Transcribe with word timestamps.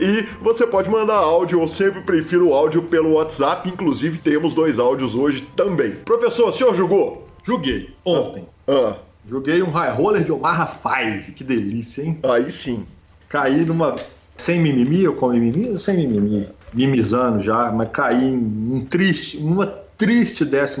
e 0.02 0.26
você 0.40 0.66
pode 0.66 0.88
mandar 0.88 1.16
áudio, 1.16 1.60
eu 1.60 1.68
sempre 1.68 2.00
prefiro 2.00 2.48
o 2.48 2.54
áudio 2.54 2.82
pelo 2.84 3.12
WhatsApp. 3.16 3.68
Inclusive, 3.68 4.16
temos 4.16 4.54
dois 4.54 4.78
áudios 4.78 5.14
hoje 5.14 5.42
também. 5.54 5.92
Professor, 6.06 6.48
o 6.48 6.52
senhor 6.52 6.74
jogou? 6.74 7.26
Joguei, 7.44 7.90
ontem. 8.04 8.46
Ah. 8.66 8.94
Joguei 9.28 9.62
um 9.62 9.70
high 9.70 9.92
roller 9.92 10.24
de 10.24 10.32
Omaha 10.32 10.66
5. 10.66 11.32
Que 11.32 11.44
delícia, 11.44 12.02
hein? 12.02 12.18
Aí 12.22 12.50
sim. 12.50 12.86
Caí 13.28 13.66
numa 13.66 13.94
sem 14.40 14.60
mimimi, 14.60 15.02
eu 15.02 15.14
com 15.14 15.28
mimimi, 15.28 15.78
sem 15.78 15.96
mimimi, 15.96 16.48
mimizando 16.72 17.40
já, 17.40 17.70
mas 17.70 17.90
caí 17.92 18.24
em 18.24 18.36
um 18.36 18.84
triste, 18.86 19.38
numa 19.38 19.66
triste 19.66 20.46
14 20.46 20.76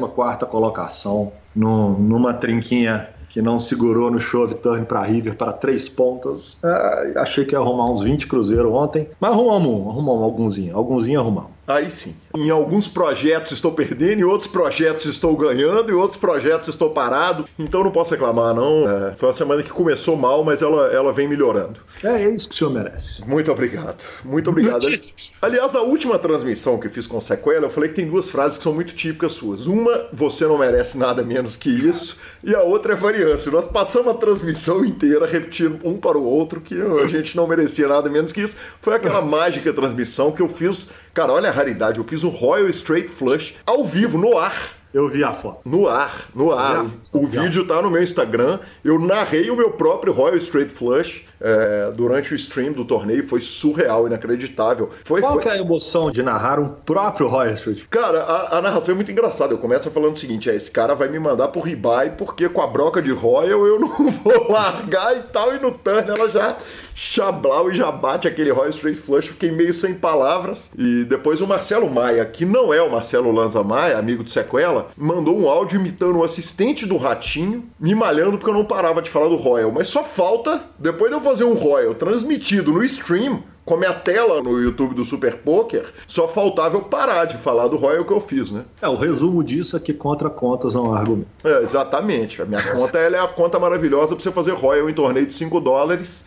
colocação, 0.46 1.32
no, 1.54 1.98
numa 1.98 2.32
trinquinha 2.32 3.08
que 3.28 3.40
não 3.40 3.58
segurou 3.58 4.10
no 4.10 4.18
shove 4.18 4.54
turn 4.56 4.84
para 4.84 5.02
River 5.02 5.36
para 5.36 5.52
três 5.52 5.88
pontas. 5.88 6.56
Ah, 6.64 7.04
achei 7.16 7.44
que 7.44 7.54
ia 7.54 7.58
arrumar 7.58 7.90
uns 7.90 8.02
20 8.02 8.26
cruzeiros 8.26 8.72
ontem, 8.72 9.08
mas 9.20 9.32
arrumamos 9.32 9.70
um, 9.70 9.88
arrumamos 9.88 10.22
algumzinho, 10.24 10.76
algumzinho 10.76 11.20
arrumamos. 11.20 11.52
Aí 11.70 11.90
sim. 11.90 12.14
Em 12.34 12.50
alguns 12.50 12.88
projetos 12.88 13.52
estou 13.52 13.72
perdendo, 13.72 14.20
em 14.20 14.24
outros 14.24 14.50
projetos 14.50 15.04
estou 15.04 15.36
ganhando, 15.36 15.90
em 15.90 15.94
outros 15.94 16.18
projetos 16.18 16.68
estou 16.68 16.90
parado. 16.90 17.44
Então 17.58 17.84
não 17.84 17.90
posso 17.90 18.12
reclamar, 18.12 18.54
não. 18.54 18.88
É, 18.88 19.14
foi 19.14 19.28
uma 19.28 19.34
semana 19.34 19.62
que 19.62 19.70
começou 19.70 20.16
mal, 20.16 20.44
mas 20.44 20.62
ela, 20.62 20.86
ela 20.92 21.12
vem 21.12 21.28
melhorando. 21.28 21.80
É, 22.02 22.22
é 22.22 22.30
isso 22.30 22.48
que 22.48 22.54
o 22.54 22.58
senhor 22.58 22.72
merece. 22.72 23.24
Muito 23.24 23.50
obrigado. 23.50 24.04
Muito 24.24 24.50
obrigado. 24.50 24.82
Notícias. 24.82 25.34
Aliás, 25.40 25.72
na 25.72 25.80
última 25.80 26.18
transmissão 26.18 26.78
que 26.78 26.86
eu 26.86 26.90
fiz 26.90 27.06
com 27.06 27.20
sequela, 27.20 27.66
eu 27.66 27.70
falei 27.70 27.90
que 27.90 27.96
tem 27.96 28.08
duas 28.08 28.28
frases 28.30 28.58
que 28.58 28.64
são 28.64 28.74
muito 28.74 28.94
típicas 28.94 29.32
suas. 29.32 29.66
Uma, 29.66 30.08
você 30.12 30.46
não 30.46 30.58
merece 30.58 30.98
nada 30.98 31.22
menos 31.22 31.56
que 31.56 31.68
isso, 31.68 32.16
e 32.42 32.54
a 32.54 32.62
outra 32.62 32.94
é 32.94 32.96
variância. 32.96 33.50
Nós 33.50 33.66
passamos 33.66 34.08
a 34.08 34.14
transmissão 34.14 34.84
inteira 34.84 35.26
repetindo 35.26 35.78
um 35.84 35.96
para 35.96 36.18
o 36.18 36.24
outro 36.24 36.60
que 36.60 36.80
a 36.80 37.06
gente 37.06 37.36
não 37.36 37.46
merecia 37.46 37.86
nada 37.86 38.08
menos 38.08 38.32
que 38.32 38.40
isso. 38.40 38.56
Foi 38.80 38.94
aquela 38.94 39.20
mágica 39.22 39.72
transmissão 39.72 40.32
que 40.32 40.42
eu 40.42 40.48
fiz. 40.48 40.88
Cara, 41.12 41.32
olha 41.32 41.50
a 41.50 41.52
raridade. 41.60 41.98
Eu 41.98 42.04
fiz 42.04 42.24
um 42.24 42.30
Royal 42.30 42.68
Straight 42.68 43.08
Flush 43.08 43.54
ao 43.66 43.84
vivo, 43.84 44.18
no 44.18 44.36
ar. 44.38 44.79
Eu 44.92 45.08
vi 45.08 45.22
a 45.22 45.32
foto. 45.32 45.60
No 45.64 45.86
ar, 45.86 46.28
no 46.34 46.50
ar. 46.52 46.84
O 47.12 47.26
vídeo 47.26 47.64
tá 47.64 47.80
no 47.80 47.90
meu 47.90 48.02
Instagram. 48.02 48.58
Eu 48.84 48.98
narrei 48.98 49.48
o 49.50 49.56
meu 49.56 49.70
próprio 49.70 50.12
Royal 50.12 50.36
Straight 50.36 50.72
Flush 50.72 51.24
é, 51.40 51.92
durante 51.94 52.34
o 52.34 52.36
stream 52.36 52.72
do 52.72 52.84
torneio. 52.84 53.26
Foi 53.26 53.40
surreal, 53.40 54.06
inacreditável. 54.06 54.90
Foi, 55.04 55.20
Qual 55.20 55.34
foi... 55.34 55.42
que 55.42 55.48
é 55.48 55.52
a 55.52 55.58
emoção 55.58 56.10
de 56.10 56.22
narrar 56.22 56.58
um 56.58 56.68
próprio 56.68 57.28
Royal 57.28 57.54
Street? 57.54 57.84
Cara, 57.88 58.20
a, 58.22 58.58
a 58.58 58.62
narração 58.62 58.92
é 58.92 58.96
muito 58.96 59.12
engraçada. 59.12 59.54
Eu 59.54 59.58
começo 59.58 59.90
falando 59.90 60.16
o 60.16 60.18
seguinte: 60.18 60.50
é, 60.50 60.56
esse 60.56 60.70
cara 60.70 60.94
vai 60.94 61.08
me 61.08 61.18
mandar 61.18 61.48
pro 61.48 61.60
ribai 61.60 62.14
porque 62.16 62.48
com 62.48 62.60
a 62.60 62.66
broca 62.66 63.00
de 63.00 63.12
Royal 63.12 63.64
eu 63.66 63.78
não 63.78 63.88
vou 64.10 64.50
largar 64.50 65.16
e 65.16 65.22
tal. 65.22 65.54
E 65.54 65.60
no 65.60 65.70
turn 65.70 66.08
ela 66.08 66.28
já 66.28 66.56
chablau 66.94 67.70
e 67.70 67.74
já 67.74 67.90
bate 67.90 68.26
aquele 68.26 68.50
Royal 68.50 68.70
Straight 68.70 69.00
Flush. 69.00 69.28
Eu 69.28 69.34
fiquei 69.34 69.50
meio 69.50 69.72
sem 69.72 69.94
palavras. 69.94 70.72
E 70.76 71.04
depois 71.04 71.40
o 71.40 71.46
Marcelo 71.46 71.88
Maia, 71.88 72.24
que 72.24 72.44
não 72.44 72.74
é 72.74 72.82
o 72.82 72.90
Marcelo 72.90 73.30
Lanza 73.30 73.62
Maia, 73.62 73.98
amigo 73.98 74.22
do 74.22 74.30
Sequela, 74.30 74.79
mandou 74.96 75.38
um 75.38 75.48
áudio 75.48 75.80
imitando 75.80 76.18
o 76.18 76.24
assistente 76.24 76.86
do 76.86 76.96
Ratinho, 76.96 77.64
me 77.78 77.94
malhando 77.94 78.38
porque 78.38 78.50
eu 78.50 78.54
não 78.54 78.64
parava 78.64 79.02
de 79.02 79.10
falar 79.10 79.28
do 79.28 79.36
Royal. 79.36 79.70
Mas 79.70 79.88
só 79.88 80.02
falta, 80.02 80.62
depois 80.78 81.10
de 81.10 81.16
eu 81.16 81.20
fazer 81.20 81.44
um 81.44 81.54
Royal 81.54 81.94
transmitido 81.94 82.72
no 82.72 82.82
stream, 82.84 83.42
com 83.64 83.74
a 83.74 83.78
minha 83.78 83.92
tela 83.92 84.42
no 84.42 84.60
YouTube 84.60 84.94
do 84.94 85.04
Super 85.04 85.38
Poker, 85.38 85.84
só 86.08 86.26
faltava 86.26 86.76
eu 86.76 86.82
parar 86.82 87.24
de 87.26 87.36
falar 87.36 87.68
do 87.68 87.76
Royal 87.76 88.04
que 88.04 88.12
eu 88.12 88.20
fiz, 88.20 88.50
né? 88.50 88.64
É, 88.82 88.88
o 88.88 88.96
resumo 88.96 89.44
disso 89.44 89.76
é 89.76 89.80
que 89.80 89.92
contra 89.92 90.28
contas 90.28 90.74
não 90.74 90.92
há 90.92 90.98
argumento. 90.98 91.28
É, 91.44 91.62
exatamente. 91.62 92.42
A 92.42 92.44
minha 92.44 92.62
conta 92.72 92.98
ela 92.98 93.16
é 93.16 93.20
a 93.20 93.28
conta 93.28 93.58
maravilhosa 93.58 94.16
pra 94.16 94.22
você 94.22 94.32
fazer 94.32 94.54
Royal 94.54 94.90
em 94.90 94.94
torneio 94.94 95.26
de 95.26 95.34
5 95.34 95.60
dólares 95.60 96.24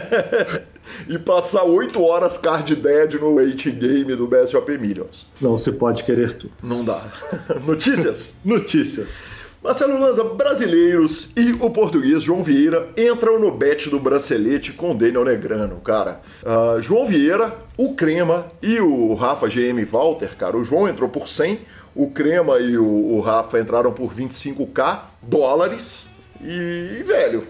e 1.08 1.18
passar 1.18 1.64
8 1.64 2.02
horas 2.02 2.38
card 2.38 2.74
dead 2.76 3.14
no 3.14 3.34
8 3.34 3.70
game 3.72 4.14
do 4.14 4.26
BSOP 4.26 4.78
Millions. 4.78 5.26
Não 5.40 5.56
se 5.56 5.72
pode 5.72 6.04
querer 6.04 6.32
tudo. 6.32 6.52
Não 6.62 6.84
dá. 6.84 7.02
Notícias? 7.64 8.36
Notícias. 8.44 9.36
Marcelo 9.66 9.98
Lanza, 9.98 10.22
brasileiros 10.22 11.30
e 11.36 11.50
o 11.58 11.68
português 11.70 12.22
João 12.22 12.40
Vieira 12.40 12.88
entram 12.96 13.40
no 13.40 13.50
bet 13.50 13.90
do 13.90 13.98
bracelete 13.98 14.72
com 14.72 14.94
Daniel 14.94 15.24
Negrano, 15.24 15.80
cara. 15.80 16.20
Ah, 16.44 16.76
João 16.80 17.04
Vieira, 17.04 17.52
o 17.76 17.94
Crema 17.94 18.46
e 18.62 18.78
o 18.78 19.12
Rafa 19.14 19.48
GM 19.48 19.84
Walter, 19.84 20.36
cara. 20.36 20.56
O 20.56 20.64
João 20.64 20.88
entrou 20.88 21.08
por 21.08 21.28
100, 21.28 21.58
o 21.96 22.08
Crema 22.10 22.60
e 22.60 22.78
o, 22.78 22.86
o 22.86 23.20
Rafa 23.20 23.58
entraram 23.58 23.92
por 23.92 24.14
25k 24.14 25.00
dólares. 25.20 26.08
E, 26.40 27.02
velho, 27.04 27.42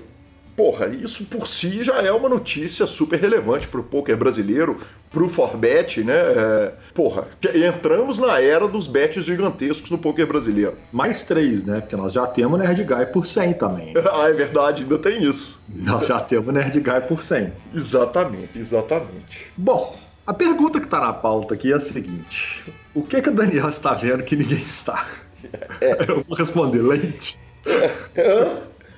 porra, 0.57 0.89
isso 0.89 1.25
por 1.25 1.47
si 1.47 1.85
já 1.85 2.03
é 2.03 2.11
uma 2.11 2.29
notícia 2.29 2.87
super 2.87 3.21
relevante 3.21 3.69
pro 3.69 3.83
poker 3.83 4.17
brasileiro, 4.17 4.81
pro 5.11 5.29
Forbet, 5.29 6.03
né? 6.03 6.15
É, 6.15 6.73
porra, 6.95 7.29
entramos 7.55 8.19
na 8.19 8.41
era 8.41 8.67
dos 8.67 8.87
bets 8.87 9.25
gigantescos 9.25 9.91
no 9.91 9.99
poker 9.99 10.27
brasileiro. 10.27 10.75
Mais 10.91 11.23
três, 11.23 11.63
né? 11.63 11.81
Porque 11.81 11.95
nós 11.95 12.13
já 12.13 12.27
temos 12.27 12.59
Nerd 12.59 12.83
Guy 12.83 13.07
por 13.07 13.27
100 13.27 13.53
também. 13.55 13.93
ah, 14.11 14.29
é 14.29 14.33
verdade, 14.33 14.83
ainda 14.83 14.99
tem 14.99 15.23
isso. 15.23 15.63
nós 15.69 16.07
já 16.07 16.19
temos 16.21 16.53
Nerd 16.53 16.81
Guy 16.81 17.01
por 17.07 17.23
100. 17.23 17.53
Exatamente, 17.75 18.59
exatamente. 18.59 19.47
Bom, 19.57 19.97
a 20.27 20.33
pergunta 20.33 20.81
que 20.81 20.87
tá 20.87 21.01
na 21.01 21.13
pauta 21.13 21.55
aqui 21.55 21.73
é 21.73 21.77
a 21.77 21.81
seguinte: 21.81 22.73
O 22.95 23.03
que 23.03 23.21
que 23.21 23.29
o 23.29 23.33
Daniel 23.33 23.69
está 23.69 23.93
vendo 23.93 24.25
que 24.25 24.35
ninguém 24.35 24.59
está? 24.59 25.07
Eu 26.09 26.25
vou 26.27 26.37
responder 26.37 26.83
lente. 26.83 27.39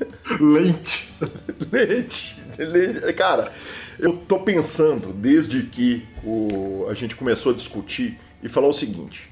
Lente. 0.41 1.13
Lente, 1.73 2.37
lente. 2.59 3.13
Cara, 3.15 3.51
eu 3.99 4.17
tô 4.17 4.41
pensando 4.41 5.13
desde 5.13 5.63
que 5.65 6.07
o, 6.25 6.87
a 6.89 6.95
gente 6.95 7.17
começou 7.17 7.53
a 7.53 7.55
discutir 7.55 8.19
e 8.43 8.49
falar 8.49 8.69
o 8.69 8.73
seguinte: 8.73 9.31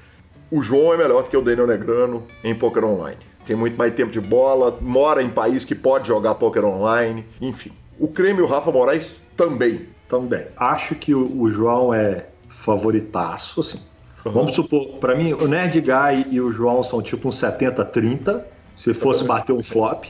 o 0.51 0.61
João 0.61 0.93
é 0.93 0.97
melhor 0.97 1.23
do 1.23 1.29
que 1.29 1.37
o 1.37 1.41
Daniel 1.41 1.67
Negrano 1.67 2.27
em 2.43 2.53
poker 2.53 2.83
online. 2.83 3.19
Tem 3.45 3.55
muito 3.55 3.77
mais 3.77 3.93
tempo 3.93 4.11
de 4.11 4.19
bola, 4.19 4.77
mora 4.81 5.23
em 5.23 5.29
país 5.29 5.63
que 5.63 5.73
pode 5.73 6.07
jogar 6.07 6.35
poker 6.35 6.65
online, 6.65 7.25
enfim. 7.39 7.71
O 7.97 8.07
Creme 8.07 8.39
e 8.39 8.43
o 8.43 8.45
Rafa 8.45 8.71
Moraes 8.71 9.21
também. 9.35 9.87
Também. 10.09 10.45
Acho 10.55 10.95
que 10.95 11.13
o, 11.13 11.41
o 11.41 11.49
João 11.49 11.93
é 11.93 12.27
favoritaço, 12.49 13.61
assim. 13.61 13.79
Vamos 14.23 14.55
supor, 14.55 14.97
pra 14.99 15.15
mim, 15.15 15.33
o 15.33 15.47
Nerd 15.47 15.79
Guy 15.79 16.27
e 16.31 16.41
o 16.41 16.51
João 16.51 16.83
são 16.83 17.01
tipo 17.01 17.29
um 17.29 17.31
70-30, 17.31 18.43
se 18.75 18.93
fosse 18.93 19.23
bater 19.23 19.53
um 19.53 19.63
flop. 19.63 20.05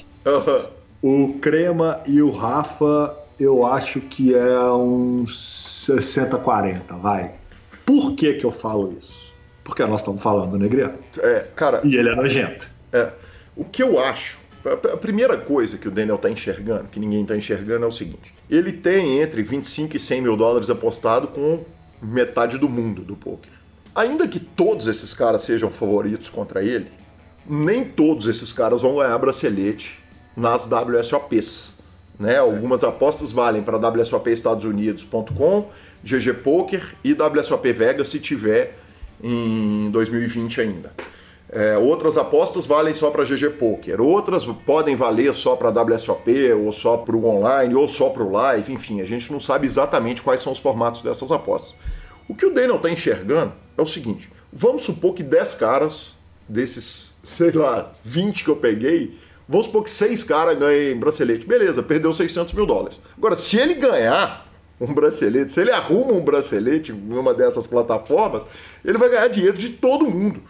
O 1.01 1.35
Crema 1.39 2.01
e 2.05 2.21
o 2.21 2.31
Rafa, 2.31 3.15
eu 3.39 3.65
acho 3.65 4.01
que 4.01 4.33
é 4.33 4.59
uns 4.71 5.87
60-40, 5.87 6.99
vai. 6.99 7.35
Por 7.85 8.13
que 8.15 8.33
que 8.33 8.45
eu 8.45 8.51
falo 8.51 8.91
isso? 8.97 9.31
Porque 9.63 9.85
nós 9.85 10.01
estamos 10.01 10.21
falando 10.21 10.51
do 10.51 10.57
Negreano. 10.57 10.97
É, 11.19 11.45
cara, 11.55 11.81
E 11.83 11.95
ele 11.95 12.09
é 12.09 12.15
nojento. 12.15 12.69
É, 12.91 13.11
o 13.55 13.63
que 13.63 13.83
eu 13.83 13.99
acho, 13.99 14.39
A 14.65 14.97
primeira 14.97 15.37
coisa 15.37 15.77
que 15.77 15.87
o 15.87 15.91
Daniel 15.91 16.15
está 16.15 16.29
enxergando, 16.29 16.89
que 16.89 16.99
ninguém 16.99 17.21
está 17.21 17.37
enxergando, 17.37 17.85
é 17.85 17.87
o 17.87 17.91
seguinte: 17.91 18.33
ele 18.49 18.73
tem 18.73 19.21
entre 19.21 19.41
25 19.43 19.95
e 19.95 19.99
100 19.99 20.21
mil 20.21 20.35
dólares 20.35 20.69
apostado 20.69 21.27
com 21.27 21.63
metade 22.01 22.57
do 22.57 22.67
mundo 22.67 23.01
do 23.01 23.15
poker. 23.15 23.51
Ainda 23.95 24.27
que 24.27 24.39
todos 24.39 24.87
esses 24.87 25.13
caras 25.13 25.43
sejam 25.43 25.71
favoritos 25.71 26.29
contra 26.29 26.63
ele, 26.63 26.87
nem 27.47 27.85
todos 27.85 28.27
esses 28.27 28.51
caras 28.51 28.81
vão 28.81 28.97
ganhar 28.97 29.17
bracelete 29.17 29.99
nas 30.37 30.69
WSOPs. 30.69 31.73
Né? 32.19 32.37
Algumas 32.37 32.83
apostas 32.83 33.31
valem 33.31 33.63
para 33.63 33.77
WSOPEstadosunIdos.com, 33.77 35.69
GG 36.03 36.33
Poker 36.43 36.95
e 37.03 37.13
WSOP 37.13 37.73
Vegas 37.73 38.09
se 38.09 38.19
tiver 38.19 38.77
em 39.21 39.89
2020 39.91 40.61
ainda. 40.61 40.93
É, 41.49 41.77
outras 41.77 42.17
apostas 42.17 42.65
valem 42.65 42.93
só 42.93 43.09
para 43.09 43.23
GG 43.23 43.51
Poker, 43.51 44.01
outras 44.01 44.45
podem 44.65 44.95
valer 44.95 45.33
só 45.33 45.55
para 45.55 45.69
WSOP, 45.69 46.51
ou 46.53 46.73
só 46.73 46.97
para 46.97 47.15
o 47.15 47.25
online, 47.25 47.73
ou 47.73 47.87
só 47.87 48.09
para 48.09 48.21
o 48.21 48.31
live, 48.31 48.73
enfim, 48.73 48.99
a 48.99 49.05
gente 49.05 49.31
não 49.31 49.39
sabe 49.39 49.65
exatamente 49.65 50.21
quais 50.21 50.41
são 50.41 50.51
os 50.51 50.59
formatos 50.59 51.01
dessas 51.01 51.31
apostas. 51.31 51.73
O 52.27 52.35
que 52.35 52.45
o 52.45 52.53
Daniel 52.53 52.75
está 52.75 52.89
enxergando 52.89 53.53
é 53.77 53.81
o 53.81 53.87
seguinte: 53.87 54.29
vamos 54.51 54.83
supor 54.83 55.13
que 55.13 55.23
10 55.23 55.53
caras 55.53 56.17
desses, 56.49 57.11
sei 57.23 57.51
lá, 57.51 57.93
20 58.03 58.43
que 58.43 58.49
eu 58.49 58.57
peguei, 58.57 59.17
vamos 59.47 59.67
supor 59.67 59.83
que 59.83 59.91
6 59.91 60.23
caras 60.23 60.57
ganhem 60.57 60.97
bracelete. 60.97 61.45
Beleza, 61.45 61.81
perdeu 61.81 62.13
600 62.13 62.53
mil 62.53 62.65
dólares. 62.65 62.99
Agora, 63.17 63.37
se 63.37 63.57
ele 63.57 63.73
ganhar 63.75 64.47
um 64.79 64.93
bracelete, 64.93 65.51
se 65.51 65.61
ele 65.61 65.71
arruma 65.71 66.13
um 66.13 66.21
bracelete 66.21 66.91
em 66.91 67.13
uma 67.13 67.33
dessas 67.33 67.65
plataformas, 67.65 68.45
ele 68.85 68.97
vai 68.97 69.09
ganhar 69.09 69.27
dinheiro 69.27 69.57
de 69.57 69.69
todo 69.69 70.09
mundo. 70.09 70.41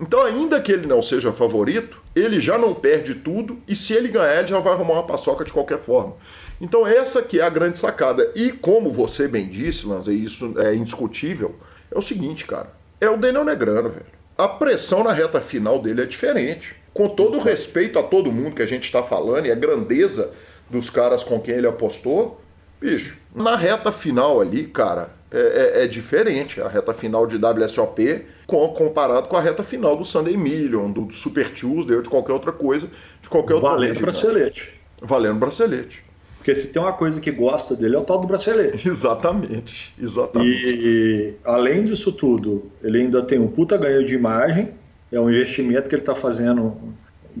Então, 0.00 0.24
ainda 0.24 0.60
que 0.60 0.72
ele 0.72 0.88
não 0.88 1.00
seja 1.00 1.32
favorito, 1.32 2.00
ele 2.16 2.40
já 2.40 2.58
não 2.58 2.74
perde 2.74 3.14
tudo 3.14 3.58
e 3.68 3.76
se 3.76 3.92
ele 3.92 4.08
ganhar, 4.08 4.38
ele 4.38 4.48
já 4.48 4.58
vai 4.58 4.72
arrumar 4.72 4.94
uma 4.94 5.06
paçoca 5.06 5.44
de 5.44 5.52
qualquer 5.52 5.78
forma. 5.78 6.14
Então, 6.60 6.86
essa 6.86 7.22
que 7.22 7.40
é 7.40 7.44
a 7.44 7.50
grande 7.50 7.78
sacada. 7.78 8.32
E 8.34 8.50
como 8.50 8.90
você 8.90 9.28
bem 9.28 9.46
disse, 9.46 9.86
Lanza, 9.86 10.12
e 10.12 10.24
isso 10.24 10.54
é 10.58 10.74
indiscutível, 10.74 11.54
é 11.92 11.98
o 11.98 12.02
seguinte, 12.02 12.44
cara. 12.44 12.72
É 13.00 13.08
o 13.08 13.16
Daniel 13.16 13.44
Negrano, 13.44 13.90
velho. 13.90 14.06
A 14.36 14.48
pressão 14.48 15.04
na 15.04 15.12
reta 15.12 15.40
final 15.40 15.80
dele 15.80 16.02
é 16.02 16.06
diferente. 16.06 16.74
Com 16.94 17.08
todo 17.08 17.38
o 17.38 17.42
respeito 17.42 17.98
a 17.98 18.02
todo 18.02 18.32
mundo 18.32 18.54
que 18.54 18.62
a 18.62 18.66
gente 18.66 18.84
está 18.84 19.02
falando 19.02 19.46
e 19.46 19.52
a 19.52 19.54
grandeza 19.54 20.30
dos 20.70 20.88
caras 20.88 21.22
com 21.22 21.40
quem 21.40 21.56
ele 21.56 21.66
apostou, 21.66 22.40
bicho, 22.80 23.18
na 23.34 23.56
reta 23.56 23.92
final 23.92 24.40
ali, 24.40 24.64
cara, 24.64 25.10
é, 25.30 25.80
é, 25.80 25.84
é 25.84 25.86
diferente. 25.88 26.60
A 26.60 26.68
reta 26.68 26.94
final 26.94 27.26
de 27.26 27.36
WSOP 27.36 28.24
com, 28.46 28.68
comparado 28.68 29.26
com 29.26 29.36
a 29.36 29.40
reta 29.40 29.64
final 29.64 29.96
do 29.96 30.04
Sunday 30.04 30.36
Million, 30.36 30.90
do 30.90 31.12
Super 31.12 31.50
Tuesday 31.50 31.96
ou 31.96 32.02
de 32.02 32.08
qualquer 32.08 32.32
outra 32.32 32.52
coisa, 32.52 32.88
de 33.20 33.28
qualquer 33.28 33.54
outra 33.54 33.70
Valendo 33.70 34.00
bracelete. 34.00 34.72
Valendo 35.02 35.40
bracelete. 35.40 36.04
Porque 36.36 36.54
se 36.54 36.72
tem 36.72 36.80
uma 36.80 36.92
coisa 36.92 37.20
que 37.20 37.30
gosta 37.30 37.74
dele 37.74 37.96
é 37.96 37.98
o 37.98 38.04
tal 38.04 38.20
do 38.20 38.26
bracelete. 38.26 38.86
Exatamente, 38.86 39.94
exatamente. 39.98 40.62
E 40.62 41.34
além 41.42 41.86
disso 41.86 42.12
tudo, 42.12 42.70
ele 42.82 43.00
ainda 43.00 43.22
tem 43.22 43.38
um 43.38 43.48
puta 43.48 43.78
ganho 43.78 44.04
de 44.04 44.14
imagem, 44.14 44.68
é 45.16 45.20
um 45.20 45.30
investimento 45.30 45.88
que 45.88 45.94
ele 45.94 46.02
está 46.02 46.14
fazendo 46.14 46.76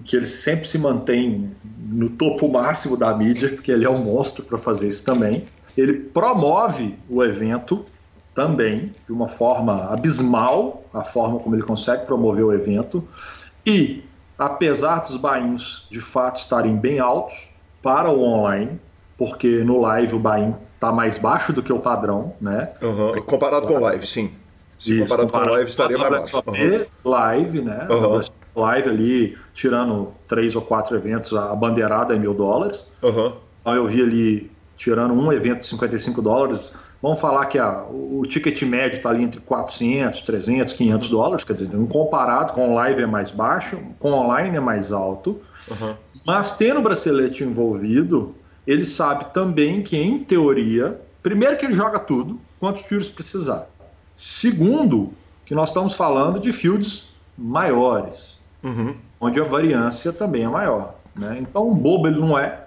que 0.04 0.16
ele 0.16 0.26
sempre 0.26 0.66
se 0.66 0.78
mantém 0.78 1.50
no 1.88 2.10
topo 2.10 2.48
máximo 2.48 2.96
da 2.96 3.14
mídia, 3.14 3.48
porque 3.50 3.70
ele 3.70 3.84
é 3.84 3.90
um 3.90 3.98
monstro 3.98 4.44
para 4.44 4.58
fazer 4.58 4.88
isso 4.88 5.04
também. 5.04 5.46
Ele 5.76 5.92
promove 5.92 6.96
o 7.08 7.22
evento 7.22 7.84
também, 8.34 8.94
de 9.06 9.12
uma 9.12 9.28
forma 9.28 9.92
abismal, 9.92 10.84
a 10.92 11.04
forma 11.04 11.38
como 11.38 11.54
ele 11.54 11.62
consegue 11.62 12.04
promover 12.04 12.44
o 12.44 12.52
evento. 12.52 13.06
E, 13.64 14.02
apesar 14.36 15.00
dos 15.00 15.16
bainhos 15.16 15.86
de 15.90 16.00
fato 16.00 16.40
estarem 16.40 16.76
bem 16.76 16.98
altos 16.98 17.48
para 17.82 18.10
o 18.10 18.20
online, 18.20 18.80
porque 19.16 19.62
no 19.62 19.80
live 19.80 20.16
o 20.16 20.18
bain 20.18 20.54
está 20.74 20.90
mais 20.90 21.16
baixo 21.16 21.52
do 21.52 21.62
que 21.62 21.72
o 21.72 21.78
padrão, 21.78 22.34
né? 22.40 22.72
Uhum. 22.82 23.22
Comparado 23.22 23.66
com 23.66 23.74
o 23.74 23.80
live, 23.80 24.06
sim. 24.06 24.30
Se 24.78 24.94
Isso, 24.94 25.16
comparado, 25.16 25.30
com 25.30 25.50
live, 25.50 25.70
estaria 25.70 25.98
mais 25.98 26.10
baixo. 26.10 26.42
Uhum. 26.46 27.10
Live, 27.10 27.62
né? 27.62 27.88
Uhum. 27.90 28.20
Live 28.56 28.88
ali, 28.88 29.38
tirando 29.52 30.12
três 30.28 30.54
ou 30.54 30.62
quatro 30.62 30.96
eventos, 30.96 31.34
a 31.34 31.54
bandeirada 31.54 32.14
é 32.14 32.18
mil 32.18 32.34
dólares. 32.34 32.86
Uhum. 33.02 33.32
Então 33.60 33.74
eu 33.74 33.88
vi 33.88 34.02
ali, 34.02 34.50
tirando 34.76 35.14
um 35.14 35.32
evento 35.32 35.62
de 35.62 35.68
55 35.68 36.22
dólares, 36.22 36.72
Vamos 37.04 37.20
falar 37.20 37.44
que 37.44 37.58
a, 37.58 37.84
o 37.90 38.24
ticket 38.26 38.62
médio 38.62 38.96
está 38.96 39.10
ali 39.10 39.22
entre 39.22 39.38
400, 39.38 40.22
300, 40.22 40.72
500 40.72 41.10
dólares, 41.10 41.44
quer 41.44 41.52
dizer, 41.52 41.68
comparado 41.86 42.54
com 42.54 42.74
live 42.74 43.02
é 43.02 43.06
mais 43.06 43.30
baixo, 43.30 43.78
com 43.98 44.10
online 44.12 44.56
é 44.56 44.60
mais 44.60 44.90
alto. 44.90 45.38
Uhum. 45.70 45.94
Mas 46.26 46.56
tendo 46.56 46.80
o 46.80 46.82
bracelete 46.82 47.44
envolvido, 47.44 48.34
ele 48.66 48.86
sabe 48.86 49.34
também 49.34 49.82
que, 49.82 49.98
em 49.98 50.24
teoria, 50.24 50.98
primeiro 51.22 51.58
que 51.58 51.66
ele 51.66 51.74
joga 51.74 51.98
tudo, 51.98 52.40
quantos 52.58 52.84
tiros 52.84 53.10
precisar. 53.10 53.68
Segundo, 54.14 55.12
que 55.44 55.54
nós 55.54 55.70
estamos 55.70 55.94
falando 55.94 56.38
de 56.38 56.52
fields 56.52 57.12
maiores, 57.36 58.38
uhum. 58.62 58.94
onde 59.20 59.40
a 59.40 59.44
variância 59.44 60.12
também 60.12 60.44
é 60.44 60.48
maior. 60.48 60.94
Né? 61.14 61.38
Então, 61.40 61.68
um 61.68 61.74
bobo 61.74 62.08
ele 62.08 62.20
não 62.20 62.38
é, 62.38 62.66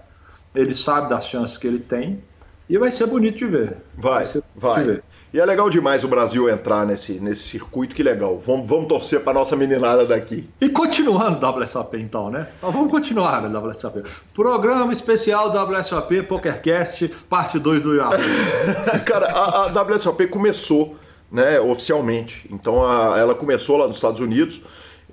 ele 0.53 0.73
sabe 0.73 1.09
das 1.09 1.27
chances 1.27 1.57
que 1.57 1.67
ele 1.67 1.79
tem, 1.79 2.21
e 2.69 2.77
vai 2.77 2.91
ser 2.91 3.07
bonito 3.07 3.37
de 3.37 3.45
ver. 3.45 3.77
Vai, 3.97 4.25
vai. 4.55 4.83
vai. 4.83 5.01
E 5.33 5.39
é 5.39 5.45
legal 5.45 5.69
demais 5.69 6.03
o 6.03 6.07
Brasil 6.07 6.49
entrar 6.49 6.85
nesse, 6.85 7.13
nesse 7.13 7.43
circuito, 7.43 7.93
que 7.93 8.01
legal. 8.01 8.37
Vamos, 8.39 8.67
vamos 8.67 8.87
torcer 8.87 9.21
para 9.23 9.33
nossa 9.33 9.55
meninada 9.55 10.05
daqui. 10.05 10.49
E 10.59 10.69
continuando 10.69 11.45
WSOP 11.45 11.97
então, 11.97 12.29
né? 12.29 12.47
Então, 12.57 12.71
vamos 12.71 12.89
continuar 12.89 13.41
no 13.41 13.59
WSOP. 13.59 14.03
Programa 14.33 14.91
especial 14.91 15.51
WSOP 15.51 16.23
PokerCast, 16.23 17.09
parte 17.29 17.59
2 17.59 17.83
do 17.83 17.95
Yahoo. 17.95 18.17
Cara, 19.05 19.27
a, 19.27 19.65
a 19.65 19.83
WSOP 19.83 20.27
começou, 20.27 20.95
né, 21.31 21.59
oficialmente. 21.59 22.47
Então 22.51 22.85
a, 22.85 23.17
ela 23.17 23.35
começou 23.35 23.77
lá 23.77 23.87
nos 23.87 23.97
Estados 23.97 24.19
Unidos 24.19 24.61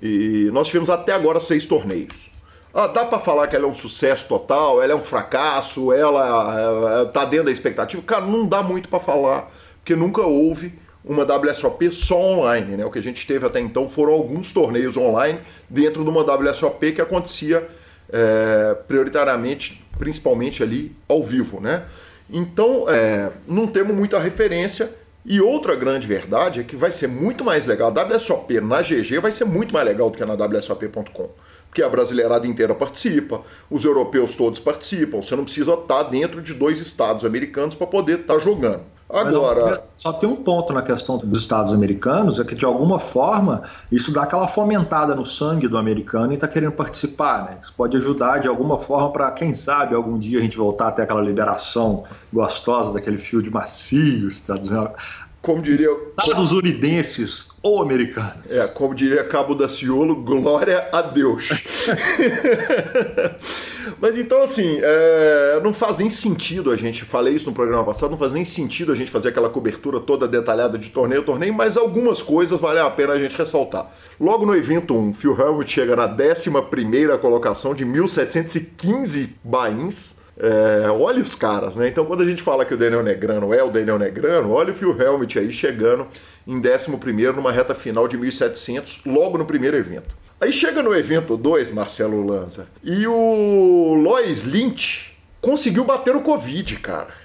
e 0.01 0.49
nós 0.51 0.67
tivemos 0.67 0.89
até 0.89 1.13
agora 1.13 1.39
seis 1.39 1.65
torneios. 1.65 2.13
Ah, 2.73 2.87
dá 2.87 3.05
para 3.05 3.19
falar 3.19 3.47
que 3.47 3.55
ela 3.55 3.65
é 3.65 3.69
um 3.69 3.73
sucesso 3.73 4.27
total, 4.27 4.83
ela 4.83 4.91
é 4.91 4.95
um 4.95 5.03
fracasso, 5.03 5.93
ela 5.93 7.03
está 7.07 7.23
dentro 7.23 7.45
da 7.45 7.51
expectativa? 7.51 8.03
Cara, 8.03 8.25
não 8.25 8.45
dá 8.45 8.61
muito 8.61 8.89
para 8.89 8.99
falar, 8.99 9.49
porque 9.77 9.95
nunca 9.95 10.21
houve 10.23 10.73
uma 11.05 11.23
WSOP 11.23 11.93
só 11.93 12.19
online, 12.19 12.75
né? 12.75 12.85
O 12.85 12.91
que 12.91 12.99
a 12.99 13.01
gente 13.01 13.25
teve 13.25 13.45
até 13.45 13.61
então 13.61 13.87
foram 13.87 14.11
alguns 14.11 14.51
torneios 14.51 14.97
online 14.97 15.39
dentro 15.69 16.03
de 16.03 16.09
uma 16.09 16.21
WSOP 16.21 16.91
que 16.91 16.99
acontecia 16.99 17.65
é, 18.11 18.75
prioritariamente, 18.87 19.81
principalmente 19.97 20.61
ali 20.61 20.93
ao 21.07 21.23
vivo, 21.23 21.61
né? 21.61 21.85
Então, 22.29 22.89
é, 22.89 23.31
não 23.47 23.67
temos 23.67 23.95
muita 23.95 24.19
referência. 24.19 24.93
E 25.25 25.41
outra 25.41 25.75
grande 25.75 26.05
verdade 26.07 26.59
é 26.59 26.63
que 26.63 26.75
vai 26.75 26.91
ser 26.91 27.07
muito 27.07 27.43
mais 27.43 27.65
legal. 27.65 27.91
A 27.95 28.15
WSOP 28.15 28.61
na 28.61 28.81
GG 28.81 29.19
vai 29.19 29.31
ser 29.31 29.45
muito 29.45 29.73
mais 29.73 29.85
legal 29.85 30.09
do 30.09 30.17
que 30.17 30.25
na 30.25 30.35
WSOP.com 30.35 31.29
que 31.75 31.83
a 31.83 31.89
brasileirada 31.89 32.47
inteira 32.47 32.73
participa, 32.73 33.41
os 33.69 33.83
europeus 33.83 34.33
todos 34.33 34.59
participam. 34.59 35.21
Você 35.21 35.35
não 35.35 35.43
precisa 35.43 35.73
estar 35.73 36.03
dentro 36.03 36.41
de 36.41 36.53
dois 36.53 36.79
estados 36.79 37.25
americanos 37.25 37.75
para 37.75 37.85
poder 37.85 38.21
estar 38.21 38.39
jogando. 38.39 38.94
Agora. 39.09 39.83
Só 39.95 40.11
tem 40.11 40.27
um 40.27 40.35
ponto 40.35 40.73
na 40.73 40.81
questão 40.81 41.17
dos 41.17 41.39
Estados 41.39 41.73
americanos, 41.73 42.39
é 42.39 42.43
que 42.43 42.55
de 42.55 42.65
alguma 42.65 42.99
forma 42.99 43.61
isso 43.91 44.11
dá 44.11 44.23
aquela 44.23 44.47
fomentada 44.47 45.15
no 45.15 45.25
sangue 45.25 45.67
do 45.67 45.77
americano 45.77 46.31
e 46.31 46.35
está 46.35 46.47
querendo 46.47 46.73
participar, 46.73 47.45
né? 47.45 47.59
Isso 47.61 47.73
pode 47.75 47.95
ajudar 47.97 48.39
de 48.39 48.47
alguma 48.47 48.79
forma 48.79 49.11
para, 49.11 49.31
quem 49.31 49.53
sabe, 49.53 49.95
algum 49.95 50.17
dia 50.17 50.39
a 50.39 50.41
gente 50.41 50.57
voltar 50.57 50.89
até 50.89 51.03
aquela 51.03 51.21
liberação 51.21 52.03
gostosa 52.33 52.91
daquele 52.91 53.17
fio 53.17 53.41
de 53.41 53.49
macio, 53.49 54.27
Estados 54.27 54.69
Unidos 54.69 54.91
como 55.45 55.61
diria. 55.61 55.87
Estados 56.17 56.51
unidenses 56.51 57.49
ou 57.61 57.79
americanos. 57.79 58.49
É, 58.49 58.65
como 58.65 58.95
diria 58.95 59.23
Cabo 59.23 59.53
da 59.53 59.69
Ciolo, 59.69 60.15
glória 60.15 60.89
a 60.91 61.03
Deus. 61.03 61.49
Mas 64.01 64.17
então, 64.17 64.41
assim, 64.41 64.79
é, 64.81 65.59
não 65.63 65.71
faz 65.71 65.97
nem 65.97 66.09
sentido 66.09 66.71
a 66.71 66.75
gente, 66.75 67.05
falei 67.05 67.35
isso 67.35 67.45
no 67.45 67.53
programa 67.53 67.83
passado, 67.83 68.09
não 68.09 68.17
faz 68.17 68.31
nem 68.31 68.43
sentido 68.43 68.91
a 68.91 68.95
gente 68.95 69.11
fazer 69.11 69.29
aquela 69.29 69.47
cobertura 69.47 69.99
toda 69.99 70.27
detalhada 70.27 70.79
de 70.79 70.89
torneio 70.89 71.21
torneio, 71.21 71.53
mas 71.53 71.77
algumas 71.77 72.23
coisas 72.23 72.59
vale 72.59 72.79
a 72.79 72.89
pena 72.89 73.13
a 73.13 73.19
gente 73.19 73.37
ressaltar. 73.37 73.93
Logo 74.19 74.45
no 74.45 74.55
evento 74.55 74.97
1, 74.97 75.13
Phil 75.13 75.39
Helmut 75.39 75.71
chega 75.71 75.95
na 75.95 76.07
11 76.07 76.49
colocação 77.21 77.75
de 77.75 77.85
1.715 77.85 79.29
bains 79.43 80.14
é, 80.37 80.89
olha 80.89 81.21
os 81.21 81.33
caras, 81.33 81.77
né? 81.77 81.87
Então, 81.87 82.05
quando 82.05 82.21
a 82.21 82.25
gente 82.25 82.43
fala 82.43 82.65
que 82.65 82.73
o 82.73 82.77
Daniel 82.77 83.03
Negrano 83.03 83.53
é 83.53 83.63
o 83.63 83.69
Daniel 83.69 83.97
Negrano, 83.97 84.51
olha 84.51 84.73
o 84.73 84.75
Phil 84.75 84.99
Helmut 84.99 85.39
aí 85.39 85.51
chegando 85.51 86.07
em 86.45 86.57
11 86.57 87.33
numa 87.33 87.51
reta 87.51 87.73
final 87.73 88.07
de 88.07 88.17
1.700, 88.17 89.01
logo 89.05 89.37
no 89.37 89.45
primeiro 89.45 89.77
evento. 89.77 90.15
Aí 90.39 90.51
chega 90.51 90.83
no 90.83 90.93
evento 90.93 91.37
2, 91.37 91.69
Marcelo 91.71 92.25
Lanza, 92.25 92.67
e 92.83 93.07
o 93.07 93.95
Lois 93.95 94.43
Lynch 94.43 95.17
conseguiu 95.39 95.85
bater 95.85 96.15
o 96.15 96.21
Covid, 96.21 96.75
cara. 96.77 97.24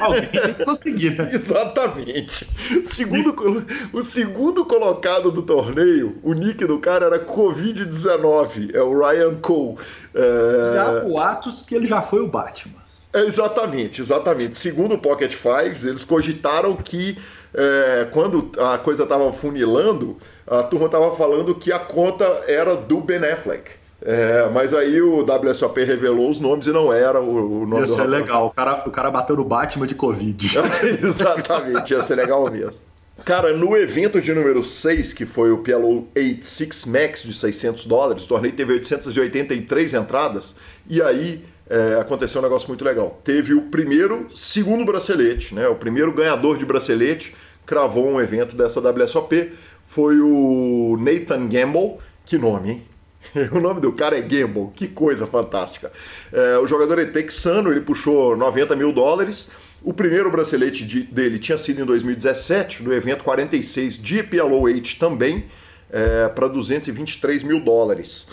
Alguém 0.00 0.28
tem 0.28 0.54
que 0.54 0.64
conseguir, 0.64 1.10
né? 1.10 1.30
Exatamente. 1.32 2.48
O 2.82 2.86
segundo, 2.86 3.66
o 3.92 4.02
segundo 4.02 4.64
colocado 4.64 5.30
do 5.30 5.42
torneio, 5.42 6.18
o 6.22 6.32
nick 6.32 6.64
do 6.66 6.78
cara 6.78 7.06
era 7.06 7.18
Covid-19, 7.18 8.74
é 8.74 8.82
o 8.82 8.98
Ryan 8.98 9.36
Cole. 9.36 9.78
É... 10.14 10.74
Já 10.74 11.00
boatos 11.00 11.62
que 11.62 11.74
ele 11.74 11.86
já 11.86 12.02
foi 12.02 12.20
o 12.20 12.26
Batman. 12.26 12.80
É, 13.12 13.20
exatamente, 13.22 14.00
exatamente. 14.00 14.56
Segundo 14.56 14.94
o 14.94 14.98
Pocket 14.98 15.34
Fives, 15.34 15.84
eles 15.84 16.04
cogitaram 16.04 16.76
que 16.76 17.18
é, 17.52 18.06
quando 18.12 18.50
a 18.58 18.78
coisa 18.78 19.02
estava 19.02 19.32
funilando, 19.32 20.16
a 20.46 20.62
turma 20.62 20.86
estava 20.86 21.14
falando 21.16 21.54
que 21.54 21.72
a 21.72 21.78
conta 21.78 22.24
era 22.46 22.76
do 22.76 23.00
Ben 23.00 23.18
Affleck. 23.18 23.79
É, 24.02 24.48
mas 24.52 24.72
aí 24.72 25.00
o 25.02 25.20
WSOP 25.22 25.84
revelou 25.84 26.30
os 26.30 26.40
nomes 26.40 26.66
e 26.66 26.72
não 26.72 26.92
era 26.92 27.20
o, 27.20 27.62
o 27.62 27.66
nome 27.66 27.82
ia 27.82 27.86
do 27.86 27.92
ser 27.92 28.02
rapaz. 28.02 28.10
legal, 28.10 28.46
o 28.46 28.50
cara, 28.50 28.82
o 28.86 28.90
cara 28.90 29.10
bateu 29.10 29.36
no 29.36 29.44
Batman 29.44 29.86
de 29.86 29.94
Covid. 29.94 30.58
Exatamente, 31.04 31.92
ia 31.92 32.02
ser 32.02 32.14
legal 32.14 32.50
mesmo. 32.50 32.80
Cara, 33.24 33.54
no 33.54 33.76
evento 33.76 34.18
de 34.18 34.32
número 34.32 34.64
6, 34.64 35.12
que 35.12 35.26
foi 35.26 35.52
o 35.52 35.58
PLO 35.58 36.08
86 36.16 36.86
Max 36.86 37.22
de 37.22 37.34
600 37.34 37.84
dólares, 37.84 38.24
o 38.24 38.28
torneio 38.28 38.54
teve 38.54 38.72
883 38.72 39.92
entradas, 39.92 40.56
e 40.88 41.02
aí 41.02 41.44
é, 41.68 42.00
aconteceu 42.00 42.40
um 42.40 42.42
negócio 42.42 42.66
muito 42.68 42.82
legal. 42.82 43.20
Teve 43.22 43.52
o 43.52 43.62
primeiro, 43.62 44.28
segundo 44.34 44.86
bracelete, 44.86 45.54
né? 45.54 45.68
O 45.68 45.74
primeiro 45.74 46.12
ganhador 46.12 46.56
de 46.56 46.64
bracelete 46.64 47.34
cravou 47.66 48.08
um 48.08 48.20
evento 48.20 48.56
dessa 48.56 48.80
WSOP, 48.80 49.52
foi 49.84 50.18
o 50.18 50.96
Nathan 50.98 51.46
Gamble, 51.46 51.98
que 52.24 52.38
nome, 52.38 52.70
hein? 52.70 52.89
O 53.52 53.60
nome 53.60 53.80
do 53.80 53.92
cara 53.92 54.18
é 54.18 54.20
Gamble, 54.20 54.70
que 54.74 54.88
coisa 54.88 55.26
fantástica. 55.26 55.90
É, 56.32 56.58
o 56.58 56.66
jogador 56.66 56.98
é 56.98 57.06
texano, 57.06 57.70
ele 57.70 57.80
puxou 57.80 58.36
90 58.36 58.76
mil 58.76 58.92
dólares. 58.92 59.48
O 59.82 59.92
primeiro 59.92 60.30
bracelete 60.30 60.84
de, 60.84 61.02
dele 61.02 61.38
tinha 61.38 61.56
sido 61.56 61.80
em 61.80 61.84
2017, 61.84 62.82
no 62.82 62.92
evento 62.92 63.24
46 63.24 63.96
de 63.96 64.22
PLO8 64.22 64.98
também, 64.98 65.46
é, 65.90 66.28
para 66.28 66.48
223 66.48 67.42
mil 67.42 67.60
dólares. 67.60 68.26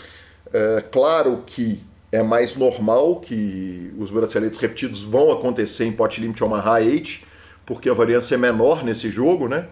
É, 0.52 0.84
claro 0.90 1.42
que 1.46 1.80
é 2.10 2.22
mais 2.22 2.56
normal 2.56 3.16
que 3.16 3.92
os 3.98 4.10
braceletes 4.10 4.58
repetidos 4.58 5.02
vão 5.02 5.30
acontecer 5.30 5.84
em 5.84 5.92
pot 5.92 6.20
limit 6.20 6.42
Omaha 6.42 6.80
8, 6.80 7.20
porque 7.64 7.88
a 7.88 7.94
variância 7.94 8.34
é 8.34 8.38
menor 8.38 8.82
nesse 8.82 9.10
jogo, 9.10 9.48
né? 9.48 9.68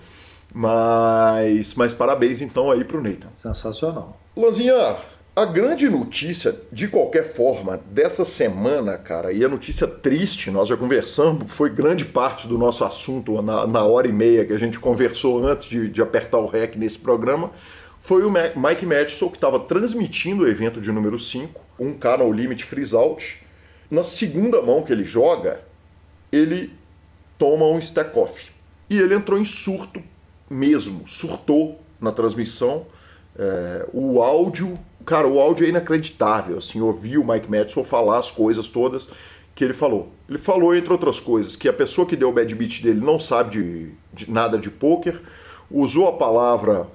Mas, 0.52 1.74
mas 1.74 1.92
parabéns 1.92 2.40
então 2.40 2.70
aí 2.70 2.84
pro 2.84 3.02
Nathan. 3.02 3.28
Sensacional. 3.38 4.18
Lanzinha, 4.36 4.96
a 5.36 5.44
grande 5.44 5.86
notícia, 5.90 6.58
de 6.72 6.88
qualquer 6.88 7.30
forma, 7.30 7.78
dessa 7.90 8.24
semana, 8.24 8.96
cara, 8.96 9.30
e 9.34 9.44
a 9.44 9.48
notícia 9.48 9.86
triste, 9.86 10.50
nós 10.50 10.66
já 10.66 10.78
conversamos, 10.78 11.52
foi 11.52 11.68
grande 11.68 12.06
parte 12.06 12.48
do 12.48 12.56
nosso 12.56 12.82
assunto 12.82 13.42
na, 13.42 13.66
na 13.66 13.84
hora 13.84 14.08
e 14.08 14.12
meia 14.12 14.46
que 14.46 14.54
a 14.54 14.58
gente 14.58 14.80
conversou 14.80 15.46
antes 15.46 15.66
de, 15.66 15.90
de 15.90 16.00
apertar 16.00 16.38
o 16.38 16.46
REC 16.46 16.76
nesse 16.76 16.98
programa, 16.98 17.50
foi 18.00 18.24
o 18.24 18.30
Mike 18.30 18.86
Madison 18.86 19.28
que 19.28 19.36
estava 19.36 19.60
transmitindo 19.60 20.44
o 20.44 20.48
evento 20.48 20.80
de 20.80 20.90
número 20.90 21.20
5, 21.20 21.60
um 21.78 21.98
no 22.18 22.32
limit 22.32 22.64
freeze 22.64 22.96
out. 22.96 23.42
Na 23.90 24.04
segunda 24.04 24.62
mão 24.62 24.80
que 24.80 24.90
ele 24.90 25.04
joga, 25.04 25.60
ele 26.32 26.72
toma 27.38 27.66
um 27.66 27.78
stack 27.78 28.18
off. 28.18 28.50
E 28.88 28.98
ele 28.98 29.14
entrou 29.14 29.38
em 29.38 29.44
surto 29.44 30.02
mesmo, 30.48 31.06
surtou 31.06 31.78
na 32.00 32.10
transmissão. 32.10 32.86
É, 33.38 33.86
o 33.92 34.22
áudio, 34.22 34.78
cara, 35.06 35.26
o 35.26 35.40
áudio 35.40 35.64
é 35.64 35.68
inacreditável. 35.70 36.58
Assim, 36.58 36.80
ouvir 36.80 37.16
o 37.16 37.26
Mike 37.26 37.50
Madison 37.50 37.84
falar 37.84 38.18
as 38.18 38.30
coisas 38.30 38.68
todas 38.68 39.08
que 39.54 39.64
ele 39.64 39.72
falou. 39.72 40.12
Ele 40.28 40.38
falou, 40.38 40.74
entre 40.74 40.92
outras 40.92 41.18
coisas, 41.18 41.56
que 41.56 41.68
a 41.68 41.72
pessoa 41.72 42.06
que 42.06 42.14
deu 42.14 42.28
o 42.28 42.32
bad 42.32 42.54
beat 42.54 42.82
dele 42.82 43.00
não 43.00 43.18
sabe 43.18 43.50
de, 43.52 43.90
de 44.12 44.30
nada 44.30 44.58
de 44.58 44.68
poker, 44.68 45.18
usou 45.70 46.06
a 46.06 46.12
palavra 46.12 46.86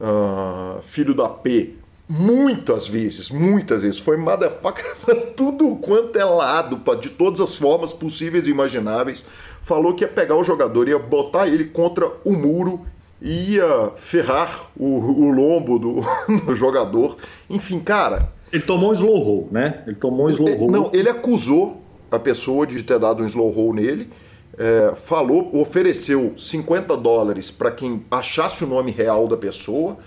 uh, 0.00 0.80
filho 0.82 1.12
da 1.12 1.28
P 1.28 1.74
muitas 2.08 2.86
vezes, 2.86 3.30
muitas 3.30 3.82
vezes. 3.82 3.98
Foi 3.98 4.16
motherfucker 4.16 4.84
tudo 5.36 5.76
quanto 5.76 6.16
é 6.16 6.24
lado, 6.24 6.80
de 7.00 7.10
todas 7.10 7.40
as 7.40 7.56
formas 7.56 7.92
possíveis 7.92 8.46
e 8.46 8.50
imagináveis. 8.50 9.24
Falou 9.62 9.94
que 9.94 10.04
ia 10.04 10.08
pegar 10.08 10.36
o 10.36 10.44
jogador, 10.44 10.88
ia 10.88 10.98
botar 10.98 11.48
ele 11.48 11.64
contra 11.64 12.10
o 12.24 12.34
muro 12.34 12.86
ia 13.20 13.92
ferrar 13.96 14.70
o, 14.76 14.86
o 14.86 15.30
lombo 15.30 15.78
do, 15.78 16.00
do, 16.46 16.56
jogador. 16.56 17.16
Enfim, 17.48 17.80
cara. 17.80 18.32
Ele 18.52 18.62
tomou 18.62 18.90
um 18.90 18.94
slow 18.94 19.18
roll, 19.18 19.48
né? 19.50 19.82
Ele 19.86 19.96
tomou 19.96 20.26
um 20.26 20.30
slow 20.30 20.56
roll. 20.56 20.70
Não, 20.70 20.90
ele 20.92 21.08
acusou 21.08 21.82
a 22.10 22.18
pessoa 22.18 22.66
de 22.66 22.82
ter 22.82 22.98
dado 22.98 23.22
um 23.22 23.26
slow 23.26 23.50
roll 23.50 23.74
nele 23.74 24.10
é, 24.58 24.94
falou, 24.94 25.50
ofereceu 25.60 26.34
50 26.36 26.96
dólares 26.96 27.50
para 27.50 27.70
quem 27.70 28.04
achasse 28.10 28.64
o 28.64 28.66
nome 28.66 28.90
real 28.90 29.26
da 29.26 29.36
pessoa, 29.36 29.98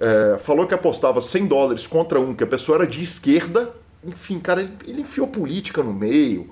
é, 0.00 0.38
falou 0.38 0.66
que 0.66 0.74
apostava 0.74 1.20
100 1.20 1.46
dólares 1.46 1.86
contra 1.86 2.20
um, 2.20 2.34
que 2.34 2.44
a 2.44 2.46
pessoa 2.46 2.78
era 2.78 2.86
de 2.86 3.02
esquerda, 3.02 3.70
enfim, 4.04 4.38
cara, 4.38 4.62
ele, 4.62 4.72
ele 4.86 5.00
enfiou 5.02 5.28
política 5.28 5.82
no 5.82 5.92
meio. 5.92 6.50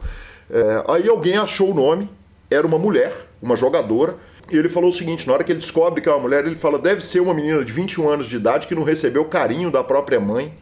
É, 0.49 0.85
aí 0.89 1.09
alguém 1.09 1.37
achou 1.37 1.71
o 1.71 1.75
nome, 1.75 2.09
era 2.49 2.67
uma 2.67 2.79
mulher, 2.79 3.29
uma 3.43 3.57
jogadora, 3.57 4.17
e 4.51 4.57
ele 4.57 4.69
falou 4.69 4.91
o 4.91 4.93
seguinte: 4.93 5.27
na 5.27 5.35
hora 5.35 5.45
que 5.45 5.53
ele 5.53 5.61
descobre 5.61 6.01
que 6.01 6.09
é 6.09 6.13
uma 6.13 6.21
mulher, 6.21 6.47
ele 6.47 6.57
fala, 6.57 6.79
deve 6.79 7.01
ser 7.01 7.21
uma 7.21 7.35
menina 7.35 7.65
de 7.65 7.73
21 7.73 8.09
anos 8.09 8.27
de 8.27 8.37
idade 8.37 8.67
que 8.67 8.75
não 8.75 8.83
recebeu 8.83 9.25
carinho 9.25 9.71
da 9.71 9.83
própria 9.85 10.21
mãe. 10.21 10.53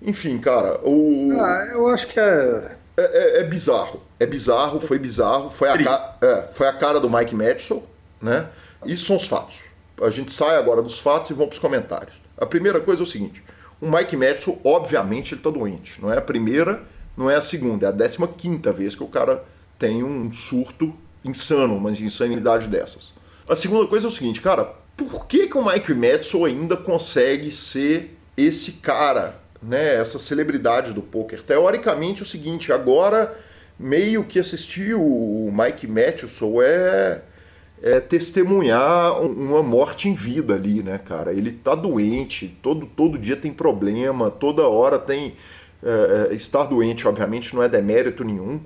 Enfim, 0.00 0.38
cara, 0.38 0.80
o. 0.82 1.30
Ah, 1.32 1.68
eu 1.72 1.86
acho 1.88 2.06
que 2.08 2.18
é 2.18 2.76
é, 2.96 3.02
é, 3.02 3.40
é, 3.40 3.44
bizarro. 3.44 4.00
É 4.18 4.26
bizarro, 4.26 4.80
foi 4.80 4.98
bizarro. 4.98 5.50
Foi 5.50 5.68
a, 5.68 5.82
ca... 5.82 6.16
é, 6.20 6.42
foi 6.52 6.66
a 6.68 6.72
cara 6.72 7.00
do 7.00 7.08
Mike 7.08 7.34
Madison, 7.34 7.82
né? 8.20 8.48
Isso 8.84 9.04
são 9.06 9.16
os 9.16 9.26
fatos. 9.26 9.60
A 10.00 10.10
gente 10.10 10.32
sai 10.32 10.56
agora 10.56 10.82
dos 10.82 10.98
fatos 10.98 11.30
e 11.30 11.32
vamos 11.32 11.50
para 11.50 11.54
os 11.54 11.60
comentários. 11.60 12.14
A 12.36 12.46
primeira 12.46 12.80
coisa 12.80 13.02
é 13.02 13.04
o 13.04 13.06
seguinte: 13.06 13.42
o 13.80 13.90
Mike 13.90 14.16
Madison, 14.16 14.58
obviamente, 14.64 15.34
ele 15.34 15.40
está 15.40 15.50
doente. 15.50 16.00
Não 16.00 16.12
é 16.12 16.18
a 16.18 16.22
primeira, 16.22 16.82
não 17.16 17.30
é 17.30 17.36
a 17.36 17.42
segunda, 17.42 17.86
é 17.86 17.88
a 17.88 17.92
décima 17.92 18.28
quinta 18.28 18.72
vez 18.72 18.94
que 18.94 19.02
o 19.02 19.08
cara 19.08 19.42
tem 19.78 20.02
um 20.02 20.30
surto 20.32 20.92
insano, 21.24 21.76
uma 21.76 21.90
insanidade 21.90 22.66
dessas. 22.66 23.14
A 23.48 23.56
segunda 23.56 23.86
coisa 23.86 24.06
é 24.06 24.08
o 24.08 24.12
seguinte, 24.12 24.40
cara, 24.40 24.74
por 24.96 25.26
que, 25.26 25.46
que 25.46 25.56
o 25.56 25.64
Mike 25.64 25.94
Madison 25.94 26.44
ainda 26.44 26.76
consegue 26.76 27.50
ser 27.52 28.16
esse 28.36 28.72
cara 28.72 29.42
né, 29.62 29.94
essa 29.94 30.18
celebridade 30.18 30.92
do 30.92 31.00
poker. 31.00 31.42
Teoricamente 31.42 32.22
é 32.22 32.24
o 32.24 32.28
seguinte, 32.28 32.72
agora 32.72 33.38
meio 33.78 34.24
que 34.24 34.38
assistir 34.38 34.94
o 34.94 35.50
Mike 35.52 35.86
Matheson 35.86 36.60
é, 36.60 37.22
é 37.80 38.00
testemunhar 38.00 39.20
uma 39.22 39.62
morte 39.62 40.08
em 40.08 40.14
vida 40.14 40.54
ali, 40.54 40.82
né, 40.82 40.98
cara? 40.98 41.32
Ele 41.32 41.52
tá 41.52 41.74
doente, 41.74 42.58
todo, 42.60 42.86
todo 42.86 43.18
dia 43.18 43.36
tem 43.36 43.52
problema, 43.52 44.30
toda 44.30 44.66
hora 44.66 44.98
tem. 44.98 45.34
É, 45.84 46.28
é 46.30 46.34
estar 46.34 46.62
doente, 46.64 47.08
obviamente, 47.08 47.56
não 47.56 47.62
é 47.62 47.68
demérito 47.68 48.22
nenhum, 48.22 48.60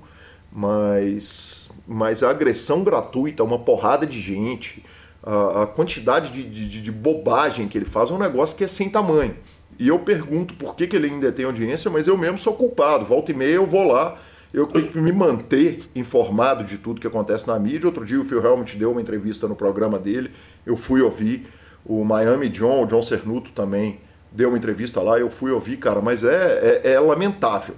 mas, 0.51 1.66
mas 1.87 2.21
a 2.21 2.29
agressão 2.29 2.83
gratuita, 2.83 3.43
uma 3.43 3.59
porrada 3.59 4.05
de 4.05 4.19
gente, 4.19 4.83
a, 5.23 5.63
a 5.63 5.67
quantidade 5.67 6.31
de, 6.31 6.43
de, 6.43 6.81
de 6.81 6.91
bobagem 6.91 7.67
que 7.67 7.77
ele 7.77 7.85
faz 7.85 8.09
é 8.09 8.13
um 8.13 8.19
negócio 8.19 8.55
que 8.55 8.63
é 8.63 8.67
sem 8.67 8.89
tamanho. 8.89 9.35
E 9.79 9.87
eu 9.87 9.99
pergunto 9.99 10.55
por 10.55 10.75
que, 10.75 10.87
que 10.87 10.95
ele 10.95 11.07
ainda 11.07 11.31
tem 11.31 11.45
audiência, 11.45 11.89
mas 11.89 12.07
eu 12.07 12.17
mesmo 12.17 12.39
sou 12.39 12.53
culpado. 12.53 13.05
Volta 13.05 13.31
e 13.31 13.35
meia 13.35 13.55
eu 13.55 13.65
vou 13.65 13.87
lá, 13.87 14.17
eu 14.53 14.65
tenho 14.65 14.87
que 14.87 14.99
me 14.99 15.11
manter 15.11 15.87
informado 15.95 16.63
de 16.63 16.77
tudo 16.77 16.99
que 16.99 17.07
acontece 17.07 17.47
na 17.47 17.57
mídia. 17.59 17.87
Outro 17.87 18.03
dia 18.03 18.19
o 18.19 18.25
Phil 18.25 18.43
Helmut 18.43 18.75
deu 18.77 18.91
uma 18.91 19.01
entrevista 19.01 19.47
no 19.47 19.55
programa 19.55 19.99
dele, 19.99 20.31
eu 20.65 20.75
fui 20.75 21.01
ouvir. 21.01 21.47
O 21.85 22.03
Miami 22.03 22.49
John, 22.49 22.83
o 22.83 22.87
John 22.87 23.01
Cernuto 23.01 23.51
também 23.51 23.99
deu 24.31 24.49
uma 24.49 24.57
entrevista 24.57 25.01
lá, 25.01 25.17
eu 25.17 25.29
fui 25.29 25.51
ouvir, 25.51 25.77
cara, 25.77 26.01
mas 26.01 26.23
é, 26.23 26.81
é, 26.83 26.91
é 26.93 26.99
lamentável. 26.99 27.75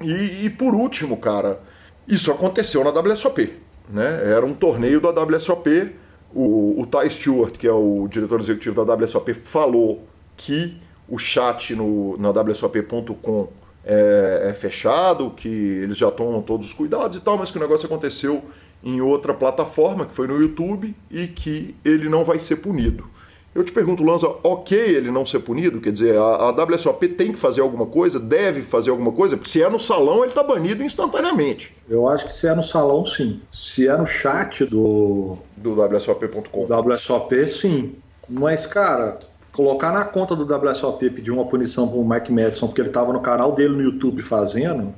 E, 0.00 0.46
e, 0.46 0.50
por 0.50 0.74
último, 0.74 1.16
cara, 1.18 1.60
isso 2.10 2.30
aconteceu 2.30 2.82
na 2.82 2.90
WSOP. 2.90 3.52
Né? 3.88 4.22
Era 4.24 4.44
um 4.44 4.54
torneio 4.54 5.00
da 5.00 5.10
WSOP. 5.10 5.92
O, 6.32 6.80
o 6.80 6.86
Ty 6.86 7.10
Stewart, 7.10 7.56
que 7.56 7.66
é 7.66 7.72
o 7.72 8.06
diretor 8.08 8.40
executivo 8.40 8.84
da 8.84 8.94
WSOP, 8.94 9.34
falou 9.34 10.04
que 10.36 10.76
o 11.08 11.18
chat 11.18 11.74
no, 11.74 12.16
na 12.18 12.30
WSOP.com 12.30 13.48
é, 13.84 14.48
é, 14.48 14.54
fechado, 14.54 15.30
que 15.30 15.48
eles 15.48 15.96
já 15.96 16.10
tomam 16.10 16.42
todos 16.42 16.66
os 16.66 16.72
cuidados 16.72 17.16
e 17.16 17.20
tal, 17.20 17.36
mas 17.36 17.50
que 17.50 17.56
o 17.56 17.60
negócio 17.60 17.86
aconteceu 17.86 18.44
em 18.82 19.00
outra 19.00 19.34
plataforma, 19.34 20.06
que 20.06 20.14
foi 20.14 20.26
no 20.26 20.40
YouTube, 20.40 20.94
e 21.10 21.26
que 21.26 21.74
ele 21.84 22.08
não 22.08 22.24
vai 22.24 22.38
ser 22.38 22.56
punido. 22.56 23.08
Eu 23.52 23.64
te 23.64 23.72
pergunto, 23.72 24.04
Lanza, 24.04 24.28
ok 24.44 24.78
ele 24.78 25.10
não 25.10 25.26
ser 25.26 25.40
punido? 25.40 25.80
Quer 25.80 25.92
dizer, 25.92 26.16
a, 26.16 26.20
a 26.20 26.50
WSOP 26.50 27.08
tem 27.08 27.32
que 27.32 27.38
fazer 27.38 27.60
alguma 27.60 27.84
coisa, 27.84 28.20
deve 28.20 28.62
fazer 28.62 28.90
alguma 28.90 29.10
coisa? 29.10 29.36
Porque 29.36 29.50
se 29.50 29.60
é 29.60 29.68
no 29.68 29.78
salão, 29.78 30.18
ele 30.18 30.28
está 30.28 30.42
banido 30.42 30.84
instantaneamente. 30.84 31.76
Eu 31.88 32.08
acho 32.08 32.26
que 32.26 32.32
se 32.32 32.46
é 32.46 32.54
no 32.54 32.62
salão, 32.62 33.04
sim. 33.04 33.40
Se 33.50 33.88
é 33.88 33.96
no 33.96 34.06
chat 34.06 34.64
do. 34.64 35.36
Do 35.56 35.72
WSOP.com. 35.72 36.66
WSOP, 36.66 37.48
sim. 37.48 37.96
Mas, 38.28 38.66
cara, 38.66 39.18
colocar 39.52 39.90
na 39.90 40.04
conta 40.04 40.36
do 40.36 40.44
WSOP 40.44 41.10
pedir 41.10 41.32
uma 41.32 41.44
punição 41.44 41.88
para 41.88 41.98
o 41.98 42.08
Mike 42.08 42.32
Madison 42.32 42.68
porque 42.68 42.80
ele 42.80 42.88
estava 42.88 43.12
no 43.12 43.20
canal 43.20 43.52
dele 43.52 43.74
no 43.74 43.82
YouTube 43.82 44.22
fazendo, 44.22 44.94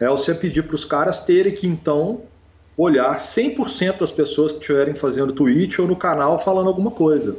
é 0.00 0.08
você 0.08 0.34
pedir 0.34 0.66
para 0.66 0.74
os 0.74 0.84
caras 0.84 1.20
terem 1.20 1.54
que 1.54 1.68
então 1.68 2.22
olhar 2.76 3.16
100% 3.16 3.98
das 3.98 4.10
pessoas 4.10 4.50
que 4.50 4.58
estiverem 4.58 4.94
fazendo 4.94 5.32
tweet 5.32 5.80
ou 5.80 5.86
no 5.86 5.96
canal 5.96 6.38
falando 6.38 6.66
alguma 6.66 6.90
coisa. 6.90 7.36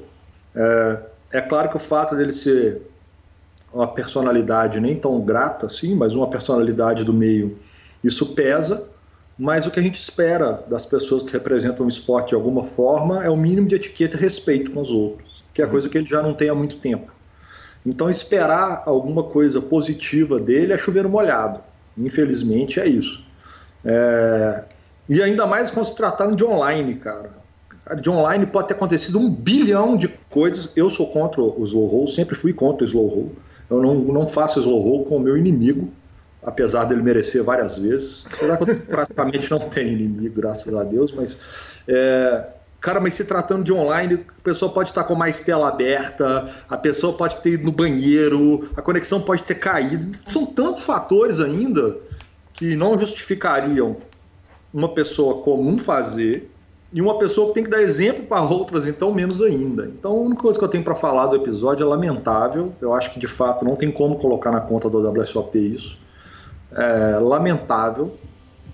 É, 0.55 0.99
é 1.33 1.41
claro 1.41 1.69
que 1.69 1.75
o 1.75 1.79
fato 1.79 2.15
dele 2.15 2.31
ser 2.31 2.81
uma 3.73 3.87
personalidade 3.87 4.79
nem 4.79 4.95
tão 4.95 5.19
grata 5.21 5.65
assim, 5.65 5.95
mas 5.95 6.15
uma 6.15 6.29
personalidade 6.29 7.03
do 7.03 7.13
meio, 7.13 7.57
isso 8.03 8.33
pesa, 8.33 8.87
mas 9.37 9.67
o 9.67 9.71
que 9.71 9.79
a 9.79 9.83
gente 9.83 10.01
espera 10.01 10.63
das 10.67 10.85
pessoas 10.85 11.21
que 11.21 11.31
representam 11.31 11.85
o 11.85 11.89
esporte 11.89 12.29
de 12.29 12.35
alguma 12.35 12.63
forma 12.63 13.23
é 13.23 13.29
o 13.29 13.37
mínimo 13.37 13.67
de 13.67 13.75
etiqueta 13.75 14.17
e 14.17 14.19
respeito 14.19 14.71
com 14.71 14.81
os 14.81 14.89
outros, 14.89 15.43
que 15.53 15.61
é 15.61 15.65
uhum. 15.65 15.71
coisa 15.71 15.89
que 15.89 15.97
ele 15.97 16.07
já 16.07 16.23
não 16.23 16.33
tem 16.33 16.49
há 16.49 16.55
muito 16.55 16.77
tempo. 16.77 17.11
Então, 17.85 18.09
esperar 18.09 18.83
alguma 18.85 19.23
coisa 19.23 19.61
positiva 19.61 20.39
dele 20.39 20.73
é 20.73 20.77
chover 20.77 21.07
molhado. 21.07 21.61
Infelizmente, 21.97 22.79
é 22.79 22.87
isso. 22.87 23.23
É... 23.85 24.63
E 25.07 25.21
ainda 25.21 25.45
mais 25.45 25.69
quando 25.69 25.85
se 25.85 25.95
tratando 25.95 26.35
de 26.35 26.43
online, 26.43 26.95
cara. 26.95 27.31
De 27.95 28.09
online 28.09 28.45
pode 28.45 28.67
ter 28.67 28.73
acontecido 28.73 29.17
um 29.17 29.31
bilhão 29.31 29.95
de 29.95 30.07
coisas. 30.29 30.69
Eu 30.75 30.89
sou 30.89 31.07
contra 31.07 31.41
o 31.41 31.63
slow 31.63 31.87
roll, 31.87 32.07
sempre 32.07 32.35
fui 32.35 32.53
contra 32.53 32.83
o 32.83 32.87
slow 32.87 33.07
roll. 33.07 33.31
Eu 33.69 33.81
não, 33.81 33.95
não 33.95 34.27
faço 34.27 34.59
slow 34.59 34.81
roll 34.81 35.05
com 35.05 35.17
o 35.17 35.19
meu 35.19 35.37
inimigo, 35.37 35.89
apesar 36.43 36.85
dele 36.85 37.01
merecer 37.01 37.43
várias 37.43 37.77
vezes. 37.77 38.25
Apesar 38.25 38.57
que 38.57 38.71
eu 38.71 38.75
praticamente 38.87 39.49
não 39.49 39.59
tenho 39.59 39.89
inimigo, 39.89 40.35
graças 40.35 40.73
a 40.73 40.83
Deus, 40.83 41.11
mas. 41.11 41.37
É, 41.87 42.47
cara, 42.81 42.99
mas 42.99 43.13
se 43.13 43.23
tratando 43.23 43.63
de 43.63 43.71
online, 43.71 44.25
a 44.37 44.41
pessoa 44.41 44.71
pode 44.71 44.89
estar 44.89 45.05
com 45.05 45.15
mais 45.15 45.39
tela 45.39 45.69
aberta, 45.69 46.49
a 46.69 46.77
pessoa 46.77 47.15
pode 47.15 47.37
ter 47.37 47.51
ido 47.51 47.63
no 47.63 47.71
banheiro, 47.71 48.69
a 48.75 48.81
conexão 48.81 49.21
pode 49.21 49.43
ter 49.43 49.55
caído. 49.55 50.17
São 50.27 50.45
tantos 50.45 50.83
fatores 50.83 51.39
ainda 51.39 51.97
que 52.53 52.75
não 52.75 52.97
justificariam 52.97 53.97
uma 54.73 54.93
pessoa 54.93 55.41
comum 55.43 55.79
fazer 55.79 56.51
e 56.91 57.01
uma 57.01 57.17
pessoa 57.17 57.47
que 57.49 57.55
tem 57.55 57.63
que 57.63 57.69
dar 57.69 57.81
exemplo 57.81 58.23
para 58.23 58.41
outras, 58.41 58.87
então 58.87 59.13
menos 59.13 59.41
ainda. 59.41 59.85
Então 59.87 60.11
a 60.11 60.21
única 60.21 60.41
coisa 60.41 60.57
que 60.57 60.63
eu 60.63 60.69
tenho 60.69 60.83
para 60.83 60.95
falar 60.95 61.27
do 61.27 61.35
episódio 61.35 61.83
é 61.83 61.85
lamentável. 61.85 62.71
Eu 62.81 62.93
acho 62.93 63.13
que 63.13 63.19
de 63.19 63.27
fato 63.27 63.65
não 63.65 63.75
tem 63.75 63.91
como 63.91 64.17
colocar 64.17 64.51
na 64.51 64.61
conta 64.61 64.89
do 64.89 64.99
WSOP 64.99 65.57
isso. 65.57 65.99
É 66.71 67.17
lamentável. 67.19 68.13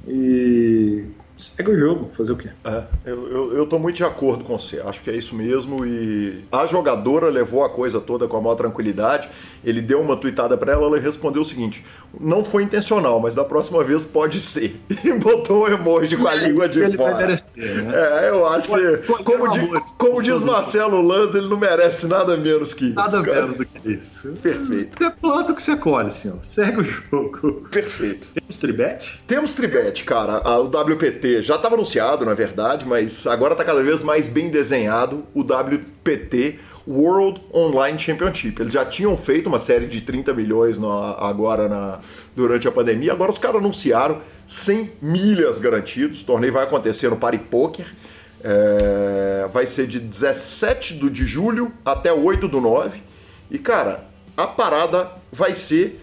E 0.08 1.08
Segue 1.38 1.72
o 1.72 1.78
jogo, 1.78 2.12
fazer 2.16 2.32
o 2.32 2.38
quê? 2.38 2.50
É, 2.64 2.84
eu, 3.06 3.28
eu, 3.28 3.58
eu 3.58 3.66
tô 3.66 3.80
muito 3.80 3.96
de 3.96 4.04
acordo 4.04 4.44
com 4.44 4.58
você, 4.58 4.80
acho 4.80 5.02
que 5.02 5.10
é 5.10 5.16
isso 5.16 5.36
mesmo. 5.36 5.86
E 5.86 6.46
a 6.52 6.66
jogadora 6.68 7.28
levou 7.28 7.64
a 7.64 7.70
coisa 7.70 8.00
toda 8.00 8.28
com 8.28 8.38
a 8.38 8.42
maior 8.42 8.56
tranquilidade. 8.56 9.30
Ele 9.64 9.82
deu 9.82 10.00
uma 10.00 10.16
tuitada 10.16 10.56
para 10.56 10.74
ela, 10.74 10.86
ela 10.86 11.00
respondeu 11.00 11.42
o 11.42 11.46
seguinte: 11.46 11.84
não 12.20 12.46
foi 12.46 12.64
intencional, 12.64 13.20
mas 13.20 13.34
da 13.34 13.44
próxima 13.44 13.84
vez 13.84 14.06
pode 14.06 14.40
ser. 14.40 14.80
E 15.04 15.12
botou 15.12 15.66
um 15.66 15.68
emoji 15.68 16.16
com 16.16 16.28
a 16.28 16.34
língua 16.34 16.70
de 16.70 16.80
ele 16.80 16.96
fora. 16.96 17.14
Vai 17.14 17.26
merecer, 17.26 17.84
né? 17.84 17.94
É, 17.94 18.30
eu 18.30 18.48
acho 18.48 18.70
que, 18.70 19.24
como, 19.24 19.50
di, 19.50 19.70
como 19.98 20.22
diz 20.22 20.42
Marcelo 20.42 21.02
Lanz, 21.02 21.36
ele 21.36 21.48
não 21.48 21.58
merece 21.58 22.08
nada 22.08 22.38
menos 22.38 22.74
que 22.74 22.86
isso. 22.86 22.96
Nada 22.96 23.22
cara. 23.22 23.42
menos 23.42 23.58
do 23.58 23.66
que 23.66 23.90
isso. 23.90 24.32
Perfeito. 24.42 24.98
Você 24.98 25.10
planta 25.10 25.52
o 25.52 25.56
que 25.56 25.62
você 25.62 25.76
colhe, 25.76 26.10
senhor. 26.10 26.40
Segue 26.42 26.80
o 26.80 26.84
jogo. 26.84 27.68
Perfeito. 27.70 28.28
Temos 28.34 28.56
tribete? 28.56 29.22
Temos 29.28 29.52
tribete, 29.52 30.06
cara. 30.06 30.42
O 30.58 30.68
WPT 30.68 31.33
já 31.42 31.56
estava 31.56 31.76
anunciado, 31.76 32.26
na 32.26 32.34
verdade, 32.34 32.86
mas 32.86 33.26
agora 33.26 33.54
está 33.54 33.64
cada 33.64 33.82
vez 33.82 34.04
mais 34.04 34.28
bem 34.28 34.50
desenhado 34.50 35.26
o 35.34 35.42
WPT 35.42 36.60
World 36.88 37.42
Online 37.54 37.98
Championship. 37.98 38.62
Eles 38.62 38.74
já 38.74 38.86
tinham 38.86 39.16
feito 39.16 39.48
uma 39.48 39.60
série 39.60 39.86
de 39.86 40.02
30 40.02 40.34
milhões 40.34 40.78
agora 41.18 41.70
na, 41.70 42.00
durante 42.36 42.68
a 42.68 42.72
pandemia, 42.72 43.14
agora 43.14 43.32
os 43.32 43.40
caras 43.40 43.58
anunciaram 43.58 44.22
100 44.46 44.92
milhas 45.02 45.58
garantidos. 45.60 46.22
O 46.22 46.26
torneio 46.26 46.54
vai 46.54 46.64
acontecer 46.64 47.10
no 47.10 47.18
Party 47.18 47.40
Poker. 47.40 47.86
É, 48.46 49.48
vai 49.54 49.66
ser 49.66 49.88
de 49.88 50.00
17 50.00 50.96
de 51.10 51.26
julho 51.26 51.72
até 51.86 52.12
8 52.12 52.48
do 52.48 52.60
9. 52.60 53.02
E, 53.50 53.58
cara, 53.58 54.06
a 54.36 54.46
parada 54.46 55.12
vai 55.32 55.56
ser 55.56 56.03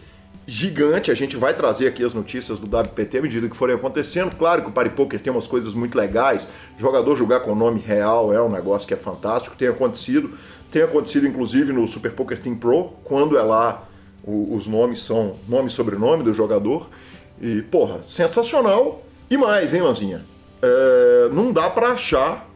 gigante. 0.51 1.13
A 1.13 1.15
gente 1.15 1.37
vai 1.37 1.55
trazer 1.55 1.87
aqui 1.87 2.05
as 2.05 2.13
notícias 2.13 2.59
do 2.59 2.67
WPT 2.67 3.19
à 3.19 3.23
medida 3.23 3.49
que 3.49 3.57
forem 3.57 3.77
acontecendo. 3.77 4.35
Claro 4.35 4.63
que 4.63 4.69
o 4.69 4.73
Party 4.73 4.91
Poker 4.91 5.21
tem 5.21 5.33
umas 5.33 5.47
coisas 5.47 5.73
muito 5.73 5.97
legais. 5.97 6.49
Jogador 6.77 7.17
jogar 7.17 7.41
com 7.41 7.55
nome 7.55 7.79
real 7.79 8.33
é 8.33 8.43
um 8.43 8.51
negócio 8.51 8.87
que 8.87 8.93
é 8.93 8.97
fantástico. 8.97 9.55
Tem 9.57 9.69
acontecido. 9.69 10.33
Tem 10.69 10.83
acontecido 10.83 11.27
inclusive 11.27 11.73
no 11.73 11.87
Super 11.87 12.13
Poker 12.13 12.41
Team 12.41 12.57
Pro, 12.57 12.95
quando 13.05 13.39
é 13.39 13.43
lá 13.43 13.89
o, 14.25 14.57
os 14.57 14.67
nomes 14.67 15.01
são 15.01 15.37
nome 15.49 15.69
e 15.69 15.71
sobrenome 15.71 16.25
do 16.25 16.35
jogador. 16.35 16.91
E, 17.41 17.63
porra, 17.63 18.01
sensacional. 18.03 19.05
E 19.31 19.37
mais, 19.37 19.73
hein, 19.73 19.83
Lanzinha? 19.83 20.25
É, 20.61 21.29
não 21.33 21.53
dá 21.53 21.71
para 21.71 21.93
achar 21.93 22.50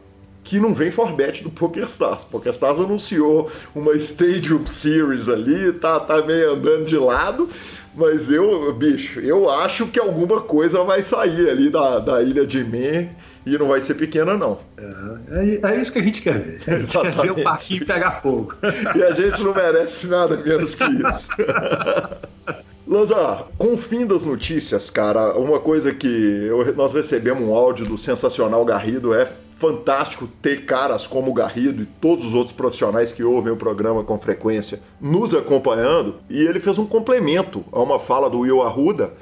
que 0.45 0.59
não 0.59 0.73
vem 0.75 0.91
Forbet 0.91 1.43
do 1.43 1.49
PokerStars. 1.49 2.23
PokerStars 2.23 2.79
anunciou 2.79 3.51
uma 3.73 3.93
Stadium 3.95 4.65
Series 4.65 5.27
ali, 5.27 5.73
tá, 5.73 5.99
tá 5.99 6.21
meio 6.21 6.53
andando 6.53 6.85
de 6.85 6.97
lado, 6.97 7.49
mas 7.95 8.29
eu, 8.29 8.71
bicho, 8.71 9.19
eu 9.19 9.49
acho 9.49 9.87
que 9.87 9.99
alguma 9.99 10.39
coisa 10.39 10.83
vai 10.83 11.01
sair 11.01 11.49
ali 11.49 11.69
da, 11.69 11.97
da 11.97 12.21
ilha 12.21 12.45
de 12.45 12.63
Men 12.63 13.09
e 13.43 13.57
não 13.57 13.67
vai 13.67 13.81
ser 13.81 13.95
pequena, 13.95 14.37
não. 14.37 14.59
É, 14.77 15.63
é, 15.63 15.73
é 15.73 15.81
isso 15.81 15.91
que 15.91 15.99
a 15.99 16.03
gente 16.03 16.21
quer 16.21 16.37
ver. 16.37 16.61
A 16.67 16.71
gente 16.71 16.83
Exatamente. 16.83 17.15
quer 17.15 17.33
ver 17.33 17.41
o 17.41 17.43
parquinho 17.43 17.85
pegar 17.85 18.11
fogo. 18.21 18.53
E 18.95 19.03
a 19.03 19.11
gente 19.11 19.43
não 19.43 19.53
merece 19.53 20.07
nada 20.07 20.37
menos 20.37 20.75
que 20.75 20.83
isso. 20.83 21.29
Lanza, 22.87 23.45
com 23.57 23.73
o 23.73 23.77
fim 23.77 24.05
das 24.05 24.23
notícias, 24.23 24.91
cara, 24.91 25.35
uma 25.35 25.59
coisa 25.59 25.91
que 25.91 26.07
eu, 26.47 26.75
nós 26.75 26.93
recebemos 26.93 27.41
um 27.41 27.51
áudio 27.51 27.83
do 27.83 27.97
sensacional 27.97 28.63
Garrido 28.63 29.11
é 29.11 29.27
fantástico 29.55 30.27
ter 30.41 30.65
caras 30.65 31.07
como 31.07 31.31
o 31.31 31.33
Garrido 31.33 31.83
e 31.83 31.85
todos 31.85 32.25
os 32.25 32.33
outros 32.33 32.55
profissionais 32.55 33.11
que 33.11 33.23
ouvem 33.23 33.53
o 33.53 33.57
programa 33.57 34.03
com 34.03 34.17
frequência 34.19 34.79
nos 34.99 35.33
acompanhando. 35.33 36.15
E 36.29 36.45
ele 36.45 36.59
fez 36.59 36.77
um 36.77 36.85
complemento 36.85 37.63
a 37.71 37.81
uma 37.81 37.99
fala 37.99 38.29
do 38.29 38.39
Will 38.39 38.61
Arruda. 38.61 39.13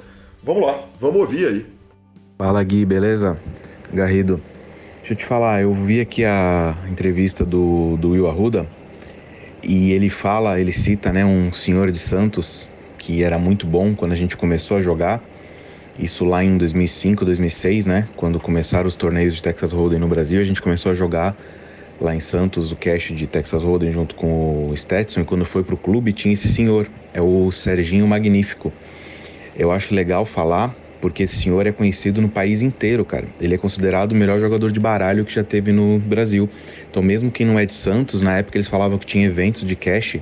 Vamos 0.42 0.66
lá, 0.66 0.84
vamos 1.00 1.20
ouvir 1.20 1.46
aí. 1.46 1.66
Fala 2.36 2.62
Gui, 2.62 2.84
beleza? 2.84 3.38
Garrido, 3.92 4.40
deixa 4.98 5.12
eu 5.12 5.16
te 5.16 5.24
falar, 5.24 5.62
eu 5.62 5.72
vi 5.72 6.00
aqui 6.00 6.24
a 6.24 6.76
entrevista 6.90 7.44
do, 7.44 7.96
do 7.96 8.10
Will 8.10 8.28
Arruda 8.28 8.66
e 9.62 9.92
ele 9.92 10.10
fala, 10.10 10.60
ele 10.60 10.72
cita 10.72 11.12
né, 11.12 11.24
um 11.24 11.52
senhor 11.52 11.90
de 11.92 11.98
Santos 11.98 12.68
que 12.98 13.22
era 13.22 13.38
muito 13.38 13.66
bom 13.66 13.94
quando 13.94 14.12
a 14.12 14.16
gente 14.16 14.36
começou 14.36 14.78
a 14.78 14.82
jogar 14.82 15.22
isso 15.98 16.24
lá 16.24 16.42
em 16.42 16.58
2005, 16.58 17.24
2006, 17.24 17.86
né? 17.86 18.08
Quando 18.16 18.40
começaram 18.40 18.86
os 18.86 18.96
torneios 18.96 19.34
de 19.34 19.42
Texas 19.42 19.72
Hold'em 19.72 19.98
no 19.98 20.08
Brasil, 20.08 20.40
a 20.40 20.44
gente 20.44 20.60
começou 20.60 20.92
a 20.92 20.94
jogar 20.94 21.36
lá 22.00 22.14
em 22.14 22.20
Santos 22.20 22.72
o 22.72 22.76
cash 22.76 23.12
de 23.12 23.26
Texas 23.26 23.62
Hold'em 23.62 23.92
junto 23.92 24.14
com 24.14 24.70
o 24.70 24.76
Stetson. 24.76 25.20
E 25.20 25.24
quando 25.24 25.44
foi 25.44 25.62
pro 25.62 25.76
clube 25.76 26.12
tinha 26.12 26.34
esse 26.34 26.48
senhor, 26.48 26.86
é 27.12 27.20
o 27.20 27.50
Serginho 27.52 28.06
Magnífico. 28.06 28.72
Eu 29.56 29.70
acho 29.70 29.94
legal 29.94 30.26
falar 30.26 30.74
porque 31.00 31.22
esse 31.22 31.36
senhor 31.36 31.66
é 31.66 31.70
conhecido 31.70 32.20
no 32.22 32.30
país 32.30 32.62
inteiro, 32.62 33.04
cara. 33.04 33.26
Ele 33.38 33.54
é 33.54 33.58
considerado 33.58 34.12
o 34.12 34.14
melhor 34.14 34.40
jogador 34.40 34.72
de 34.72 34.80
baralho 34.80 35.24
que 35.24 35.34
já 35.34 35.44
teve 35.44 35.70
no 35.70 35.98
Brasil. 35.98 36.48
Então, 36.90 37.02
mesmo 37.02 37.30
quem 37.30 37.46
não 37.46 37.58
é 37.58 37.66
de 37.66 37.74
Santos, 37.74 38.22
na 38.22 38.38
época 38.38 38.56
eles 38.56 38.68
falavam 38.68 38.98
que 38.98 39.04
tinha 39.04 39.26
eventos 39.26 39.64
de 39.64 39.76
cash 39.76 40.18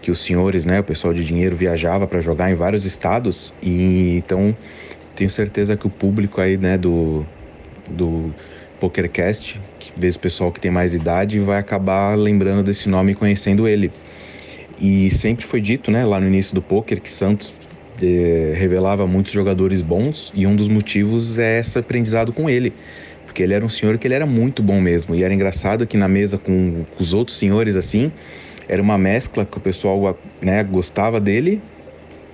que 0.00 0.10
os 0.10 0.20
senhores, 0.20 0.64
né, 0.64 0.80
o 0.80 0.84
pessoal 0.84 1.12
de 1.12 1.24
dinheiro 1.24 1.56
viajava 1.56 2.06
para 2.06 2.20
jogar 2.20 2.50
em 2.50 2.54
vários 2.54 2.84
estados 2.84 3.52
e 3.62 4.16
então 4.16 4.56
tenho 5.14 5.30
certeza 5.30 5.76
que 5.76 5.86
o 5.86 5.90
público 5.90 6.40
aí, 6.40 6.56
né, 6.56 6.78
do, 6.78 7.24
do 7.88 8.32
PokerCast, 8.80 9.60
que 9.78 9.92
vê 9.96 10.08
o 10.08 10.18
pessoal 10.18 10.50
que 10.50 10.60
tem 10.60 10.70
mais 10.70 10.94
idade, 10.94 11.38
vai 11.38 11.58
acabar 11.58 12.16
lembrando 12.16 12.62
desse 12.62 12.88
nome 12.88 13.12
e 13.12 13.14
conhecendo 13.14 13.68
ele. 13.68 13.90
E 14.80 15.10
sempre 15.10 15.46
foi 15.46 15.60
dito, 15.60 15.90
né, 15.90 16.04
lá 16.04 16.18
no 16.18 16.26
início 16.26 16.54
do 16.54 16.62
poker, 16.62 17.00
que 17.00 17.10
Santos 17.10 17.52
eh, 18.02 18.54
revelava 18.56 19.06
muitos 19.06 19.32
jogadores 19.32 19.82
bons 19.82 20.32
e 20.34 20.46
um 20.46 20.56
dos 20.56 20.68
motivos 20.68 21.38
é 21.38 21.60
esse 21.60 21.78
aprendizado 21.78 22.32
com 22.32 22.48
ele. 22.48 22.72
Porque 23.26 23.42
ele 23.42 23.54
era 23.54 23.64
um 23.64 23.68
senhor 23.68 23.98
que 23.98 24.06
ele 24.06 24.14
era 24.14 24.26
muito 24.26 24.62
bom 24.62 24.80
mesmo. 24.80 25.14
E 25.14 25.22
era 25.22 25.32
engraçado 25.32 25.86
que 25.86 25.96
na 25.96 26.08
mesa 26.08 26.38
com, 26.38 26.84
com 26.90 27.02
os 27.02 27.14
outros 27.14 27.36
senhores, 27.36 27.76
assim, 27.76 28.10
era 28.66 28.80
uma 28.80 28.96
mescla 28.96 29.44
que 29.44 29.58
o 29.58 29.60
pessoal 29.60 30.18
né, 30.40 30.64
gostava 30.64 31.20
dele, 31.20 31.60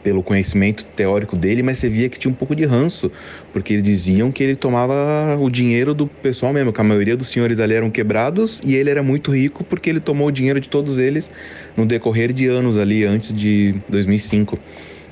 pelo 0.06 0.22
conhecimento 0.22 0.84
teórico 0.84 1.36
dele, 1.36 1.64
mas 1.64 1.78
você 1.78 1.88
via 1.88 2.08
que 2.08 2.16
tinha 2.16 2.30
um 2.30 2.34
pouco 2.34 2.54
de 2.54 2.64
ranço, 2.64 3.10
porque 3.52 3.72
eles 3.72 3.82
diziam 3.82 4.30
que 4.30 4.40
ele 4.40 4.54
tomava 4.54 5.36
o 5.36 5.50
dinheiro 5.50 5.92
do 5.92 6.06
pessoal 6.06 6.52
mesmo, 6.52 6.72
que 6.72 6.80
a 6.80 6.84
maioria 6.84 7.16
dos 7.16 7.26
senhores 7.26 7.58
ali 7.58 7.74
eram 7.74 7.90
quebrados 7.90 8.62
e 8.64 8.76
ele 8.76 8.88
era 8.88 9.02
muito 9.02 9.34
rico 9.34 9.64
porque 9.64 9.90
ele 9.90 9.98
tomou 9.98 10.28
o 10.28 10.30
dinheiro 10.30 10.60
de 10.60 10.68
todos 10.68 11.00
eles 11.00 11.28
no 11.76 11.84
decorrer 11.84 12.32
de 12.32 12.46
anos 12.46 12.78
ali 12.78 13.04
antes 13.04 13.34
de 13.34 13.74
2005. 13.88 14.56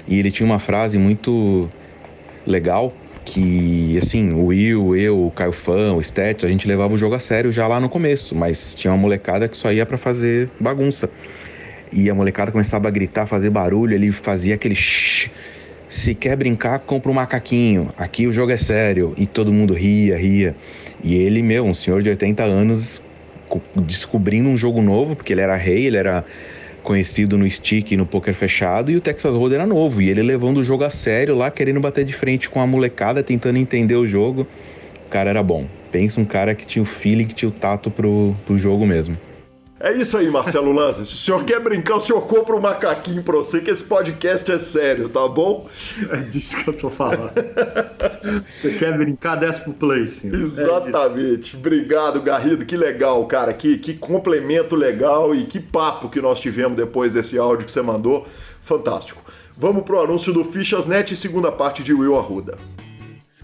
E 0.06 0.16
ele 0.16 0.30
tinha 0.30 0.46
uma 0.46 0.60
frase 0.60 0.96
muito 0.96 1.68
legal 2.46 2.94
que, 3.24 3.98
assim, 3.98 4.30
o 4.30 4.44
Will, 4.44 4.94
eu, 4.94 5.26
o 5.26 5.30
Caio 5.32 5.50
Fã, 5.50 5.92
o 5.92 6.00
Stet, 6.00 6.46
a 6.46 6.48
gente 6.48 6.68
levava 6.68 6.94
o 6.94 6.96
jogo 6.96 7.16
a 7.16 7.18
sério 7.18 7.50
já 7.50 7.66
lá 7.66 7.80
no 7.80 7.88
começo, 7.88 8.32
mas 8.36 8.76
tinha 8.76 8.92
uma 8.92 8.98
molecada 8.98 9.48
que 9.48 9.56
só 9.56 9.72
ia 9.72 9.84
para 9.84 9.98
fazer 9.98 10.48
bagunça 10.60 11.10
e 11.94 12.10
a 12.10 12.14
molecada 12.14 12.50
começava 12.50 12.88
a 12.88 12.90
gritar, 12.90 13.26
fazer 13.26 13.50
barulho, 13.50 13.94
ele 13.94 14.10
fazia 14.10 14.56
aquele 14.56 14.74
shh, 14.74 15.30
se 15.88 16.12
quer 16.12 16.36
brincar, 16.36 16.80
compra 16.80 17.08
um 17.08 17.14
macaquinho. 17.14 17.90
Aqui 17.96 18.26
o 18.26 18.32
jogo 18.32 18.50
é 18.50 18.56
sério. 18.56 19.14
E 19.16 19.26
todo 19.26 19.52
mundo 19.52 19.72
ria, 19.72 20.18
ria. 20.18 20.56
E 21.02 21.14
ele, 21.14 21.40
meu, 21.40 21.64
um 21.64 21.72
senhor 21.72 22.02
de 22.02 22.10
80 22.10 22.42
anos, 22.42 23.00
descobrindo 23.76 24.48
um 24.48 24.56
jogo 24.56 24.82
novo, 24.82 25.14
porque 25.14 25.32
ele 25.32 25.40
era 25.40 25.54
rei, 25.54 25.86
ele 25.86 25.96
era 25.96 26.24
conhecido 26.82 27.38
no 27.38 27.48
stick 27.48 27.92
e 27.92 27.96
no 27.96 28.04
poker 28.04 28.34
fechado, 28.34 28.90
e 28.90 28.96
o 28.96 29.00
Texas 29.00 29.32
Hold'em 29.32 29.58
era 29.58 29.66
novo. 29.66 30.02
E 30.02 30.10
ele 30.10 30.22
levando 30.22 30.58
o 30.58 30.64
jogo 30.64 30.82
a 30.82 30.90
sério 30.90 31.36
lá, 31.36 31.48
querendo 31.48 31.78
bater 31.78 32.04
de 32.04 32.12
frente 32.12 32.50
com 32.50 32.60
a 32.60 32.66
molecada, 32.66 33.22
tentando 33.22 33.56
entender 33.56 33.94
o 33.94 34.06
jogo. 34.06 34.48
O 35.06 35.08
cara 35.10 35.30
era 35.30 35.42
bom. 35.44 35.66
Pensa 35.92 36.20
um 36.20 36.24
cara 36.24 36.56
que 36.56 36.66
tinha 36.66 36.82
o 36.82 36.86
feeling, 36.86 37.26
que 37.26 37.34
tinha 37.34 37.48
o 37.48 37.52
tato 37.52 37.88
pro, 37.88 38.34
pro 38.44 38.58
jogo 38.58 38.84
mesmo. 38.84 39.16
É 39.84 39.92
isso 39.92 40.16
aí, 40.16 40.30
Marcelo 40.30 40.72
Lanza. 40.72 41.04
Se 41.04 41.12
o 41.12 41.18
senhor 41.18 41.44
quer 41.44 41.60
brincar, 41.60 41.96
o 41.96 42.00
senhor 42.00 42.22
compra 42.22 42.56
um 42.56 42.60
macaquinho 42.60 43.22
pra 43.22 43.36
você, 43.36 43.60
que 43.60 43.70
esse 43.70 43.84
podcast 43.84 44.50
é 44.50 44.58
sério, 44.58 45.10
tá 45.10 45.28
bom? 45.28 45.68
É 46.10 46.16
disso 46.20 46.56
que 46.56 46.70
eu 46.70 46.74
tô 46.74 46.88
falando. 46.88 47.34
você 48.62 48.78
quer 48.78 48.96
brincar, 48.96 49.34
desce 49.36 49.60
pro 49.60 49.74
play, 49.74 50.06
senhor. 50.06 50.40
Exatamente. 50.40 51.54
É 51.54 51.58
Obrigado, 51.58 52.22
Garrido. 52.22 52.64
Que 52.64 52.78
legal, 52.78 53.26
cara. 53.26 53.52
Que, 53.52 53.76
que 53.76 53.92
complemento 53.92 54.74
legal 54.74 55.34
e 55.34 55.44
que 55.44 55.60
papo 55.60 56.08
que 56.08 56.18
nós 56.18 56.40
tivemos 56.40 56.78
depois 56.78 57.12
desse 57.12 57.36
áudio 57.36 57.66
que 57.66 57.72
você 57.72 57.82
mandou. 57.82 58.26
Fantástico. 58.62 59.22
Vamos 59.54 59.82
pro 59.82 60.00
anúncio 60.00 60.32
do 60.32 60.44
Fichasnet, 60.44 61.14
segunda 61.14 61.52
parte 61.52 61.82
de 61.82 61.92
Will 61.92 62.16
Arruda. 62.16 62.56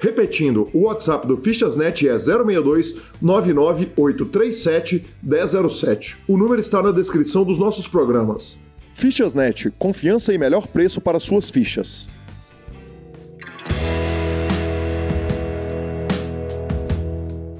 Repetindo, 0.00 0.68
o 0.72 0.84
WhatsApp 0.84 1.26
do 1.26 1.36
Fichasnet 1.36 2.08
é 2.08 2.18
062 2.18 2.96
99837 3.20 5.04
1007. 5.22 6.16
O 6.26 6.38
número 6.38 6.58
está 6.58 6.82
na 6.82 6.90
descrição 6.90 7.44
dos 7.44 7.58
nossos 7.58 7.86
programas. 7.86 8.58
Fichasnet, 8.94 9.70
confiança 9.78 10.32
e 10.32 10.38
melhor 10.38 10.66
preço 10.66 11.02
para 11.02 11.20
suas 11.20 11.50
fichas. 11.50 12.08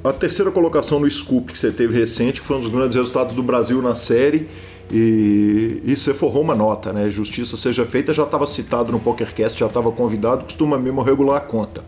A 0.03 0.14
terceira 0.14 0.50
colocação 0.50 0.98
no 0.98 1.11
Scoop 1.11 1.53
que 1.53 1.59
você 1.59 1.70
teve 1.70 1.98
recente, 1.98 2.40
que 2.40 2.46
foi 2.46 2.57
um 2.57 2.62
dos 2.62 2.70
grandes 2.70 2.96
resultados 2.96 3.37
do 3.37 3.42
Brasil 3.42 3.83
na 3.83 3.94
série, 3.94 4.48
e, 4.90 5.81
e 5.85 5.96
você 5.96 6.12
forrou 6.12 6.42
uma 6.42 6.55
nota, 6.55 6.92
né? 6.92 7.09
Justiça 7.11 7.57
seja 7.57 7.85
feita, 7.85 8.12
já 8.12 8.24
estava 8.24 8.46
citado 8.46 8.90
no 8.90 8.98
PokerCast, 8.98 9.59
já 9.59 9.66
estava 9.66 9.92
convidado, 9.92 10.44
costuma 10.44 10.76
mesmo 10.76 11.03
regular 11.03 11.37
a 11.37 11.40
conta. 11.40 11.85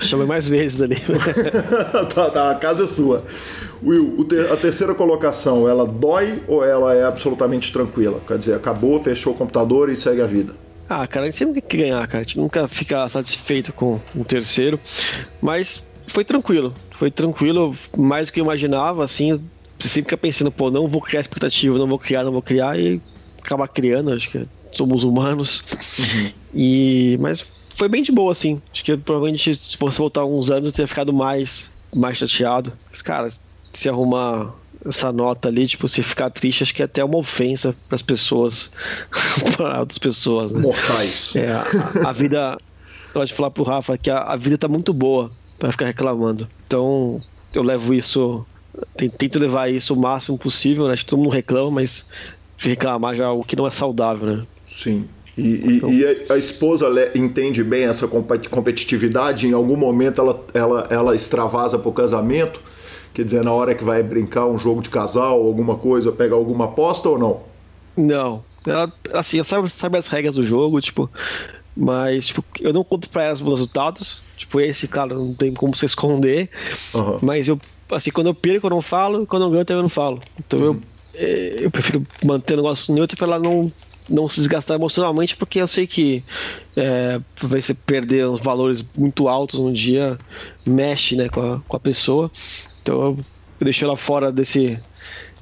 Chama 0.00 0.26
mais 0.26 0.46
vezes 0.46 0.82
ali. 0.82 0.96
tá, 2.14 2.30
tá, 2.30 2.50
a 2.50 2.54
casa 2.56 2.84
é 2.84 2.86
sua. 2.86 3.22
Will, 3.82 4.26
a 4.52 4.56
terceira 4.56 4.94
colocação, 4.94 5.68
ela 5.68 5.86
dói 5.86 6.42
ou 6.46 6.64
ela 6.64 6.94
é 6.94 7.04
absolutamente 7.04 7.72
tranquila? 7.72 8.20
Quer 8.26 8.38
dizer, 8.38 8.54
acabou, 8.54 9.02
fechou 9.02 9.32
o 9.32 9.36
computador 9.36 9.90
e 9.90 9.96
segue 9.96 10.20
a 10.20 10.26
vida? 10.26 10.54
Ah, 10.88 11.06
cara, 11.06 11.24
a 11.24 11.26
gente 11.26 11.38
sempre 11.38 11.60
quer 11.60 11.78
ganhar, 11.78 12.06
cara. 12.06 12.20
A 12.20 12.22
gente 12.22 12.38
nunca 12.38 12.68
fica 12.68 13.08
satisfeito 13.08 13.72
com 13.72 14.00
o 14.14 14.24
terceiro. 14.24 14.78
Mas 15.40 15.82
foi 16.06 16.24
tranquilo. 16.24 16.72
Foi 16.92 17.10
tranquilo, 17.10 17.76
mais 17.96 18.28
do 18.28 18.32
que 18.32 18.40
eu 18.40 18.44
imaginava, 18.44 19.04
assim 19.04 19.40
você 19.78 19.88
sempre 19.88 20.10
fica 20.10 20.16
pensando, 20.16 20.50
pô, 20.50 20.70
não 20.70 20.88
vou 20.88 21.00
criar 21.00 21.20
expectativa, 21.20 21.78
não 21.78 21.86
vou 21.86 21.98
criar, 21.98 22.24
não 22.24 22.32
vou 22.32 22.42
criar, 22.42 22.78
e 22.78 23.00
acaba 23.42 23.68
criando, 23.68 24.12
acho 24.12 24.30
que 24.30 24.46
somos 24.72 25.04
humanos. 25.04 25.62
Uhum. 25.98 26.32
E, 26.54 27.18
mas 27.20 27.44
foi 27.76 27.88
bem 27.88 28.02
de 28.02 28.10
boa, 28.10 28.32
assim. 28.32 28.60
Acho 28.72 28.84
que 28.84 28.96
provavelmente 28.96 29.54
se 29.54 29.76
fosse 29.76 29.98
voltar 29.98 30.24
uns 30.24 30.50
anos, 30.50 30.72
teria 30.72 30.88
ficado 30.88 31.12
mais, 31.12 31.70
mais 31.94 32.16
chateado. 32.16 32.72
Mas, 32.90 33.02
cara, 33.02 33.28
se 33.72 33.88
arrumar 33.88 34.54
essa 34.84 35.12
nota 35.12 35.48
ali, 35.48 35.66
tipo, 35.66 35.88
se 35.88 36.02
ficar 36.02 36.30
triste, 36.30 36.62
acho 36.62 36.74
que 36.74 36.82
é 36.82 36.84
até 36.84 37.04
uma 37.04 37.18
ofensa 37.18 37.74
para 37.88 37.96
as 37.96 38.02
pessoas, 38.02 38.70
para 39.56 39.80
outras 39.80 39.98
pessoas, 39.98 40.52
né? 40.52 40.60
Mortais. 40.60 41.32
É, 41.34 41.50
a, 41.50 42.08
a 42.08 42.12
vida, 42.12 42.58
eu 43.08 43.20
gosto 43.20 43.28
de 43.28 43.34
falar 43.34 43.50
pro 43.50 43.64
Rafa 43.64 43.98
que 43.98 44.10
a, 44.10 44.20
a 44.20 44.36
vida 44.36 44.56
tá 44.56 44.68
muito 44.68 44.92
boa 44.92 45.30
para 45.58 45.70
ficar 45.72 45.86
reclamando. 45.86 46.48
Então, 46.66 47.22
eu 47.54 47.62
levo 47.62 47.94
isso 47.94 48.46
tento 48.96 49.38
levar 49.38 49.70
isso 49.70 49.94
o 49.94 49.96
máximo 49.96 50.38
possível, 50.38 50.86
né? 50.86 50.92
Acho 50.92 51.04
que 51.04 51.10
todo 51.10 51.18
mundo 51.18 51.32
reclama, 51.32 51.70
mas 51.70 52.06
reclamar 52.56 53.14
já 53.14 53.24
é 53.24 53.28
o 53.28 53.42
que 53.42 53.56
não 53.56 53.66
é 53.66 53.70
saudável, 53.70 54.36
né? 54.36 54.46
Sim. 54.68 55.06
E, 55.36 55.76
então... 55.76 55.92
e, 55.92 56.00
e 56.00 56.32
a, 56.32 56.38
esposa 56.38 56.86
entende 57.14 57.62
bem 57.62 57.84
essa 57.84 58.08
competitividade? 58.08 59.46
Em 59.46 59.52
algum 59.52 59.76
momento 59.76 60.20
ela, 60.20 60.44
ela, 60.54 60.86
ela 60.90 61.16
extravasa 61.16 61.78
pro 61.78 61.92
casamento? 61.92 62.60
Quer 63.12 63.24
dizer, 63.24 63.44
na 63.44 63.52
hora 63.52 63.74
que 63.74 63.84
vai 63.84 64.02
brincar 64.02 64.46
um 64.46 64.58
jogo 64.58 64.82
de 64.82 64.90
casal, 64.90 65.40
alguma 65.42 65.76
coisa, 65.76 66.12
pega 66.12 66.34
alguma 66.34 66.66
aposta 66.66 67.08
ou 67.08 67.18
não? 67.18 67.40
Não. 67.96 68.44
Ela, 68.66 68.92
assim, 69.12 69.38
ela 69.38 69.44
sabe, 69.44 69.70
sabe 69.70 69.98
as 69.98 70.08
regras 70.08 70.34
do 70.34 70.42
jogo, 70.42 70.80
tipo, 70.80 71.10
mas 71.76 72.28
tipo, 72.28 72.44
eu 72.60 72.72
não 72.72 72.82
conto 72.82 73.08
pra 73.08 73.24
ela 73.24 73.34
os 73.34 73.40
resultados. 73.40 74.20
Tipo, 74.36 74.60
esse, 74.60 74.86
cara, 74.88 75.14
não 75.14 75.34
tem 75.34 75.52
como 75.52 75.74
se 75.76 75.86
esconder. 75.86 76.50
Uhum. 76.94 77.18
Mas 77.22 77.48
eu 77.48 77.58
assim, 77.90 78.10
quando 78.10 78.28
eu 78.28 78.34
perco 78.34 78.66
eu 78.66 78.70
não 78.70 78.82
falo, 78.82 79.26
quando 79.26 79.44
eu 79.44 79.50
ganho 79.50 79.64
também 79.64 79.78
eu 79.78 79.82
não 79.84 79.88
falo. 79.88 80.20
Então 80.38 80.58
uhum. 80.58 80.80
eu, 81.14 81.62
eu 81.62 81.70
prefiro 81.70 82.06
manter 82.24 82.54
o 82.54 82.56
negócio 82.58 82.94
neutro 82.94 83.16
para 83.16 83.26
ela 83.26 83.38
não, 83.38 83.72
não 84.08 84.28
se 84.28 84.36
desgastar 84.36 84.76
emocionalmente, 84.76 85.36
porque 85.36 85.60
eu 85.60 85.68
sei 85.68 85.86
que 85.86 86.24
é, 86.76 87.20
vai 87.40 87.60
ser 87.60 87.74
perder 87.74 88.28
uns 88.28 88.40
valores 88.40 88.84
muito 88.96 89.28
altos 89.28 89.58
um 89.58 89.72
dia, 89.72 90.18
mexe 90.64 91.16
né, 91.16 91.28
com, 91.28 91.40
a, 91.40 91.60
com 91.60 91.76
a 91.76 91.80
pessoa. 91.80 92.30
Então 92.82 93.00
eu, 93.00 93.18
eu 93.60 93.64
deixo 93.64 93.84
ela 93.84 93.96
fora 93.96 94.30
desse, 94.32 94.78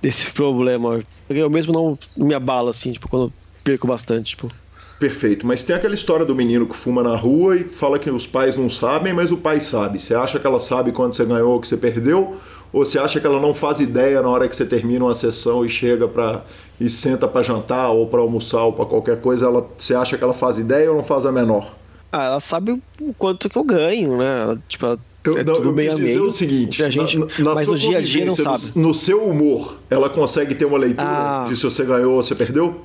desse 0.01 0.31
problema. 0.33 1.01
Eu 1.29 1.51
mesmo 1.51 1.73
não, 1.73 1.99
me 2.17 2.35
abalo 2.35 2.69
assim, 2.69 2.93
tipo, 2.93 3.09
quando 3.09 3.33
perco 3.63 3.87
bastante, 3.87 4.31
tipo. 4.31 4.51
Perfeito, 4.99 5.47
mas 5.47 5.63
tem 5.63 5.75
aquela 5.75 5.95
história 5.95 6.25
do 6.25 6.35
menino 6.35 6.67
que 6.67 6.77
fuma 6.77 7.03
na 7.03 7.17
rua 7.17 7.57
e 7.57 7.65
fala 7.65 7.99
que 7.99 8.09
os 8.09 8.27
pais 8.27 8.57
não 8.57 8.71
sabem, 8.71 9.13
mas 9.13 9.33
o 9.33 9.37
pai 9.37 9.61
sabe. 9.61 10.01
Você 10.01 10.15
acha 10.15 10.39
que 10.39 10.47
ela 10.47 10.61
sabe 10.61 10.93
quando 10.93 11.15
você 11.15 11.25
ganhou 11.25 11.53
ou 11.53 11.61
que 11.61 11.67
você 11.67 11.77
perdeu? 11.77 12.37
Ou 12.73 12.87
você 12.87 12.99
acha 12.99 13.21
que 13.21 13.27
ela 13.27 13.41
não 13.41 13.53
faz 13.53 13.81
ideia 13.81 14.23
na 14.23 14.29
hora 14.29 14.49
que 14.49 14.57
você 14.57 14.65
termina 14.65 15.05
uma 15.05 15.15
sessão 15.15 15.65
e 15.65 15.69
chega 15.69 16.09
para 16.09 16.43
e 16.81 16.89
senta 16.91 17.29
para 17.29 17.43
jantar 17.43 17.91
ou 17.91 18.07
para 18.07 18.21
almoçar 18.21 18.63
ou 18.63 18.73
para 18.73 18.85
qualquer 18.85 19.21
coisa, 19.21 19.47
ela, 19.47 19.69
você 19.79 19.95
acha 19.95 20.19
que 20.19 20.25
ela 20.25 20.35
faz 20.35 20.59
ideia 20.59 20.91
ou 20.91 20.97
não 20.97 21.05
faz 21.05 21.27
a 21.27 21.33
menor? 21.33 21.75
Ah, 22.11 22.25
ela 22.25 22.41
sabe 22.41 22.81
o 23.01 23.15
quanto 23.15 23.49
que 23.49 23.57
eu 23.57 23.65
ganho, 23.65 24.17
né? 24.17 24.57
Tipo, 24.69 24.87
ela 24.87 24.99
eu, 25.25 25.39
é 25.39 25.45
não, 25.45 25.55
tudo 25.55 25.71
eu 25.71 25.75
meio 25.75 25.93
a 25.93 25.97
meio. 25.97 26.27
o 26.27 26.33
seguinte, 26.33 26.85
a 26.85 26.91
gente, 26.91 27.19
na, 27.19 27.27
na 27.39 27.55
mas 27.55 27.69
no 27.69 27.79
dia 27.79 27.99
a 27.99 28.01
dia 28.01 28.27
não 28.27 28.35
sabe. 28.35 28.63
No, 28.77 28.89
no, 28.89 28.95
seu 28.95 29.25
humor, 29.25 29.79
ela 29.89 30.11
consegue 30.11 30.55
ter 30.55 30.65
uma 30.65 30.79
leitura 30.79 31.09
ah. 31.09 31.47
de 31.49 31.57
se 31.57 31.65
você 31.65 31.85
ganhou 31.85 32.15
ou 32.15 32.23
você 32.23 32.35
perdeu? 32.35 32.85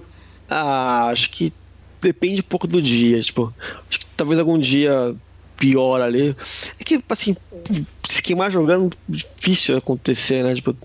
Ah, 0.50 1.10
acho 1.10 1.30
que 1.32 1.54
depende 2.02 2.42
um 2.42 2.44
pouco 2.44 2.68
do 2.68 2.82
dia. 2.82 3.22
Tipo, 3.22 3.54
acho 3.90 4.00
que 4.00 4.06
talvez 4.16 4.40
algum 4.40 4.58
dia 4.58 5.16
pior 5.58 6.02
ali. 6.02 6.36
É 6.80 6.84
que, 6.84 7.04
assim, 7.10 7.36
se 8.10 8.22
queimar 8.22 8.50
jogando, 8.50 8.96
difícil 9.08 9.78
acontecer, 9.78 10.44
né? 10.44 10.56
Tipo, 10.56 10.76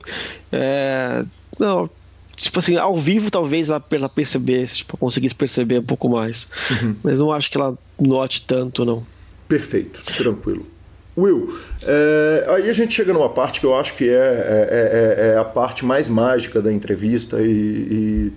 é, 0.53 1.25
não, 1.59 1.89
tipo 2.37 2.59
assim, 2.59 2.77
ao 2.77 2.97
vivo 2.97 3.31
talvez 3.31 3.71
ela, 3.71 3.83
ela 3.91 4.09
percebesse, 4.09 4.79
tipo, 4.79 4.97
conseguisse 4.97 5.35
perceber 5.35 5.79
um 5.79 5.85
pouco 5.85 6.09
mais. 6.09 6.49
Uhum. 6.71 6.97
Mas 7.03 7.19
não 7.21 7.33
acho 7.33 7.51
que 7.51 7.57
ela 7.57 7.79
note 7.99 8.43
tanto, 8.43 8.85
não. 8.85 9.07
Perfeito, 9.49 10.03
tranquilo. 10.17 10.67
Will, 11.17 11.57
é, 11.85 12.45
aí 12.49 12.69
a 12.69 12.73
gente 12.73 12.93
chega 12.93 13.13
numa 13.13 13.29
parte 13.29 13.61
que 13.61 13.67
eu 13.67 13.77
acho 13.77 13.95
que 13.95 14.09
é, 14.09 14.13
é, 14.13 15.27
é, 15.29 15.29
é 15.29 15.39
a 15.39 15.45
parte 15.45 15.85
mais 15.85 16.09
mágica 16.09 16.61
da 16.61 16.73
entrevista 16.73 17.41
e, 17.41 17.47
e 17.49 18.33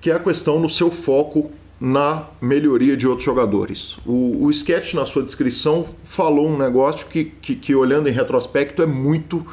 que 0.00 0.10
é 0.10 0.14
a 0.14 0.18
questão 0.18 0.58
no 0.58 0.70
seu 0.70 0.90
foco 0.90 1.52
na 1.84 2.28
melhoria 2.40 2.96
de 2.96 3.06
outros 3.06 3.26
jogadores. 3.26 3.98
O, 4.06 4.46
o 4.46 4.50
Sketch, 4.50 4.94
na 4.94 5.04
sua 5.04 5.22
descrição, 5.22 5.84
falou 6.02 6.48
um 6.48 6.56
negócio 6.56 7.06
que, 7.08 7.26
que, 7.26 7.54
que, 7.54 7.74
olhando 7.74 8.08
em 8.08 8.10
retrospecto, 8.10 8.80
é 8.80 8.86
muito 8.86 9.46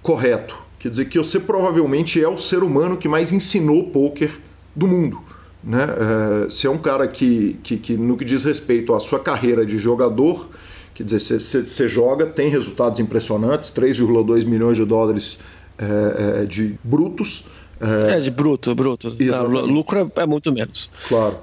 correto. 0.00 0.56
Quer 0.78 0.90
dizer 0.90 1.06
que 1.06 1.18
você 1.18 1.40
provavelmente 1.40 2.22
é 2.22 2.28
o 2.28 2.38
ser 2.38 2.62
humano 2.62 2.96
que 2.96 3.08
mais 3.08 3.32
ensinou 3.32 3.90
poker 3.90 4.38
do 4.72 4.86
mundo. 4.86 5.18
Né? 5.64 5.82
É, 5.82 6.44
você 6.44 6.68
é 6.68 6.70
um 6.70 6.78
cara 6.78 7.08
que, 7.08 7.58
que, 7.64 7.76
que, 7.76 7.96
no 7.96 8.16
que 8.16 8.24
diz 8.24 8.44
respeito 8.44 8.94
à 8.94 9.00
sua 9.00 9.18
carreira 9.18 9.66
de 9.66 9.76
jogador, 9.76 10.48
quer 10.94 11.02
dizer, 11.02 11.18
você, 11.18 11.40
você, 11.40 11.66
você 11.66 11.88
joga, 11.88 12.24
tem 12.24 12.48
resultados 12.48 13.00
impressionantes, 13.00 13.70
3,2 13.70 14.46
milhões 14.46 14.76
de 14.76 14.84
dólares 14.84 15.40
é, 15.76 16.44
de 16.44 16.78
brutos, 16.84 17.46
é, 17.84 18.16
é 18.16 18.20
de 18.20 18.30
bruto, 18.30 18.74
bruto. 18.74 19.16
Ah, 19.32 19.42
lucro 19.42 19.98
é, 20.16 20.22
é 20.22 20.26
muito 20.26 20.52
menos. 20.52 20.88
Claro. 21.08 21.38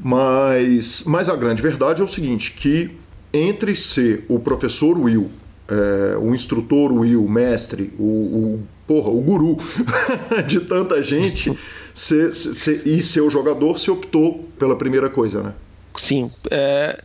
Mas, 0.00 1.04
mas 1.06 1.28
a 1.28 1.36
grande 1.36 1.62
verdade 1.62 2.00
é 2.00 2.04
o 2.04 2.08
seguinte, 2.08 2.52
que 2.52 2.90
entre 3.32 3.76
ser 3.76 4.24
o 4.28 4.38
professor 4.38 4.98
Will, 4.98 5.30
é, 5.68 6.16
o 6.16 6.34
instrutor 6.34 6.92
Will, 6.92 7.24
o 7.24 7.30
mestre, 7.30 7.92
o, 7.98 8.02
o 8.02 8.62
porra, 8.86 9.10
o 9.10 9.20
guru 9.20 9.58
de 10.48 10.60
tanta 10.60 11.02
gente, 11.02 11.56
se, 11.94 12.34
se, 12.34 12.54
se, 12.54 12.82
e 12.84 13.02
ser 13.02 13.20
o 13.20 13.30
jogador, 13.30 13.78
se 13.78 13.90
optou 13.90 14.48
pela 14.58 14.76
primeira 14.76 15.08
coisa, 15.08 15.42
né? 15.42 15.54
Sim. 15.96 16.30
É, 16.50 17.02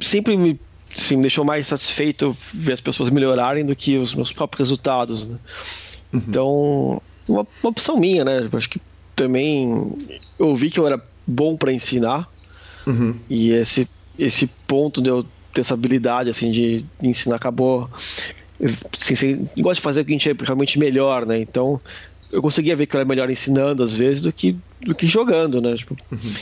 sempre 0.00 0.36
me, 0.36 0.58
sim, 0.88 1.16
me 1.16 1.22
deixou 1.22 1.44
mais 1.44 1.66
satisfeito 1.66 2.36
ver 2.52 2.72
as 2.72 2.80
pessoas 2.80 3.10
melhorarem 3.10 3.64
do 3.64 3.74
que 3.74 3.98
os 3.98 4.14
meus 4.14 4.32
próprios 4.32 4.68
resultados. 4.68 5.26
Né? 5.26 5.38
Uhum. 6.12 6.22
Então, 6.28 7.02
uma, 7.28 7.46
uma 7.62 7.70
opção 7.70 7.96
minha, 7.96 8.24
né? 8.24 8.48
Acho 8.52 8.68
que 8.68 8.80
também 9.16 9.96
eu 10.38 10.54
vi 10.54 10.70
que 10.70 10.78
eu 10.78 10.86
era 10.86 11.02
bom 11.26 11.56
para 11.56 11.72
ensinar 11.72 12.28
uhum. 12.86 13.14
e 13.30 13.52
esse 13.52 13.88
esse 14.18 14.46
ponto 14.66 15.00
de 15.00 15.10
eu 15.10 15.24
ter 15.52 15.62
essa 15.62 15.74
habilidade 15.74 16.30
assim 16.30 16.50
de 16.50 16.84
ensinar 17.02 17.36
acabou 17.36 17.88
assim, 18.92 19.14
você 19.14 19.34
gosta 19.58 19.76
de 19.76 19.80
fazer 19.80 20.00
o 20.00 20.04
que 20.04 20.12
a 20.12 20.14
gente 20.14 20.30
é 20.30 20.34
realmente 20.38 20.78
melhor, 20.78 21.26
né? 21.26 21.38
Então 21.40 21.80
eu 22.30 22.42
conseguia 22.42 22.76
ver 22.76 22.86
que 22.86 22.96
eu 22.96 23.00
era 23.00 23.08
melhor 23.08 23.30
ensinando 23.30 23.82
às 23.82 23.92
vezes 23.92 24.22
do 24.22 24.32
que 24.32 24.56
do 24.82 24.94
que 24.94 25.06
jogando, 25.06 25.60
né? 25.60 25.74
Tipo, 25.76 25.96
uhum. 26.12 26.34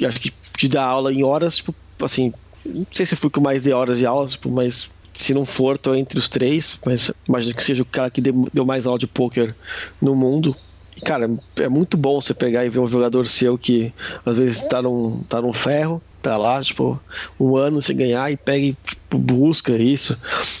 E 0.00 0.06
acho 0.06 0.20
que 0.20 0.32
de 0.58 0.68
dar 0.68 0.84
aula 0.84 1.12
em 1.12 1.22
horas, 1.22 1.56
tipo, 1.56 1.74
assim, 2.02 2.32
não 2.64 2.86
sei 2.90 3.06
se 3.06 3.16
fui 3.16 3.30
com 3.30 3.40
mais 3.40 3.62
de 3.62 3.72
horas 3.72 3.98
de 3.98 4.06
aula, 4.06 4.26
tipo, 4.26 4.50
mas 4.50 4.90
se 5.14 5.34
não 5.34 5.44
for, 5.44 5.76
tô 5.78 5.94
entre 5.94 6.18
os 6.18 6.28
três, 6.28 6.78
mas 6.84 7.10
imagino 7.28 7.54
que 7.54 7.62
seja 7.62 7.82
o 7.82 7.86
cara 7.86 8.10
que 8.10 8.20
deu 8.20 8.64
mais 8.64 8.86
aula 8.86 8.98
de 8.98 9.06
poker 9.06 9.54
no 10.00 10.14
mundo. 10.14 10.56
E, 10.96 11.00
cara, 11.00 11.30
é 11.56 11.68
muito 11.68 11.96
bom 11.96 12.20
você 12.20 12.34
pegar 12.34 12.64
e 12.64 12.70
ver 12.70 12.80
um 12.80 12.86
jogador 12.86 13.26
seu 13.26 13.56
que 13.56 13.92
às 14.24 14.36
vezes 14.36 14.66
tá 14.66 14.82
num, 14.82 15.22
tá 15.28 15.40
num 15.40 15.52
ferro, 15.52 16.02
tá 16.22 16.36
lá, 16.36 16.62
tipo, 16.62 17.00
um 17.38 17.56
ano 17.56 17.80
sem 17.80 17.96
ganhar 17.96 18.30
e 18.30 18.36
pega 18.36 18.66
e 18.66 18.72
tipo, 18.72 19.18
busca 19.18 19.76
isso. 19.76 20.18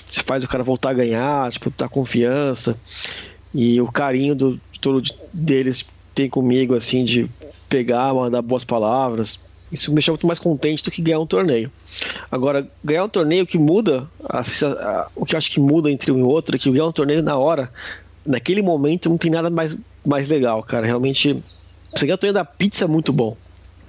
Você 0.08 0.22
faz 0.22 0.44
o 0.44 0.48
cara 0.48 0.62
voltar 0.62 0.90
a 0.90 0.94
ganhar, 0.94 1.50
tipo, 1.50 1.72
dar 1.76 1.88
confiança. 1.88 2.78
E 3.52 3.80
o 3.80 3.90
carinho 3.90 4.34
do 4.34 4.60
todo 4.80 5.02
deles 5.32 5.84
tem 6.14 6.28
comigo, 6.28 6.74
assim, 6.74 7.04
de 7.04 7.28
pegar, 7.68 8.14
mandar 8.14 8.42
boas 8.42 8.64
palavras, 8.64 9.44
isso 9.70 9.90
me 9.90 9.96
deixa 9.96 10.10
muito 10.10 10.26
mais 10.26 10.38
contente 10.38 10.82
do 10.82 10.90
que 10.90 11.02
ganhar 11.02 11.20
um 11.20 11.26
torneio. 11.26 11.70
Agora, 12.30 12.68
ganhar 12.82 13.04
um 13.04 13.08
torneio 13.08 13.46
que 13.46 13.58
muda, 13.58 14.08
a, 14.24 14.40
a, 14.40 15.08
o 15.14 15.24
que 15.24 15.34
eu 15.34 15.38
acho 15.38 15.50
que 15.50 15.60
muda 15.60 15.90
entre 15.90 16.10
um 16.10 16.18
e 16.18 16.22
outro 16.22 16.56
é 16.56 16.58
que 16.58 16.70
ganhar 16.70 16.86
um 16.86 16.92
torneio 16.92 17.22
na 17.22 17.36
hora, 17.36 17.70
naquele 18.24 18.62
momento, 18.62 19.08
não 19.08 19.18
tem 19.18 19.30
nada 19.30 19.50
mais, 19.50 19.76
mais 20.06 20.28
legal, 20.28 20.62
cara. 20.62 20.86
Realmente, 20.86 21.42
você 21.94 22.06
ganhar 22.06 22.14
o 22.14 22.18
torneio 22.18 22.34
da 22.34 22.44
pizza 22.44 22.84
é 22.84 22.88
muito 22.88 23.12
bom. 23.12 23.36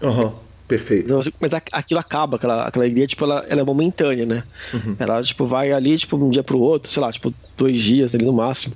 Aham. 0.01 0.25
Uhum. 0.25 0.49
Perfeito. 0.69 1.11
Mas 1.41 1.51
aquilo 1.71 1.99
acaba, 1.99 2.35
aquela, 2.35 2.67
aquela 2.67 2.85
alegria, 2.85 3.07
tipo, 3.07 3.23
ela, 3.23 3.43
ela 3.49 3.61
é 3.61 3.63
momentânea, 3.63 4.23
né? 4.23 4.43
Uhum. 4.71 4.95
Ela, 4.99 5.23
tipo, 5.23 5.47
vai 5.47 5.71
ali, 5.71 5.97
tipo, 5.97 6.15
um 6.15 6.29
dia 6.29 6.43
pro 6.43 6.59
outro, 6.59 6.91
sei 6.91 7.01
lá, 7.01 7.11
tipo, 7.11 7.33
dois 7.57 7.81
dias 7.81 8.13
ali 8.13 8.23
no 8.23 8.31
máximo. 8.31 8.75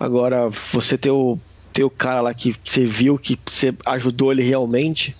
Agora, 0.00 0.48
você 0.48 0.96
ter 0.96 1.10
o, 1.10 1.38
ter 1.70 1.84
o 1.84 1.90
cara 1.90 2.22
lá 2.22 2.32
que 2.32 2.56
você 2.64 2.86
viu 2.86 3.18
que 3.18 3.38
você 3.44 3.74
ajudou 3.84 4.32
ele 4.32 4.42
realmente, 4.42 5.14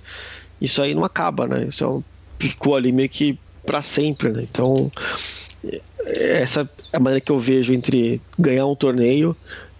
isso 0.60 0.80
aí 0.82 0.94
não 0.94 1.04
acaba, 1.04 1.46
né? 1.46 1.66
Isso 1.68 1.84
é 1.84 2.14
ficou 2.38 2.76
ali 2.76 2.92
meio 2.92 3.08
que 3.08 3.38
para 3.64 3.80
sempre, 3.80 4.30
né? 4.30 4.46
Então, 4.50 4.90
essa 6.04 6.68
é 6.92 6.96
a 6.96 7.00
maneira 7.00 7.20
que 7.20 7.32
eu 7.32 7.38
vejo 7.38 7.72
entre 7.72 8.20
ganhar 8.38 8.66
um 8.66 8.74
torneio 8.74 9.36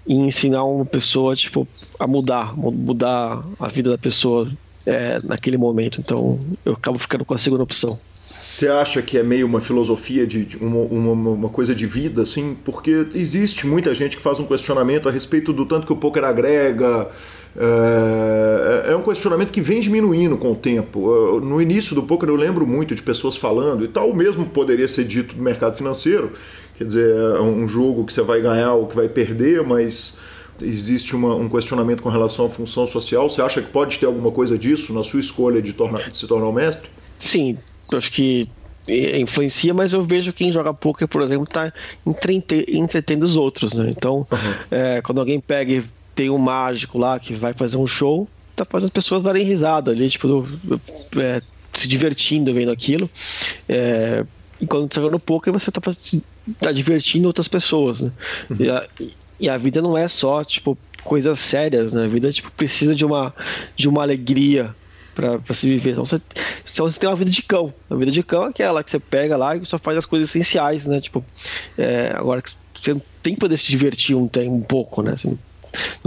e 0.07 0.15
ensinar 0.15 0.65
uma 0.65 0.85
pessoa, 0.85 1.35
tipo, 1.37 1.67
a 1.99 2.07
mudar, 2.07 2.57
mudar 2.57 3.45
a 3.59 3.69
vida 3.69 3.91
da 3.91 3.99
pessoa 3.99 4.51
é, 4.87 5.21
naquele 5.23 5.57
momento. 5.57 6.01
Então, 6.01 6.39
eu 6.65 6.75
acabo 6.75 6.99
ficando 6.99 7.25
com 7.25 7.35
a 7.35 7.39
segunda 7.39 7.63
opção. 7.63 7.99
Você 8.29 8.67
acha 8.67 9.01
que 9.01 9.17
é 9.17 9.23
meio 9.23 9.47
uma 9.47 9.61
filosofia 9.61 10.27
de, 10.27 10.45
de 10.45 10.57
uma, 10.57 10.81
uma, 10.81 11.31
uma, 11.31 11.49
coisa 11.49 11.75
de 11.75 11.87
vida, 11.87 12.23
assim? 12.23 12.57
Porque 12.65 13.07
existe 13.15 13.67
muita 13.67 13.95
gente 13.95 14.17
que 14.17 14.23
faz 14.23 14.41
um 14.41 14.47
questionamento 14.47 15.09
a 15.09 15.13
respeito 15.13 15.53
do 15.53 15.65
tanto 15.65 15.87
que 15.87 15.93
o 15.93 15.97
poker 15.97 16.25
agrega, 16.25 17.09
é, 17.57 18.93
é 18.93 18.97
um 18.97 19.03
questionamento 19.03 19.51
que 19.51 19.61
vem 19.61 19.81
diminuindo 19.81 20.37
com 20.37 20.53
o 20.53 20.57
tempo. 20.57 21.41
No 21.41 21.61
início 21.61 21.95
do 21.95 22.03
poker 22.03 22.29
eu 22.29 22.37
lembro 22.37 22.67
muito 22.67 22.95
de 22.95 23.03
pessoas 23.03 23.37
falando, 23.37 23.85
e 23.85 23.89
tal 23.89 24.13
mesmo 24.15 24.47
poderia 24.47 24.89
ser 24.89 25.05
dito 25.05 25.35
do 25.35 25.43
mercado 25.43 25.77
financeiro, 25.77 26.33
quer 26.77 26.85
dizer, 26.85 27.15
é 27.15 27.41
um 27.41 27.69
jogo 27.69 28.05
que 28.05 28.13
você 28.13 28.23
vai 28.23 28.41
ganhar 28.41 28.75
ou 28.75 28.87
que 28.87 28.97
vai 28.97 29.09
perder, 29.09 29.63
mas 29.63 30.15
existe 30.61 31.15
uma, 31.15 31.35
um 31.35 31.49
questionamento 31.49 32.03
com 32.03 32.09
relação 32.09 32.47
à 32.47 32.51
função 32.51 32.87
social. 32.87 33.29
Você 33.29 33.43
acha 33.43 33.61
que 33.63 33.71
pode 33.71 33.99
ter 33.99 34.07
alguma 34.07 34.31
coisa 34.31 34.59
disso 34.59 34.93
na 34.93 35.03
sua 35.03 35.21
escolha 35.21 35.61
de, 35.61 35.73
tornar, 35.73 36.11
de 36.11 36.17
se 36.17 36.27
tornar 36.27 36.49
um 36.49 36.53
mestre? 36.53 36.89
Sim, 37.19 37.59
acho 37.93 38.11
que 38.11 38.49
influencia, 38.87 39.73
mas 39.73 39.93
eu 39.93 40.03
vejo 40.03 40.33
quem 40.33 40.53
joga 40.53 40.75
poker, 40.75 41.09
por 41.09 41.23
exemplo, 41.23 41.45
está 41.45 41.73
entretendo 42.69 43.25
os 43.25 43.37
outros, 43.37 43.73
né? 43.75 43.87
Então, 43.89 44.27
uhum. 44.31 44.55
é, 44.71 45.01
quando 45.01 45.21
alguém 45.21 45.41
pega 45.41 45.73
e 45.73 45.85
tem 46.15 46.31
um 46.31 46.39
mágico 46.39 46.99
lá 46.99 47.19
que 47.19 47.35
vai 47.35 47.53
fazer 47.53 47.77
um 47.77 47.87
show, 47.87 48.29
tá 48.55 48.65
fazendo 48.65 48.87
as 48.87 48.91
pessoas 48.91 49.25
darem 49.25 49.45
risada 49.45 49.91
ali, 49.91 50.09
tipo, 50.09 50.29
do, 50.29 50.81
é, 51.21 51.43
se 51.73 51.89
divertindo 51.89 52.53
vendo 52.55 52.71
aquilo. 52.71 53.11
É, 53.69 54.25
e 54.61 54.67
quando 54.67 54.85
você 54.85 54.95
tá 54.95 55.01
jogando 55.01 55.19
poker, 55.19 55.53
você 55.53 55.71
tá, 55.71 55.81
tá 56.61 56.73
divertindo 56.73 57.27
outras 57.27 57.49
pessoas, 57.49 58.03
né? 58.03 58.13
Uhum. 58.49 58.57
E, 58.61 58.71
a, 58.71 58.89
e, 59.41 59.49
a, 59.49 59.57
vida 59.57 59.83
não 59.83 59.99
é 59.99 60.07
só, 60.09 60.45
tipo, 60.45 60.79
coisas 61.03 61.39
sérias, 61.39 61.95
né? 61.95 62.05
A 62.05 62.09
vida, 62.09 62.33
tipo, 62.33 62.51
precisa 62.53 62.95
de 62.95 63.05
uma, 63.05 63.35
de 63.77 63.89
uma 63.89 64.03
alegria 64.03 64.75
para 65.15 65.55
se 65.55 65.69
viver. 65.69 65.93
Então 65.93 66.05
você, 66.05 66.21
então 66.65 66.91
você 66.91 66.99
tem 66.99 67.09
uma 67.09 67.17
vida 67.17 67.31
de 67.31 67.43
cão. 67.43 67.73
A 67.91 67.95
vida 67.97 68.11
de 68.11 68.23
cão 68.23 68.47
é 68.47 68.51
aquela 68.51 68.83
que 68.83 68.91
você 68.91 68.99
pega 68.99 69.37
lá 69.37 69.57
e 69.57 69.65
só 69.67 69.79
faz 69.79 69.99
as 69.99 70.07
coisas 70.07 70.29
essenciais, 70.29 70.87
né? 70.87 71.01
Tipo, 71.01 71.25
é, 71.77 72.13
agora 72.15 72.43
você 72.81 72.97
tem 73.23 73.35
que 73.35 73.41
poder 73.41 73.57
se 73.57 73.67
divertir 73.67 74.17
um, 74.17 74.29
um 74.47 74.61
pouco, 74.61 75.03
né? 75.03 75.13
Assim, 75.13 75.31
não 75.31 75.39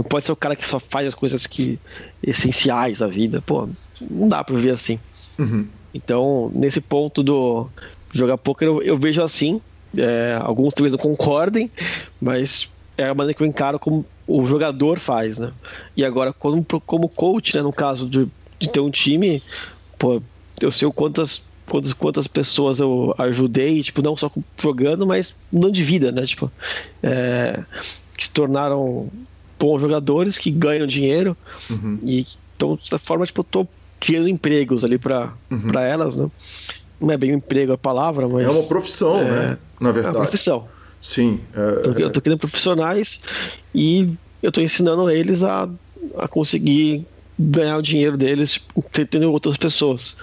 pode 0.08 0.24
ser 0.24 0.32
o 0.32 0.36
cara 0.36 0.56
que 0.56 0.66
só 0.66 0.78
faz 0.78 1.08
as 1.08 1.14
coisas 1.14 1.46
que 1.46 1.78
essenciais 2.22 2.98
da 2.98 3.06
vida. 3.06 3.42
Pô, 3.42 3.68
não 4.10 4.28
dá 4.28 4.42
pra 4.42 4.56
ver 4.56 4.70
assim. 4.70 4.98
Uhum. 5.38 5.66
Então, 5.94 6.50
nesse 6.54 6.80
ponto 6.80 7.22
do 7.22 7.68
jogar 8.12 8.38
poker, 8.38 8.68
eu, 8.68 8.82
eu 8.82 8.96
vejo 8.96 9.22
assim. 9.22 9.60
É, 9.96 10.38
alguns 10.40 10.74
talvez 10.74 10.92
não 10.92 10.98
concordem, 10.98 11.70
mas 12.20 12.68
é 12.96 13.08
a 13.08 13.14
maneira 13.14 13.34
que 13.34 13.42
eu 13.42 13.46
encaro 13.46 13.78
como 13.78 14.04
o 14.26 14.44
jogador 14.44 14.98
faz, 14.98 15.38
né? 15.38 15.52
E 15.96 16.04
agora, 16.04 16.32
como, 16.32 16.62
como 16.84 17.08
coach, 17.08 17.56
né, 17.56 17.62
no 17.62 17.72
caso 17.72 18.06
de, 18.06 18.28
de 18.58 18.68
ter 18.68 18.80
um 18.80 18.90
time, 18.90 19.42
pô, 19.98 20.20
eu 20.60 20.70
sei 20.70 20.86
o 20.86 20.92
quantas 20.92 21.42
quantas, 21.68 21.92
quantas 21.92 22.26
pessoas 22.26 22.80
eu 22.80 23.14
ajudei, 23.18 23.82
tipo, 23.82 24.02
não 24.02 24.16
só 24.16 24.30
jogando, 24.60 25.06
mas 25.06 25.34
não 25.52 25.70
de 25.70 25.82
vida, 25.82 26.10
né? 26.10 26.22
Tipo, 26.22 26.50
é, 27.02 27.62
que 28.16 28.24
se 28.24 28.32
tornaram 28.32 29.08
bons 29.58 29.80
jogadores 29.80 30.38
que 30.38 30.50
ganham 30.50 30.86
dinheiro 30.86 31.36
uhum. 31.70 31.98
e 32.02 32.26
então 32.56 32.76
dessa 32.76 32.98
forma 32.98 33.26
tipo 33.26 33.40
eu 33.40 33.44
tô 33.44 33.68
criando 34.00 34.28
empregos 34.28 34.84
ali 34.84 34.98
para 34.98 35.32
uhum. 35.50 35.60
para 35.68 35.84
elas 35.84 36.16
né 36.16 36.30
não 37.00 37.10
é 37.10 37.16
bem 37.16 37.32
um 37.32 37.36
emprego 37.36 37.72
a 37.72 37.78
palavra 37.78 38.28
mas 38.28 38.46
é 38.46 38.50
uma 38.50 38.64
profissão 38.64 39.18
é, 39.18 39.24
né 39.24 39.58
na 39.80 39.92
verdade 39.92 40.16
é 40.16 40.18
uma 40.18 40.26
profissão 40.26 40.66
sim 41.00 41.40
é, 41.54 41.80
então, 41.80 41.98
eu 41.98 42.10
tô 42.10 42.20
criando 42.20 42.38
profissionais 42.38 43.20
e 43.74 44.10
eu 44.42 44.52
tô 44.52 44.60
ensinando 44.60 45.10
eles 45.10 45.42
a, 45.42 45.68
a 46.16 46.28
conseguir 46.28 47.06
ganhar 47.38 47.76
o 47.76 47.82
dinheiro 47.82 48.16
deles 48.16 48.60
tendo 49.08 49.30
outras 49.30 49.56
pessoas. 49.56 50.16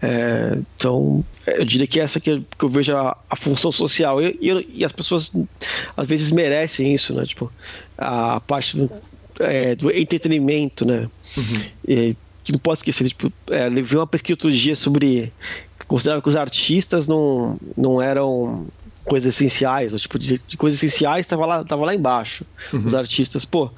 É, 0.00 0.56
então, 0.76 1.24
eu 1.46 1.64
diria 1.64 1.86
que 1.86 1.98
essa 1.98 2.20
que, 2.20 2.44
que 2.56 2.64
eu 2.64 2.68
vejo 2.68 2.96
a, 2.96 3.16
a 3.28 3.34
função 3.34 3.72
social. 3.72 4.22
E, 4.22 4.38
e, 4.40 4.66
e, 4.74 4.84
as 4.84 4.92
pessoas 4.92 5.32
às 5.96 6.06
vezes 6.06 6.30
merecem 6.30 6.94
isso, 6.94 7.12
né? 7.12 7.24
Tipo, 7.24 7.50
a 8.00 8.40
parte 8.40 8.76
do, 8.76 8.90
é, 9.38 9.74
do 9.76 9.90
entretenimento, 9.90 10.84
né? 10.84 11.08
Uhum. 11.36 11.62
E, 11.86 12.16
que 12.42 12.52
não 12.52 12.58
posso 12.58 12.80
esquecer, 12.80 13.06
tipo, 13.08 13.30
é, 13.50 13.68
vi 13.68 13.96
uma 13.96 14.06
pesquisa 14.06 14.32
outro 14.32 14.50
dia 14.50 14.74
sobre 14.74 15.32
considerava 15.86 16.22
que 16.22 16.28
os 16.28 16.36
artistas 16.36 17.06
não, 17.06 17.58
não 17.76 18.00
eram 18.00 18.66
coisas 19.04 19.34
essenciais, 19.34 19.98
tipo, 20.00 20.18
de, 20.18 20.40
de 20.46 20.56
coisas 20.56 20.82
essenciais 20.82 21.26
estava 21.26 21.44
lá, 21.44 21.64
tava 21.64 21.84
lá 21.84 21.94
embaixo. 21.94 22.44
Uhum. 22.72 22.84
Os 22.86 22.94
artistas, 22.94 23.44
pô, 23.44 23.70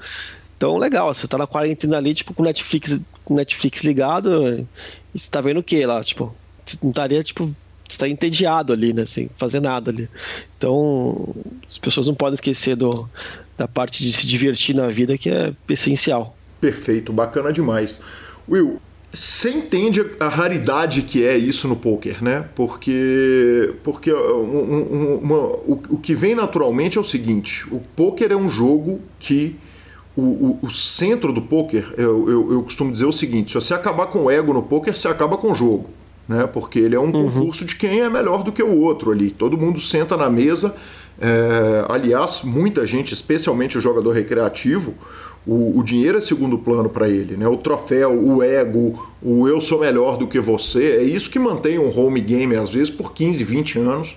então, 0.56 0.76
legal, 0.76 1.12
você 1.12 1.26
tá 1.26 1.37
na 1.37 1.46
quarentena 1.46 1.96
ali, 1.96 2.14
tipo, 2.14 2.35
com 2.35 2.42
Netflix, 2.42 3.00
Netflix 3.28 3.82
ligado, 3.82 4.64
e 5.12 5.18
você 5.18 5.28
tá 5.28 5.40
vendo 5.40 5.58
o 5.58 5.62
que 5.62 5.85
lá? 5.85 6.04
Tipo, 6.04 6.32
você 6.64 6.78
não 6.82 6.90
estaria, 6.90 7.22
tipo, 7.24 7.52
você 7.88 7.98
tá 7.98 8.08
entediado 8.08 8.72
ali, 8.72 8.92
né? 8.92 9.04
Sem 9.04 9.28
fazer 9.37 9.61
nada 9.61 9.90
ali. 9.90 10.08
Então, 10.56 11.35
as 11.68 11.78
pessoas 11.78 12.06
não 12.06 12.14
podem 12.14 12.35
esquecer 12.35 12.76
do, 12.76 13.11
da 13.62 13.68
parte 13.68 14.03
de 14.03 14.12
se 14.12 14.27
divertir 14.27 14.75
na 14.75 14.88
vida, 14.88 15.16
que 15.16 15.31
é 15.31 15.55
essencial. 15.68 16.37
Perfeito, 16.61 17.12
bacana 17.12 17.53
demais. 17.53 18.01
Will, 18.48 18.81
você 19.12 19.51
entende 19.51 20.05
a 20.18 20.29
raridade 20.29 21.03
que 21.03 21.25
é 21.25 21.37
isso 21.37 21.68
no 21.68 21.77
poker, 21.77 22.22
né? 22.22 22.44
Porque, 22.57 23.72
porque 23.85 24.12
um, 24.12 24.16
um, 24.16 25.18
uma, 25.22 25.37
o, 25.37 25.81
o 25.90 25.98
que 25.98 26.12
vem 26.12 26.35
naturalmente 26.35 26.98
é 26.98 27.01
o 27.01 27.05
seguinte: 27.05 27.66
o 27.70 27.81
poker 27.94 28.33
é 28.33 28.37
um 28.37 28.51
jogo 28.51 29.01
que 29.20 29.55
o, 30.16 30.22
o, 30.22 30.59
o 30.62 30.70
centro 30.72 31.33
do 31.33 31.42
poker, 31.42 31.94
eu, 31.96 32.29
eu, 32.29 32.53
eu, 32.53 32.62
costumo 32.64 32.90
dizer 32.90 33.05
o 33.05 33.12
seguinte: 33.12 33.53
se 33.53 33.55
você 33.55 33.75
acabar 33.75 34.07
com 34.07 34.25
o 34.25 34.31
ego 34.31 34.53
no 34.53 34.62
poker, 34.62 34.96
você 34.96 35.07
acaba 35.07 35.37
com 35.37 35.53
o 35.53 35.55
jogo. 35.55 35.88
Né? 36.27 36.46
Porque 36.46 36.79
ele 36.81 36.96
é 36.96 37.01
um 37.01 37.05
uhum. 37.05 37.31
concurso 37.31 37.64
de 37.64 37.77
quem 37.77 38.01
é 38.01 38.09
melhor 38.09 38.42
do 38.42 38.51
que 38.51 38.62
o 38.62 38.81
outro 38.81 39.12
ali. 39.12 39.31
Todo 39.31 39.59
mundo 39.59 39.81
senta 39.81 40.16
na 40.16 40.29
mesa. 40.29 40.75
É, 41.24 41.87
aliás, 41.88 42.42
muita 42.42 42.85
gente, 42.85 43.14
especialmente 43.14 43.78
o 43.78 43.80
jogador 43.80 44.11
recreativo, 44.11 44.94
o, 45.46 45.78
o 45.78 45.85
dinheiro 45.85 46.18
é 46.18 46.20
segundo 46.20 46.58
plano 46.58 46.88
para 46.88 47.08
ele, 47.08 47.37
né? 47.37 47.46
O 47.46 47.56
troféu, 47.56 48.12
o 48.12 48.42
ego, 48.42 49.08
o 49.22 49.46
eu 49.46 49.61
sou 49.61 49.78
melhor 49.78 50.18
do 50.18 50.26
que 50.26 50.40
você, 50.40 50.96
é 50.96 51.02
isso 51.04 51.30
que 51.30 51.38
mantém 51.38 51.78
um 51.78 51.96
home 51.96 52.20
game, 52.20 52.56
às 52.56 52.70
vezes, 52.70 52.90
por 52.90 53.14
15, 53.14 53.44
20 53.44 53.78
anos 53.78 54.16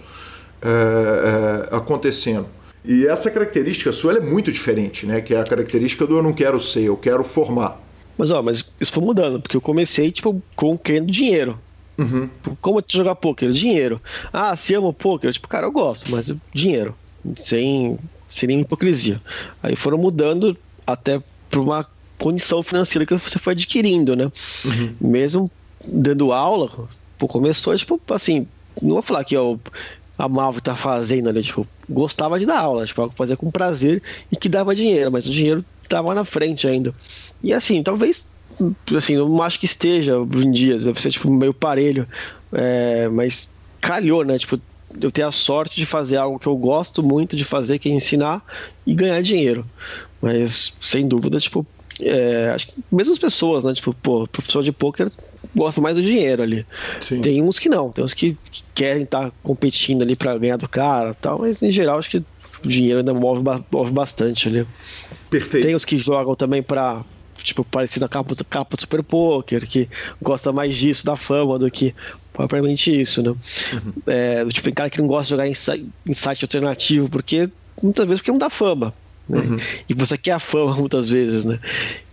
é, 0.63 1.69
é, 1.71 1.75
acontecendo. 1.75 2.47
E 2.83 3.05
essa 3.05 3.29
característica 3.29 3.91
sua 3.91 4.13
é 4.13 4.19
muito 4.19 4.51
diferente, 4.51 5.05
né? 5.05 5.21
Que 5.21 5.35
é 5.35 5.39
a 5.39 5.43
característica 5.43 6.07
do 6.07 6.17
eu 6.17 6.23
não 6.23 6.33
quero 6.33 6.59
ser, 6.59 6.85
eu 6.85 6.97
quero 6.97 7.23
formar. 7.23 7.79
Mas 8.17 8.31
ó, 8.31 8.41
mas 8.41 8.63
isso 8.79 8.93
foi 8.93 9.03
mudando, 9.03 9.39
porque 9.39 9.57
eu 9.57 9.61
comecei, 9.61 10.11
tipo, 10.11 10.41
com 10.55 10.75
querendo 10.75 11.11
dinheiro. 11.11 11.59
Uhum. 11.97 12.29
Como 12.61 12.83
jogar 12.91 13.15
poker? 13.15 13.51
Dinheiro. 13.51 14.01
Ah, 14.31 14.55
se 14.55 14.73
amo 14.73 14.93
poker? 14.93 15.31
Tipo, 15.31 15.47
cara, 15.47 15.67
eu 15.67 15.71
gosto, 15.71 16.11
mas 16.11 16.31
dinheiro. 16.53 16.95
Sem, 17.37 17.97
sem 18.27 18.47
nenhuma 18.47 18.65
hipocrisia. 18.65 19.21
Aí 19.63 19.75
foram 19.75 19.97
mudando 19.97 20.57
até 20.85 21.21
para 21.49 21.61
uma 21.61 21.85
condição 22.17 22.61
financeira 22.61 23.05
que 23.05 23.15
você 23.15 23.39
foi 23.39 23.53
adquirindo, 23.53 24.15
né? 24.15 24.31
Uhum. 24.65 24.95
Mesmo 24.99 25.51
dando 25.87 26.31
aula, 26.31 26.69
pô, 27.17 27.27
começou, 27.27 27.75
tipo, 27.75 27.99
assim, 28.09 28.47
não 28.81 28.95
vou 28.95 29.01
falar 29.01 29.23
que 29.23 29.35
eu 29.35 29.59
amava 30.17 30.59
estar 30.59 30.75
fazendo 30.75 31.29
ali, 31.29 31.43
tipo, 31.43 31.67
gostava 31.89 32.39
de 32.39 32.45
dar 32.45 32.59
aula, 32.59 32.85
tipo, 32.85 33.09
fazia 33.11 33.35
com 33.35 33.51
prazer 33.51 34.01
e 34.31 34.35
que 34.35 34.49
dava 34.49 34.75
dinheiro, 34.75 35.11
mas 35.11 35.27
o 35.27 35.31
dinheiro 35.31 35.63
estava 35.83 36.15
na 36.15 36.25
frente 36.25 36.67
ainda. 36.67 36.93
E 37.43 37.53
assim, 37.53 37.83
talvez, 37.83 38.25
assim, 38.95 39.15
não 39.15 39.41
acho 39.41 39.59
que 39.59 39.65
esteja 39.65 40.17
hoje 40.17 40.47
em 40.47 40.51
dia, 40.51 40.77
deve 40.77 41.01
ser, 41.01 41.11
tipo, 41.11 41.31
meio 41.31 41.53
parelho, 41.53 42.07
é, 42.53 43.07
mas 43.09 43.49
calhou, 43.81 44.23
né? 44.23 44.37
Tipo, 44.37 44.59
eu 45.01 45.11
ter 45.11 45.23
a 45.23 45.31
sorte 45.31 45.75
de 45.75 45.85
fazer 45.85 46.17
algo 46.17 46.39
que 46.39 46.47
eu 46.47 46.55
gosto 46.55 47.03
muito 47.03 47.35
de 47.35 47.43
fazer, 47.43 47.79
que 47.79 47.89
é 47.89 47.91
ensinar 47.91 48.43
e 48.85 48.93
ganhar 48.93 49.21
dinheiro. 49.21 49.65
Mas, 50.21 50.73
sem 50.81 51.07
dúvida, 51.07 51.39
tipo, 51.39 51.65
é, 52.01 52.51
acho 52.53 52.67
que 52.67 52.83
mesmo 52.91 53.13
as 53.13 53.19
pessoas, 53.19 53.63
né? 53.63 53.73
Tipo, 53.73 53.93
pô, 53.93 54.27
professor 54.27 54.63
de 54.63 54.71
pôquer 54.71 55.09
gosta 55.55 55.79
mais 55.79 55.95
do 55.95 56.01
dinheiro 56.01 56.43
ali. 56.43 56.65
Sim. 57.01 57.21
Tem 57.21 57.41
uns 57.41 57.57
que 57.57 57.69
não, 57.69 57.91
tem 57.91 58.03
uns 58.03 58.13
que, 58.13 58.37
que 58.51 58.63
querem 58.73 59.03
estar 59.03 59.25
tá 59.25 59.31
competindo 59.41 60.01
ali 60.01 60.15
para 60.15 60.37
ganhar 60.37 60.57
do 60.57 60.67
cara 60.67 61.13
tal, 61.13 61.39
mas 61.39 61.61
em 61.61 61.71
geral 61.71 61.97
acho 61.97 62.09
que 62.09 62.17
o 62.17 62.67
dinheiro 62.67 62.99
ainda 62.99 63.13
move, 63.13 63.41
move 63.71 63.91
bastante 63.91 64.47
ali. 64.47 64.67
Perfeito. 65.29 65.65
Tem 65.65 65.75
os 65.75 65.85
que 65.85 65.97
jogam 65.97 66.35
também 66.35 66.61
para 66.61 67.03
tipo, 67.43 67.63
parecido 67.63 68.05
a 68.05 68.09
capa, 68.09 68.35
capa 68.49 68.77
Super 68.77 69.03
Poker, 69.03 69.67
que 69.67 69.89
gosta 70.21 70.51
mais 70.51 70.75
disso, 70.75 71.05
da 71.05 71.15
fama, 71.15 71.59
do 71.59 71.69
que 71.69 71.93
propriamente 72.33 72.99
isso, 72.99 73.21
né? 73.21 73.29
Uhum. 73.29 73.93
É, 74.07 74.45
tipo, 74.45 74.65
tem 74.65 74.73
cara 74.73 74.89
que 74.89 74.99
não 74.99 75.07
gosta 75.07 75.23
de 75.23 75.29
jogar 75.29 75.47
em, 75.47 75.91
em 76.05 76.13
site 76.13 76.43
alternativo, 76.43 77.09
porque 77.09 77.49
muitas 77.81 78.05
vezes 78.05 78.21
porque 78.21 78.31
não 78.31 78.39
dá 78.39 78.49
fama. 78.49 78.93
Né? 79.27 79.39
Uhum. 79.39 79.57
E 79.89 79.93
você 79.93 80.17
quer 80.17 80.33
a 80.33 80.39
fama 80.39 80.75
muitas 80.75 81.09
vezes, 81.09 81.43
né? 81.43 81.59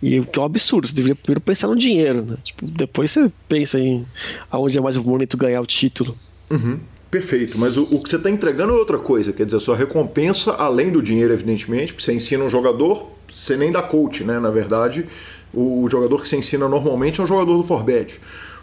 E 0.01 0.19
o 0.19 0.25
que 0.25 0.39
é 0.39 0.41
um 0.41 0.45
absurdo, 0.45 0.87
você 0.87 0.93
deveria 0.95 1.15
primeiro 1.15 1.41
pensar 1.41 1.67
no 1.67 1.75
dinheiro, 1.75 2.23
né? 2.23 2.37
Tipo, 2.43 2.65
depois 2.65 3.11
você 3.11 3.31
pensa 3.47 3.79
em 3.79 4.05
aonde 4.49 4.77
é 4.77 4.81
mais 4.81 4.97
bonito 4.97 5.37
ganhar 5.37 5.61
o 5.61 5.65
título. 5.65 6.17
Uhum. 6.49 6.79
Perfeito, 7.11 7.59
mas 7.59 7.77
o, 7.77 7.83
o 7.83 8.01
que 8.01 8.09
você 8.09 8.15
está 8.15 8.27
entregando 8.27 8.73
é 8.73 8.75
outra 8.75 8.97
coisa, 8.97 9.31
quer 9.31 9.45
dizer, 9.45 9.57
a 9.57 9.59
sua 9.59 9.77
recompensa, 9.77 10.53
além 10.53 10.91
do 10.91 10.99
dinheiro, 10.99 11.31
evidentemente, 11.31 11.93
porque 11.93 12.03
você 12.03 12.13
ensina 12.13 12.43
um 12.43 12.49
jogador, 12.49 13.11
você 13.33 13.57
nem 13.57 13.71
dá 13.71 13.81
coach, 13.81 14.23
né? 14.23 14.39
Na 14.39 14.51
verdade, 14.51 15.07
o, 15.53 15.87
jogador 15.89 16.21
que 16.21 16.27
você 16.27 16.37
ensina 16.37 16.67
normalmente 16.67 17.19
é 17.19 17.23
um 17.23 17.27
jogador 17.27 17.57
do 17.57 17.63
Forbet. 17.63 18.19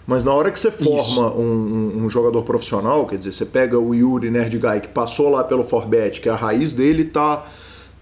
Mas 0.06 0.24
na 0.24 0.32
hora 0.32 0.50
que 0.50 0.58
você 0.58 0.70
forma 0.70 1.32
um, 1.32 2.04
um, 2.04 2.10
jogador 2.10 2.42
profissional, 2.42 3.06
quer 3.06 3.16
dizer, 3.16 3.32
você 3.32 3.44
pega 3.44 3.78
o 3.78 3.94
Yuri 3.94 4.30
Nerd 4.30 4.58
Guy, 4.58 4.80
que 4.80 4.88
passou 4.88 5.28
lá 5.28 5.44
pelo 5.44 5.62
Forbet, 5.62 6.20
que 6.20 6.28
a 6.28 6.34
raiz 6.34 6.72
dele 6.72 7.04
tá, 7.04 7.46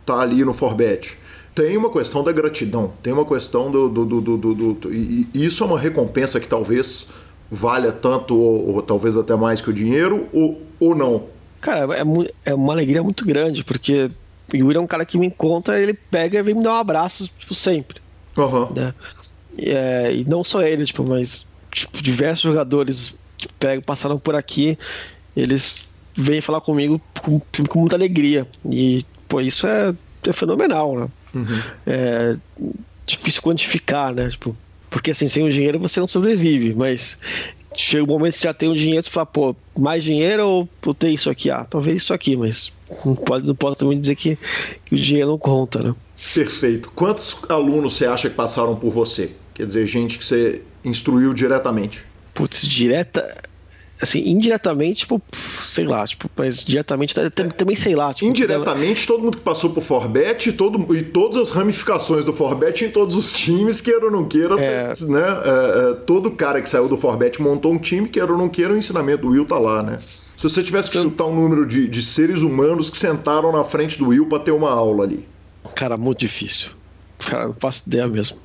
tá 0.06 0.20
ali 0.20 0.44
no 0.44 0.54
Forbet. 0.54 1.18
Tem 1.54 1.76
uma 1.76 1.90
questão 1.90 2.22
da 2.22 2.30
gratidão, 2.30 2.92
tem 3.02 3.12
uma 3.12 3.24
questão 3.24 3.70
do. 3.70 3.88
do, 3.88 4.04
do, 4.04 4.20
do, 4.20 4.54
do 4.54 4.94
e 4.94 5.28
isso 5.34 5.64
é 5.64 5.66
uma 5.66 5.78
recompensa 5.78 6.38
que 6.38 6.46
talvez 6.46 7.08
valha 7.50 7.90
tanto, 7.90 8.36
ou, 8.36 8.76
ou, 8.76 8.82
talvez 8.82 9.16
até 9.16 9.34
mais 9.34 9.60
que 9.60 9.68
o 9.68 9.72
dinheiro, 9.72 10.28
ou, 10.32 10.62
ou 10.78 10.94
não? 10.94 11.24
Cara, 11.60 11.96
é, 11.96 12.04
é 12.44 12.54
uma 12.54 12.72
alegria 12.72 13.02
muito 13.02 13.26
grande, 13.26 13.64
porque 13.64 14.10
Yuri 14.54 14.76
é 14.76 14.80
um 14.80 14.86
cara 14.86 15.04
que 15.04 15.18
me 15.18 15.26
encontra, 15.26 15.80
ele 15.80 15.94
pega 15.94 16.38
e 16.38 16.42
vem 16.42 16.54
me 16.54 16.62
dar 16.62 16.72
um 16.72 16.76
abraço, 16.76 17.28
tipo, 17.38 17.54
sempre. 17.54 18.00
Uhum. 18.36 18.72
Né? 18.72 18.94
E, 19.58 19.70
é, 19.70 20.14
e 20.14 20.24
não 20.24 20.42
só 20.42 20.62
ele, 20.62 20.84
tipo, 20.84 21.04
mas 21.04 21.46
tipo, 21.70 22.02
diversos 22.02 22.42
jogadores 22.42 23.14
que 23.36 23.48
pegam, 23.58 23.82
passaram 23.82 24.18
por 24.18 24.34
aqui, 24.34 24.78
eles 25.36 25.82
vêm 26.14 26.40
falar 26.40 26.60
comigo 26.60 27.00
com, 27.22 27.40
com 27.40 27.80
muita 27.80 27.96
alegria. 27.96 28.46
E, 28.70 29.04
pô, 29.28 29.40
isso 29.40 29.66
é, 29.66 29.94
é 30.26 30.32
fenomenal, 30.32 30.98
né? 30.98 31.08
Uhum. 31.34 31.62
É 31.86 32.36
difícil 33.06 33.42
quantificar, 33.42 34.12
né? 34.12 34.28
Tipo, 34.28 34.56
porque 34.90 35.10
assim, 35.10 35.28
sem 35.28 35.44
o 35.44 35.50
dinheiro 35.50 35.78
você 35.78 36.00
não 36.00 36.08
sobrevive, 36.08 36.74
mas 36.74 37.18
chega 37.76 38.02
o 38.02 38.06
um 38.06 38.18
momento 38.18 38.36
que 38.36 38.42
já 38.42 38.54
tem 38.54 38.68
o 38.68 38.74
dinheiro, 38.74 39.02
você 39.04 39.10
fala, 39.10 39.26
pô, 39.26 39.54
mais 39.78 40.02
dinheiro 40.02 40.46
ou, 40.46 40.68
ou 40.84 40.94
ter 40.94 41.10
isso 41.10 41.30
aqui? 41.30 41.50
Ah, 41.50 41.64
talvez 41.64 41.98
isso 41.98 42.12
aqui, 42.12 42.36
mas 42.36 42.72
não 43.04 43.14
pode, 43.14 43.46
não 43.46 43.54
pode 43.54 43.78
também 43.78 44.00
dizer 44.00 44.16
que, 44.16 44.38
que 44.84 44.94
o 44.94 44.98
dinheiro 44.98 45.30
não 45.30 45.38
conta, 45.38 45.82
né? 45.82 45.94
Perfeito. 46.34 46.90
Quantos 46.94 47.36
alunos 47.48 47.96
você 47.96 48.06
acha 48.06 48.28
que 48.28 48.34
passaram 48.34 48.74
por 48.74 48.90
você? 48.90 49.30
Quer 49.54 49.66
dizer, 49.66 49.86
gente 49.86 50.18
que 50.18 50.24
você 50.24 50.62
instruiu 50.84 51.34
diretamente. 51.34 52.04
Putz, 52.34 52.66
direta 52.66 53.42
assim, 54.00 54.22
indiretamente, 54.28 55.00
tipo, 55.00 55.20
sei 55.64 55.84
lá, 55.84 56.06
tipo, 56.06 56.30
mas 56.36 56.62
diretamente 56.62 57.14
também 57.56 57.74
sei 57.74 57.94
lá. 57.94 58.14
Tipo, 58.14 58.30
Indiretamente, 58.30 59.06
todo 59.06 59.22
mundo 59.22 59.38
que 59.38 59.42
passou 59.42 59.70
por 59.70 59.82
Forbet 59.82 60.52
todo, 60.52 60.94
e 60.94 61.02
todas 61.02 61.36
as 61.36 61.50
ramificações 61.50 62.24
do 62.24 62.32
Forbet 62.32 62.84
em 62.84 62.90
todos 62.90 63.16
os 63.16 63.32
times, 63.32 63.80
queira 63.80 64.04
ou 64.04 64.10
não 64.10 64.24
queira, 64.24 64.54
é... 64.60 64.94
né? 65.00 65.20
É, 65.20 65.90
é, 65.90 65.94
todo 65.94 66.30
cara 66.30 66.62
que 66.62 66.68
saiu 66.68 66.88
do 66.88 66.96
Forbet 66.96 67.40
montou 67.42 67.72
um 67.72 67.78
time, 67.78 68.08
queira 68.08 68.32
ou 68.32 68.38
não 68.38 68.48
queira, 68.48 68.72
o 68.72 68.76
ensinamento 68.76 69.22
do 69.22 69.30
Will 69.30 69.44
tá 69.44 69.58
lá, 69.58 69.82
né? 69.82 69.98
Se 70.38 70.44
você 70.44 70.62
tivesse 70.62 70.88
que 70.88 70.96
chutar 70.96 71.24
um 71.24 71.34
número 71.34 71.66
de, 71.66 71.88
de 71.88 72.00
seres 72.00 72.42
humanos 72.42 72.88
que 72.88 72.96
sentaram 72.96 73.50
na 73.50 73.64
frente 73.64 73.98
do 73.98 74.06
Will 74.06 74.26
para 74.26 74.38
ter 74.38 74.52
uma 74.52 74.70
aula 74.70 75.02
ali. 75.02 75.26
Cara, 75.74 75.96
muito 75.96 76.20
difícil. 76.20 76.70
Cara, 77.18 77.46
não 77.46 77.54
faço 77.54 77.82
ideia 77.88 78.06
mesmo. 78.06 78.38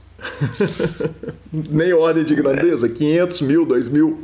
Nem 1.53 1.93
ordem 1.93 2.23
de 2.23 2.33
grandeza? 2.33 2.87
É. 2.87 2.89
500 2.89 3.41
mil, 3.41 3.63
2 3.63 3.89
mil? 3.89 4.23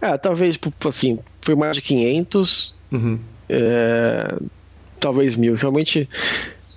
É, 0.00 0.18
talvez, 0.18 0.58
assim, 0.84 1.20
foi 1.42 1.54
mais 1.54 1.76
de 1.76 1.82
500. 1.82 2.74
Uhum. 2.90 3.20
É, 3.48 4.36
talvez 4.98 5.36
mil. 5.36 5.54
Realmente, 5.54 6.08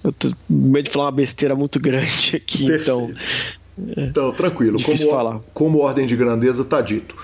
eu 0.04 0.12
tô 0.12 0.32
medo 0.47 0.86
de 0.86 0.91
falar 0.91 1.06
uma 1.06 1.12
besteira 1.12 1.56
muito 1.56 1.80
grande 1.80 2.36
aqui, 2.38 2.67
Perfeito. 2.67 2.84
então. 2.84 3.13
É, 3.97 4.06
então, 4.06 4.32
tranquilo. 4.32 4.80
Como, 4.82 5.10
falar. 5.10 5.39
como 5.56 5.80
ordem 5.80 6.06
de 6.06 6.15
grandeza 6.15 6.62
está 6.62 6.82
dito. 6.82 7.15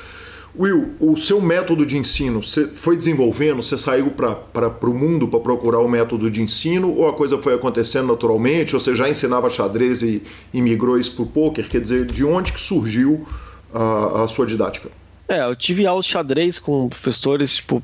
Will, 0.58 0.96
o 1.00 1.16
seu 1.16 1.42
método 1.42 1.86
de 1.86 1.98
ensino, 1.98 2.44
você 2.44 2.68
foi 2.68 2.98
desenvolvendo, 2.98 3.64
você 3.64 3.78
saiu 3.78 4.12
para 4.12 4.90
o 4.90 4.94
mundo 4.94 5.28
para 5.28 5.40
procurar 5.40 5.80
o 5.80 5.88
método 5.88 6.30
de 6.30 6.42
ensino, 6.42 6.94
ou 6.94 7.08
a 7.08 7.14
coisa 7.14 7.38
foi 7.38 7.54
acontecendo 7.54 8.08
naturalmente, 8.08 8.76
ou 8.76 8.82
você 8.82 8.94
já 8.94 9.10
ensinava 9.10 9.50
xadrez 9.50 10.02
e, 10.02 10.22
e 10.54 10.62
migrou 10.62 11.00
isso 11.00 11.14
para 11.14 11.24
o 11.24 11.28
poker? 11.28 11.70
Quer 11.70 11.80
dizer, 11.80 12.06
de 12.06 12.26
onde 12.26 12.52
que 12.52 12.60
surgiu 12.60 13.26
a, 13.74 14.24
a 14.24 14.28
sua 14.28 14.46
didática? 14.46 14.90
É, 15.30 15.46
eu 15.46 15.56
tive 15.56 15.86
aula 15.86 16.02
de 16.02 16.10
xadrez 16.10 16.60
com 16.60 16.90
professores, 16.90 17.56
tipo, 17.56 17.82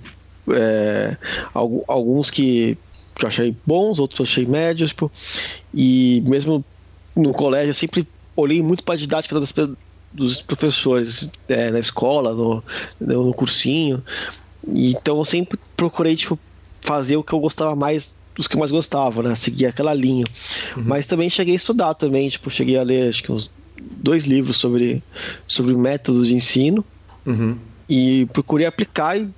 é, 0.49 1.15
alguns 1.53 2.29
que, 2.29 2.77
que 3.15 3.23
eu 3.23 3.27
achei 3.29 3.55
bons, 3.65 3.97
outros 3.97 4.19
eu 4.19 4.25
achei 4.25 4.45
médios, 4.45 4.89
tipo, 4.89 5.09
e 5.73 6.21
mesmo 6.27 6.63
no 7.15 7.31
colégio 7.31 7.69
eu 7.69 7.73
sempre 7.73 8.05
olhei 8.35 8.61
muito 8.61 8.83
para 8.83 8.95
a 8.95 8.97
didática 8.97 9.39
das, 9.39 9.53
dos 10.17 10.41
professores 10.41 11.29
é, 11.47 11.69
na 11.69 11.79
escola, 11.79 12.33
no, 12.33 12.63
no 12.99 13.33
cursinho. 13.33 14.03
Então 14.67 15.19
eu 15.19 15.25
sempre 15.25 15.59
procurei 15.77 16.15
tipo, 16.15 16.37
fazer 16.81 17.15
o 17.15 17.23
que 17.23 17.31
eu 17.33 17.39
gostava 17.39 17.75
mais, 17.75 18.15
os 18.37 18.47
que 18.47 18.55
eu 18.55 18.59
mais 18.59 18.71
gostava, 18.71 19.21
né? 19.21 19.35
Seguir 19.35 19.67
aquela 19.67 19.93
linha. 19.93 20.25
Uhum. 20.75 20.83
Mas 20.85 21.05
também 21.05 21.29
cheguei 21.29 21.53
a 21.53 21.57
estudar 21.57 21.93
também, 21.93 22.27
tipo, 22.29 22.49
cheguei 22.49 22.77
a 22.77 22.83
ler 22.83 23.09
acho 23.09 23.21
que 23.21 23.31
uns 23.31 23.51
dois 23.79 24.25
livros 24.25 24.57
sobre, 24.57 25.03
sobre 25.47 25.75
métodos 25.75 26.27
de 26.27 26.33
ensino. 26.33 26.83
Uhum. 27.25 27.55
E 27.87 28.27
procurei 28.33 28.65
aplicar 28.65 29.17
e, 29.17 29.29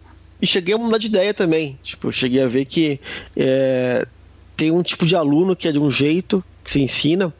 e, 0.41 0.47
cheguei 0.47 0.73
a 0.73 0.77
mudar 0.77 0.97
de 0.97 1.07
ideia 1.07 1.33
também. 1.33 1.77
Tipo, 1.83 2.07
eu 2.07 2.11
cheguei 2.11 2.41
a 2.41 2.47
ver 2.47 2.63
que 2.65 3.01
é, 3.35 4.07
tem 4.55 4.71
um 4.71 4.81
tipo 4.81 5.05
de 5.05 5.15
aluno 5.15 5.55
que 5.57 5.67
é 5.67 5.71
de 5.73 5.79
um 5.79 5.91
jeito 5.91 6.43
que 6.63 6.71
se 6.71 6.81
ensina. 6.81 7.33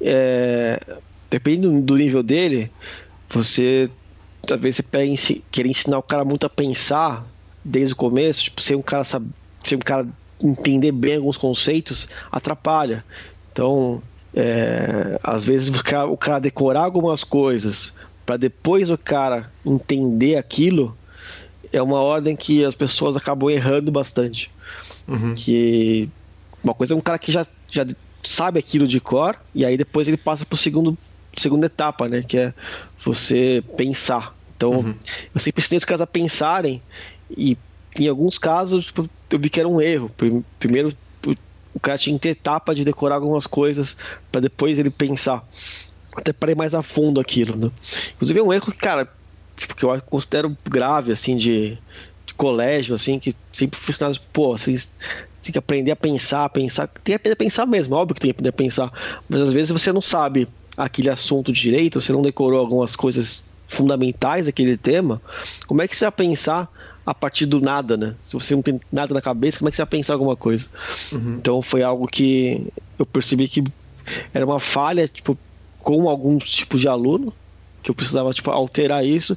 É, 0.00 0.78
depende 1.34 1.66
do 1.82 1.96
nível 1.96 2.22
dele, 2.22 2.70
você 3.28 3.90
talvez 4.46 4.76
você 4.76 5.42
querer 5.50 5.68
ensinar 5.68 5.98
o 5.98 6.02
cara 6.02 6.24
muito 6.24 6.46
a 6.46 6.48
pensar 6.48 7.26
desde 7.64 7.92
o 7.92 7.96
começo, 7.96 8.44
tipo, 8.44 8.62
ser 8.62 8.76
um 8.76 8.82
cara 8.82 9.02
sabe, 9.02 9.28
ser 9.60 9.74
um 9.74 9.80
cara 9.80 10.06
entender 10.44 10.92
bem 10.92 11.16
alguns 11.16 11.36
conceitos, 11.36 12.08
atrapalha. 12.30 13.04
Então, 13.52 14.00
é, 14.32 15.18
às 15.24 15.44
vezes 15.44 15.76
o 15.76 15.82
cara, 15.82 16.06
o 16.06 16.16
cara 16.16 16.38
decorar 16.38 16.82
algumas 16.82 17.24
coisas 17.24 17.92
para 18.24 18.36
depois 18.36 18.88
o 18.88 18.96
cara 18.96 19.50
entender 19.66 20.36
aquilo 20.36 20.96
é 21.72 21.82
uma 21.82 22.00
ordem 22.00 22.36
que 22.36 22.64
as 22.64 22.76
pessoas 22.76 23.16
acabam 23.16 23.50
errando 23.50 23.90
bastante. 23.90 24.52
Uhum. 25.08 25.34
Que 25.34 26.08
uma 26.62 26.74
coisa 26.74 26.94
é 26.94 26.96
um 26.96 27.00
cara 27.00 27.18
que 27.18 27.32
já, 27.32 27.44
já 27.68 27.84
sabe 28.22 28.60
aquilo 28.60 28.86
de 28.86 29.00
cor 29.00 29.36
e 29.52 29.64
aí 29.64 29.76
depois 29.76 30.06
ele 30.06 30.16
passa 30.16 30.46
para 30.46 30.56
segundo 30.56 30.96
segunda 31.42 31.66
etapa, 31.66 32.08
né? 32.08 32.22
Que 32.22 32.38
é 32.38 32.54
você 33.04 33.62
pensar. 33.76 34.34
Então, 34.56 34.72
uhum. 34.72 34.94
eu 35.34 35.40
sempre 35.40 35.62
ensinei 35.62 35.78
os 35.78 35.84
caras 35.84 36.00
a 36.00 36.06
pensarem 36.06 36.82
e 37.30 37.56
em 37.98 38.08
alguns 38.08 38.38
casos 38.38 38.86
tipo, 38.86 39.08
eu 39.30 39.38
vi 39.38 39.50
que 39.50 39.60
era 39.60 39.68
um 39.68 39.80
erro. 39.80 40.10
Primeiro, 40.58 40.92
o 41.74 41.80
cara 41.80 41.98
tinha 41.98 42.14
que 42.14 42.22
ter 42.22 42.28
etapa 42.30 42.74
de 42.74 42.84
decorar 42.84 43.16
algumas 43.16 43.46
coisas 43.46 43.96
para 44.30 44.40
depois 44.40 44.78
ele 44.78 44.90
pensar. 44.90 45.46
Até 46.16 46.32
para 46.32 46.52
ir 46.52 46.56
mais 46.56 46.74
a 46.74 46.82
fundo 46.82 47.20
aquilo, 47.20 47.56
né? 47.56 47.70
Inclusive 48.14 48.38
é 48.38 48.42
um 48.42 48.52
erro 48.52 48.70
que, 48.70 48.78
cara, 48.78 49.08
tipo, 49.56 49.74
que 49.74 49.84
eu 49.84 50.00
considero 50.02 50.56
grave, 50.64 51.10
assim, 51.10 51.36
de, 51.36 51.76
de 52.24 52.34
colégio, 52.34 52.94
assim, 52.94 53.18
que 53.18 53.34
sempre 53.52 53.78
fui 53.78 53.92
ensinado, 53.92 54.20
pô, 54.32 54.56
vocês 54.56 54.92
tem 55.42 55.52
que 55.52 55.58
aprender 55.58 55.90
a 55.90 55.96
pensar, 55.96 56.48
pensar. 56.48 56.86
Tem 56.86 57.12
que 57.12 57.14
aprender 57.14 57.34
a 57.34 57.36
pensar 57.36 57.66
mesmo, 57.66 57.94
óbvio 57.96 58.14
que 58.14 58.20
tem 58.20 58.28
que 58.28 58.36
aprender 58.36 58.48
a 58.48 58.52
pensar. 58.52 58.92
Mas 59.28 59.42
às 59.42 59.52
vezes 59.52 59.70
você 59.70 59.92
não 59.92 60.00
sabe 60.00 60.48
aquele 60.76 61.10
assunto 61.10 61.52
de 61.52 61.60
direito, 61.60 62.00
você 62.00 62.12
não 62.12 62.22
decorou 62.22 62.58
algumas 62.58 62.96
coisas 62.96 63.42
fundamentais 63.66 64.46
daquele 64.46 64.76
tema, 64.76 65.20
como 65.66 65.82
é 65.82 65.88
que 65.88 65.96
você 65.96 66.04
vai 66.04 66.12
pensar 66.12 66.70
a 67.06 67.14
partir 67.14 67.46
do 67.46 67.60
nada, 67.60 67.96
né? 67.96 68.14
Se 68.20 68.34
você 68.34 68.54
não 68.54 68.62
tem 68.62 68.80
nada 68.90 69.12
na 69.12 69.20
cabeça, 69.20 69.58
como 69.58 69.68
é 69.68 69.70
que 69.70 69.76
você 69.76 69.82
vai 69.82 69.90
pensar 69.90 70.14
alguma 70.14 70.36
coisa? 70.36 70.68
Uhum. 71.12 71.34
Então 71.34 71.60
foi 71.60 71.82
algo 71.82 72.06
que 72.06 72.66
eu 72.98 73.04
percebi 73.04 73.46
que 73.46 73.62
era 74.32 74.44
uma 74.44 74.60
falha, 74.60 75.06
tipo, 75.06 75.36
com 75.78 76.08
alguns 76.08 76.48
tipos 76.50 76.80
de 76.80 76.88
aluno, 76.88 77.32
que 77.82 77.90
eu 77.90 77.94
precisava, 77.94 78.32
tipo, 78.32 78.50
alterar 78.50 79.04
isso 79.04 79.36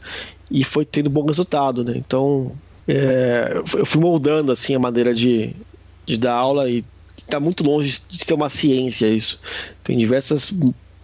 e 0.50 0.64
foi 0.64 0.86
tendo 0.86 1.10
bom 1.10 1.26
resultado, 1.26 1.84
né? 1.84 1.94
Então 1.98 2.54
é, 2.88 3.62
eu 3.74 3.86
fui 3.86 4.02
moldando, 4.02 4.52
assim, 4.52 4.74
a 4.74 4.80
maneira 4.80 5.14
de, 5.14 5.54
de 6.06 6.18
dar 6.18 6.34
aula 6.34 6.70
e 6.70 6.86
está 7.18 7.40
muito 7.40 7.64
longe 7.64 8.02
de 8.10 8.24
ser 8.24 8.34
uma 8.34 8.50
ciência 8.50 9.08
isso. 9.08 9.40
Tem 9.84 9.98
diversas 9.98 10.54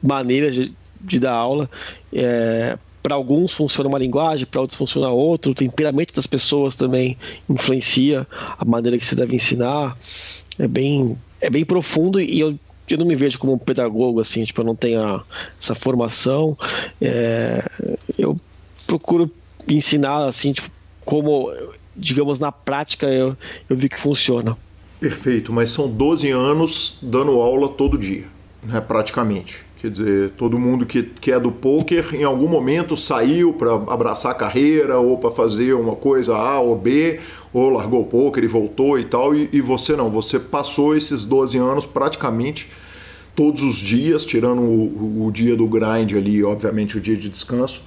maneiras 0.03 0.53
de, 0.53 0.73
de 1.01 1.19
dar 1.19 1.33
aula. 1.33 1.69
É, 2.11 2.77
para 3.01 3.15
alguns 3.15 3.51
funciona 3.51 3.89
uma 3.89 3.99
linguagem, 3.99 4.45
para 4.45 4.61
outros 4.61 4.77
funciona 4.77 5.09
outra. 5.09 5.51
O 5.51 5.55
temperamento 5.55 6.15
das 6.15 6.27
pessoas 6.27 6.75
também 6.75 7.17
influencia 7.49 8.25
a 8.57 8.63
maneira 8.63 8.97
que 8.97 9.05
se 9.05 9.15
deve 9.15 9.35
ensinar. 9.35 9.97
É 10.57 10.67
bem, 10.67 11.17
é 11.41 11.49
bem 11.49 11.65
profundo 11.65 12.21
e 12.21 12.39
eu, 12.39 12.57
eu 12.89 12.97
não 12.97 13.05
me 13.05 13.15
vejo 13.15 13.37
como 13.39 13.53
um 13.53 13.57
pedagogo 13.57 14.21
assim, 14.21 14.45
tipo, 14.45 14.61
eu 14.61 14.65
não 14.65 14.75
tenho 14.75 15.21
essa 15.59 15.75
formação. 15.75 16.57
É, 17.01 17.67
eu 18.17 18.37
procuro 18.87 19.29
ensinar 19.67 20.25
assim, 20.25 20.53
tipo, 20.53 20.69
como, 21.03 21.51
digamos, 21.95 22.39
na 22.39 22.51
prática 22.51 23.07
eu, 23.07 23.35
eu 23.69 23.75
vi 23.75 23.89
que 23.89 23.99
funciona. 23.99 24.57
Perfeito, 24.99 25.51
mas 25.51 25.69
são 25.69 25.89
12 25.89 26.29
anos 26.31 26.97
dando 27.01 27.31
aula 27.41 27.67
todo 27.67 27.97
dia, 27.97 28.25
né, 28.63 28.79
praticamente. 28.79 29.62
Quer 29.83 29.91
dizer, 29.91 30.31
todo 30.37 30.57
mundo 30.57 30.85
que, 30.85 31.03
que 31.03 31.29
é 31.29 31.37
do 31.37 31.51
poker 31.51 32.15
em 32.15 32.23
algum 32.23 32.47
momento 32.47 32.95
saiu 32.95 33.51
para 33.51 33.73
abraçar 33.73 34.31
a 34.31 34.33
carreira 34.33 34.97
ou 34.97 35.17
para 35.17 35.29
fazer 35.29 35.73
uma 35.73 35.93
coisa 35.93 36.37
A 36.37 36.57
ou 36.61 36.73
B, 36.73 37.19
ou 37.51 37.69
largou 37.69 38.03
o 38.03 38.05
poker 38.05 38.41
e 38.45 38.47
voltou 38.47 38.97
e 38.97 39.03
tal, 39.03 39.35
e, 39.35 39.49
e, 39.51 39.59
você 39.59 39.93
não, 39.93 40.09
você 40.09 40.39
passou 40.39 40.95
esses 40.95 41.25
12 41.25 41.57
anos 41.57 41.85
praticamente 41.85 42.71
todos 43.35 43.61
os 43.61 43.75
dias, 43.75 44.25
tirando 44.25 44.61
o, 44.61 45.25
o 45.25 45.31
dia 45.33 45.53
do 45.53 45.67
grind 45.67 46.13
ali, 46.13 46.41
obviamente 46.41 46.97
o 46.97 47.01
dia 47.01 47.17
de 47.17 47.27
descanso, 47.27 47.81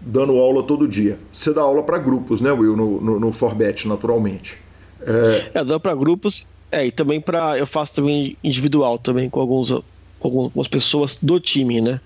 dando 0.00 0.38
aula 0.38 0.62
todo 0.62 0.88
dia. 0.88 1.18
Você 1.30 1.52
dá 1.52 1.60
aula 1.60 1.82
para 1.82 1.98
grupos, 1.98 2.40
né, 2.40 2.52
Will, 2.52 2.74
no, 2.74 3.02
no, 3.02 3.20
no 3.20 3.32
Forbet, 3.34 3.86
naturalmente. 3.86 4.56
É, 5.06 5.50
é 5.60 5.62
dá 5.62 5.78
para 5.78 5.94
grupos, 5.94 6.46
é, 6.72 6.86
e 6.86 6.90
também 6.90 7.20
para 7.20 7.58
eu 7.58 7.66
faço 7.66 7.96
também 7.96 8.34
individual 8.42 8.98
também 8.98 9.28
com 9.28 9.40
alguns 9.40 9.70
algumas 10.26 10.68
pessoas 10.68 11.16
do 11.20 11.38
time, 11.38 11.80
né? 11.80 12.00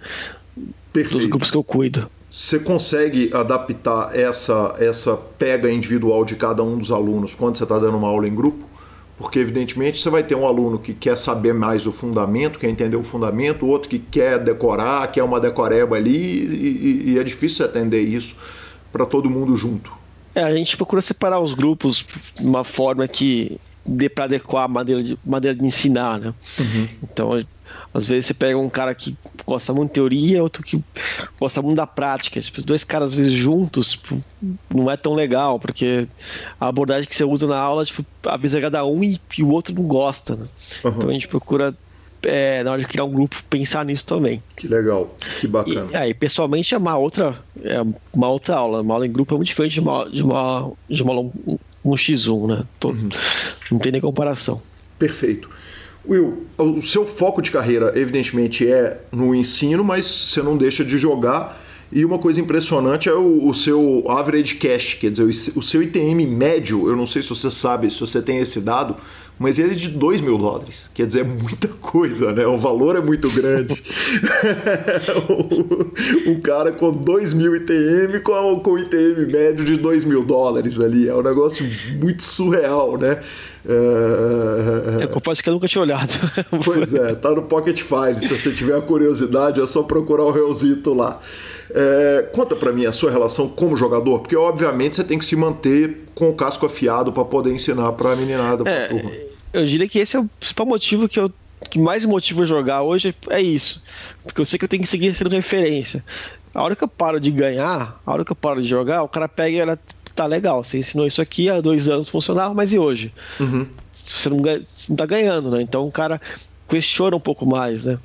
Perfeito. 0.93 1.19
Dos 1.19 1.27
grupos 1.27 1.51
que 1.51 1.57
eu 1.57 1.65
cuido. 1.65 2.11
Você 2.31 2.59
consegue 2.59 3.31
adaptar 3.33 4.15
essa, 4.15 4.75
essa 4.79 5.17
pega 5.17 5.71
individual 5.71 6.25
de 6.25 6.37
cada 6.37 6.63
um 6.63 6.77
dos 6.77 6.91
alunos 6.91 7.35
quando 7.35 7.57
você 7.57 7.63
está 7.63 7.79
dando 7.79 7.97
uma 7.97 8.09
aula 8.09 8.29
em 8.29 8.35
grupo? 8.35 8.69
Porque, 9.17 9.41
evidentemente, 9.41 10.01
você 10.01 10.09
vai 10.11 10.23
ter 10.23 10.37
um 10.37 10.47
aluno 10.47 10.79
que 10.79 10.95
quer 10.95 11.19
saber 11.19 11.53
mais 11.53 11.87
o 11.87 11.93
fundamento, 11.93 12.59
quer 12.59 12.69
entender 12.69 12.97
o 12.97 13.03
fundamento, 13.03 13.67
outro 13.67 13.89
que 13.89 13.99
quer 13.99 14.39
decorar, 14.39 15.11
quer 15.11 15.25
uma 15.25 15.41
decoreba 15.41 15.97
ali, 15.97 16.17
e, 16.17 17.03
e, 17.13 17.19
é 17.19 17.25
difícil 17.25 17.65
atender 17.65 18.01
isso 18.03 18.37
para 18.93 19.05
todo 19.05 19.29
mundo 19.29 19.57
junto. 19.57 19.93
É, 20.35 20.43
a 20.45 20.55
gente 20.55 20.77
procura 20.77 21.03
separar 21.03 21.41
os 21.41 21.53
grupos 21.53 22.07
de 22.37 22.47
uma 22.47 22.63
forma 22.63 23.09
que 23.09 23.59
dê 23.85 24.09
para 24.09 24.27
adequar 24.27 24.65
a 24.65 24.69
maneira 24.69 25.03
de, 25.03 25.19
maneira 25.25 25.57
de 25.57 25.65
ensinar, 25.65 26.21
né? 26.21 26.35
Uhum. 26.61 26.89
Então, 27.03 27.45
às 27.93 28.07
vezes 28.07 28.27
você 28.27 28.35
pega 28.35 28.59
um 28.59 28.69
cara 28.69 28.95
que 28.95 29.17
gosta 29.47 29.73
muito 29.73 29.89
de 29.89 29.95
teoria, 29.95 30.43
outro 30.43 30.63
que 30.63 30.83
gosta 31.39 31.63
muito 31.63 31.77
da 31.77 31.87
prática. 31.87 32.41
Tipo, 32.41 32.63
dois 32.63 32.85
caras, 32.85 33.11
às 33.11 33.15
vezes, 33.15 33.33
juntos, 33.33 33.93
tipo, 33.93 34.21
não 34.73 34.91
é 34.91 34.97
tão 34.97 35.15
legal, 35.15 35.59
porque 35.59 36.07
a 36.61 36.69
abordagem 36.69 37.09
que 37.09 37.17
você 37.17 37.25
usa 37.25 37.47
na 37.47 37.59
aula, 37.59 37.85
tipo, 37.85 38.05
avisa 38.27 38.61
cada 38.61 38.85
um 38.85 39.03
e, 39.03 39.21
e 39.37 39.43
o 39.43 39.49
outro 39.49 39.75
não 39.75 39.85
gosta. 39.85 40.37
Né? 40.37 40.47
Uhum. 40.85 40.93
Então 40.97 41.11
a 41.11 41.13
gente 41.13 41.29
procura 41.29 41.75
é, 42.23 42.63
na 42.63 42.73
hora 42.73 42.81
de 42.81 42.87
criar 42.87 43.05
um 43.05 43.11
grupo, 43.11 43.37
pensar 43.49 43.85
nisso 43.85 44.05
também. 44.07 44.43
Que 44.57 44.69
legal, 44.69 45.15
que 45.41 45.47
bacana. 45.47 45.89
E, 45.91 45.97
aí, 45.97 46.15
pessoalmente, 46.15 46.75
é 46.75 46.79
uma 46.79 46.97
outra, 46.97 47.39
é 47.63 47.81
uma 48.15 48.29
outra 48.29 48.57
aula. 48.57 48.83
Uma 48.83 48.95
aula 48.95 49.07
em 49.07 49.13
grupo 49.13 49.35
é 49.35 49.37
muito 49.37 49.49
diferente 49.49 49.75
de 49.75 49.81
uma, 49.81 50.09
de 50.11 50.23
uma, 50.23 50.73
de 50.89 51.03
uma 51.03 51.13
aula 51.13 51.31
um, 51.47 51.59
um 51.85 51.93
X1, 51.93 52.49
né? 52.49 52.65
Uhum. 52.85 53.09
Não 53.71 53.79
tem 53.79 53.93
nem 53.93 54.01
comparação. 54.01 54.61
Perfeito. 54.99 55.49
Will, 56.09 56.47
o 56.57 56.83
seu 56.83 57.07
foco 57.07 57.43
de 57.43 57.51
carreira, 57.51 57.93
evidentemente, 57.95 58.67
é 58.67 59.01
no 59.13 59.35
ensino, 59.35 59.85
mas 59.85 60.07
você 60.07 60.43
não 60.43 60.57
deixa 60.57 60.85
de 60.85 60.97
jogar. 60.97 61.61
E 61.91 62.05
uma 62.05 62.19
coisa 62.19 62.41
impressionante 62.41 63.09
é 63.09 63.15
o, 63.15 63.47
o, 63.47 63.55
seu 63.55 64.05
average 64.09 64.57
cash, 64.57 64.95
quer 64.95 65.11
dizer, 65.11 65.25
o, 65.25 65.63
seu 65.63 65.83
ITM 65.83 66.27
médio, 66.27 66.89
eu 66.89 66.95
não 66.95 67.07
sei 67.07 67.23
se 67.23 67.31
você 67.31 67.51
sabe, 67.51 67.91
se 67.91 68.01
você 68.01 68.21
tem 68.21 68.39
esse 68.39 68.61
dado, 68.61 68.97
mas 69.39 69.59
ele 69.59 69.73
é 69.73 69.75
de 69.75 69.89
2 69.89 70.21
mil 70.21 70.37
dólares. 70.37 70.91
Quer 70.93 71.07
dizer, 71.07 71.21
é 71.21 71.25
muita 71.25 71.69
coisa, 71.69 72.33
né? 72.33 72.47
O 72.47 72.59
valor 72.59 72.97
é 72.97 73.01
muito 73.01 73.31
grande. 73.31 73.73
o, 76.27 76.33
o, 76.33 76.41
cara 76.41 76.73
com 76.73 76.91
2 76.91 77.33
mil 77.35 77.55
ITM 77.55 78.21
com, 78.23 78.61
com 78.61 78.79
ITM 78.79 79.31
médio 79.31 79.65
de 79.65 79.77
2 79.77 80.05
mil 80.05 80.25
dólares 80.25 80.81
ali. 80.81 81.09
É 81.09 81.15
um 81.15 81.23
negócio 81.23 81.65
muito 82.01 82.25
surreal, 82.25 82.99
né? 82.99 83.21
É, 83.67 85.05
eu 85.05 85.09
confesso 85.09 85.43
que 85.43 85.49
eu 85.49 85.55
nunca 85.55 85.69
tinha 85.69 85.83
olhado. 85.83 86.13
Pois 86.65 86.93
é, 86.95 87.15
tá 87.15 87.31
no 87.31 87.43
Pocket 87.43 87.81
Five. 87.81 88.21
Se 88.21 88.39
você 88.39 88.53
tiver 88.53 88.81
curiosidade, 88.83 89.61
é 89.61 89.67
só 89.67 89.83
procurar 89.83 90.25
o 90.25 90.31
Reuzito 90.31 90.95
lá. 90.95 91.21
É, 91.71 92.29
conta 92.33 92.57
para 92.57 92.73
mim 92.73 92.87
a 92.87 92.93
sua 92.93 93.11
relação 93.11 93.49
como 93.49 93.77
jogador, 93.77 94.21
porque 94.21 94.37
obviamente 94.37 94.97
você 94.97 95.05
tem 95.05 95.19
que 95.19 95.25
se 95.25 95.37
manter 95.37 96.05
com 96.15 96.31
o 96.31 96.35
casco 96.35 96.65
afiado 96.67 97.13
para 97.13 97.25
poder 97.25 97.53
ensinar 97.53 97.93
para 97.93 98.13
a 98.13 98.17
meninada. 98.17 98.69
É. 98.69 99.29
Eu 99.53 99.67
diria 99.67 99.89
que 99.89 99.99
esse 99.99 100.17
é 100.17 100.21
o 100.21 100.29
principal 100.39 100.67
motivo 100.67 101.09
que 101.09 101.19
eu 101.21 101.31
que 101.71 101.79
mais 101.79 102.05
motiva 102.05 102.45
jogar 102.45 102.83
hoje 102.83 103.15
é 103.31 103.43
isso. 103.43 103.83
Porque 104.23 104.41
eu 104.41 104.47
sei 104.47 104.59
que 104.59 104.65
eu 104.65 104.69
tenho 104.69 104.83
que 104.83 104.89
seguir 104.89 105.13
sendo 105.15 105.31
referência. 105.31 106.05
A 106.55 106.63
hora 106.63 106.75
que 106.75 106.83
eu 106.83 106.89
paro 106.89 107.21
de 107.21 107.31
ganhar, 107.31 108.01
a 108.07 108.13
hora 108.13 108.25
que 108.25 108.33
eu 108.33 108.37
paro 108.37 108.63
de 108.63 108.69
jogar, 108.69 109.03
o 109.03 109.09
cara 109.09 109.29
pega 109.29 109.57
e 109.57 109.61
ela 109.61 109.79
tá 110.19 110.27
legal, 110.27 110.65
você 110.65 110.79
ensinou 110.79 111.07
isso 111.07 111.23
aqui 111.23 111.49
há 111.49 111.61
dois 111.61 111.89
anos 111.89 112.09
funcionava, 112.09 112.53
mas 112.53 112.73
e 112.73 112.79
hoje? 112.79 113.15
Uhum. 113.39 113.65
Você, 113.93 114.29
não, 114.29 114.43
você 114.43 114.87
não 114.89 114.97
tá 114.97 115.07
ganhando, 115.07 115.49
né? 115.49 115.63
Então 115.63 115.87
o 115.87 115.93
cara 115.93 116.21
questiona 116.69 117.17
um 117.17 117.21
pouco 117.21 117.47
mais, 117.47 117.87
né? 117.87 117.99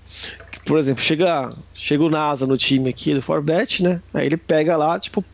Por 0.64 0.78
exemplo, 0.78 1.02
chega, 1.02 1.52
chega 1.74 2.04
o 2.04 2.12
NASA 2.12 2.46
no 2.46 2.56
time 2.56 2.92
aqui 2.92 3.16
do 3.16 3.22
Forbet, 3.22 3.82
né? 3.82 4.00
Aí 4.14 4.28
ele 4.28 4.38
pega 4.38 4.78
lá, 4.78 5.00
tipo, 5.00 5.26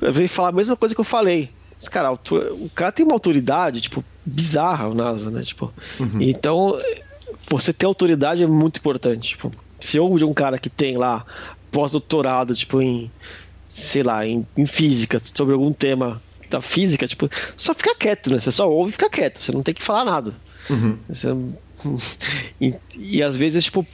vem 0.00 0.26
falar 0.26 0.48
a 0.48 0.52
mesma 0.52 0.74
coisa 0.74 0.92
que 0.92 1.00
eu 1.00 1.04
falei. 1.04 1.50
Mas, 1.76 1.88
cara, 1.88 2.12
o 2.12 2.70
cara 2.74 2.90
tem 2.90 3.06
uma 3.06 3.14
autoridade, 3.14 3.80
tipo, 3.80 4.04
bizarra, 4.26 4.88
o 4.88 4.94
NASA, 4.94 5.30
né? 5.30 5.42
Tipo, 5.44 5.72
uhum. 6.00 6.20
Então, 6.20 6.76
você 7.48 7.72
ter 7.72 7.86
autoridade 7.86 8.42
é 8.42 8.46
muito 8.46 8.78
importante. 8.78 9.30
Tipo, 9.30 9.52
se 9.78 9.96
eu 9.96 10.18
de 10.18 10.24
um 10.24 10.34
cara 10.34 10.58
que 10.58 10.68
tem 10.68 10.96
lá 10.96 11.24
pós-doutorado, 11.70 12.56
tipo, 12.56 12.82
em 12.82 13.08
sei 13.78 14.02
lá, 14.02 14.26
em, 14.26 14.46
em 14.56 14.66
física, 14.66 15.20
sobre 15.34 15.54
algum 15.54 15.72
tema 15.72 16.22
da 16.50 16.60
física, 16.60 17.06
tipo, 17.06 17.28
só 17.56 17.74
fica 17.74 17.94
quieto, 17.94 18.30
né? 18.30 18.40
Você 18.40 18.50
só 18.50 18.68
ouve 18.68 18.90
e 18.90 18.92
fica 18.92 19.10
quieto, 19.10 19.42
você 19.42 19.52
não 19.52 19.62
tem 19.62 19.74
que 19.74 19.82
falar 19.82 20.04
nada. 20.04 20.34
Uhum. 20.68 20.98
Você, 21.08 21.28
e, 22.60 22.72
e, 22.96 23.22
às 23.22 23.36
vezes, 23.36 23.64
tipo, 23.64 23.86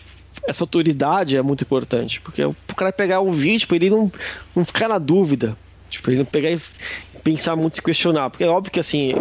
essa 0.47 0.63
autoridade 0.63 1.37
é 1.37 1.43
muito 1.43 1.63
importante, 1.63 2.21
porque 2.21 2.45
o 2.45 2.55
cara 2.77 2.93
pegar 2.93 3.21
o 3.21 3.31
vídeo, 3.31 3.61
tipo, 3.61 3.75
ele 3.75 3.91
não, 3.91 4.11
não 4.55 4.65
ficar 4.65 4.89
na 4.89 4.99
dúvida, 4.99 5.57
tipo, 5.91 6.11
ele 6.11 6.19
não 6.19 6.25
pegar 6.25 6.51
e 6.51 6.61
pensar 7.23 7.57
muito 7.57 7.79
e 7.79 7.83
questionar, 7.83 8.31
porque 8.31 8.45
é 8.45 8.49
óbvio 8.49 8.73
que 8.73 8.81
assim, 8.81 9.17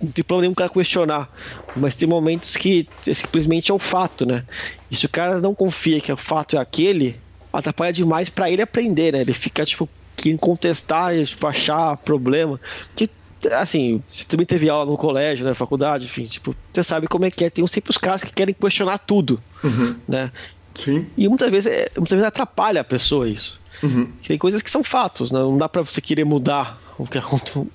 não 0.00 0.10
tem 0.10 0.24
problema 0.24 0.42
nenhum 0.42 0.52
o 0.52 0.56
cara 0.56 0.70
questionar. 0.70 1.30
Mas 1.74 1.94
tem 1.94 2.08
momentos 2.08 2.56
que 2.56 2.88
simplesmente 3.02 3.70
é 3.70 3.74
o 3.74 3.78
fato, 3.78 4.24
né? 4.24 4.44
E 4.90 4.96
se 4.96 5.06
o 5.06 5.08
cara 5.08 5.40
não 5.40 5.54
confia 5.54 6.00
que 6.00 6.12
o 6.12 6.16
fato 6.16 6.56
é 6.56 6.58
aquele, 6.58 7.20
atrapalha 7.58 7.92
demais 7.92 8.28
para 8.28 8.50
ele 8.50 8.62
aprender, 8.62 9.12
né? 9.12 9.20
Ele 9.20 9.32
fica, 9.32 9.64
tipo, 9.64 9.88
querendo 10.16 10.40
contestar 10.40 11.12
tipo, 11.24 11.46
achar 11.46 11.96
problema. 11.98 12.60
Que, 12.94 13.08
assim, 13.52 14.02
você 14.06 14.24
também 14.24 14.46
teve 14.46 14.68
aula 14.68 14.90
no 14.90 14.96
colégio, 14.96 15.44
na 15.44 15.50
né, 15.50 15.54
faculdade, 15.54 16.04
enfim, 16.04 16.24
tipo, 16.24 16.54
você 16.72 16.82
sabe 16.82 17.06
como 17.06 17.24
é 17.24 17.30
que 17.30 17.44
é. 17.44 17.50
Tem 17.50 17.66
sempre 17.66 17.90
os 17.90 17.98
caras 17.98 18.24
que 18.24 18.32
querem 18.32 18.54
questionar 18.54 18.98
tudo, 18.98 19.42
uhum. 19.62 19.94
né? 20.08 20.30
Sim. 20.74 21.06
E 21.16 21.28
muitas 21.28 21.50
vezes, 21.50 21.72
é, 21.72 21.90
muitas 21.96 22.12
vezes 22.12 22.26
atrapalha 22.26 22.80
a 22.80 22.84
pessoa 22.84 23.28
isso. 23.28 23.60
Uhum. 23.82 24.10
Tem 24.26 24.38
coisas 24.38 24.62
que 24.62 24.70
são 24.70 24.82
fatos, 24.82 25.30
né? 25.30 25.38
não 25.38 25.58
dá 25.58 25.68
para 25.68 25.82
você 25.82 26.00
querer 26.00 26.24
mudar 26.24 26.80
o 26.98 27.06
que, 27.06 27.18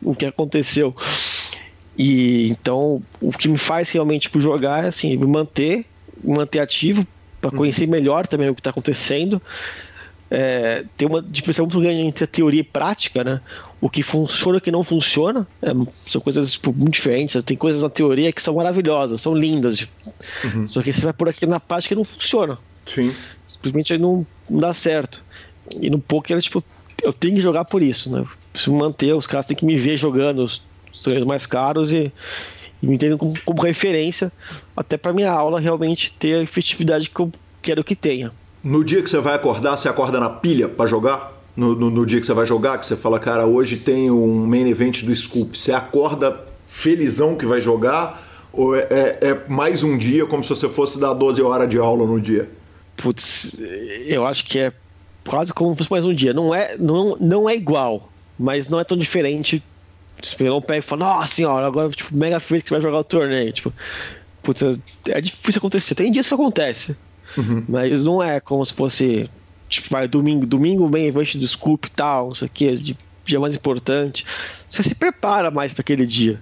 o 0.04 0.16
que 0.16 0.26
aconteceu. 0.26 0.96
E 1.98 2.50
então 2.50 3.02
o 3.20 3.32
que 3.32 3.48
me 3.48 3.58
faz 3.58 3.90
realmente 3.92 4.24
tipo, 4.24 4.40
jogar 4.40 4.86
é 4.86 4.88
assim, 4.88 5.16
me 5.18 5.28
manter, 5.28 5.86
me 6.24 6.38
manter 6.38 6.60
ativo 6.60 7.06
para 7.42 7.50
uhum. 7.52 7.58
conhecer 7.58 7.88
melhor 7.88 8.28
também 8.28 8.50
o 8.50 8.56
que 8.56 8.62
está 8.62 8.70
acontecendo. 8.70 9.42
É, 10.34 10.86
tem 10.96 11.06
uma 11.10 11.22
diferença 11.22 11.62
muito 11.62 11.78
grande 11.82 12.00
entre 12.00 12.24
a 12.24 12.28
teoria 12.28 12.62
e 12.62 12.64
prática, 12.64 13.22
né? 13.22 13.42
O 13.82 13.90
que 13.90 14.02
funciona 14.02 14.58
e 14.58 14.60
o 14.60 14.62
que 14.62 14.72
não 14.72 14.82
funciona 14.82 15.46
é, 15.62 15.72
são 16.08 16.22
coisas 16.22 16.54
tipo, 16.54 16.72
muito 16.72 16.94
diferentes. 16.94 17.44
Tem 17.44 17.58
coisas 17.58 17.84
na 17.84 17.90
teoria 17.90 18.32
que 18.32 18.42
são 18.42 18.56
maravilhosas, 18.56 19.20
são 19.20 19.36
lindas, 19.36 19.80
tipo, 19.80 19.92
uhum. 20.46 20.66
só 20.68 20.82
que 20.82 20.94
você 20.94 21.02
vai 21.02 21.12
por 21.12 21.28
aqui 21.28 21.46
na 21.46 21.60
prática 21.60 21.94
e 21.94 21.98
não 21.98 22.06
funciona. 22.06 22.58
Sim. 22.86 23.14
Simplesmente 23.48 23.98
não, 23.98 24.26
não 24.50 24.60
dá 24.62 24.74
certo. 24.74 25.22
E 25.82 25.90
no 25.90 26.00
poker, 26.00 26.40
tipo, 26.42 26.64
eu 27.04 27.12
tenho 27.12 27.36
que 27.36 27.42
jogar 27.42 27.66
por 27.66 27.82
isso, 27.82 28.10
né? 28.10 28.26
Preciso 28.54 28.74
manter, 28.74 29.14
os 29.14 29.28
caras 29.28 29.46
têm 29.46 29.58
que 29.58 29.66
me 29.66 29.76
ver 29.76 29.98
jogando 29.98 30.44
os, 30.44 30.64
os 30.94 31.00
torneios 31.00 31.28
mais 31.28 31.46
caros 31.46 31.92
e 31.92 32.12
me 32.82 32.98
terem 32.98 33.18
como, 33.18 33.34
como, 33.46 33.62
referência, 33.62 34.32
até 34.76 34.98
para 34.98 35.14
minha 35.14 35.32
aula 35.32 35.60
realmente 35.60 36.12
ter 36.14 36.36
a 36.36 36.42
efetividade 36.42 37.10
que 37.10 37.20
eu 37.20 37.32
quero 37.62 37.84
que 37.84 37.96
tenha. 37.96 38.32
No 38.64 38.84
dia 38.84 39.02
que 39.02 39.10
você 39.10 39.20
vai 39.20 39.36
acordar, 39.36 39.78
você 39.78 39.88
acorda 39.88 40.20
na 40.20 40.30
pilha 40.30 40.68
para 40.68 40.90
jogar? 40.90 41.40
No, 41.56 41.76
no, 41.76 41.90
no, 41.90 42.06
dia 42.06 42.20
que 42.20 42.26
você 42.26 42.34
vai 42.34 42.46
jogar, 42.46 42.78
que 42.80 42.86
você 42.86 42.96
fala, 42.96 43.20
cara, 43.20 43.46
hoje 43.46 43.78
tem 43.78 44.10
um 44.10 44.46
main 44.46 44.68
event 44.70 45.04
do 45.04 45.14
Scoop, 45.16 45.58
você 45.58 45.74
acorda 45.74 46.46
felizão 46.66 47.36
que 47.36 47.46
vai 47.46 47.62
jogar? 47.62 48.28
Ou 48.54 48.76
é, 48.76 48.88
é, 48.90 49.18
é 49.22 49.42
mais 49.48 49.84
um 49.84 49.98
dia 49.98 50.26
como 50.26 50.44
se 50.44 50.50
você 50.50 50.70
fosse 50.70 51.00
dar 51.00 51.14
12 51.14 51.42
horas 51.42 51.70
de 51.70 51.78
aula 51.78 52.06
no 52.06 52.20
dia? 52.20 52.50
Putz, 52.98 53.56
eu 54.06 54.26
acho 54.26 54.46
que 54.46 54.60
é 54.60 54.74
quase 55.28 55.54
como 55.54 55.72
se 55.72 55.80
fosse 55.80 55.92
mais 55.92 56.06
um 56.06 56.14
dia. 56.14 56.34
Não 56.34 56.54
é, 56.54 56.76
não, 56.78 57.18
não 57.20 57.50
é 57.50 57.56
igual, 57.56 58.10
mas 58.38 58.70
não 58.70 58.80
é 58.80 58.84
tão 58.84 58.98
diferente. 58.98 59.64
Se 60.22 60.36
pegar 60.36 60.56
um 60.56 60.62
pé 60.62 60.78
e 60.78 60.82
falar, 60.82 61.06
nossa 61.06 61.34
senhora, 61.34 61.68
agora 61.68 61.90
tipo, 61.90 62.16
mega 62.16 62.40
feliz 62.40 62.64
que 62.64 62.70
você 62.70 62.76
vai 62.76 62.82
jogar 62.82 63.00
o 63.00 63.04
torneio. 63.04 63.52
Tipo, 63.52 63.74
putz, 64.42 64.62
é 65.08 65.22
difícil 65.22 65.60
acontecer. 65.60 65.96
Tem 65.96 66.12
dias 66.12 66.28
que 66.28 66.34
acontece, 66.34 66.96
uhum. 67.38 67.64
mas 67.68 68.04
não 68.04 68.22
é 68.22 68.40
como 68.40 68.66
se 68.66 68.74
fosse, 68.74 69.30
tipo, 69.70 69.90
vai 69.90 70.08
domingo, 70.08 70.46
domingo 70.46 70.88
vem 70.88 71.08
evento 71.08 71.38
do 71.38 71.48
Scoop 71.48 71.88
e 71.88 71.92
tal, 71.92 72.28
não 72.28 72.36
sei 72.36 72.48
o 72.48 72.52
que, 72.52 72.76
de 72.76 72.98
dia 73.24 73.40
mais 73.40 73.56
importante. 73.56 74.26
Você 74.70 74.84
se 74.84 74.96
prepara 74.96 75.52
mais 75.52 75.74
para 75.74 75.82
aquele 75.82 76.06
dia. 76.06 76.42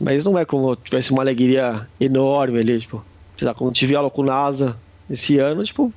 Mas 0.00 0.24
não 0.24 0.36
é 0.36 0.44
como 0.44 0.74
tivesse 0.74 1.12
uma 1.12 1.22
alegria 1.22 1.86
enorme 2.00 2.58
ali, 2.58 2.80
tipo, 2.80 3.04
sei 3.36 3.46
lá, 3.46 3.54
quando 3.54 3.72
tive 3.72 3.94
aula 3.94 4.10
com 4.10 4.22
o 4.22 4.24
NASA 4.24 4.76
esse 5.08 5.38
ano, 5.38 5.62
tipo, 5.62 5.92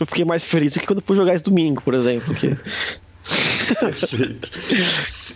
eu 0.00 0.06
fiquei 0.06 0.24
mais 0.24 0.44
feliz 0.44 0.74
do 0.74 0.80
que 0.80 0.86
quando 0.86 1.02
fui 1.02 1.16
jogar 1.16 1.34
esse 1.34 1.44
domingo, 1.44 1.82
por 1.82 1.94
exemplo. 1.94 2.34
Que... 2.34 2.56
Perfeito. 3.78 4.48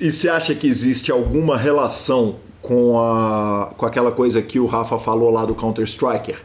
E 0.01 0.12
você 0.12 0.28
acha 0.28 0.55
que 0.55 0.66
existe 0.66 1.11
alguma 1.11 1.57
relação 1.57 2.37
com, 2.61 2.99
a, 2.99 3.72
com 3.76 3.87
aquela 3.87 4.12
coisa 4.12 4.43
que 4.43 4.59
o 4.59 4.66
Rafa 4.66 4.99
falou 4.99 5.30
lá 5.30 5.45
do 5.45 5.55
Counter-Striker? 5.55 6.37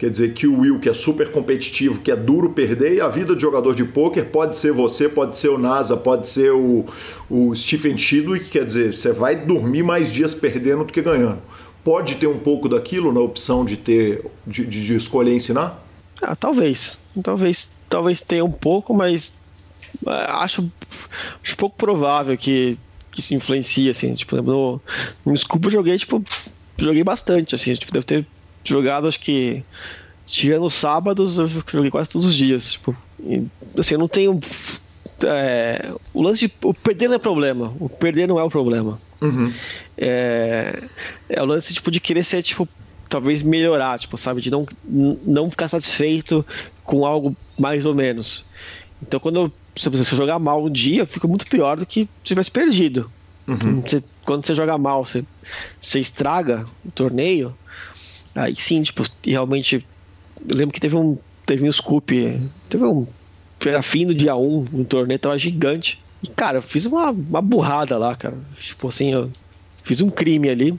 Quer 0.00 0.08
dizer 0.08 0.32
que 0.32 0.46
o 0.46 0.60
Will, 0.60 0.80
que 0.80 0.88
é 0.88 0.94
super 0.94 1.30
competitivo, 1.30 2.00
que 2.00 2.10
é 2.10 2.16
duro 2.16 2.50
perder, 2.50 2.94
e 2.94 3.00
a 3.02 3.08
vida 3.08 3.36
de 3.36 3.42
jogador 3.42 3.74
de 3.74 3.84
pôquer 3.84 4.30
pode 4.30 4.56
ser 4.56 4.72
você, 4.72 5.10
pode 5.10 5.36
ser 5.36 5.50
o 5.50 5.58
NASA, 5.58 5.94
pode 5.94 6.26
ser 6.26 6.52
o, 6.52 6.86
o 7.28 7.54
Stephen 7.54 7.98
Chidwick, 7.98 8.48
quer 8.48 8.64
dizer, 8.64 8.94
você 8.94 9.12
vai 9.12 9.36
dormir 9.36 9.82
mais 9.82 10.10
dias 10.10 10.32
perdendo 10.32 10.84
do 10.84 10.92
que 10.92 11.02
ganhando. 11.02 11.38
Pode 11.84 12.14
ter 12.14 12.26
um 12.26 12.38
pouco 12.38 12.66
daquilo 12.66 13.12
na 13.12 13.20
opção 13.20 13.62
de 13.62 13.76
ter 13.76 14.24
de, 14.46 14.64
de, 14.64 14.86
de 14.86 14.96
escolher 14.96 15.34
ensinar? 15.34 15.84
Ah, 16.22 16.34
talvez. 16.34 16.98
Talvez, 17.22 17.70
talvez 17.88 18.22
tenha 18.22 18.44
um 18.44 18.52
pouco, 18.52 18.94
mas 18.94 19.38
acho, 20.06 20.70
acho 21.42 21.56
pouco 21.56 21.76
provável 21.76 22.36
que, 22.36 22.78
que 23.10 23.20
isso 23.20 23.34
influencie, 23.34 23.90
assim. 23.90 24.14
Tipo, 24.14 24.36
no, 24.36 24.80
no 25.24 25.36
Scoop 25.36 25.64
eu 25.64 25.70
joguei, 25.70 25.98
tipo, 25.98 26.22
joguei 26.76 27.04
bastante, 27.04 27.54
assim. 27.54 27.74
Tipo, 27.74 27.92
devo 27.92 28.06
ter 28.06 28.26
jogado, 28.64 29.08
acho 29.08 29.20
que. 29.20 29.62
Tirando 30.26 30.66
os 30.66 30.74
sábados, 30.74 31.38
eu 31.38 31.46
joguei 31.46 31.90
quase 31.90 32.10
todos 32.10 32.26
os 32.26 32.34
dias. 32.34 32.72
Tipo, 32.72 32.96
e, 33.20 33.44
assim, 33.78 33.94
eu 33.94 33.98
não 33.98 34.08
tenho. 34.08 34.38
É, 35.24 35.92
o 36.14 36.22
lance 36.22 36.46
de. 36.46 36.54
O 36.62 36.72
perder 36.72 37.08
não 37.08 37.16
é 37.16 37.18
problema. 37.18 37.74
O 37.80 37.88
perder 37.88 38.28
não 38.28 38.38
é 38.38 38.42
o 38.42 38.50
problema. 38.50 39.00
Uhum. 39.20 39.52
É, 39.98 40.82
é 41.28 41.42
o 41.42 41.46
lance 41.46 41.74
tipo, 41.74 41.90
de 41.90 42.00
querer 42.00 42.24
ser 42.24 42.42
tipo, 42.42 42.66
talvez 43.08 43.42
melhorar, 43.42 43.98
tipo, 43.98 44.16
sabe? 44.16 44.40
De 44.40 44.50
não, 44.50 44.64
não 44.84 45.50
ficar 45.50 45.68
satisfeito 45.68 46.46
com 46.84 47.04
algo 47.04 47.36
mais 47.58 47.84
ou 47.84 47.94
menos. 47.94 48.46
Então, 49.02 49.18
quando 49.18 49.52
se 49.76 49.88
você 49.88 50.16
jogar 50.16 50.38
mal 50.38 50.64
um 50.64 50.70
dia, 50.70 51.06
fica 51.06 51.26
muito 51.26 51.46
pior 51.46 51.76
do 51.76 51.86
que 51.86 52.02
se 52.02 52.08
tivesse 52.24 52.50
perdido. 52.50 53.10
Uhum. 53.46 53.80
Você, 53.80 54.02
quando 54.24 54.46
você 54.46 54.54
joga 54.54 54.78
mal, 54.78 55.04
você, 55.04 55.24
você 55.78 56.00
estraga 56.00 56.66
o 56.84 56.90
torneio, 56.90 57.56
aí 58.34 58.54
sim, 58.54 58.82
tipo, 58.82 59.04
realmente. 59.24 59.84
Eu 60.48 60.56
lembro 60.56 60.72
que 60.72 60.80
teve 60.80 60.96
um. 60.96 61.18
Teve 61.46 61.68
um 61.68 61.72
scoop. 61.72 62.40
Teve 62.68 62.84
um. 62.84 63.06
Era 63.64 63.82
fim 63.82 64.06
do 64.06 64.14
dia 64.14 64.34
1, 64.34 64.68
um 64.72 64.84
torneio 64.84 65.18
tava 65.18 65.36
gigante. 65.36 66.02
E, 66.22 66.28
cara, 66.28 66.58
eu 66.58 66.62
fiz 66.62 66.86
uma, 66.86 67.10
uma 67.10 67.42
burrada 67.42 67.98
lá, 67.98 68.14
cara. 68.14 68.38
Tipo 68.58 68.88
assim, 68.88 69.12
eu 69.12 69.30
fiz 69.82 70.00
um 70.00 70.10
crime 70.10 70.48
ali. 70.48 70.74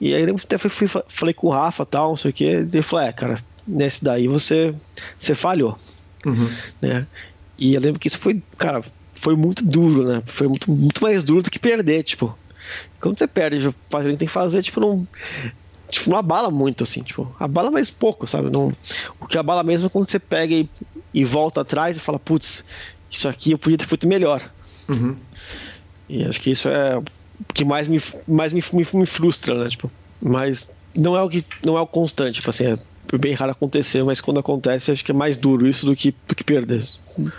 E 0.00 0.14
aí 0.14 0.22
eu 0.22 0.36
até 0.36 0.58
fui, 0.58 0.70
fui, 0.70 1.02
falei 1.08 1.34
com 1.34 1.48
o 1.48 1.50
Rafa 1.50 1.84
tal, 1.84 2.10
não 2.10 2.16
sei 2.16 2.30
o 2.30 2.34
que. 2.34 2.44
Ele 2.44 2.82
falou: 2.82 3.04
é, 3.04 3.12
cara, 3.12 3.44
nesse 3.66 4.02
daí 4.02 4.26
você, 4.26 4.74
você 5.18 5.34
falhou. 5.34 5.78
Uhum. 6.24 6.48
Né? 6.80 7.06
E 7.58 7.74
eu 7.74 7.80
lembro 7.80 8.00
que 8.00 8.08
isso 8.08 8.18
foi, 8.18 8.42
cara, 8.56 8.82
foi 9.14 9.34
muito 9.34 9.64
duro, 9.64 10.04
né? 10.04 10.22
Foi 10.26 10.46
muito, 10.46 10.70
muito 10.70 11.02
mais 11.02 11.24
duro 11.24 11.42
do 11.42 11.50
que 11.50 11.58
perder, 11.58 12.02
tipo. 12.04 12.36
Quando 13.00 13.18
você 13.18 13.26
perde, 13.26 13.74
fazer 13.90 14.08
tem 14.16 14.26
que 14.26 14.32
fazer, 14.32 14.62
tipo, 14.62 14.80
não. 14.80 15.06
Tipo, 15.90 16.10
não 16.10 16.18
abala 16.18 16.50
muito, 16.50 16.84
assim, 16.84 17.02
tipo, 17.02 17.34
abala 17.40 17.70
mais 17.70 17.88
pouco, 17.88 18.26
sabe? 18.26 18.50
Não, 18.50 18.74
o 19.18 19.26
que 19.26 19.38
abala 19.38 19.62
mesmo 19.62 19.86
é 19.86 19.90
quando 19.90 20.08
você 20.08 20.18
pega 20.18 20.54
e, 20.54 20.68
e 21.14 21.24
volta 21.24 21.62
atrás 21.62 21.96
e 21.96 22.00
fala, 22.00 22.18
putz, 22.18 22.62
isso 23.10 23.26
aqui 23.26 23.52
eu 23.52 23.58
podia 23.58 23.78
ter 23.78 23.86
feito 23.86 24.06
melhor. 24.06 24.50
Uhum. 24.86 25.16
E 26.08 26.24
acho 26.24 26.40
que 26.40 26.50
isso 26.50 26.68
é 26.68 26.98
que 27.54 27.64
mais 27.64 27.88
me, 27.88 28.00
mais 28.26 28.52
me, 28.52 28.62
me, 28.72 28.86
me, 28.92 29.06
frustra, 29.06 29.64
né? 29.64 29.70
Tipo, 29.70 29.90
mas 30.20 30.68
não 30.94 31.16
é 31.16 31.22
o 31.22 31.28
que 31.28 31.44
não 31.64 31.78
é 31.78 31.80
o 31.80 31.86
constante, 31.86 32.36
tipo 32.36 32.50
assim, 32.50 32.64
é 32.64 32.78
bem 33.16 33.32
raro 33.32 33.52
acontecer, 33.52 34.04
mas 34.04 34.20
quando 34.20 34.40
acontece 34.40 34.90
acho 34.90 35.04
que 35.04 35.12
é 35.12 35.14
mais 35.14 35.38
duro 35.38 35.66
isso 35.66 35.86
do 35.86 35.96
que, 35.96 36.14
do 36.26 36.34
que 36.34 36.44
perder, 36.44 36.84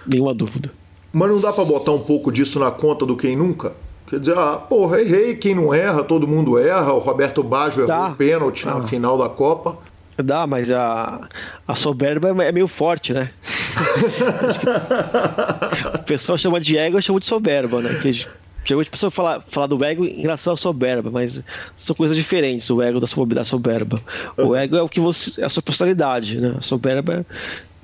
nenhuma 0.07 0.33
dúvida. 0.33 0.71
Mas 1.11 1.29
não 1.29 1.39
dá 1.39 1.51
para 1.51 1.65
botar 1.65 1.91
um 1.91 1.99
pouco 1.99 2.31
disso 2.31 2.59
na 2.59 2.71
conta 2.71 3.05
do 3.05 3.15
quem 3.15 3.35
nunca? 3.35 3.73
Quer 4.07 4.19
dizer, 4.19 4.37
ah, 4.37 4.57
porra, 4.57 5.01
errei, 5.01 5.35
quem 5.35 5.53
não 5.53 5.71
erra, 5.71 6.03
todo 6.03 6.27
mundo 6.27 6.57
erra, 6.57 6.93
o 6.93 6.99
Roberto 6.99 7.43
Baggio 7.43 7.87
errou 7.87 8.07
o 8.07 8.15
pênalti 8.15 8.65
na 8.65 8.77
ah. 8.77 8.81
final 8.81 9.17
da 9.17 9.29
Copa. 9.29 9.77
Dá, 10.17 10.47
mas 10.47 10.71
a, 10.71 11.21
a 11.67 11.75
soberba 11.75 12.29
é 12.43 12.51
meio 12.51 12.67
forte, 12.67 13.13
né? 13.13 13.29
o 15.95 16.03
pessoal 16.03 16.37
chama 16.37 16.59
de 16.59 16.77
ego, 16.77 16.97
eu 16.97 17.01
chamo 17.01 17.19
de 17.19 17.25
soberba, 17.25 17.81
né? 17.81 17.97
Que 18.01 18.25
Chegou 18.69 18.83
de 18.83 18.89
pessoa 18.91 19.09
falar, 19.09 19.43
falar 19.47 19.65
do 19.65 19.83
ego 19.83 20.05
em 20.05 20.21
relação 20.21 20.53
à 20.53 20.55
soberba, 20.55 21.09
mas 21.09 21.43
são 21.75 21.95
coisas 21.95 22.15
diferentes, 22.15 22.69
o 22.69 22.83
ego 22.83 22.99
da, 22.99 23.07
da 23.33 23.43
soberba. 23.43 23.99
O 24.37 24.55
ego 24.55 24.75
é 24.75 24.81
o 24.83 24.87
que 24.87 24.99
você. 24.99 25.41
é 25.41 25.45
a 25.45 25.49
sua 25.49 25.63
personalidade, 25.63 26.39
né? 26.39 26.53
A 26.55 26.61
soberba 26.61 27.25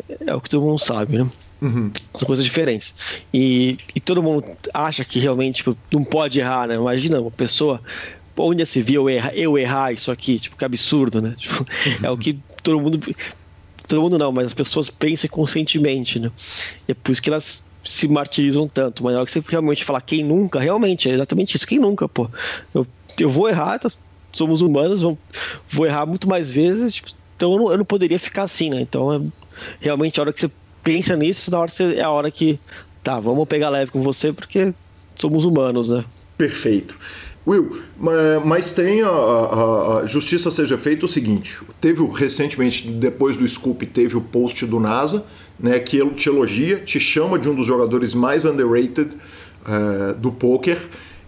é, 0.08 0.18
é 0.28 0.36
o 0.36 0.40
que 0.40 0.48
todo 0.48 0.64
mundo 0.64 0.78
sabe, 0.78 1.18
né? 1.18 1.28
Uhum. 1.60 1.92
São 2.14 2.28
coisas 2.28 2.46
diferentes. 2.46 2.94
E, 3.34 3.80
e 3.96 4.00
todo 4.00 4.22
mundo 4.22 4.46
acha 4.72 5.04
que 5.04 5.18
realmente 5.18 5.64
tipo, 5.64 5.76
não 5.92 6.04
pode 6.04 6.40
errar, 6.40 6.68
né? 6.68 6.76
Imagina 6.76 7.20
uma 7.20 7.32
pessoa. 7.32 7.82
Onde 8.38 8.64
se 8.68 8.80
viu 8.84 9.10
eu 9.10 9.16
errar, 9.16 9.34
eu 9.34 9.58
errar 9.58 9.92
isso 9.92 10.12
aqui? 10.12 10.38
Tipo, 10.38 10.56
que 10.56 10.66
absurdo, 10.66 11.20
né? 11.20 11.34
Tipo, 11.40 11.62
uhum. 11.62 11.98
É 12.04 12.12
o 12.12 12.18
que 12.18 12.38
todo 12.62 12.80
mundo. 12.80 13.00
Todo 13.88 14.02
mundo 14.04 14.20
não, 14.20 14.32
mas 14.32 14.46
as 14.46 14.54
pessoas 14.54 14.88
pensam 14.88 15.28
conscientemente, 15.32 16.20
né? 16.20 16.32
E 16.88 16.92
é 16.92 16.94
por 16.94 17.12
isso 17.12 17.24
que 17.24 17.30
elas 17.30 17.65
se 17.86 18.08
martirizam 18.08 18.68
tanto. 18.68 19.04
Mas 19.04 19.14
na 19.14 19.20
hora 19.20 19.26
que 19.26 19.32
você 19.32 19.44
realmente 19.48 19.86
falar 19.86 20.02
quem 20.02 20.24
nunca, 20.24 20.60
realmente, 20.60 21.10
é 21.10 21.14
exatamente 21.14 21.56
isso. 21.56 21.68
Quem 21.68 21.80
nunca, 21.80 22.10
pô? 22.10 22.30
Eu, 22.74 22.86
eu 23.20 23.30
vou 23.30 23.48
errar, 23.48 23.80
tá? 23.80 23.90
somos 24.36 24.62
humanos, 24.62 25.02
vou, 25.02 25.18
vou 25.68 25.86
errar 25.86 26.06
muito 26.06 26.28
mais 26.28 26.52
vezes, 26.52 26.96
tipo, 26.96 27.10
então 27.38 27.54
eu 27.54 27.60
não, 27.60 27.72
eu 27.72 27.78
não, 27.78 27.86
poderia 27.86 28.20
ficar 28.20 28.44
assim, 28.44 28.70
né? 28.70 28.82
Então, 28.82 29.14
é, 29.14 29.22
realmente, 29.80 30.20
a 30.20 30.24
hora 30.24 30.34
que 30.34 30.42
você 30.42 30.52
pensa 30.84 31.16
nisso, 31.16 31.50
na 31.50 31.60
hora 31.60 31.70
você, 31.70 31.96
é 31.96 32.04
a 32.04 32.10
hora 32.10 32.30
que, 32.30 32.60
tá, 33.04 33.20
vamos 33.20 33.48
pegar 33.48 33.70
leve 33.70 33.92
com 33.92 34.02
você, 34.02 34.34
porque 34.34 34.74
somos 35.16 35.46
humanos, 35.46 35.90
né? 35.90 36.04
Perfeito. 36.38 36.98
Will, 37.48 37.80
mas 38.44 38.72
tem 38.72 39.04
a, 39.04 39.08
a, 39.08 40.00
a, 40.00 40.06
justiça 40.08 40.50
seja 40.50 40.80
feita 40.80 41.06
o 41.06 41.08
seguinte: 41.08 41.62
teve 41.80 42.04
recentemente, 42.08 42.88
depois 42.88 43.38
do 43.38 43.48
Scoop, 43.48 43.86
teve 43.86 44.18
o 44.18 44.22
post 44.22 44.66
do 44.66 44.80
NASA, 44.80 45.24
né, 45.60 45.80
que 45.80 46.04
te 46.12 46.30
elogia, 46.30 46.78
te 46.78 47.00
chama 47.00 47.40
de 47.40 47.50
um 47.50 47.56
dos 47.56 47.66
jogadores 47.66 48.14
mais 48.14 48.46
underrated 48.46 49.10
uh, 49.66 50.14
do 50.16 50.32
poker 50.32 50.78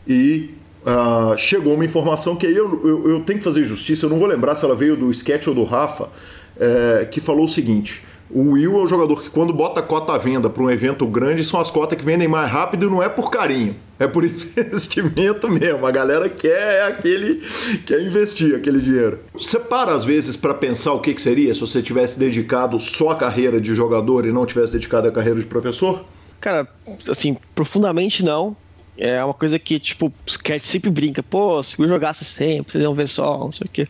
e 0.08 0.52
uh, 0.86 1.38
chegou 1.38 1.74
uma 1.74 1.86
informação 1.86 2.36
que 2.36 2.46
eu, 2.46 2.82
eu, 2.86 3.10
eu, 3.10 3.20
tenho 3.22 3.40
que 3.40 3.44
fazer 3.44 3.64
justiça. 3.64 4.06
Eu 4.06 4.10
não 4.10 4.18
vou 4.18 4.28
lembrar 4.28 4.56
se 4.56 4.66
ela 4.66 4.76
veio 4.76 4.96
do 4.96 5.10
sketch 5.12 5.48
ou 5.48 5.56
do 5.56 5.64
Rafa, 5.64 6.06
uh, 6.06 7.08
que 7.10 7.20
falou 7.20 7.46
o 7.46 7.50
seguinte: 7.50 8.04
o 8.30 8.52
Will 8.52 8.78
é 8.78 8.84
o 8.84 8.88
jogador 8.88 9.22
que, 9.24 9.30
quando 9.30 9.54
bota 9.54 9.82
cota 9.82 10.14
à 10.14 10.18
venda 10.18 10.50
para 10.50 10.62
um 10.62 10.70
evento 10.70 11.06
grande, 11.08 11.46
são 11.46 11.60
as 11.60 11.72
cotas 11.72 11.98
que 11.98 12.04
vendem 12.04 12.28
mais 12.28 12.52
rápido 12.52 12.88
e 12.88 12.90
não 12.90 13.02
é 13.02 13.08
por 13.08 13.32
carinho, 13.32 13.76
é 13.98 14.08
por 14.08 14.24
investimento 14.26 15.50
mesmo. 15.50 15.86
A 15.86 15.92
galera 15.92 16.30
quer 16.30 16.84
aquele 16.84 17.42
quer 17.86 18.02
investir 18.02 18.56
aquele 18.56 18.82
dinheiro. 18.82 19.20
Você 19.34 19.60
para 19.60 19.94
às 19.94 20.04
vezes 20.04 20.36
para 20.36 20.54
pensar 20.54 20.94
o 20.94 21.00
que, 21.00 21.14
que 21.14 21.22
seria 21.22 21.54
se 21.54 21.62
você 21.62 21.82
tivesse 21.82 22.20
dedicado 22.20 22.80
só 22.80 23.12
a 23.12 23.16
carreira 23.16 23.62
de 23.62 23.74
jogador 23.74 24.26
e 24.26 24.32
não 24.32 24.46
tivesse 24.46 24.74
dedicado 24.74 25.08
a 25.08 25.12
carreira 25.12 25.40
de 25.40 25.46
professor? 25.46 26.04
Cara, 26.42 26.68
assim, 27.10 27.38
profundamente 27.56 28.24
não. 28.24 28.56
É 28.98 29.24
uma 29.24 29.34
coisa 29.34 29.60
que, 29.60 29.80
tipo, 29.80 30.08
o 30.08 30.14
sketch 30.26 30.66
sempre 30.66 30.90
brinca. 30.90 31.22
Pô, 31.22 31.62
se 31.62 31.80
eu 31.80 31.88
jogasse 31.88 32.26
sempre, 32.26 32.72
vocês 32.72 32.84
iam 32.84 32.96
ver 32.96 33.08
só, 33.08 33.38
não 33.38 33.52
sei 33.52 33.66
o 33.66 33.70
quê. 33.70 33.88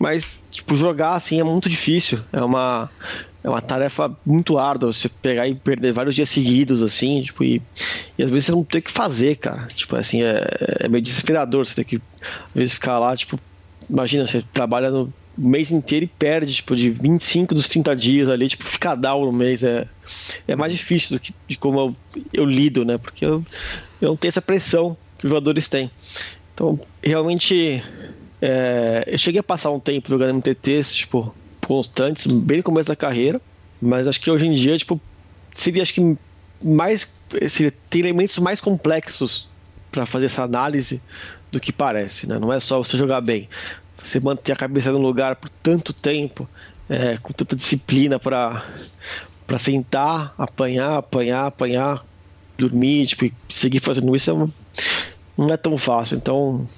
Mas, 0.00 0.42
tipo, 0.50 0.74
jogar 0.74 1.14
assim 1.14 1.38
é 1.38 1.44
muito 1.44 1.68
difícil. 1.68 2.18
É 2.32 2.40
uma 2.40 2.90
é 3.44 3.48
uma 3.48 3.60
tarefa 3.60 4.16
muito 4.24 4.58
árdua 4.58 4.92
você 4.92 5.08
pegar 5.08 5.48
e 5.48 5.54
perder 5.54 5.92
vários 5.92 6.14
dias 6.14 6.28
seguidos, 6.28 6.82
assim, 6.82 7.22
tipo, 7.22 7.42
e, 7.42 7.60
e 8.16 8.22
às 8.22 8.30
vezes 8.30 8.46
você 8.46 8.52
não 8.52 8.62
tem 8.62 8.78
o 8.78 8.82
que 8.82 8.90
fazer, 8.90 9.36
cara. 9.36 9.66
Tipo, 9.66 9.96
assim, 9.96 10.22
é, 10.22 10.44
é 10.80 10.88
meio 10.88 11.02
desesperador 11.02 11.66
você 11.66 11.74
ter 11.74 11.84
que, 11.84 11.96
às 11.96 12.54
vezes, 12.54 12.74
ficar 12.74 12.98
lá, 12.98 13.16
tipo, 13.16 13.38
imagina, 13.90 14.26
você 14.26 14.44
trabalha 14.52 14.90
no 14.90 15.12
mês 15.36 15.70
inteiro 15.72 16.04
e 16.04 16.08
perde, 16.08 16.54
tipo, 16.54 16.76
de 16.76 16.90
25 16.90 17.54
dos 17.54 17.66
30 17.66 17.96
dias 17.96 18.28
ali, 18.28 18.48
tipo, 18.48 18.64
ficar 18.64 18.94
down 18.94 19.24
no 19.24 19.32
mês 19.32 19.64
é, 19.64 19.88
é 20.46 20.54
mais 20.54 20.72
difícil 20.72 21.16
do 21.16 21.20
que 21.20 21.34
de 21.48 21.56
como 21.56 21.80
eu, 21.80 21.96
eu 22.32 22.44
lido, 22.44 22.84
né? 22.84 22.96
Porque 22.96 23.24
eu, 23.24 23.44
eu 24.00 24.10
não 24.10 24.16
tenho 24.16 24.28
essa 24.28 24.42
pressão 24.42 24.96
que 25.18 25.26
os 25.26 25.30
jogadores 25.30 25.68
têm. 25.68 25.90
Então, 26.54 26.78
realmente, 27.02 27.82
é, 28.40 29.04
eu 29.06 29.18
cheguei 29.18 29.40
a 29.40 29.42
passar 29.42 29.70
um 29.70 29.80
tempo 29.80 30.08
jogando 30.08 30.36
MTTs, 30.36 30.94
tipo, 30.94 31.34
constantes, 31.72 32.26
bem 32.26 32.58
no 32.58 32.62
começo 32.62 32.88
da 32.88 32.96
carreira, 32.96 33.40
mas 33.80 34.06
acho 34.06 34.20
que 34.20 34.30
hoje 34.30 34.46
em 34.46 34.52
dia, 34.52 34.76
tipo, 34.76 35.00
seria 35.50 35.82
acho 35.82 35.94
que 35.94 36.18
mais 36.62 37.10
seria, 37.48 37.72
tem 37.88 38.02
elementos 38.02 38.36
mais 38.38 38.60
complexos 38.60 39.48
para 39.90 40.04
fazer 40.04 40.26
essa 40.26 40.42
análise 40.42 41.00
do 41.50 41.58
que 41.58 41.72
parece, 41.72 42.28
né? 42.28 42.38
Não 42.38 42.52
é 42.52 42.60
só 42.60 42.76
você 42.76 42.98
jogar 42.98 43.22
bem, 43.22 43.48
você 43.96 44.20
manter 44.20 44.52
a 44.52 44.56
cabeça 44.56 44.92
no 44.92 44.98
lugar 44.98 45.36
por 45.36 45.48
tanto 45.48 45.94
tempo, 45.94 46.46
é, 46.90 47.16
com 47.16 47.32
tanta 47.32 47.56
disciplina 47.56 48.18
para 48.18 48.62
para 49.46 49.58
sentar, 49.58 50.34
apanhar, 50.36 50.98
apanhar, 50.98 51.46
apanhar, 51.46 52.04
dormir, 52.56 53.06
tipo, 53.06 53.30
seguir 53.48 53.80
fazendo 53.80 54.14
isso 54.14 54.30
é 54.30 54.34
não 55.36 55.48
é 55.48 55.56
tão 55.56 55.76
fácil. 55.78 56.16
Então, 56.16 56.68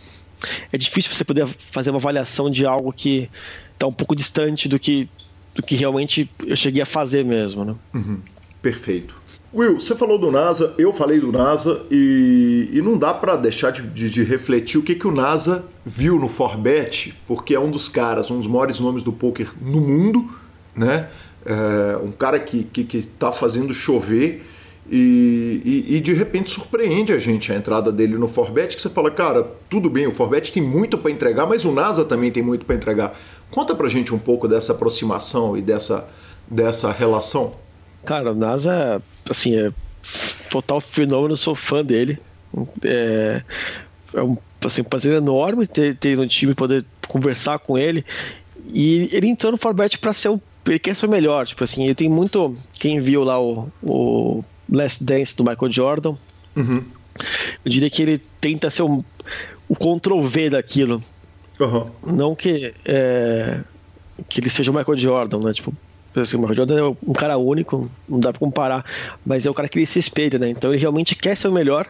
é 0.73 0.79
difícil 0.79 1.13
você 1.13 1.25
poder 1.25 1.47
fazer 1.47 1.91
uma 1.91 1.99
avaliação 1.99 2.49
de 2.49 2.65
algo 2.65 2.93
que 2.93 3.29
está 3.75 3.87
um 3.87 3.93
pouco 3.93 4.17
distante 4.17 4.69
do 4.69 4.79
que, 4.79 5.09
do 5.55 5.63
que 5.63 5.75
realmente 5.75 6.31
eu 6.47 6.57
cheguei 6.57 6.83
a 6.83 6.87
fazer 6.87 7.25
mesmo. 7.25 7.65
Né? 7.65 7.75
Uhum. 7.93 8.19
Perfeito. 8.63 9.15
Will, 9.55 9.79
você 9.79 9.95
falou 9.95 10.19
do 10.19 10.33
NASA, 10.33 10.75
eu 10.77 10.93
falei 10.93 11.21
do 11.21 11.31
NASA 11.31 11.87
e, 11.89 12.71
e 12.73 12.83
não 12.83 12.99
dá 12.99 13.15
para 13.15 13.37
deixar 13.37 13.71
de, 13.71 13.83
de, 13.83 14.11
de, 14.11 14.25
refletir 14.25 14.79
o 14.79 14.83
que, 14.83 14.97
que 14.97 15.07
o 15.07 15.13
NASA 15.13 15.65
viu 15.87 16.19
no 16.19 16.29
Forbet, 16.29 17.15
porque 17.25 17.55
é 17.55 17.61
um 17.61 17.71
dos 17.71 17.89
caras, 17.89 18.33
um 18.33 18.39
dos 18.39 18.49
maiores 18.49 18.81
nomes 18.81 19.05
do 19.05 19.13
poker 19.13 19.49
no 19.63 19.81
mundo, 19.81 20.29
né? 20.75 21.09
É, 21.47 21.97
um 21.99 22.11
cara 22.11 22.41
que, 22.41 22.65
que, 22.65 22.83
que 22.83 23.03
tá 23.07 23.31
fazendo 23.31 23.73
chover 23.73 24.45
e, 24.91 25.63
e, 25.65 25.97
e, 25.97 26.01
de 26.01 26.13
repente 26.13 26.51
surpreende 26.51 27.13
a 27.13 27.19
gente 27.19 27.51
a 27.51 27.57
entrada 27.57 27.91
dele 27.91 28.19
no 28.19 28.29
Forbet, 28.29 28.77
que 28.77 28.83
você 28.83 28.91
fala, 28.91 29.11
cara, 29.11 29.43
tudo 29.71 29.89
bem, 29.89 30.07
o 30.07 30.13
Forbet 30.13 30.53
tem 30.53 30.63
muito 30.63 30.99
para 30.99 31.11
entregar, 31.11 31.47
mas 31.47 31.65
o 31.65 31.73
NASA 31.73 32.05
também 32.05 32.31
tem 32.31 32.43
muito 32.43 32.67
para 32.67 32.75
entregar. 32.75 33.19
Conta 33.51 33.75
pra 33.75 33.89
gente 33.89 34.15
um 34.15 34.19
pouco 34.19 34.49
dessa 34.49 34.73
aproximação 34.73 35.57
e 35.57 35.63
dessa, 35.63 36.09
dessa 36.49 36.91
relação. 36.91 37.53
Cara, 38.05 38.33
o 38.33 38.35
NASA, 38.35 39.03
assim, 39.29 39.57
é 39.57 39.73
total 40.51 40.81
fenômeno, 40.81 41.37
sou 41.37 41.55
fã 41.55 41.85
dele. 41.85 42.19
É, 42.83 43.43
é 44.13 44.23
um, 44.23 44.37
assim, 44.65 44.83
um 44.83 44.85
prazer 44.85 45.15
enorme 45.15 45.67
ter, 45.67 45.97
ter 45.97 46.17
no 46.17 46.27
time, 46.27 46.55
poder 46.55 46.85
conversar 47.09 47.59
com 47.59 47.79
ele. 47.79 48.05
E 48.73 49.09
ele 49.13 49.29
entrou 49.29 49.53
no 49.53 49.59
Forbet 49.59 49.99
para 49.99 50.13
ser 50.13 50.29
o. 50.29 50.41
Ele 50.67 50.79
quer 50.79 50.97
ser 50.97 51.07
o 51.07 51.11
melhor. 51.11 51.47
Tipo 51.47 51.65
assim, 51.65 51.85
ele 51.85 51.95
tem 51.95 52.09
muito. 52.09 52.57
Quem 52.73 53.01
viu 53.01 53.23
lá 53.23 53.41
o, 53.41 53.69
o 53.83 54.43
Last 54.71 55.05
Dance 55.05 55.37
do 55.37 55.45
Michael 55.45 55.71
Jordan. 55.71 56.17
Uhum. 56.57 56.85
Eu 57.65 57.71
diria 57.71 57.91
que 57.91 58.03
ele 58.03 58.19
tenta 58.41 58.71
ser 58.71 58.83
um, 58.83 59.01
o 59.69 59.77
Ctrl 59.77 60.21
V 60.21 60.51
daquilo. 60.51 61.03
Uhum. 61.61 61.85
Não 62.05 62.35
que, 62.35 62.75
é, 62.85 63.61
que 64.29 64.41
ele 64.41 64.51
seja 64.51 64.71
o 64.71 64.75
Michael 64.75 64.99
Jordan, 64.99 65.39
né? 65.39 65.53
Tipo, 65.53 65.73
assim, 66.17 66.37
o 66.37 66.41
Michael 66.41 66.57
Jordan 66.57 66.79
é 66.79 66.97
um 67.07 67.13
cara 67.13 67.37
único, 67.37 67.91
não 68.09 68.21
dá 68.21 68.33
pra 68.33 68.39
comparar. 68.39 68.85
Mas 69.25 69.47
é 69.47 69.51
o 69.51 69.55
cara 69.55 69.69
que 69.69 69.79
ele 69.79 69.87
se 69.87 69.99
espelha, 69.99 70.39
né? 70.39 70.51
Então 70.51 70.73
ele 70.73 70.81
realmente 70.81 71.15
quer 71.15 71.37
ser 71.37 71.49
o 71.49 71.53
melhor 71.53 71.89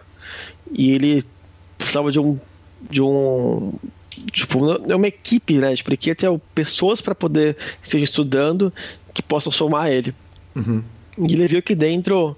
e 0.73 0.93
ele 0.93 1.25
precisava 1.79 2.11
de 2.11 2.21
um. 2.21 2.39
De 2.91 3.01
um 3.01 3.73
tipo, 4.31 4.59
é 4.91 4.95
uma 4.95 5.09
equipe, 5.09 5.55
né? 5.55 5.75
Tipo, 5.75 5.91
ele 5.91 5.97
quer 5.97 6.15
ter 6.15 6.31
pessoas 6.55 7.01
para 7.01 7.15
poder 7.15 7.55
que 7.55 7.87
estejam 7.87 8.05
estudando 8.05 8.73
que 9.13 9.23
possam 9.23 9.51
somar 9.51 9.91
ele. 9.91 10.15
Uhum. 10.55 10.83
E 11.19 11.33
ele 11.33 11.47
viu 11.47 11.59
aqui 11.61 11.75
dentro 11.75 12.37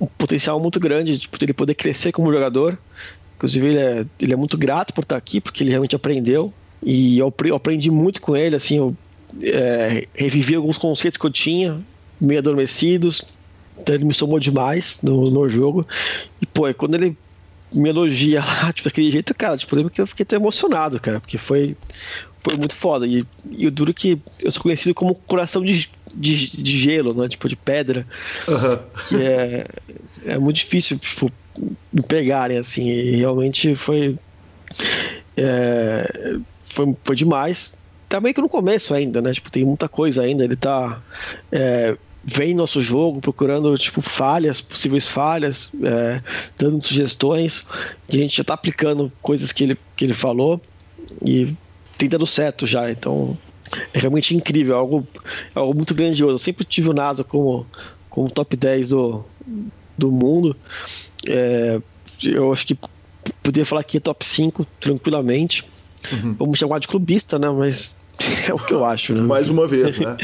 um 0.00 0.06
potencial 0.06 0.60
muito 0.60 0.78
grande 0.78 1.18
tipo, 1.18 1.36
ele 1.40 1.52
poder 1.52 1.74
crescer 1.74 2.12
como 2.12 2.32
jogador. 2.32 2.78
Inclusive, 3.36 3.66
ele 3.66 3.78
é, 3.78 4.06
ele 4.20 4.32
é 4.32 4.36
muito 4.36 4.56
grato 4.56 4.92
por 4.94 5.02
estar 5.02 5.16
aqui, 5.16 5.40
porque 5.40 5.62
ele 5.62 5.70
realmente 5.70 5.94
aprendeu. 5.94 6.52
E 6.82 7.18
eu, 7.18 7.32
eu 7.44 7.56
aprendi 7.56 7.90
muito 7.90 8.20
com 8.20 8.36
ele, 8.36 8.56
assim, 8.56 8.78
eu 8.78 8.96
é, 9.42 10.06
revivi 10.14 10.54
alguns 10.54 10.78
conceitos 10.78 11.18
que 11.18 11.26
eu 11.26 11.30
tinha, 11.30 11.80
meio 12.20 12.40
adormecidos. 12.40 13.22
Então 13.78 13.94
ele 13.94 14.04
me 14.04 14.14
somou 14.14 14.40
demais 14.40 15.00
no, 15.02 15.30
no 15.30 15.48
jogo. 15.48 15.86
E, 16.40 16.46
pô, 16.46 16.72
quando 16.74 16.94
ele 16.94 17.16
me 17.74 17.88
elogia 17.88 18.40
lá, 18.40 18.72
tipo, 18.72 18.88
daquele 18.88 19.10
jeito, 19.10 19.34
cara, 19.34 19.56
tipo, 19.58 19.74
lembro 19.76 19.90
que 19.90 20.00
eu 20.00 20.06
fiquei 20.06 20.24
até 20.24 20.36
emocionado, 20.36 21.00
cara, 21.00 21.20
porque 21.20 21.36
foi, 21.36 21.76
foi 22.38 22.56
muito 22.56 22.74
foda. 22.74 23.06
E, 23.06 23.26
e 23.50 23.66
o 23.66 23.70
duro 23.70 23.92
que 23.92 24.18
eu 24.42 24.50
sou 24.50 24.62
conhecido 24.62 24.94
como 24.94 25.18
coração 25.20 25.62
de, 25.62 25.90
de, 26.14 26.62
de 26.62 26.78
gelo, 26.78 27.12
né? 27.12 27.28
Tipo, 27.28 27.48
de 27.48 27.56
pedra. 27.56 28.06
Uhum. 28.48 28.78
Que 29.08 29.16
é, 29.16 29.66
é 30.24 30.38
muito 30.38 30.56
difícil, 30.56 30.98
tipo, 30.98 31.30
pegarem, 32.08 32.58
assim. 32.58 32.88
E 32.88 33.16
realmente 33.16 33.74
foi. 33.74 34.18
É, 35.36 36.36
foi, 36.68 36.96
foi 37.04 37.16
demais. 37.16 37.76
Tá 38.08 38.20
meio 38.20 38.34
que 38.34 38.40
no 38.40 38.48
começo 38.48 38.94
ainda, 38.94 39.20
né? 39.20 39.32
Tipo, 39.32 39.50
tem 39.50 39.64
muita 39.64 39.88
coisa 39.88 40.22
ainda. 40.22 40.44
Ele 40.44 40.56
tá. 40.56 41.00
É, 41.50 41.96
vem 42.26 42.54
nosso 42.54 42.82
jogo 42.82 43.20
procurando 43.20 43.76
tipo 43.78 44.02
falhas, 44.02 44.60
possíveis 44.60 45.06
falhas, 45.06 45.70
é, 45.82 46.20
dando 46.58 46.82
sugestões. 46.82 47.64
E 48.08 48.16
a 48.18 48.20
gente 48.20 48.36
já 48.36 48.44
tá 48.44 48.54
aplicando 48.54 49.12
coisas 49.22 49.52
que 49.52 49.62
ele, 49.64 49.78
que 49.94 50.04
ele 50.04 50.14
falou 50.14 50.60
e 51.24 51.54
tem 51.96 52.08
dado 52.08 52.26
certo 52.26 52.66
já. 52.66 52.90
Então 52.90 53.38
é 53.94 53.98
realmente 53.98 54.34
incrível, 54.34 54.74
é 54.74 54.78
algo, 54.78 55.06
é 55.54 55.58
algo 55.58 55.74
muito 55.74 55.94
grandioso. 55.94 56.34
Eu 56.34 56.38
sempre 56.38 56.64
tive 56.64 56.90
o 56.90 56.92
NASA 56.92 57.22
como, 57.22 57.66
como 58.10 58.30
top 58.30 58.56
10 58.56 58.88
do, 58.90 59.24
do 59.96 60.10
mundo. 60.10 60.56
É, 61.28 61.80
eu 62.22 62.52
acho 62.52 62.66
que 62.66 62.78
poderia 63.42 63.66
falar 63.66 63.84
que 63.84 63.96
é 63.96 64.00
top 64.00 64.24
5 64.24 64.66
tranquilamente. 64.80 65.64
Uhum. 66.12 66.34
Vamos 66.38 66.58
chamar 66.58 66.78
de 66.78 66.88
clubista, 66.88 67.38
né? 67.38 67.48
Mas 67.50 67.96
é 68.48 68.54
o 68.54 68.58
que 68.58 68.72
eu 68.72 68.84
acho, 68.84 69.14
né? 69.14 69.20
Mais 69.20 69.48
uma 69.48 69.66
vez, 69.66 69.98
né? 69.98 70.16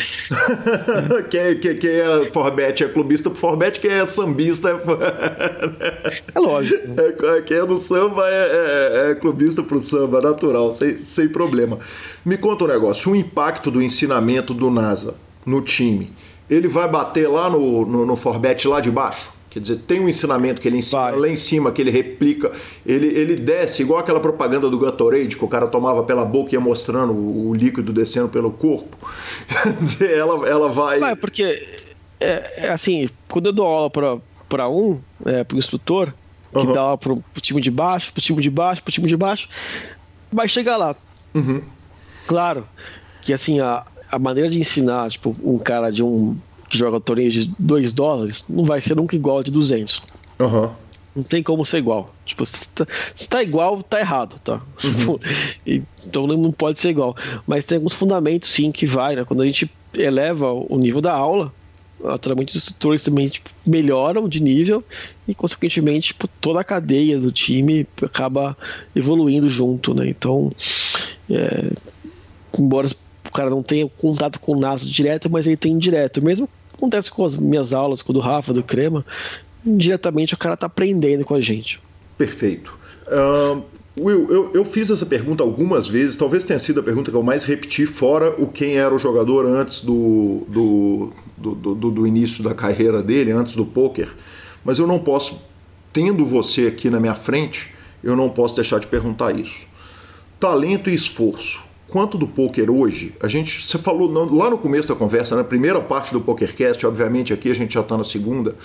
quem, 1.30 1.58
quem, 1.58 1.76
quem, 1.76 1.90
é 1.90 2.30
Forbet 2.32 2.84
é 2.84 2.88
clubista 2.88 3.30
por 3.30 3.36
Forbet, 3.38 3.80
quem 3.80 3.90
é 3.90 4.06
sambista 4.06 4.70
é. 4.70 6.22
é 6.34 6.38
lógico. 6.38 6.78
É, 7.00 7.42
quem 7.42 7.58
é 7.58 7.66
do 7.66 7.78
samba 7.78 8.28
é, 8.28 9.08
é, 9.08 9.10
é 9.10 9.14
clubista 9.14 9.62
pro 9.62 9.80
samba, 9.80 10.20
natural, 10.20 10.72
sem, 10.72 10.98
sem 10.98 11.28
problema. 11.28 11.78
Me 12.24 12.36
conta 12.38 12.64
um 12.64 12.68
negócio: 12.68 13.12
o 13.12 13.16
impacto 13.16 13.70
do 13.70 13.82
ensinamento 13.82 14.54
do 14.54 14.70
NASA 14.70 15.14
no 15.44 15.60
time, 15.60 16.12
ele 16.48 16.68
vai 16.68 16.88
bater 16.88 17.28
lá 17.28 17.50
no, 17.50 17.84
no, 17.84 18.06
no 18.06 18.16
Forbet 18.16 18.66
lá 18.68 18.80
de 18.80 18.90
baixo? 18.90 19.41
Quer 19.52 19.60
dizer, 19.60 19.76
tem 19.86 20.00
um 20.00 20.08
ensinamento 20.08 20.62
que 20.62 20.66
ele 20.66 20.78
ensina 20.78 21.02
Vai. 21.10 21.18
lá 21.18 21.28
em 21.28 21.36
cima, 21.36 21.70
que 21.70 21.82
ele 21.82 21.90
replica, 21.90 22.50
ele, 22.86 23.06
ele 23.08 23.36
desce, 23.36 23.82
igual 23.82 24.00
aquela 24.00 24.18
propaganda 24.18 24.70
do 24.70 24.78
Gatorade, 24.78 25.36
que 25.36 25.44
o 25.44 25.48
cara 25.48 25.66
tomava 25.66 26.02
pela 26.04 26.24
boca 26.24 26.52
e 26.52 26.54
ia 26.54 26.60
mostrando 26.60 27.12
o, 27.12 27.50
o 27.50 27.54
líquido 27.54 27.92
descendo 27.92 28.30
pelo 28.30 28.50
corpo. 28.50 28.96
Quer 29.46 29.74
dizer, 29.74 30.16
ela, 30.16 30.48
ela 30.48 30.68
vai. 30.70 30.98
Vai, 30.98 31.14
porque, 31.14 31.62
é, 32.18 32.66
é 32.66 32.70
assim, 32.70 33.10
quando 33.28 33.46
eu 33.46 33.52
dou 33.52 33.66
aula 33.66 33.90
para 34.48 34.68
um, 34.70 34.98
é, 35.26 35.44
para 35.44 35.54
o 35.54 35.58
instrutor, 35.58 36.14
que 36.50 36.56
uhum. 36.56 36.72
dá 36.72 36.96
pro, 36.96 37.16
pro 37.16 37.42
time 37.42 37.60
de 37.60 37.70
baixo, 37.70 38.10
pro 38.10 38.22
time 38.22 38.40
de 38.40 38.48
baixo, 38.48 38.82
pro 38.82 38.90
time 38.90 39.06
de 39.06 39.16
baixo, 39.18 39.50
vai 40.32 40.48
chegar 40.48 40.78
lá. 40.78 40.96
Uhum. 41.34 41.60
Claro 42.26 42.66
que 43.20 43.34
assim, 43.34 43.60
a, 43.60 43.84
a 44.10 44.18
maneira 44.18 44.48
de 44.48 44.58
ensinar, 44.58 45.10
tipo, 45.10 45.36
um 45.44 45.58
cara 45.58 45.92
de 45.92 46.02
um 46.02 46.38
que 46.72 46.78
joga 46.78 46.98
torneio 46.98 47.30
de 47.30 47.54
2 47.58 47.92
dólares 47.92 48.46
não 48.48 48.64
vai 48.64 48.80
ser 48.80 48.96
nunca 48.96 49.14
igual 49.14 49.40
a 49.40 49.42
de 49.42 49.50
200. 49.50 50.02
Uhum. 50.40 50.70
Não 51.14 51.22
tem 51.22 51.42
como 51.42 51.66
ser 51.66 51.76
igual. 51.76 52.14
Tipo, 52.24 52.46
se 52.46 52.66
tá, 52.70 52.86
se 53.14 53.28
tá 53.28 53.42
igual, 53.42 53.82
tá 53.82 54.00
errado, 54.00 54.40
tá? 54.42 54.62
Uhum. 54.82 55.18
então 56.06 56.26
não 56.26 56.50
pode 56.50 56.80
ser 56.80 56.88
igual. 56.88 57.14
Mas 57.46 57.66
tem 57.66 57.76
alguns 57.76 57.92
fundamentos, 57.92 58.48
sim, 58.48 58.72
que 58.72 58.86
vai, 58.86 59.14
né? 59.14 59.22
Quando 59.22 59.42
a 59.42 59.46
gente 59.46 59.70
eleva 59.94 60.50
o 60.50 60.78
nível 60.78 61.02
da 61.02 61.12
aula, 61.12 61.52
naturalmente 62.02 62.56
os 62.56 62.62
instrutores 62.62 63.04
também 63.04 63.28
tipo, 63.28 63.50
melhoram 63.68 64.26
de 64.26 64.40
nível 64.40 64.82
e, 65.28 65.34
consequentemente, 65.34 66.08
tipo, 66.08 66.26
toda 66.26 66.60
a 66.60 66.64
cadeia 66.64 67.18
do 67.18 67.30
time 67.30 67.86
acaba 68.00 68.56
evoluindo 68.96 69.46
junto, 69.46 69.92
né? 69.92 70.08
Então, 70.08 70.50
é, 71.28 71.70
embora 72.58 72.88
o 72.88 73.30
cara 73.30 73.50
não 73.50 73.62
tenha 73.62 73.86
contato 73.86 74.40
com 74.40 74.52
o 74.52 74.58
NAS 74.58 74.86
direto, 74.86 75.28
mas 75.30 75.46
ele 75.46 75.58
tem 75.58 75.76
direto. 75.76 76.24
Mesmo 76.24 76.48
acontece 76.82 77.10
com 77.10 77.24
as 77.24 77.36
minhas 77.36 77.72
aulas, 77.72 78.02
com 78.02 78.10
o 78.10 78.14
do 78.14 78.20
Rafa, 78.20 78.52
do 78.52 78.62
Crema, 78.62 79.06
diretamente 79.64 80.34
o 80.34 80.36
cara 80.36 80.56
tá 80.56 80.66
aprendendo 80.66 81.24
com 81.24 81.34
a 81.34 81.40
gente. 81.40 81.80
Perfeito. 82.18 82.76
Uh, 83.06 83.62
Will, 83.98 84.30
eu, 84.30 84.50
eu, 84.54 84.64
fiz 84.64 84.90
essa 84.90 85.06
pergunta 85.06 85.42
algumas 85.42 85.86
vezes, 85.86 86.16
talvez 86.16 86.44
tenha 86.44 86.58
sido 86.58 86.80
a 86.80 86.82
pergunta 86.82 87.10
que 87.10 87.16
eu 87.16 87.22
mais 87.22 87.44
repeti, 87.44 87.86
fora 87.86 88.30
o 88.42 88.46
quem 88.46 88.78
era 88.78 88.92
o 88.92 88.98
jogador 88.98 89.46
antes 89.46 89.82
do, 89.82 90.44
do, 90.48 91.12
do, 91.36 91.54
do, 91.54 91.90
do 91.90 92.06
início 92.06 92.42
da 92.42 92.54
carreira 92.54 93.02
dele, 93.02 93.30
antes 93.30 93.54
do 93.54 93.64
poker. 93.64 94.08
Mas 94.64 94.78
eu 94.78 94.86
não 94.86 94.98
posso, 94.98 95.42
tendo 95.92 96.24
você 96.24 96.66
aqui 96.66 96.88
na 96.88 96.98
minha 96.98 97.14
frente, 97.14 97.74
eu 98.02 98.16
não 98.16 98.28
posso 98.30 98.56
deixar 98.56 98.80
de 98.80 98.86
perguntar 98.86 99.38
isso. 99.38 99.60
Talento 100.40 100.90
e 100.90 100.94
esforço 100.94 101.62
quanto 101.92 102.16
do 102.16 102.26
poker 102.26 102.70
hoje, 102.70 103.14
a 103.20 103.28
gente, 103.28 103.66
você 103.66 103.76
falou 103.76 104.10
lá 104.34 104.48
no 104.48 104.56
começo 104.56 104.88
da 104.88 104.94
conversa, 104.94 105.36
na 105.36 105.44
primeira 105.44 105.78
parte 105.78 106.10
do 106.10 106.22
PokerCast, 106.22 106.86
obviamente 106.86 107.34
aqui 107.34 107.50
a 107.50 107.54
gente 107.54 107.74
já 107.74 107.80
está 107.80 107.98
na 107.98 108.02
segunda, 108.02 108.56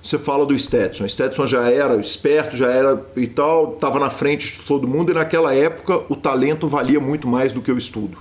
você 0.00 0.16
fala 0.16 0.46
do 0.46 0.56
Stetson. 0.56 1.04
O 1.04 1.08
Stetson 1.08 1.48
já 1.48 1.68
era 1.68 1.96
esperto, 1.96 2.56
já 2.56 2.68
era 2.70 3.04
e 3.16 3.26
tal, 3.26 3.72
estava 3.74 3.98
na 3.98 4.08
frente 4.08 4.52
de 4.52 4.60
todo 4.60 4.86
mundo 4.86 5.10
e 5.10 5.14
naquela 5.14 5.52
época 5.52 6.00
o 6.08 6.14
talento 6.14 6.68
valia 6.68 7.00
muito 7.00 7.26
mais 7.26 7.52
do 7.52 7.60
que 7.60 7.72
o 7.72 7.76
estudo. 7.76 8.18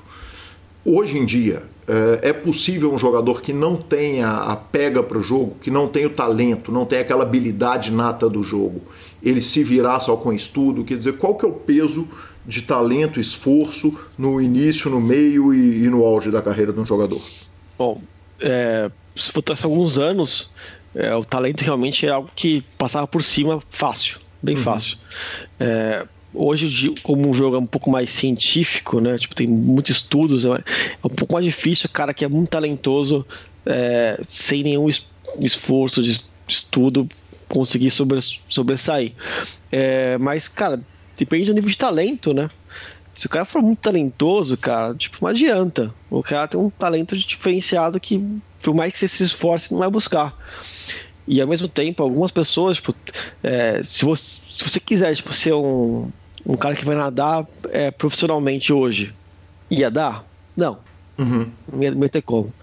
Hoje 0.83 1.19
em 1.19 1.25
dia, 1.25 1.61
é, 1.87 2.29
é 2.29 2.33
possível 2.33 2.91
um 2.91 2.97
jogador 2.97 3.43
que 3.43 3.53
não 3.53 3.75
tenha 3.75 4.31
a 4.31 4.55
pega 4.55 5.03
para 5.03 5.19
o 5.19 5.21
jogo, 5.21 5.57
que 5.61 5.69
não 5.69 5.87
tenha 5.87 6.07
o 6.07 6.11
talento, 6.11 6.71
não 6.71 6.85
tenha 6.85 7.01
aquela 7.01 7.21
habilidade 7.21 7.91
nata 7.91 8.27
do 8.27 8.43
jogo, 8.43 8.81
ele 9.21 9.43
se 9.43 9.63
virar 9.63 9.99
só 9.99 10.15
com 10.15 10.33
estudo? 10.33 10.83
Quer 10.83 10.97
dizer, 10.97 11.17
qual 11.17 11.35
que 11.35 11.45
é 11.45 11.47
o 11.47 11.53
peso 11.53 12.07
de 12.47 12.61
talento, 12.61 13.19
esforço 13.19 13.97
no 14.17 14.39
início, 14.39 14.89
no 14.89 15.01
meio 15.01 15.53
e, 15.53 15.83
e 15.83 15.89
no 15.89 16.05
auge 16.05 16.31
da 16.31 16.41
carreira 16.41 16.71
de 16.71 16.79
um 16.79 16.85
jogador? 16.85 17.21
Bom, 17.77 18.01
é, 18.39 18.89
se 19.15 19.31
botasse 19.31 19.65
alguns 19.65 19.97
anos, 19.97 20.49
é, 20.93 21.13
o 21.15 21.23
talento 21.23 21.61
realmente 21.61 22.05
é 22.05 22.09
algo 22.09 22.29
que 22.35 22.63
passava 22.77 23.07
por 23.07 23.23
cima 23.23 23.61
fácil, 23.69 24.19
bem 24.41 24.55
uhum. 24.55 24.63
fácil. 24.63 24.97
É, 25.59 26.05
hoje, 26.33 26.93
como 27.01 27.29
um 27.29 27.33
jogo 27.33 27.55
é 27.55 27.59
um 27.59 27.65
pouco 27.65 27.89
mais 27.89 28.09
científico, 28.11 28.99
né? 28.99 29.17
Tipo, 29.17 29.35
tem 29.35 29.47
muitos 29.47 29.97
estudos, 29.97 30.45
é, 30.45 30.49
um 31.03 31.09
pouco 31.09 31.33
mais 31.33 31.45
difícil 31.45 31.87
o 31.87 31.93
cara 31.93 32.13
que 32.13 32.23
é 32.23 32.27
muito 32.27 32.49
talentoso, 32.49 33.25
é, 33.65 34.19
sem 34.27 34.63
nenhum 34.63 34.87
esforço 35.39 36.03
de 36.03 36.21
estudo, 36.47 37.07
conseguir 37.49 37.89
sobre, 37.89 38.19
sobressair. 38.47 39.13
É, 39.71 40.17
mas, 40.17 40.47
cara, 40.47 40.81
depende 41.17 41.45
do 41.45 41.53
nível 41.53 41.69
de 41.69 41.77
talento, 41.77 42.33
né? 42.33 42.49
Se 43.13 43.27
o 43.27 43.29
cara 43.29 43.45
for 43.45 43.61
muito 43.61 43.79
talentoso, 43.79 44.57
cara, 44.57 44.93
tipo, 44.93 45.17
não 45.21 45.29
adianta. 45.29 45.93
O 46.09 46.21
cara 46.21 46.47
tem 46.47 46.59
um 46.59 46.69
talento 46.69 47.17
diferenciado 47.17 47.99
que, 47.99 48.21
por 48.61 48.73
mais 48.73 48.91
que 48.91 48.99
você 48.99 49.07
se 49.07 49.23
esforce, 49.23 49.71
não 49.71 49.79
vai 49.79 49.89
buscar. 49.89 50.35
E 51.27 51.41
ao 51.41 51.47
mesmo 51.47 51.67
tempo, 51.67 52.03
algumas 52.03 52.29
pessoas, 52.29 52.77
tipo, 52.77 52.93
é, 53.41 53.81
se, 53.81 54.03
você, 54.03 54.41
se 54.49 54.63
você 54.63 54.79
quiser, 54.79 55.15
tipo, 55.15 55.33
ser 55.33 55.53
um, 55.53 56.09
um 56.45 56.57
cara 56.57 56.75
que 56.75 56.83
vai 56.83 56.95
nadar 56.95 57.47
é, 57.69 57.89
profissionalmente 57.89 58.73
hoje, 58.73 59.13
ia 59.71 59.89
dar? 59.89 60.25
Não. 60.55 60.79
Uhum. 61.17 61.49
Não, 61.71 61.83
ia, 61.83 61.91
não 61.91 62.03
ia 62.03 62.09
ter 62.09 62.21
como. 62.21 62.53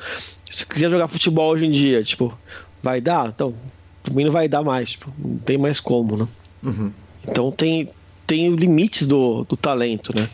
Se 0.48 0.66
quiser 0.66 0.90
jogar 0.90 1.09
futebol 1.09 1.50
hoje 1.50 1.64
em 1.64 1.70
dia, 1.70 2.05
tipo, 2.05 2.38
vai 2.82 3.00
dar? 3.00 3.28
Então, 3.28 3.55
pra 4.03 4.14
mim 4.14 4.24
não 4.24 4.32
vai 4.32 4.48
dar 4.48 4.62
mais, 4.62 4.90
tipo, 4.90 5.11
não 5.18 5.38
tem 5.38 5.57
mais 5.57 5.80
como, 5.80 6.16
né? 6.16 6.28
Uhum. 6.62 6.92
Então 7.26 7.50
tem, 7.50 7.88
tem 8.26 8.54
limites 8.54 9.06
do, 9.06 9.44
do 9.44 9.56
talento, 9.56 10.14
né? 10.14 10.28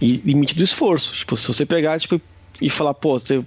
E 0.00 0.16
limite 0.24 0.54
do 0.54 0.62
esforço. 0.62 1.12
Tipo, 1.12 1.36
se 1.36 1.48
você 1.48 1.66
pegar 1.66 1.98
tipo, 1.98 2.20
e 2.60 2.68
falar, 2.68 2.94
pô, 2.94 3.18
você, 3.18 3.44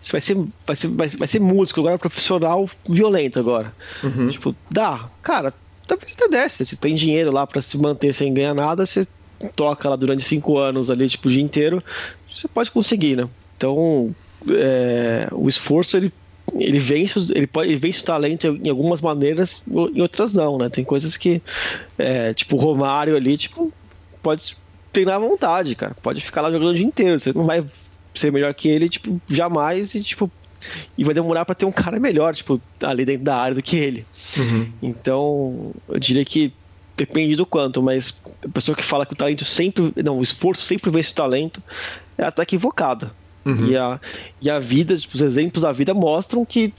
você 0.00 0.12
vai, 0.12 0.20
ser, 0.20 0.36
vai, 0.66 0.76
ser, 0.76 0.88
vai, 0.88 1.08
vai 1.08 1.28
ser 1.28 1.40
músico 1.40 1.80
agora, 1.80 1.98
profissional 1.98 2.68
violento 2.88 3.38
agora. 3.38 3.74
Uhum. 4.02 4.30
Tipo, 4.30 4.54
dá. 4.70 5.08
Cara, 5.22 5.52
talvez 5.86 6.12
até 6.12 6.28
desce. 6.28 6.64
Se 6.66 6.76
tem 6.76 6.94
dinheiro 6.94 7.30
lá 7.30 7.46
para 7.46 7.60
se 7.60 7.76
manter 7.78 8.12
sem 8.12 8.32
ganhar 8.32 8.54
nada, 8.54 8.84
você 8.86 9.06
toca 9.54 9.88
lá 9.88 9.96
durante 9.96 10.24
cinco 10.24 10.58
anos 10.58 10.90
ali, 10.90 11.08
tipo, 11.08 11.28
o 11.28 11.30
dia 11.30 11.42
inteiro, 11.42 11.82
você 12.28 12.48
pode 12.48 12.70
conseguir, 12.70 13.16
né? 13.16 13.28
Então, 13.56 14.14
é, 14.48 15.28
o 15.32 15.48
esforço, 15.48 15.96
ele 15.96 16.12
ele 16.54 16.78
vence, 16.78 17.18
ele 17.34 17.46
pode, 17.46 17.70
ele 17.70 17.78
vence 17.78 18.00
o 18.00 18.04
talento 18.04 18.46
em 18.46 18.68
algumas 18.68 19.00
maneiras, 19.00 19.60
em 19.68 20.00
outras 20.00 20.34
não, 20.34 20.58
né? 20.58 20.68
Tem 20.68 20.84
coisas 20.84 21.16
que, 21.16 21.42
é, 21.98 22.32
tipo, 22.34 22.56
o 22.56 22.58
Romário 22.58 23.16
ali, 23.16 23.36
tipo, 23.36 23.72
pode 24.22 24.56
treinar 24.92 25.16
à 25.16 25.18
vontade, 25.18 25.74
cara. 25.74 25.94
Pode 26.02 26.20
ficar 26.20 26.40
lá 26.42 26.50
jogando 26.50 26.70
o 26.70 26.74
dia 26.74 26.86
inteiro. 26.86 27.18
Você 27.18 27.32
não 27.32 27.44
vai 27.44 27.64
ser 28.14 28.32
melhor 28.32 28.52
que 28.54 28.68
ele, 28.68 28.88
tipo, 28.88 29.20
jamais, 29.28 29.94
e, 29.94 30.02
tipo, 30.02 30.30
e 30.96 31.04
vai 31.04 31.14
demorar 31.14 31.44
para 31.44 31.54
ter 31.54 31.66
um 31.66 31.72
cara 31.72 32.00
melhor, 32.00 32.34
tipo, 32.34 32.60
ali 32.82 33.04
dentro 33.04 33.24
da 33.24 33.36
área 33.36 33.54
do 33.54 33.62
que 33.62 33.76
ele. 33.76 34.06
Uhum. 34.36 34.72
Então, 34.82 35.72
eu 35.88 35.98
diria 35.98 36.24
que 36.24 36.52
depende 36.96 37.36
do 37.36 37.46
quanto, 37.46 37.80
mas 37.80 38.20
a 38.44 38.48
pessoa 38.48 38.76
que 38.76 38.82
fala 38.82 39.06
que 39.06 39.12
o 39.12 39.16
talento 39.16 39.44
sempre, 39.44 39.92
não, 40.02 40.18
o 40.18 40.22
esforço 40.22 40.64
sempre 40.64 40.90
vence 40.90 41.12
o 41.12 41.14
talento, 41.14 41.62
é 42.16 42.24
até 42.24 42.42
equivocada. 42.42 43.12
Uhum. 43.48 43.66
E, 43.66 43.76
a, 43.76 44.00
e 44.42 44.50
a 44.50 44.58
vida, 44.58 44.96
tipo, 44.96 45.14
os 45.14 45.22
exemplos 45.22 45.62
da 45.62 45.72
vida 45.72 45.94
mostram 45.94 46.44
que, 46.44 46.72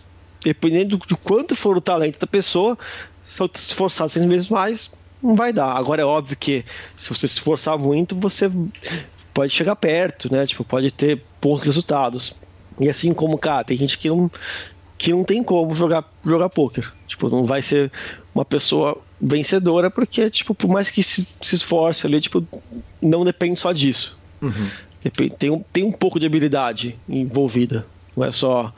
dependendo 0.44 0.98
de 0.98 1.16
quanto 1.16 1.56
for 1.56 1.76
o 1.76 1.82
talento 1.82 2.20
da 2.20 2.28
pessoa, 2.28 2.78
se 3.26 3.42
eu 3.42 3.50
se 3.54 3.70
esforçar 3.70 4.08
100 4.08 4.28
vezes 4.28 4.50
mais, 4.50 4.92
não 5.22 5.36
vai 5.36 5.52
dar. 5.52 5.74
Agora 5.74 6.02
é 6.02 6.06
óbvio 6.06 6.38
que 6.38 6.64
se 6.96 7.10
você 7.10 7.28
se 7.28 7.34
esforçar 7.34 7.78
muito, 7.78 8.16
você 8.16 8.52
pode 9.34 9.52
chegar 9.52 9.76
perto, 9.76 10.32
né? 10.32 10.46
Tipo, 10.46 10.64
pode 10.64 10.92
ter 10.92 11.24
bons 11.42 11.62
resultados. 11.62 12.38
E 12.80 12.88
assim 12.88 13.14
como, 13.14 13.38
cara, 13.38 13.64
tem 13.64 13.76
gente 13.76 13.98
que 13.98 14.08
não, 14.08 14.32
que 14.98 15.12
não 15.12 15.24
tem 15.24 15.44
como 15.44 15.74
jogar, 15.74 16.06
jogar 16.24 16.50
poker. 16.50 16.92
Tipo, 17.08 17.30
não 17.30 17.46
vai 17.46 17.62
ser 17.62 17.92
uma 18.34 18.46
pessoa 18.46 19.02
vencedora, 19.20 19.90
porque, 19.90 20.30
tipo, 20.30 20.54
por 20.54 20.70
mais 20.70 20.90
que 20.90 21.02
se, 21.02 21.28
se 21.42 21.56
esforce 21.56 22.06
ali, 22.06 22.22
tipo, 22.22 22.48
não 23.02 23.26
depende 23.26 23.60
só 23.60 23.72
disso. 23.72 24.18
Uhum. 24.42 24.70
Tem 25.38 25.50
um, 25.50 25.64
tem 25.72 25.84
um 25.84 25.92
pouco 25.92 26.20
de 26.20 26.26
habilidade 26.26 26.98
envolvida. 27.08 27.86
Não 28.16 28.26
é 28.26 28.32
só, 28.32 28.74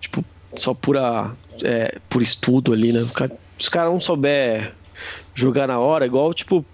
tipo, 0.00 0.24
só 0.54 0.74
pura, 0.74 1.30
é, 1.62 1.98
por 2.08 2.22
estudo 2.22 2.72
ali, 2.72 2.92
né? 2.92 3.00
Se 3.04 3.30
os 3.58 3.68
caras 3.68 3.92
não 3.92 4.00
souber 4.00 4.72
jogar 5.34 5.68
na 5.68 5.78
hora, 5.78 6.04
igual, 6.06 6.34
tipo, 6.34 6.64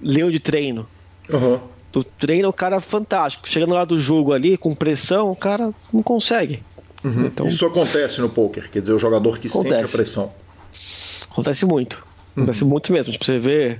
leão 0.00 0.30
de 0.30 0.38
treino. 0.38 0.88
Uhum. 1.30 1.60
Tu 1.92 2.04
treina 2.04 2.48
o 2.48 2.52
cara 2.52 2.76
é 2.76 2.80
fantástico. 2.80 3.48
Chegando 3.48 3.74
lá 3.74 3.84
do 3.84 3.98
jogo 3.98 4.32
ali, 4.32 4.56
com 4.56 4.74
pressão, 4.74 5.30
o 5.30 5.36
cara 5.36 5.72
não 5.92 6.02
consegue. 6.02 6.62
Uhum. 7.04 7.26
Então, 7.26 7.46
Isso 7.46 7.64
acontece 7.66 8.20
no 8.20 8.28
poker, 8.28 8.70
quer 8.70 8.80
dizer, 8.80 8.94
o 8.94 8.98
jogador 8.98 9.38
que 9.38 9.48
acontece. 9.48 9.74
sente 9.74 9.84
a 9.84 9.96
pressão. 9.96 10.32
Acontece 11.30 11.64
muito. 11.64 11.96
Uhum. 12.36 12.42
Acontece 12.42 12.64
muito 12.64 12.92
mesmo. 12.92 13.12
Tipo, 13.12 13.24
você 13.24 13.38
vê. 13.38 13.78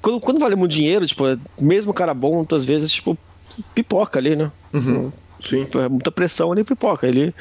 Quando, 0.00 0.20
quando 0.20 0.38
vale 0.38 0.54
muito 0.54 0.72
dinheiro, 0.72 1.06
tipo, 1.06 1.24
mesmo 1.60 1.90
o 1.90 1.94
cara 1.94 2.14
bom, 2.14 2.36
muitas 2.36 2.64
vezes, 2.64 2.90
tipo, 2.92 3.18
pipoca 3.74 4.18
ali, 4.18 4.36
né? 4.36 4.50
Uhum. 4.72 5.12
Sim. 5.40 5.66
É 5.82 5.88
muita 5.88 6.10
pressão 6.10 6.52
ali, 6.52 6.64
pipoca. 6.64 7.06
Ele... 7.06 7.34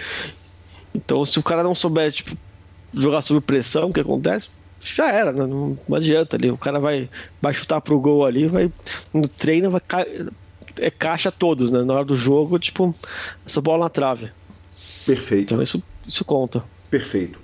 Então, 0.93 1.25
se 1.25 1.39
o 1.39 1.43
cara 1.43 1.63
não 1.63 1.75
souber, 1.75 2.11
tipo, 2.11 2.37
jogar 2.93 3.21
sob 3.21 3.41
pressão, 3.41 3.89
o 3.89 3.93
que 3.93 3.99
acontece? 3.99 4.49
Já 4.79 5.11
era, 5.11 5.31
né? 5.31 5.45
não, 5.45 5.77
não, 5.87 5.97
adianta 5.97 6.35
ali. 6.35 6.49
O 6.51 6.57
cara 6.57 6.79
vai, 6.79 7.09
vai 7.41 7.53
chutar 7.53 7.81
pro 7.81 7.99
gol 7.99 8.25
ali, 8.25 8.47
vai. 8.47 8.71
No 9.13 9.27
treino 9.27 9.71
vai 9.71 9.81
ca... 9.81 10.05
é 10.77 10.89
caixa 10.89 11.31
todos, 11.31 11.71
né? 11.71 11.83
Na 11.83 11.93
hora 11.95 12.05
do 12.05 12.15
jogo, 12.15 12.59
tipo, 12.59 12.93
essa 13.45 13.61
bola 13.61 13.85
na 13.85 13.89
trave. 13.89 14.31
Perfeito. 15.05 15.53
Então 15.53 15.61
isso, 15.61 15.81
isso 16.07 16.23
conta. 16.23 16.63
Perfeito. 16.89 17.39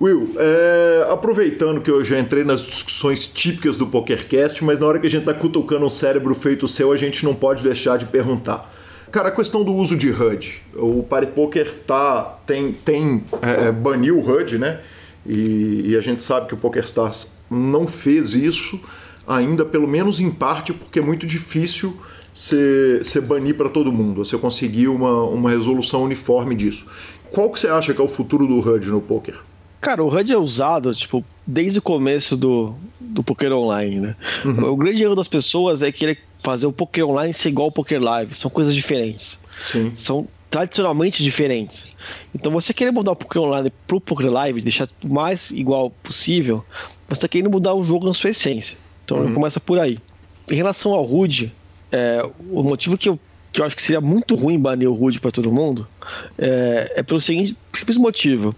Will, 0.00 0.36
é, 0.38 1.08
aproveitando 1.10 1.80
que 1.80 1.90
eu 1.90 2.04
já 2.04 2.20
entrei 2.20 2.44
nas 2.44 2.60
discussões 2.60 3.26
típicas 3.26 3.76
do 3.76 3.86
PokerCast, 3.88 4.64
mas 4.64 4.78
na 4.78 4.86
hora 4.86 5.00
que 5.00 5.08
a 5.08 5.10
gente 5.10 5.28
está 5.28 5.34
cutucando 5.34 5.84
um 5.84 5.90
cérebro 5.90 6.36
feito 6.36 6.68
seu, 6.68 6.92
a 6.92 6.96
gente 6.96 7.24
não 7.24 7.34
pode 7.34 7.64
deixar 7.64 7.98
de 7.98 8.06
perguntar. 8.06 8.72
Cara, 9.10 9.28
a 9.28 9.32
questão 9.32 9.64
do 9.64 9.72
uso 9.72 9.96
de 9.96 10.10
HUD. 10.10 10.62
O 10.74 11.02
Party 11.02 11.32
Poker 11.32 11.74
tá, 11.86 12.38
tem, 12.46 12.72
tem 12.72 13.24
é, 13.42 13.68
é, 13.68 13.72
baniu 13.72 14.18
o 14.18 14.20
HUD, 14.20 14.58
né? 14.58 14.80
E, 15.26 15.82
e, 15.86 15.96
a 15.96 16.00
gente 16.00 16.22
sabe 16.22 16.46
que 16.46 16.54
o 16.54 16.56
PokerStars 16.56 17.32
não 17.50 17.86
fez 17.86 18.34
isso 18.34 18.80
ainda, 19.26 19.64
pelo 19.64 19.88
menos 19.88 20.20
em 20.20 20.30
parte, 20.30 20.72
porque 20.72 21.00
é 21.00 21.02
muito 21.02 21.26
difícil 21.26 21.98
você, 22.34 23.20
banir 23.20 23.56
para 23.56 23.68
todo 23.68 23.90
mundo, 23.90 24.24
você 24.24 24.38
conseguir 24.38 24.88
uma, 24.88 25.24
uma 25.24 25.50
resolução 25.50 26.04
uniforme 26.04 26.54
disso. 26.54 26.86
Qual 27.30 27.50
que 27.50 27.58
você 27.58 27.66
acha 27.66 27.92
que 27.92 28.00
é 28.00 28.04
o 28.04 28.08
futuro 28.08 28.46
do 28.46 28.60
HUD 28.60 28.88
no 28.88 29.00
poker? 29.00 29.47
Cara, 29.80 30.02
o 30.02 30.08
HUD 30.08 30.32
é 30.32 30.36
usado, 30.36 30.94
tipo, 30.94 31.24
desde 31.46 31.78
o 31.78 31.82
começo 31.82 32.36
do, 32.36 32.74
do 32.98 33.22
poker 33.22 33.52
online, 33.52 34.00
né? 34.00 34.16
Uhum. 34.44 34.72
O 34.72 34.76
grande 34.76 35.02
erro 35.02 35.14
das 35.14 35.28
pessoas 35.28 35.82
é 35.82 35.92
querer 35.92 36.18
fazer 36.42 36.66
o 36.66 36.72
poker 36.72 37.06
online 37.06 37.32
ser 37.32 37.50
igual 37.50 37.66
ao 37.66 37.72
poker 37.72 38.02
live. 38.02 38.34
São 38.34 38.50
coisas 38.50 38.74
diferentes. 38.74 39.40
Sim. 39.62 39.92
São 39.94 40.26
tradicionalmente 40.50 41.22
diferentes. 41.22 41.88
Então 42.34 42.50
você 42.50 42.72
querer 42.72 42.90
mudar 42.90 43.12
o 43.12 43.16
poker 43.16 43.42
online 43.42 43.72
pro 43.86 44.00
poker 44.00 44.30
live, 44.30 44.60
deixar 44.60 44.88
o 45.04 45.12
mais 45.12 45.50
igual 45.50 45.90
possível, 46.02 46.64
você 47.06 47.14
está 47.14 47.28
querendo 47.28 47.50
mudar 47.50 47.74
o 47.74 47.84
jogo 47.84 48.06
na 48.06 48.14
sua 48.14 48.30
essência. 48.30 48.76
Então 49.04 49.18
uhum. 49.18 49.32
começa 49.32 49.60
por 49.60 49.78
aí. 49.78 49.98
Em 50.50 50.54
relação 50.54 50.92
ao 50.92 51.04
HUD, 51.04 51.52
é, 51.92 52.28
o 52.50 52.62
motivo 52.62 52.96
que 52.96 53.08
eu, 53.08 53.18
que 53.52 53.60
eu 53.60 53.66
acho 53.66 53.76
que 53.76 53.82
seria 53.82 54.00
muito 54.00 54.34
ruim 54.34 54.58
banir 54.58 54.90
o 54.90 54.94
HUD 54.94 55.20
para 55.20 55.30
todo 55.30 55.52
mundo 55.52 55.86
é, 56.38 56.94
é 56.96 57.02
pelo 57.02 57.20
seguinte 57.20 57.56
simples 57.72 57.96
motivo. 57.96 58.54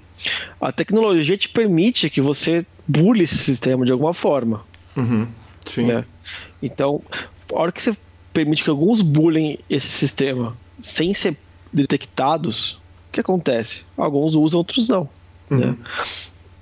A 0.60 0.72
tecnologia 0.72 1.36
te 1.36 1.48
permite 1.48 2.10
que 2.10 2.20
você 2.20 2.64
burle 2.86 3.24
esse 3.24 3.38
sistema 3.38 3.84
de 3.84 3.92
alguma 3.92 4.14
forma. 4.14 4.64
Uhum. 4.96 5.26
Sim. 5.64 5.86
Né? 5.86 6.04
Então, 6.62 7.02
a 7.52 7.58
hora 7.58 7.72
que 7.72 7.82
você 7.82 7.96
permite 8.32 8.64
que 8.64 8.70
alguns 8.70 9.00
bullying 9.00 9.58
esse 9.68 9.88
sistema 9.88 10.56
sem 10.80 11.14
ser 11.14 11.36
detectados, 11.72 12.72
o 13.08 13.12
que 13.12 13.20
acontece? 13.20 13.82
Alguns 13.96 14.34
usam, 14.34 14.58
outros 14.58 14.88
não. 14.88 15.08
Uhum. 15.50 15.58
Né? 15.58 15.76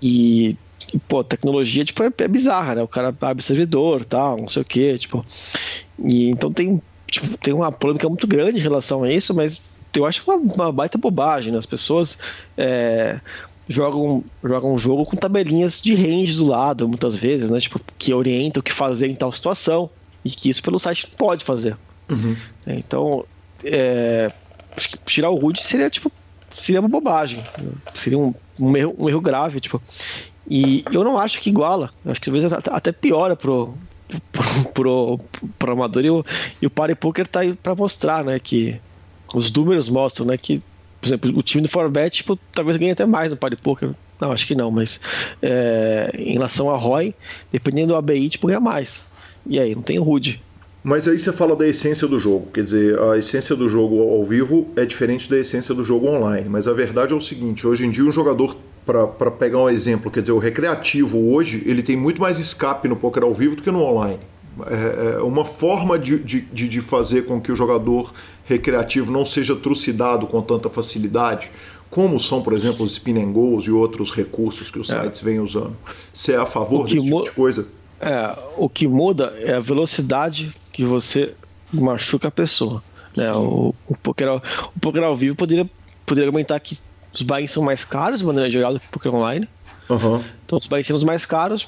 E, 0.01 0.57
pô, 1.09 1.23
tecnologia 1.23 1.85
tipo, 1.85 2.03
é, 2.03 2.13
é, 2.19 2.29
bizarra, 2.29 2.77
né? 2.77 2.83
O 2.83 2.89
cara 2.89 3.15
abre 3.21 3.43
servidor, 3.43 4.05
tal, 4.05 4.39
não 4.39 4.49
sei 4.49 4.63
o 4.63 4.65
quê, 4.65 4.99
tipo. 4.99 5.25
E, 5.99 6.29
então 6.29 6.53
tem, 6.53 6.81
tipo, 7.07 7.37
tem 7.39 7.55
uma 7.55 7.73
polêmica 7.73 8.09
muito 8.09 8.27
grande 8.27 8.59
em 8.59 8.63
relação 8.63 9.05
a 9.05 9.13
isso, 9.13 9.35
mas 9.35 9.61
eu 9.95 10.07
acho 10.07 10.23
uma, 10.27 10.37
uma 10.37 10.73
baita 10.73 10.99
bobagem, 10.99 11.53
né? 11.53 11.59
As 11.59 11.67
pessoas 11.67 12.19
é, 12.57 13.21
jogam, 13.69 14.25
jogam 14.43 14.73
um 14.73 14.79
jogo 14.79 15.05
com 15.05 15.17
tabelinhas 15.17 15.81
de 15.81 15.95
range 15.95 16.37
do 16.37 16.47
lado, 16.47 16.89
muitas 16.89 17.15
vezes, 17.15 17.51
né? 17.51 17.61
Tipo, 17.61 17.81
que 17.99 18.13
orientam 18.13 18.61
o 18.61 18.63
que 18.63 18.73
fazer 18.73 19.09
em 19.09 19.15
tal 19.15 19.31
situação. 19.31 19.91
E 20.25 20.31
que 20.31 20.49
isso 20.49 20.63
pelo 20.63 20.79
site 20.79 21.07
pode 21.07 21.45
fazer. 21.45 21.77
Uhum. 22.09 22.37
Então, 22.67 23.25
é, 23.65 24.33
tirar 25.07 25.31
o 25.31 25.37
root 25.37 25.63
seria 25.63 25.89
tipo 25.89 26.11
seria 26.59 26.81
uma 26.81 26.89
bobagem, 26.89 27.45
seria 27.95 28.19
um, 28.19 28.35
um, 28.61 28.77
erro, 28.77 28.95
um 28.99 29.09
erro 29.09 29.21
grave, 29.21 29.61
tipo. 29.61 29.81
E 30.51 30.85
eu 30.91 31.05
não 31.05 31.19
acho 31.19 31.41
que 31.41 31.51
iguala, 31.51 31.91
eu 32.05 32.11
acho 32.11 32.21
que 32.21 32.31
às 32.31 32.35
vezes 32.35 32.53
até 32.53 32.91
piora 32.91 33.37
pro, 33.37 33.75
pro, 34.33 34.73
pro, 34.73 35.19
pro 35.59 35.73
amador 35.73 36.05
e 36.05 36.11
o, 36.11 36.25
e 36.61 36.67
o 36.67 36.71
Party 36.71 36.95
Poker 36.95 37.27
tá 37.27 37.41
aí 37.41 37.55
para 37.55 37.75
mostrar, 37.75 38.25
né, 38.25 38.39
que 38.39 38.81
os 39.35 39.53
números 39.53 39.89
mostram, 39.89 40.27
né, 40.27 40.39
que 40.39 40.63
por 41.01 41.07
exemplo, 41.07 41.33
o 41.37 41.43
time 41.43 41.63
do 41.63 41.69
Forbet, 41.69 42.17
tipo, 42.17 42.39
talvez 42.53 42.77
ganhe 42.77 42.93
até 42.93 43.07
mais 43.07 43.31
no 43.31 43.37
Party 43.37 43.57
Poker. 43.57 43.91
Não, 44.21 44.33
acho 44.33 44.47
que 44.47 44.55
não, 44.55 44.71
mas 44.71 45.01
é, 45.41 46.11
em 46.15 46.33
relação 46.33 46.71
a 46.71 46.77
ROI, 46.77 47.15
dependendo 47.53 47.89
do 47.89 47.97
ABI, 47.97 48.29
tipo, 48.29 48.49
ganha 48.49 48.61
mais. 48.61 49.07
E 49.47 49.59
aí, 49.59 49.75
não 49.75 49.83
tem 49.83 49.99
rude. 49.99 50.43
Mas 50.83 51.07
aí 51.07 51.19
você 51.19 51.33
fala 51.33 51.55
da 51.57 51.67
essência 51.67 52.07
do 52.07 52.19
jogo, 52.19 52.49
quer 52.53 52.63
dizer, 52.63 52.99
a 53.01 53.19
essência 53.19 53.55
do 53.55 53.69
jogo 53.69 54.01
ao 54.01 54.25
vivo 54.25 54.69
é 54.77 54.85
diferente 54.85 55.29
da 55.29 55.39
essência 55.39 55.75
do 55.75 55.85
jogo 55.85 56.09
online. 56.09 56.49
Mas 56.49 56.67
a 56.67 56.73
verdade 56.73 57.13
é 57.13 57.17
o 57.17 57.21
seguinte: 57.21 57.67
hoje 57.67 57.85
em 57.85 57.91
dia, 57.91 58.05
um 58.05 58.13
jogador, 58.13 58.57
para 58.87 59.31
pegar 59.31 59.59
um 59.59 59.69
exemplo, 59.69 60.11
quer 60.11 60.21
dizer, 60.21 60.33
o 60.33 60.39
recreativo 60.39 61.33
hoje, 61.33 61.63
ele 61.67 61.83
tem 61.83 61.97
muito 61.97 62.21
mais 62.21 62.39
escape 62.39 62.89
no 62.89 62.97
poker 62.97 63.23
ao 63.23 63.35
vivo 63.35 63.57
do 63.57 63.63
que 63.63 63.71
no 63.71 63.83
online. 63.83 64.21
É, 64.67 65.19
é 65.19 65.23
uma 65.23 65.45
forma 65.45 65.99
de, 65.99 66.19
de, 66.19 66.41
de 66.41 66.81
fazer 66.81 67.27
com 67.27 67.41
que 67.41 67.53
o 67.53 67.57
jogador 67.57 68.13
recreativo 68.49 69.13
não 69.13 69.27
seja 69.27 69.55
trucidado 69.55 70.27
com 70.27 70.41
tanta 70.41 70.71
facilidade, 70.71 71.51
como 71.91 72.19
são, 72.19 72.43
por 72.43 72.55
exemplo, 72.55 72.85
os 72.85 72.93
spin 72.93 73.19
and 73.23 73.33
goals 73.33 73.65
e 73.65 73.71
outros 73.71 74.11
recursos 74.11 74.71
que 74.71 74.79
os 74.79 74.89
é. 74.89 75.03
sites 75.03 75.21
vêm 75.21 75.39
usando. 75.39 75.77
Você 76.13 76.33
é 76.33 76.37
a 76.37 76.47
favor 76.47 76.85
desse 76.85 76.99
tipo 76.99 77.23
de 77.23 77.31
coisa? 77.33 77.69
É, 78.01 78.39
o 78.57 78.69
que 78.69 78.89
muda 78.89 79.35
é 79.39 79.55
a 79.55 79.61
velocidade 79.61 80.55
que 80.73 80.85
você 80.85 81.35
machuca 81.73 82.29
a 82.29 82.31
pessoa. 82.31 82.83
Né? 83.15 83.31
O, 83.33 83.75
o, 83.87 83.97
poker, 83.97 84.29
ao, 84.29 84.43
o 84.75 84.81
poker 84.81 85.03
ao 85.03 85.15
vivo 85.15 85.37
poderia, 85.37 85.69
poderia 86.07 86.31
aumentar 86.31 86.59
que 86.61 86.79
os 87.13 87.21
buy 87.23 87.47
são 87.47 87.63
mais 87.63 87.85
caros 87.85 88.21
de 88.21 88.27
maneira 88.27 88.51
geral 88.51 88.73
do 88.73 88.81
que 88.81 88.87
o 88.87 88.91
poker 88.91 89.15
online. 89.15 89.49
Uhum. 89.91 90.23
Então, 90.45 90.59
os 90.59 90.67
buy 90.67 90.83
sendo 90.83 91.05
mais 91.05 91.27
caros, 91.27 91.67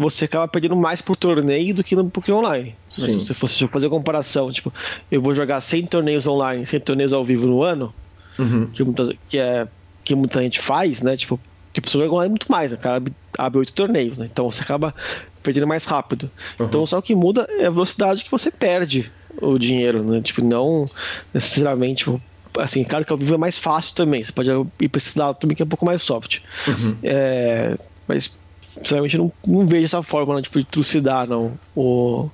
você 0.00 0.24
acaba 0.24 0.48
perdendo 0.48 0.74
mais 0.74 1.02
por 1.02 1.14
torneio 1.16 1.74
do 1.74 1.84
que 1.84 1.94
no 1.94 2.08
poker 2.10 2.34
online. 2.34 2.74
Mas 2.98 3.12
se 3.12 3.16
você 3.16 3.34
fosse 3.34 3.68
fazer 3.68 3.86
a 3.86 3.90
comparação, 3.90 4.50
tipo, 4.50 4.72
eu 5.10 5.20
vou 5.20 5.34
jogar 5.34 5.60
100 5.60 5.86
torneios 5.86 6.26
online, 6.26 6.64
100 6.66 6.80
torneios 6.80 7.12
ao 7.12 7.24
vivo 7.24 7.46
no 7.46 7.62
ano, 7.62 7.92
uhum. 8.38 8.66
que, 8.72 8.82
muitas, 8.82 9.10
que, 9.28 9.38
é, 9.38 9.68
que 10.02 10.14
muita 10.14 10.40
gente 10.42 10.58
faz, 10.58 11.02
né? 11.02 11.16
Tipo, 11.16 11.38
que 11.72 11.80
a 11.80 11.82
pessoa 11.82 12.04
joga 12.04 12.16
online 12.16 12.30
muito 12.30 12.50
mais, 12.50 12.72
né? 12.72 12.78
O 12.78 12.80
cara 12.80 13.02
abre, 13.38 13.58
8 13.58 13.72
torneios, 13.74 14.18
né? 14.18 14.28
Então 14.30 14.50
você 14.50 14.62
acaba 14.62 14.94
perdendo 15.42 15.66
mais 15.66 15.84
rápido. 15.84 16.30
Uhum. 16.58 16.66
Então 16.66 16.86
só 16.86 16.98
o 16.98 17.02
que 17.02 17.14
muda 17.14 17.46
é 17.58 17.66
a 17.66 17.70
velocidade 17.70 18.24
que 18.24 18.30
você 18.30 18.50
perde 18.50 19.12
o 19.40 19.58
dinheiro, 19.58 20.02
né? 20.02 20.20
Tipo, 20.22 20.42
não 20.42 20.88
necessariamente. 21.32 22.04
Tipo, 22.04 22.20
assim, 22.58 22.82
claro 22.84 23.04
que 23.04 23.12
ao 23.12 23.18
vivo 23.18 23.34
é 23.34 23.38
mais 23.38 23.58
fácil 23.58 23.94
também. 23.94 24.24
Você 24.24 24.32
pode 24.32 24.50
ir 24.80 24.88
para 24.88 24.98
esse 24.98 25.18
lado 25.18 25.36
também 25.38 25.54
que 25.54 25.62
é 25.62 25.66
um 25.66 25.68
pouco 25.68 25.84
mais 25.84 26.00
soft. 26.02 26.40
Uhum. 26.66 26.96
É, 27.02 27.76
mas 28.08 28.39
sinceramente 28.82 29.18
não, 29.18 29.32
não 29.46 29.66
vejo 29.66 29.84
essa 29.84 30.02
forma 30.02 30.36
né, 30.36 30.42
tipo, 30.42 30.58
de 30.58 30.64
trucidar 30.64 31.28
não, 31.28 31.58
o, 31.74 32.28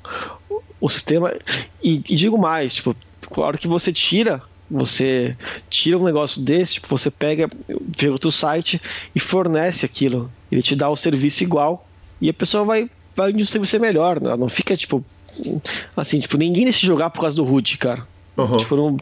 o 0.80 0.88
sistema. 0.88 1.34
E, 1.82 2.02
e 2.08 2.16
digo 2.16 2.38
mais, 2.38 2.74
tipo, 2.74 2.96
claro 3.22 3.58
que 3.58 3.68
você 3.68 3.92
tira 3.92 4.42
você 4.70 5.36
tira 5.70 5.96
um 5.96 6.04
negócio 6.04 6.42
desse, 6.42 6.74
tipo, 6.74 6.88
você 6.88 7.10
pega, 7.10 7.48
vê 7.96 8.08
outro 8.08 8.32
site 8.32 8.80
e 9.14 9.20
fornece 9.20 9.86
aquilo. 9.86 10.30
Ele 10.50 10.62
te 10.62 10.74
dá 10.74 10.90
o 10.90 10.96
serviço 10.96 11.44
igual 11.44 11.86
e 12.20 12.28
a 12.28 12.34
pessoa 12.34 12.64
vai, 12.64 12.90
vai 13.14 13.32
onde 13.32 13.44
o 13.44 13.46
serviço 13.46 13.78
melhor. 13.78 14.20
Né? 14.20 14.34
Não 14.36 14.48
fica, 14.48 14.76
tipo, 14.76 15.04
assim, 15.96 16.20
tipo, 16.20 16.36
ninguém 16.36 16.64
deixa 16.64 16.80
de 16.80 16.86
jogar 16.86 17.10
por 17.10 17.20
causa 17.20 17.36
do 17.36 17.44
root, 17.44 17.78
cara. 17.78 18.06
Uhum. 18.36 18.56
Tipo, 18.56 18.76
não, 18.76 18.96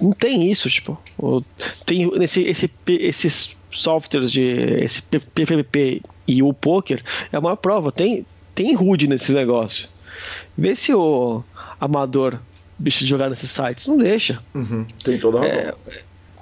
não 0.00 0.12
tem 0.12 0.50
isso, 0.50 0.68
tipo. 0.68 0.98
Tem 1.86 2.10
esse, 2.22 2.42
esse, 2.42 2.70
esses 2.88 3.56
softwares 3.70 4.32
de 4.32 4.42
esse 4.80 5.00
PPP 5.02 6.02
e 6.30 6.42
o 6.42 6.52
poker 6.52 7.02
é 7.32 7.38
uma 7.38 7.56
prova. 7.56 7.90
Tem, 7.90 8.24
tem 8.54 8.76
HUD 8.76 9.08
nesse 9.08 9.32
negócio. 9.32 9.88
Vê 10.56 10.76
se 10.76 10.94
o 10.94 11.42
amador 11.80 12.38
deixa 12.78 13.00
de 13.00 13.06
jogar 13.06 13.28
nesses 13.28 13.50
sites. 13.50 13.86
Não 13.86 13.98
deixa. 13.98 14.40
Uhum. 14.54 14.86
Tem 15.02 15.18
toda 15.18 15.38
a 15.38 15.40
razão. 15.40 15.58
É, 15.58 15.74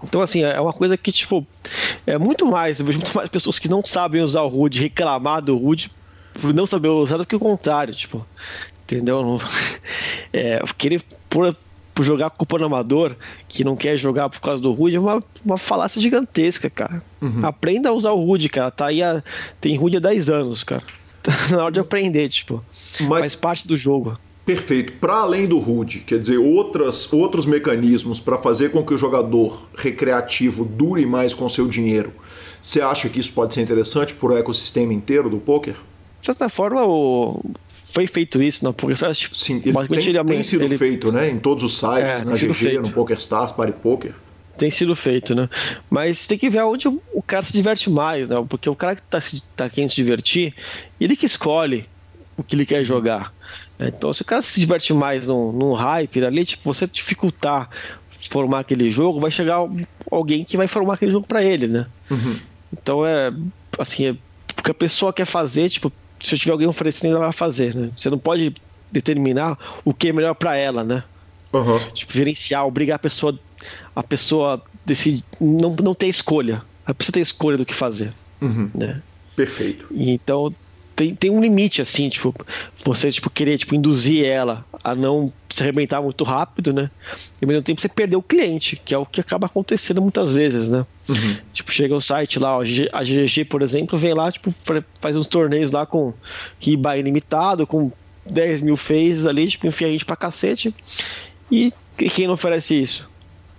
então, 0.04 0.20
assim, 0.20 0.42
é 0.42 0.60
uma 0.60 0.72
coisa 0.72 0.96
que, 0.96 1.10
tipo, 1.10 1.46
é 2.06 2.18
muito 2.18 2.46
mais. 2.46 2.78
Eu 2.78 2.86
vejo 2.86 2.98
muito 2.98 3.16
mais 3.16 3.28
pessoas 3.28 3.58
que 3.58 3.68
não 3.68 3.82
sabem 3.84 4.22
usar 4.22 4.42
o 4.42 4.60
HUD, 4.62 4.80
reclamar 4.80 5.42
do 5.42 5.56
HUD 5.56 5.90
por 6.40 6.52
não 6.54 6.66
saber 6.66 6.88
usar 6.88 7.16
do 7.16 7.26
que 7.26 7.34
o 7.34 7.40
contrário, 7.40 7.94
tipo. 7.94 8.26
Entendeu? 8.84 9.40
É, 10.30 10.62
querer 10.76 11.02
por 11.98 12.04
jogar 12.04 12.30
culpa 12.30 12.56
no 12.60 12.66
amador 12.66 13.16
que 13.48 13.64
não 13.64 13.74
quer 13.74 13.96
jogar 13.96 14.30
por 14.30 14.40
causa 14.40 14.62
do 14.62 14.70
HUD 14.70 14.94
é 14.94 15.00
uma, 15.00 15.20
uma 15.44 15.58
falácia 15.58 16.00
gigantesca, 16.00 16.70
cara. 16.70 17.02
Uhum. 17.20 17.44
Aprenda 17.44 17.88
a 17.88 17.92
usar 17.92 18.12
o 18.12 18.24
HUD, 18.24 18.48
cara. 18.50 18.70
Tá 18.70 18.86
aí 18.86 19.02
a, 19.02 19.20
tem 19.60 19.76
HUD 19.76 19.96
há 19.96 20.00
10 20.00 20.30
anos, 20.30 20.62
cara. 20.62 20.84
Tá 21.20 21.32
na 21.50 21.64
hora 21.64 21.72
de 21.72 21.80
aprender, 21.80 22.28
tipo. 22.28 22.64
Mas... 23.00 23.18
Faz 23.18 23.34
parte 23.34 23.66
do 23.66 23.76
jogo. 23.76 24.16
Perfeito. 24.46 24.92
Para 24.92 25.14
além 25.14 25.44
do 25.48 25.58
HUD, 25.58 26.04
quer 26.06 26.20
dizer, 26.20 26.38
outras, 26.38 27.12
outros 27.12 27.44
mecanismos 27.44 28.20
para 28.20 28.38
fazer 28.38 28.70
com 28.70 28.86
que 28.86 28.94
o 28.94 28.96
jogador 28.96 29.68
recreativo 29.76 30.64
dure 30.64 31.04
mais 31.04 31.34
com 31.34 31.48
seu 31.48 31.66
dinheiro. 31.66 32.12
Você 32.62 32.80
acha 32.80 33.08
que 33.08 33.18
isso 33.18 33.32
pode 33.32 33.54
ser 33.54 33.62
interessante 33.62 34.14
para 34.14 34.28
o 34.28 34.38
ecossistema 34.38 34.92
inteiro 34.92 35.28
do 35.28 35.38
poker? 35.38 35.74
De 36.20 36.26
certa 36.26 36.48
forma, 36.48 36.86
o... 36.86 37.42
foi 37.92 38.06
feito 38.06 38.42
isso 38.42 38.64
no 38.64 38.72
PokerStars. 38.72 39.18
Tipo, 39.18 39.36
Sim, 39.36 39.54
ele 39.64 39.72
tem, 39.72 40.08
ele, 40.08 40.24
tem 40.24 40.42
sido 40.42 40.64
ele... 40.64 40.78
feito, 40.78 41.12
né? 41.12 41.30
Em 41.30 41.38
todos 41.38 41.64
os 41.64 41.78
sites, 41.78 42.04
é, 42.04 42.24
na 42.24 42.34
GG, 42.34 42.54
feito. 42.54 42.82
no 42.82 42.92
PokerStars, 42.92 43.52
PariPoker. 43.52 44.12
Tem 44.56 44.70
sido 44.70 44.94
feito, 44.96 45.34
né? 45.34 45.48
Mas 45.88 46.26
tem 46.26 46.36
que 46.36 46.50
ver 46.50 46.64
onde 46.64 46.88
o 46.88 47.22
cara 47.24 47.42
se 47.44 47.52
diverte 47.52 47.88
mais, 47.88 48.28
né? 48.28 48.44
Porque 48.48 48.68
o 48.68 48.74
cara 48.74 48.96
que 48.96 49.02
está 49.02 49.20
tá 49.56 49.70
querendo 49.70 49.90
se 49.90 49.96
divertir, 49.96 50.54
ele 51.00 51.16
que 51.16 51.26
escolhe 51.26 51.88
o 52.36 52.42
que 52.42 52.56
ele 52.56 52.66
quer 52.66 52.84
jogar. 52.84 53.32
Então, 53.78 54.12
se 54.12 54.22
o 54.22 54.24
cara 54.24 54.42
se 54.42 54.58
diverte 54.58 54.92
mais 54.92 55.28
num, 55.28 55.52
num 55.52 55.72
hype 55.72 56.24
ali, 56.24 56.44
tipo, 56.44 56.72
você 56.72 56.86
dificultar 56.86 57.70
formar 58.10 58.60
aquele 58.60 58.90
jogo, 58.90 59.20
vai 59.20 59.30
chegar 59.30 59.58
alguém 60.10 60.42
que 60.42 60.56
vai 60.56 60.66
formar 60.66 60.94
aquele 60.94 61.12
jogo 61.12 61.26
para 61.26 61.42
ele, 61.42 61.68
né? 61.68 61.86
Uhum. 62.10 62.36
Então 62.72 63.06
é 63.06 63.32
assim, 63.78 64.06
é, 64.06 64.10
o 64.10 64.62
que 64.62 64.70
a 64.70 64.74
pessoa 64.74 65.12
quer 65.12 65.24
fazer, 65.24 65.68
tipo, 65.70 65.92
se 66.20 66.34
eu 66.34 66.38
tiver 66.38 66.52
alguém 66.52 66.68
oferecendo, 66.68 67.16
ela 67.16 67.26
vai 67.26 67.32
fazer, 67.32 67.74
né? 67.74 67.90
Você 67.94 68.10
não 68.10 68.18
pode 68.18 68.54
determinar 68.90 69.58
o 69.84 69.92
que 69.92 70.08
é 70.08 70.12
melhor 70.12 70.34
para 70.34 70.56
ela, 70.56 70.82
né? 70.82 71.02
Uhum. 71.52 71.78
Tipo, 71.92 72.12
gerenciar, 72.12 72.66
obrigar 72.66 72.96
a 72.96 72.98
pessoa 72.98 73.38
a 73.94 74.02
pessoa 74.02 74.62
decidir, 74.86 75.24
não, 75.40 75.74
não 75.82 75.94
ter 75.94 76.06
escolha. 76.06 76.62
Ela 76.86 76.94
precisa 76.94 77.12
ter 77.12 77.20
escolha 77.20 77.56
do 77.56 77.66
que 77.66 77.74
fazer, 77.74 78.12
uhum. 78.40 78.70
né? 78.74 79.02
Perfeito. 79.34 79.86
E 79.90 80.10
então 80.10 80.54
tem, 80.98 81.14
tem 81.14 81.30
um 81.30 81.40
limite, 81.40 81.80
assim, 81.80 82.08
tipo, 82.08 82.34
você, 82.84 83.12
tipo, 83.12 83.30
querer, 83.30 83.56
tipo, 83.56 83.72
induzir 83.72 84.24
ela 84.24 84.64
a 84.82 84.96
não 84.96 85.32
se 85.48 85.62
arrebentar 85.62 86.02
muito 86.02 86.24
rápido, 86.24 86.72
né? 86.72 86.90
E 87.40 87.44
ao 87.44 87.48
mesmo 87.48 87.62
tempo 87.62 87.80
você 87.80 87.88
perder 87.88 88.16
o 88.16 88.22
cliente, 88.22 88.74
que 88.84 88.92
é 88.92 88.98
o 88.98 89.06
que 89.06 89.20
acaba 89.20 89.46
acontecendo 89.46 90.02
muitas 90.02 90.32
vezes, 90.32 90.72
né? 90.72 90.84
Uhum. 91.08 91.36
Tipo, 91.52 91.70
chega 91.70 91.94
o 91.94 92.00
site 92.00 92.40
lá, 92.40 92.58
ó, 92.58 92.62
a 92.92 93.04
GG, 93.04 93.44
por 93.44 93.62
exemplo, 93.62 93.96
vem 93.96 94.12
lá, 94.12 94.32
tipo, 94.32 94.52
faz 95.00 95.16
uns 95.16 95.28
torneios 95.28 95.70
lá 95.70 95.86
com 95.86 96.12
riba 96.58 96.96
ilimitado, 96.96 97.64
com 97.64 97.92
10 98.26 98.62
mil 98.62 98.76
phases 98.76 99.24
ali, 99.24 99.46
tipo, 99.46 99.68
enfia 99.68 99.86
a 99.86 99.92
gente 99.92 100.04
pra 100.04 100.16
cacete. 100.16 100.74
E, 101.48 101.72
quem 101.96 102.26
não 102.26 102.34
oferece 102.34 102.74
isso? 102.74 103.08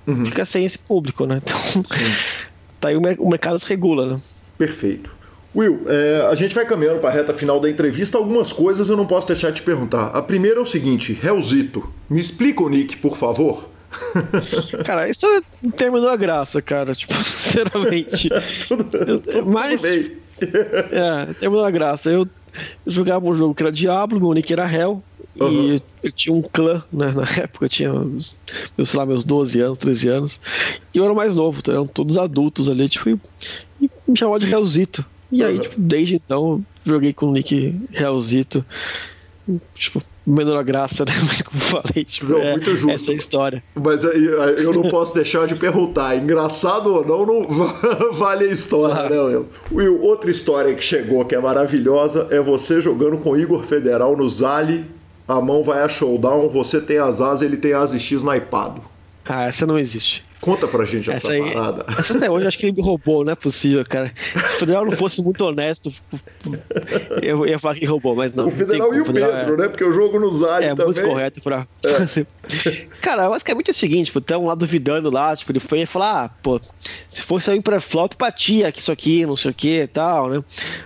Uhum. 0.05 0.25
Fica 0.25 0.43
sem 0.43 0.65
esse 0.65 0.77
público, 0.77 1.25
né? 1.25 1.39
Então, 1.41 1.57
Sim. 1.57 1.83
tá 2.81 2.89
aí 2.89 2.97
o, 2.97 3.01
o 3.19 3.29
mercado 3.29 3.57
se 3.57 3.69
regula, 3.69 4.15
né? 4.15 4.21
Perfeito. 4.57 5.18
Will, 5.55 5.81
é, 5.87 6.27
a 6.29 6.35
gente 6.35 6.53
vai 6.53 6.65
caminhando 6.65 6.99
para 6.99 7.09
a 7.09 7.13
reta 7.13 7.33
final 7.33 7.59
da 7.59 7.69
entrevista. 7.69 8.17
Algumas 8.17 8.53
coisas 8.53 8.87
eu 8.87 8.95
não 8.95 9.05
posso 9.05 9.27
deixar 9.27 9.49
de 9.49 9.57
te 9.57 9.61
perguntar. 9.63 10.07
A 10.07 10.21
primeira 10.21 10.59
é 10.59 10.61
o 10.61 10.65
seguinte: 10.65 11.19
Helzito, 11.23 11.91
me 12.09 12.19
explica 12.19 12.61
o 12.61 12.69
nick, 12.69 12.97
por 12.97 13.17
favor. 13.17 13.67
Cara, 14.85 15.09
isso 15.09 15.25
não 15.63 15.71
terminou 15.71 16.09
a 16.09 16.15
graça, 16.15 16.61
cara. 16.61 16.93
Tipo, 16.93 17.13
sinceramente. 17.25 18.29
tudo, 18.67 18.83
tudo, 18.83 19.45
Mas. 19.47 19.81
Tudo 19.81 19.89
bem. 19.89 20.11
é, 20.91 21.33
terminou 21.33 21.65
a 21.65 21.71
graça. 21.71 22.11
Eu 22.11 22.27
jogava 22.85 23.25
um 23.27 23.35
jogo 23.35 23.55
que 23.55 23.63
era 23.63 23.71
Diablo, 23.71 24.19
meu 24.19 24.33
nick 24.33 24.53
era 24.53 24.71
Hell. 24.71 25.01
Uhum. 25.39 25.73
E 25.73 25.83
eu 26.03 26.11
tinha 26.11 26.35
um 26.35 26.41
clã, 26.41 26.83
né? 26.91 27.11
Na 27.11 27.23
época 27.41 27.65
eu 27.65 27.69
tinha, 27.69 27.93
meus, 27.93 28.37
sei 28.83 28.99
lá, 28.99 29.05
meus 29.05 29.25
12 29.25 29.61
anos, 29.61 29.77
13 29.77 30.09
anos. 30.09 30.39
E 30.93 30.97
eu 30.97 31.03
era 31.03 31.13
o 31.13 31.15
mais 31.15 31.35
novo, 31.35 31.61
eram 31.67 31.87
todos 31.87 32.17
adultos 32.17 32.69
ali, 32.69 32.89
tipo, 32.89 33.09
e, 33.09 33.19
e 33.81 33.89
me 34.07 34.17
chamava 34.17 34.39
de 34.39 34.51
Hellzito. 34.51 35.05
E 35.31 35.43
aí, 35.43 35.59
tipo, 35.59 35.75
desde 35.77 36.15
então, 36.15 36.63
joguei 36.83 37.13
com 37.13 37.27
o 37.27 37.31
Nick 37.31 37.75
Realzito. 37.91 38.65
Tipo, 39.73 39.99
menor 40.25 40.63
graça, 40.63 41.03
né? 41.05 41.11
Mas 41.25 41.41
como 41.41 41.59
falei, 41.59 42.03
tipo, 42.05 42.31
não, 42.31 42.39
é, 42.39 42.51
muito 42.51 42.75
justo. 42.75 42.89
essa 42.89 43.11
é 43.11 43.15
história. 43.15 43.63
Mas 43.75 44.03
eu 44.03 44.73
não 44.73 44.89
posso 44.89 45.13
deixar 45.13 45.47
de 45.47 45.55
perguntar, 45.55 46.15
engraçado 46.15 46.93
ou 46.93 47.05
não, 47.05 47.25
não 47.25 48.13
vale 48.13 48.45
a 48.45 48.51
história, 48.51 48.95
ah. 48.95 49.09
né, 49.09 49.19
Will? 49.19 49.47
Will, 49.71 50.01
outra 50.03 50.29
história 50.29 50.73
que 50.73 50.83
chegou 50.83 51.25
que 51.25 51.35
é 51.35 51.39
maravilhosa 51.39 52.27
é 52.31 52.39
você 52.39 52.79
jogando 52.79 53.17
com 53.17 53.37
Igor 53.37 53.63
Federal 53.63 54.15
no 54.15 54.27
Zali, 54.29 54.85
a 55.27 55.41
mão 55.41 55.63
vai 55.63 55.81
a 55.83 55.89
showdown, 55.89 56.47
você 56.49 56.79
tem 56.81 56.97
as 56.97 57.21
asas, 57.21 57.41
ele 57.41 57.57
tem 57.57 57.73
as 57.73 57.93
X 57.93 58.23
naipado. 58.23 58.81
Ah, 59.25 59.43
essa 59.43 59.65
não 59.65 59.77
existe. 59.77 60.23
Conta 60.41 60.67
pra 60.67 60.85
gente 60.85 61.11
essa, 61.11 61.27
essa 61.27 61.31
aí, 61.33 61.53
parada. 61.53 61.85
Essa 61.99 62.15
até 62.15 62.31
hoje 62.31 62.47
acho 62.47 62.57
que 62.57 62.65
ele 62.65 62.73
me 62.73 62.81
roubou, 62.81 63.25
não 63.25 63.33
é 63.33 63.35
possível, 63.35 63.83
cara. 63.83 64.11
Se 64.47 64.55
o 64.55 64.59
Federal 64.59 64.85
não 64.85 64.93
fosse 64.93 65.21
muito 65.21 65.43
honesto, 65.43 65.93
eu 67.21 67.45
ia 67.45 67.59
falar 67.59 67.75
que 67.75 67.85
roubou, 67.85 68.15
mas 68.15 68.33
não. 68.33 68.47
O 68.47 68.51
Federal 68.51 68.93
e 68.93 69.01
o 69.01 69.05
Pedro, 69.05 69.53
é... 69.55 69.57
né? 69.57 69.67
Porque 69.67 69.83
o 69.83 69.91
jogo 69.91 70.17
no 70.17 70.31
Zari 70.31 70.65
é, 70.65 70.69
também. 70.69 70.83
É 70.83 70.85
muito 70.85 71.01
correto 71.01 71.41
pra. 71.41 71.67
É. 71.83 72.25
cara, 73.01 73.29
basicamente 73.29 73.69
é 73.69 73.71
o 73.71 73.75
seguinte, 73.75 74.05
tipo, 74.05 74.21
tem 74.21 74.37
um 74.37 74.47
lá 74.47 74.55
duvidando 74.55 75.09
lá, 75.09 75.35
tipo, 75.35 75.51
ele 75.51 75.59
foi 75.59 75.85
falar, 75.85 76.25
ah, 76.25 76.29
pô, 76.41 76.59
se 77.09 77.21
fosse 77.21 77.53
eu 77.53 77.61
pra 77.61 77.81
flop, 77.81 78.13
batia 78.17 78.71
que 78.71 78.79
isso 78.79 78.91
aqui, 78.91 79.25
não 79.25 79.35
sei 79.35 79.51
o 79.51 79.53
que 79.53 79.81
e 79.81 79.87
tal, 79.87 80.29
né? 80.29 80.43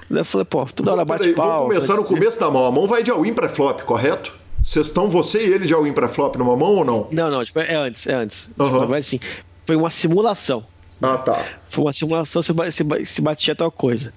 Daí 0.09 0.21
eu 0.21 0.25
falei, 0.25 0.45
pô, 0.45 0.65
toda 0.65 0.93
hora 0.93 1.05
bate 1.05 1.31
pau. 1.33 1.47
Vamos 1.47 1.73
começar 1.73 1.95
no 1.95 2.03
começo 2.03 2.39
da 2.39 2.49
mão. 2.49 2.65
A 2.65 2.71
mão 2.71 2.87
vai 2.87 3.03
de 3.03 3.11
all-in 3.11 3.33
pra 3.33 3.49
flop, 3.49 3.81
correto? 3.81 4.42
Vocês 4.63 4.87
estão, 4.87 5.09
você 5.09 5.45
e 5.45 5.51
ele, 5.51 5.65
de 5.65 5.73
all-in 5.73 5.91
pra 5.91 6.07
flop 6.07 6.35
numa 6.37 6.55
mão 6.55 6.75
ou 6.75 6.85
não? 6.85 7.07
Não, 7.11 7.29
não, 7.29 7.43
tipo, 7.43 7.59
é 7.59 7.75
antes, 7.75 8.07
é 8.07 8.13
antes. 8.13 8.49
Uhum. 8.57 8.71
Tipo, 8.71 8.89
mas 8.89 9.05
assim, 9.05 9.19
foi 9.65 9.75
uma 9.75 9.89
simulação. 9.89 10.65
Ah, 11.01 11.17
tá. 11.17 11.45
Foi 11.67 11.83
uma 11.83 11.91
simulação, 11.91 12.41
se, 12.41 12.53
se, 12.71 13.05
se 13.05 13.21
batia 13.21 13.53
tal 13.53 13.69
coisa. 13.69 14.13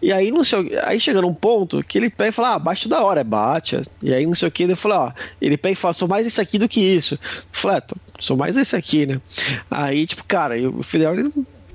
E 0.00 0.12
aí, 0.12 0.30
não 0.30 0.44
sei, 0.44 0.78
aí 0.84 1.00
chega 1.00 1.20
num 1.20 1.34
ponto 1.34 1.82
que 1.82 1.98
ele 1.98 2.08
pega 2.08 2.28
e 2.28 2.32
fala, 2.32 2.54
ah, 2.54 2.58
bate 2.60 2.88
da 2.88 3.02
hora, 3.02 3.22
é 3.22 3.24
bate. 3.24 3.82
E 4.00 4.14
aí, 4.14 4.24
não 4.24 4.36
sei 4.36 4.46
o 4.46 4.50
que, 4.50 4.62
ele 4.62 4.76
fala, 4.76 5.06
ó, 5.06 5.12
ele 5.40 5.56
pega 5.56 5.72
e 5.72 5.76
fala, 5.76 5.94
sou 5.94 6.06
mais 6.06 6.24
esse 6.24 6.40
aqui 6.40 6.58
do 6.58 6.68
que 6.68 6.80
isso. 6.80 7.14
Eu 7.14 7.20
falei, 7.50 7.78
ah, 7.78 7.96
sou 8.20 8.36
mais 8.36 8.56
esse 8.56 8.76
aqui, 8.76 9.04
né? 9.04 9.20
Aí, 9.68 10.06
tipo, 10.06 10.22
cara, 10.24 10.54
o 10.70 10.80
Fidel 10.84 11.14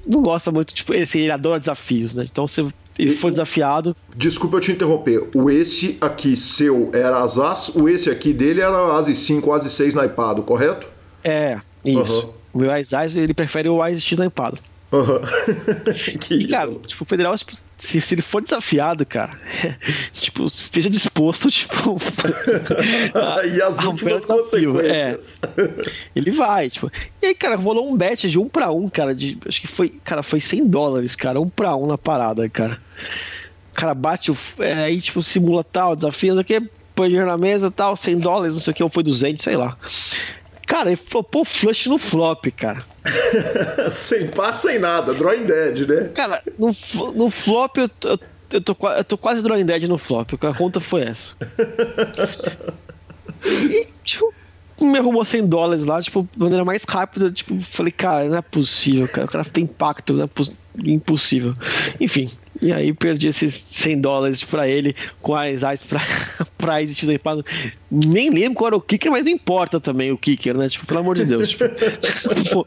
não, 0.08 0.22
gosta 0.22 0.50
muito, 0.50 0.74
tipo, 0.74 0.94
ele, 0.94 1.04
assim, 1.04 1.20
ele 1.20 1.32
adora 1.32 1.60
desafios, 1.60 2.16
né? 2.16 2.24
Então, 2.24 2.48
você 2.48 2.66
ele 2.98 3.16
foi 3.16 3.32
desafiado. 3.32 3.96
Desculpa 4.16 4.58
eu 4.58 4.62
te 4.62 4.72
interromper. 4.72 5.30
O 5.34 5.50
esse 5.50 5.98
aqui 6.00 6.38
seu 6.38 6.92
era 6.94 7.24
as 7.24 7.38
as, 7.38 7.70
o 7.70 7.90
esse 7.90 8.10
aqui 8.10 8.34
dele 8.34 8.62
era 8.62 8.98
as 8.98 9.06
5, 9.18 9.52
as 9.52 9.72
6 9.72 9.96
naipado, 9.96 10.44
correto? 10.44 10.88
É, 11.24 11.60
isso. 11.84 12.26
Uhum. 12.26 12.34
O 12.54 12.58
meu 12.60 12.78
Ice 12.78 12.96
Ice, 13.06 13.20
ele 13.20 13.34
prefere 13.34 13.68
o 13.68 13.86
Ice 13.88 14.02
X 14.02 14.18
lampado. 14.18 14.58
Uhum. 14.92 15.20
e, 16.30 16.48
cara, 16.48 16.72
tipo, 16.86 17.04
o 17.04 17.06
federal, 17.06 17.34
se, 17.84 18.00
se 18.00 18.16
ele 18.16 18.22
for 18.22 18.42
desafiado, 18.42 19.06
cara, 19.06 19.38
tipo, 20.14 20.46
esteja 20.46 20.90
disposto, 20.90 21.52
tipo. 21.52 21.98
a, 23.14 23.46
e 23.46 23.62
as 23.62 23.78
últimas 23.80 24.26
consequências. 24.26 25.42
É. 25.44 25.92
Ele 26.16 26.32
vai, 26.32 26.70
tipo. 26.70 26.90
E 27.22 27.28
aí, 27.28 27.36
cara, 27.36 27.56
rolou 27.56 27.92
um 27.92 27.98
bet 27.98 28.30
de 28.30 28.40
um 28.40 28.48
pra 28.48 28.72
um, 28.72 28.90
cara. 28.90 29.14
De, 29.14 29.38
acho 29.46 29.60
que 29.60 29.68
foi, 29.68 29.90
cara, 29.90 30.24
foi 30.24 30.40
100 30.40 30.68
dólares, 30.68 31.16
cara, 31.16 31.42
um 31.42 31.50
pra 31.50 31.76
um 31.76 31.86
na 31.86 31.98
parada, 31.98 32.48
cara. 32.50 32.80
O 33.72 33.76
cara 33.76 33.94
bate 33.94 34.32
o. 34.32 34.38
É, 34.60 34.86
aí, 34.86 35.02
tipo, 35.02 35.22
simula 35.22 35.64
tal, 35.64 35.96
desafio, 35.96 36.36
não 36.36 36.44
sei 36.44 36.58
o 36.58 36.62
que, 36.62 36.70
põe 36.96 37.10
dinheiro 37.10 37.28
na 37.28 37.38
mesa 37.38 37.70
tal, 37.70 37.96
100 37.96 38.20
dólares, 38.20 38.54
não 38.54 38.62
sei 38.62 38.72
o 38.72 38.76
que, 38.76 38.84
ou 38.84 38.90
foi 38.90 39.04
200, 39.04 39.44
sei 39.44 39.58
lá. 39.58 39.78
Cara, 40.74 40.90
ele 40.90 40.96
flopou 40.96 41.46
flush 41.46 41.86
no 41.88 42.00
flop, 42.00 42.48
cara. 42.48 42.84
sem 43.94 44.28
par, 44.30 44.58
sem 44.58 44.80
nada. 44.80 45.14
Drawing 45.14 45.46
dead, 45.46 45.88
né? 45.88 46.10
Cara, 46.16 46.42
no, 46.58 46.76
no 47.14 47.30
flop 47.30 47.78
eu, 47.78 47.88
eu, 48.06 48.20
eu, 48.50 48.60
tô, 48.60 48.76
eu 48.90 49.04
tô 49.04 49.16
quase 49.16 49.44
drawing 49.44 49.68
dead 49.68 49.84
no 49.84 50.00
flop. 50.00 50.34
A 50.34 50.52
conta 50.56 50.80
foi 50.80 51.04
essa. 51.04 51.36
e, 53.46 53.88
tipo, 54.04 54.34
me 54.82 54.98
arrumou 54.98 55.24
100 55.24 55.46
dólares 55.46 55.86
lá, 55.86 56.02
tipo, 56.02 56.28
de 56.34 56.40
maneira 56.40 56.66
mais 56.66 56.84
rápida. 56.86 57.32
Tipo, 57.32 57.62
falei, 57.62 57.92
cara, 57.92 58.26
não 58.26 58.38
é 58.38 58.42
possível, 58.42 59.08
cara. 59.08 59.28
O 59.28 59.30
cara 59.30 59.46
tem 59.46 59.66
impacto, 59.66 60.14
não 60.14 60.24
é 60.24 60.90
impossível. 60.90 61.54
Enfim, 62.00 62.32
e 62.64 62.72
aí 62.72 62.94
perdi 62.94 63.28
esses 63.28 63.54
100 63.54 64.02
dólares 64.02 64.44
pra 64.44 64.68
ele 64.68 64.96
com 65.22 65.36
as 65.36 65.84
pra, 65.84 66.02
pra 66.58 66.82
Ice 66.82 66.96
X-Hypado. 66.96 67.46
Nem 67.92 68.30
lembro 68.30 68.56
qual 68.56 68.68
era 68.68 68.76
o 68.76 68.82
kicker, 68.82 69.12
mas 69.12 69.26
não 69.26 69.32
importa 69.32 69.80
também 69.80 70.12
o 70.12 70.18
kicker, 70.18 70.58
né? 70.58 70.70
Tipo, 70.70 70.88
pelo 70.88 71.02
amor 71.02 71.16
de 71.16 71.26
Deus. 71.26 71.50
Tipo, 71.50 71.66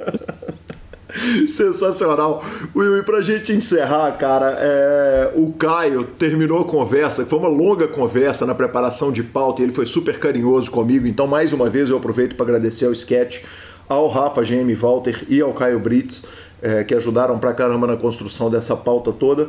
Sensacional. 1.48 2.44
Will, 2.74 2.98
e 2.98 3.02
pra 3.02 3.22
gente 3.22 3.52
encerrar, 3.52 4.12
cara, 4.18 4.56
é... 4.58 5.32
o 5.34 5.50
Caio 5.52 6.04
terminou 6.04 6.60
a 6.60 6.64
conversa, 6.64 7.24
foi 7.24 7.38
uma 7.38 7.48
longa 7.48 7.88
conversa 7.88 8.44
na 8.44 8.54
preparação 8.54 9.10
de 9.10 9.22
pauta 9.22 9.62
e 9.62 9.64
ele 9.64 9.72
foi 9.72 9.86
super 9.86 10.18
carinhoso 10.18 10.70
comigo, 10.70 11.06
então 11.06 11.26
mais 11.26 11.52
uma 11.52 11.70
vez 11.70 11.88
eu 11.88 11.96
aproveito 11.96 12.34
para 12.34 12.44
agradecer 12.44 12.84
ao 12.84 12.92
Sketch, 12.92 13.42
ao 13.88 14.08
Rafa 14.08 14.42
GM 14.42 14.74
Walter 14.74 15.24
e 15.28 15.40
ao 15.40 15.54
Caio 15.54 15.78
Brits, 15.78 16.24
é, 16.60 16.84
que 16.84 16.94
ajudaram 16.94 17.38
pra 17.38 17.54
caramba 17.54 17.86
na 17.86 17.96
construção 17.96 18.50
dessa 18.50 18.76
pauta 18.76 19.12
toda 19.12 19.48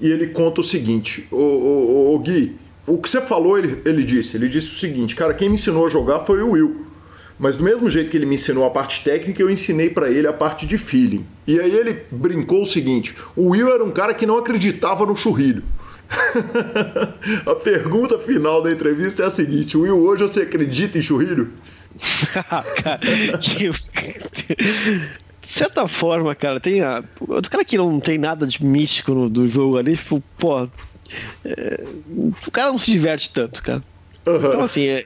e 0.00 0.10
ele 0.10 0.28
conta 0.28 0.60
o 0.60 0.64
seguinte: 0.64 1.26
o, 1.30 1.36
o, 1.36 2.14
o 2.14 2.18
Gui, 2.18 2.56
o 2.86 2.98
que 2.98 3.08
você 3.08 3.20
falou, 3.20 3.58
ele, 3.58 3.80
ele 3.84 4.04
disse. 4.04 4.36
Ele 4.36 4.48
disse 4.48 4.70
o 4.70 4.74
seguinte, 4.74 5.16
cara, 5.16 5.34
quem 5.34 5.48
me 5.48 5.54
ensinou 5.54 5.86
a 5.86 5.90
jogar 5.90 6.20
foi 6.20 6.42
o 6.42 6.50
Will. 6.50 6.86
Mas 7.38 7.56
do 7.56 7.64
mesmo 7.64 7.90
jeito 7.90 8.10
que 8.10 8.16
ele 8.16 8.24
me 8.24 8.36
ensinou 8.36 8.64
a 8.64 8.70
parte 8.70 9.04
técnica, 9.04 9.42
eu 9.42 9.50
ensinei 9.50 9.90
para 9.90 10.10
ele 10.10 10.26
a 10.26 10.32
parte 10.32 10.66
de 10.66 10.78
feeling. 10.78 11.26
E 11.46 11.60
aí 11.60 11.74
ele 11.76 12.04
brincou 12.10 12.62
o 12.62 12.66
seguinte: 12.66 13.14
o 13.34 13.50
Will 13.50 13.72
era 13.72 13.84
um 13.84 13.90
cara 13.90 14.14
que 14.14 14.24
não 14.24 14.38
acreditava 14.38 15.04
no 15.04 15.16
churrilho. 15.16 15.62
a 17.44 17.54
pergunta 17.56 18.18
final 18.18 18.62
da 18.62 18.70
entrevista 18.70 19.24
é 19.24 19.26
a 19.26 19.30
seguinte: 19.30 19.76
Will, 19.76 19.98
hoje 19.98 20.22
você 20.22 20.42
acredita 20.42 20.96
em 20.96 21.02
churrilho? 21.02 21.50
que 23.40 23.70
de 25.46 25.52
certa 25.52 25.86
forma, 25.86 26.34
cara, 26.34 26.58
tem 26.58 26.82
a. 26.82 27.04
O 27.20 27.40
cara 27.48 27.64
que 27.64 27.78
não 27.78 28.00
tem 28.00 28.18
nada 28.18 28.48
de 28.48 28.64
místico 28.64 29.14
no, 29.14 29.30
do 29.30 29.46
jogo 29.46 29.78
ali, 29.78 29.96
tipo, 29.96 30.20
pô. 30.36 30.68
É, 31.44 31.84
o 32.16 32.50
cara 32.50 32.72
não 32.72 32.80
se 32.80 32.90
diverte 32.90 33.32
tanto, 33.32 33.62
cara. 33.62 33.82
Uhum. 34.26 34.36
Então, 34.44 34.62
assim, 34.62 34.88
é, 34.88 35.04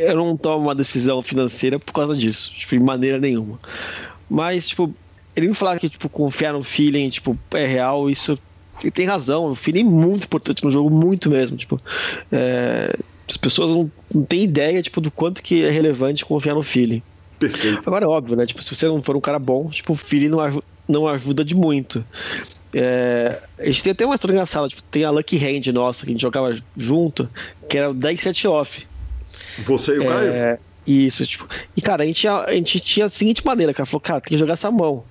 eu 0.00 0.16
não 0.16 0.36
tomo 0.36 0.64
uma 0.64 0.74
decisão 0.74 1.22
financeira 1.22 1.78
por 1.78 1.92
causa 1.92 2.16
disso, 2.16 2.50
tipo, 2.50 2.76
de 2.76 2.84
maneira 2.84 3.20
nenhuma. 3.20 3.60
Mas, 4.28 4.68
tipo, 4.68 4.92
ele 5.36 5.46
me 5.46 5.54
falar 5.54 5.78
que, 5.78 5.88
tipo, 5.88 6.08
confiar 6.08 6.52
no 6.52 6.64
feeling, 6.64 7.08
tipo, 7.08 7.38
é 7.52 7.64
real, 7.64 8.10
isso. 8.10 8.36
Ele 8.80 8.90
tem 8.90 9.06
razão, 9.06 9.44
o 9.44 9.54
feeling 9.54 9.82
é 9.82 9.84
muito 9.84 10.24
importante 10.24 10.64
no 10.64 10.72
jogo, 10.72 10.90
muito 10.90 11.30
mesmo. 11.30 11.56
Tipo, 11.56 11.78
é, 12.32 12.92
as 13.28 13.36
pessoas 13.36 13.70
não, 13.70 13.92
não 14.12 14.24
têm 14.24 14.42
ideia, 14.42 14.82
tipo, 14.82 15.00
do 15.00 15.12
quanto 15.12 15.40
que 15.40 15.62
é 15.62 15.70
relevante 15.70 16.24
confiar 16.24 16.56
no 16.56 16.64
feeling. 16.64 17.00
Perfeito. 17.48 17.82
Agora 17.84 18.04
é 18.04 18.08
óbvio, 18.08 18.36
né? 18.36 18.46
Tipo, 18.46 18.62
se 18.62 18.74
você 18.74 18.86
não 18.86 19.02
for 19.02 19.16
um 19.16 19.20
cara 19.20 19.38
bom, 19.38 19.68
tipo, 19.68 19.92
o 19.94 19.96
feeling 19.96 20.28
não, 20.28 20.40
aj 20.40 20.58
não 20.88 21.08
ajuda 21.08 21.44
de 21.44 21.54
muito. 21.54 22.04
É, 22.74 23.38
a 23.58 23.64
gente 23.66 23.82
tem 23.82 23.90
até 23.90 24.06
uma 24.06 24.14
história 24.14 24.34
engraçada, 24.34 24.68
tipo, 24.68 24.82
tem 24.84 25.04
a 25.04 25.10
Lucky 25.10 25.36
Hand 25.36 25.72
nossa, 25.72 26.04
que 26.04 26.10
a 26.10 26.12
gente 26.12 26.22
jogava 26.22 26.56
junto, 26.76 27.28
que 27.68 27.76
era 27.76 27.90
o 27.90 27.94
10 27.94 28.20
set 28.20 28.46
off. 28.46 28.86
Você 29.58 29.96
e 29.96 29.98
o 29.98 30.02
é, 30.04 30.06
Caio? 30.06 30.58
Isso, 30.86 31.26
tipo. 31.26 31.48
E, 31.76 31.80
cara, 31.80 32.04
a 32.04 32.06
gente, 32.06 32.26
a 32.26 32.52
gente 32.52 32.80
tinha 32.80 33.06
a 33.06 33.08
seguinte 33.08 33.44
maneira, 33.44 33.74
cara, 33.74 33.86
falou, 33.86 34.00
cara, 34.00 34.20
tem 34.20 34.30
que 34.30 34.36
jogar 34.36 34.54
essa 34.54 34.70
mão. 34.70 35.04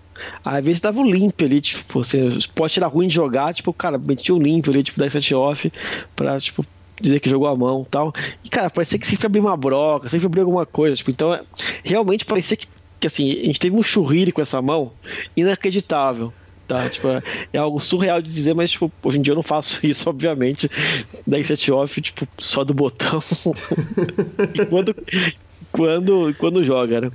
Às 0.44 0.64
vezes 0.64 0.82
dava 0.82 1.00
um 1.00 1.06
limpo 1.06 1.44
ali, 1.44 1.62
tipo, 1.62 2.04
você 2.04 2.30
pode 2.54 2.74
tirar 2.74 2.88
ruim 2.88 3.08
de 3.08 3.16
jogar, 3.16 3.54
tipo, 3.54 3.74
cara, 3.74 3.98
metia 3.98 4.36
um 4.36 4.42
limpo 4.42 4.70
ali, 4.70 4.84
tipo, 4.84 5.00
10 5.00 5.12
set 5.12 5.34
off, 5.34 5.72
pra, 6.16 6.40
tipo, 6.40 6.66
dizer 7.02 7.20
que 7.20 7.30
jogou 7.30 7.47
a 7.47 7.56
mão 7.56 7.86
tal. 7.89 8.14
E, 8.43 8.49
cara, 8.49 8.70
parecia 8.70 8.99
que 8.99 9.08
sempre 9.08 9.26
abria 9.26 9.41
uma 9.41 9.58
broca, 9.58 10.10
sempre 10.10 10.28
abria 10.28 10.43
alguma 10.43 10.66
coisa, 10.66 10.95
tipo, 10.95 11.12
então, 11.12 11.34
é, 11.34 11.41
realmente 11.84 12.26
parecia 12.26 12.56
que, 12.56 12.68
que, 12.99 13.08
assim, 13.08 13.32
a 13.32 13.45
gente 13.45 13.60
teve 13.60 13.76
um 13.76 13.84
churrire 13.84 14.32
com 14.32 14.41
essa 14.41 14.62
mão 14.62 14.93
inacreditável. 15.36 16.34
Tá, 16.68 16.89
tipo, 16.89 17.10
é, 17.10 17.22
é 17.52 17.58
algo 17.58 17.82
surreal 17.82 18.22
de 18.22 18.30
dizer, 18.30 18.54
mas 18.54 18.72
tipo, 18.72 18.89
hoje 19.04 19.20
em 19.20 19.22
dia 19.22 19.34
eu 19.34 19.36
não 19.36 19.43
faço 19.43 19.80
isso, 19.86 20.10
obviamente. 20.10 20.70
10 21.28 21.47
set 21.47 21.70
off, 21.70 22.02
tipo, 22.02 22.26
só 22.38 22.64
do 22.64 22.74
botão. 22.74 23.22
quando, 24.70 24.95
quando, 25.70 26.36
quando 26.38 26.64
joga, 26.64 27.02
né? 27.02 27.12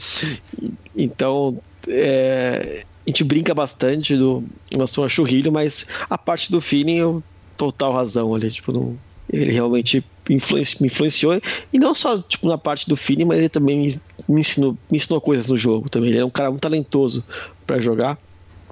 Então, 0.95 1.59
é, 1.89 2.85
a 3.07 3.11
gente 3.11 3.25
brinca 3.25 3.55
bastante 3.55 4.17
do 4.17 4.45
nosso 4.73 5.09
churrilho, 5.09 5.51
mas 5.51 5.87
a 6.11 6.19
parte 6.19 6.51
do 6.51 6.61
feeling 6.61 6.97
eu 6.97 7.23
total 7.57 7.93
razão 7.93 8.35
ali, 8.35 8.51
tipo, 8.51 8.73
não, 8.73 8.99
ele 9.31 9.53
realmente 9.53 10.05
influenci, 10.29 10.81
me 10.81 10.87
influenciou 10.89 11.41
e 11.73 11.79
não 11.79 11.95
só 11.95 12.19
tipo 12.19 12.49
na 12.49 12.59
parte 12.59 12.89
do 12.89 12.97
feeling, 12.97 13.25
mas 13.25 13.39
ele 13.39 13.49
também 13.49 13.79
me, 13.79 14.01
me, 14.29 14.41
ensinou, 14.41 14.77
me 14.91 14.97
ensinou 14.99 15.21
coisas 15.21 15.49
no 15.49 15.57
jogo 15.57 15.89
também. 15.89 16.11
Ele 16.11 16.19
é 16.19 16.25
um 16.25 16.31
cara 16.31 16.51
muito 16.51 16.63
talentoso 16.63 17.25
para 17.67 17.81
jogar, 17.81 18.19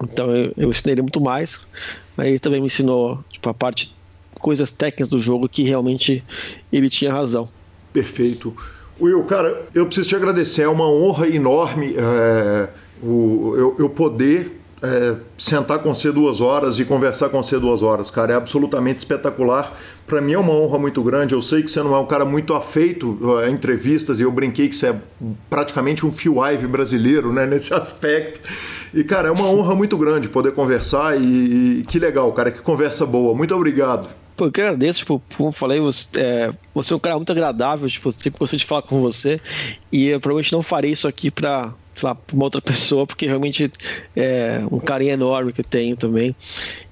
então 0.01 0.35
eu, 0.35 0.53
eu 0.57 0.69
ensinei 0.69 0.93
ele 0.93 1.01
muito 1.01 1.21
mais, 1.21 1.59
mas 2.15 2.27
ele 2.27 2.39
também 2.39 2.61
me 2.61 2.67
ensinou 2.67 3.23
tipo 3.29 3.49
a 3.49 3.53
parte 3.53 3.93
coisas 4.39 4.71
técnicas 4.71 5.09
do 5.09 5.19
jogo 5.19 5.49
que 5.49 5.63
realmente 5.63 6.23
ele 6.71 6.89
tinha 6.89 7.11
razão. 7.11 7.49
Perfeito. 7.91 8.55
Will, 8.99 9.23
cara, 9.23 9.67
eu 9.73 9.85
preciso 9.85 10.09
te 10.09 10.15
agradecer. 10.15 10.61
É 10.63 10.67
uma 10.67 10.87
honra 10.89 11.27
enorme 11.27 11.95
é, 11.97 12.69
o, 13.01 13.53
eu, 13.57 13.75
eu 13.79 13.89
poder 13.89 14.54
é, 14.81 15.15
sentar 15.37 15.79
com 15.79 15.93
você 15.93 16.11
duas 16.11 16.41
horas 16.41 16.77
e 16.79 16.85
conversar 16.85 17.29
com 17.29 17.41
você 17.41 17.59
duas 17.59 17.81
horas, 17.81 18.11
cara. 18.11 18.33
É 18.33 18.35
absolutamente 18.35 18.99
espetacular. 18.99 19.75
Para 20.05 20.21
mim 20.21 20.33
é 20.33 20.37
uma 20.37 20.53
honra 20.53 20.77
muito 20.77 21.01
grande. 21.01 21.33
Eu 21.33 21.41
sei 21.41 21.63
que 21.63 21.71
você 21.71 21.81
não 21.81 21.95
é 21.95 21.99
um 21.99 22.05
cara 22.05 22.25
muito 22.25 22.53
afeito 22.53 23.17
a 23.37 23.49
entrevistas 23.49 24.19
e 24.19 24.23
eu 24.23 24.31
brinquei 24.31 24.69
que 24.69 24.75
você 24.75 24.89
é 24.89 24.95
praticamente 25.49 26.05
um 26.05 26.11
Phil 26.11 26.35
Ive 26.45 26.67
brasileiro, 26.67 27.33
né, 27.33 27.45
nesse 27.47 27.73
aspecto. 27.73 28.39
E, 28.93 29.03
cara, 29.03 29.29
é 29.29 29.31
uma 29.31 29.47
honra 29.47 29.75
muito 29.75 29.97
grande 29.97 30.29
poder 30.29 30.51
conversar 30.51 31.19
e, 31.19 31.79
e 31.79 31.85
que 31.87 31.97
legal, 31.97 32.31
cara. 32.33 32.51
Que 32.51 32.59
conversa 32.59 33.05
boa. 33.05 33.33
Muito 33.33 33.55
obrigado. 33.55 34.09
Pô, 34.37 34.45
eu 34.45 34.51
que 34.51 34.59
agradeço, 34.59 34.99
tipo, 34.99 35.23
como 35.37 35.49
eu 35.49 35.53
falei, 35.53 35.79
você 35.79 36.07
é, 36.17 36.53
você 36.73 36.91
é 36.91 36.95
um 36.95 36.99
cara 36.99 37.15
muito 37.15 37.31
agradável, 37.31 37.87
tipo, 37.87 38.11
sempre 38.11 38.37
gostei 38.37 38.59
de 38.59 38.65
falar 38.65 38.81
com 38.81 38.99
você. 38.99 39.39
E 39.91 40.07
eu 40.07 40.19
provavelmente 40.19 40.51
não 40.51 40.61
farei 40.61 40.91
isso 40.91 41.07
aqui 41.07 41.31
pra, 41.31 41.73
sei 41.95 42.09
lá, 42.09 42.15
pra 42.15 42.35
uma 42.35 42.43
outra 42.43 42.61
pessoa, 42.61 43.07
porque 43.07 43.25
realmente 43.25 43.71
é 44.15 44.61
um 44.71 44.79
carinho 44.79 45.13
enorme 45.13 45.53
que 45.53 45.61
eu 45.61 45.65
tenho 45.65 45.95
também. 45.95 46.35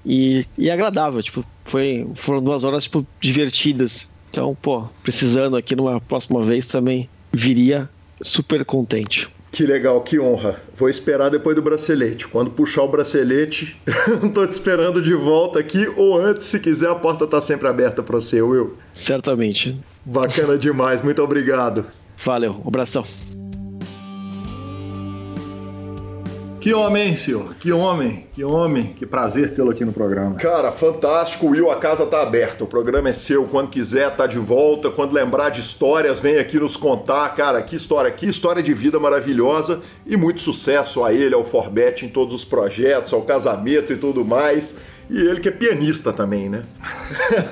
E, 0.06 0.46
e 0.58 0.70
é 0.70 0.74
agradável, 0.74 1.22
tipo, 1.22 1.46
foi, 1.66 2.08
foram 2.16 2.42
duas 2.44 2.64
horas, 2.64 2.84
tipo, 2.84 3.06
divertidas. 3.20 4.08
Então, 4.30 4.56
pô, 4.60 4.88
precisando 5.04 5.56
aqui 5.56 5.76
numa 5.76 6.02
próxima 6.02 6.42
vez 6.42 6.66
também 6.66 7.10
viria 7.32 7.90
super 8.22 8.64
contente. 8.66 9.30
Que 9.52 9.68
legal, 9.68 10.02
que 10.02 10.20
honra. 10.20 10.60
Vou 10.76 10.90
esperar 10.90 11.30
depois 11.30 11.56
do 11.56 11.62
bracelete. 11.62 12.28
Quando 12.28 12.50
puxar 12.50 12.82
o 12.82 12.88
bracelete, 12.88 13.78
tô 14.34 14.48
te 14.48 14.54
esperando 14.54 15.00
de 15.00 15.14
volta 15.14 15.60
aqui 15.60 15.88
ou 15.96 16.20
antes, 16.20 16.48
se 16.48 16.60
quiser, 16.60 16.90
a 16.90 16.96
porta 16.96 17.28
tá 17.28 17.40
sempre 17.40 17.68
aberta 17.68 18.02
para 18.02 18.16
você, 18.16 18.42
Will. 18.42 18.76
Certamente. 18.92 19.80
Bacana 20.04 20.58
demais, 20.58 21.04
muito 21.04 21.22
obrigado. 21.22 21.86
Valeu, 22.18 22.60
um 22.66 22.68
abração. 22.68 23.06
Que 26.64 26.74
homem, 26.74 27.18
senhor? 27.18 27.56
Que 27.56 27.74
homem, 27.74 28.26
que 28.32 28.42
homem. 28.42 28.94
Que 28.94 29.06
prazer 29.06 29.54
tê-lo 29.54 29.72
aqui 29.72 29.84
no 29.84 29.92
programa. 29.92 30.36
Cara, 30.36 30.72
fantástico, 30.72 31.48
Will. 31.48 31.70
A 31.70 31.76
casa 31.76 32.06
tá 32.06 32.22
aberta. 32.22 32.64
O 32.64 32.68
programa 32.68 33.10
é 33.10 33.14
seu. 33.14 33.44
Quando 33.48 33.70
quiser, 33.70 34.16
tá 34.16 34.26
de 34.26 34.40
volta. 34.40 34.90
Quando 34.90 35.12
lembrar 35.12 35.50
de 35.50 35.60
histórias, 35.60 36.22
vem 36.22 36.38
aqui 36.38 36.58
nos 36.58 36.78
contar. 36.78 37.28
Cara, 37.36 37.62
que 37.62 37.76
história, 37.76 38.10
que 38.12 38.26
história 38.26 38.64
de 38.64 38.74
vida 38.74 38.98
maravilhosa. 38.98 39.82
E 40.06 40.16
muito 40.16 40.40
sucesso 40.40 41.04
a 41.04 41.14
ele, 41.14 41.36
ao 41.36 41.44
Forbet, 41.44 42.06
em 42.06 42.08
todos 42.08 42.34
os 42.34 42.46
projetos, 42.46 43.12
ao 43.12 43.24
casamento 43.24 43.92
e 43.92 43.98
tudo 43.98 44.24
mais. 44.24 44.74
E 45.10 45.20
ele 45.20 45.40
que 45.40 45.50
é 45.50 45.52
pianista 45.52 46.14
também, 46.14 46.50
né? 46.50 46.64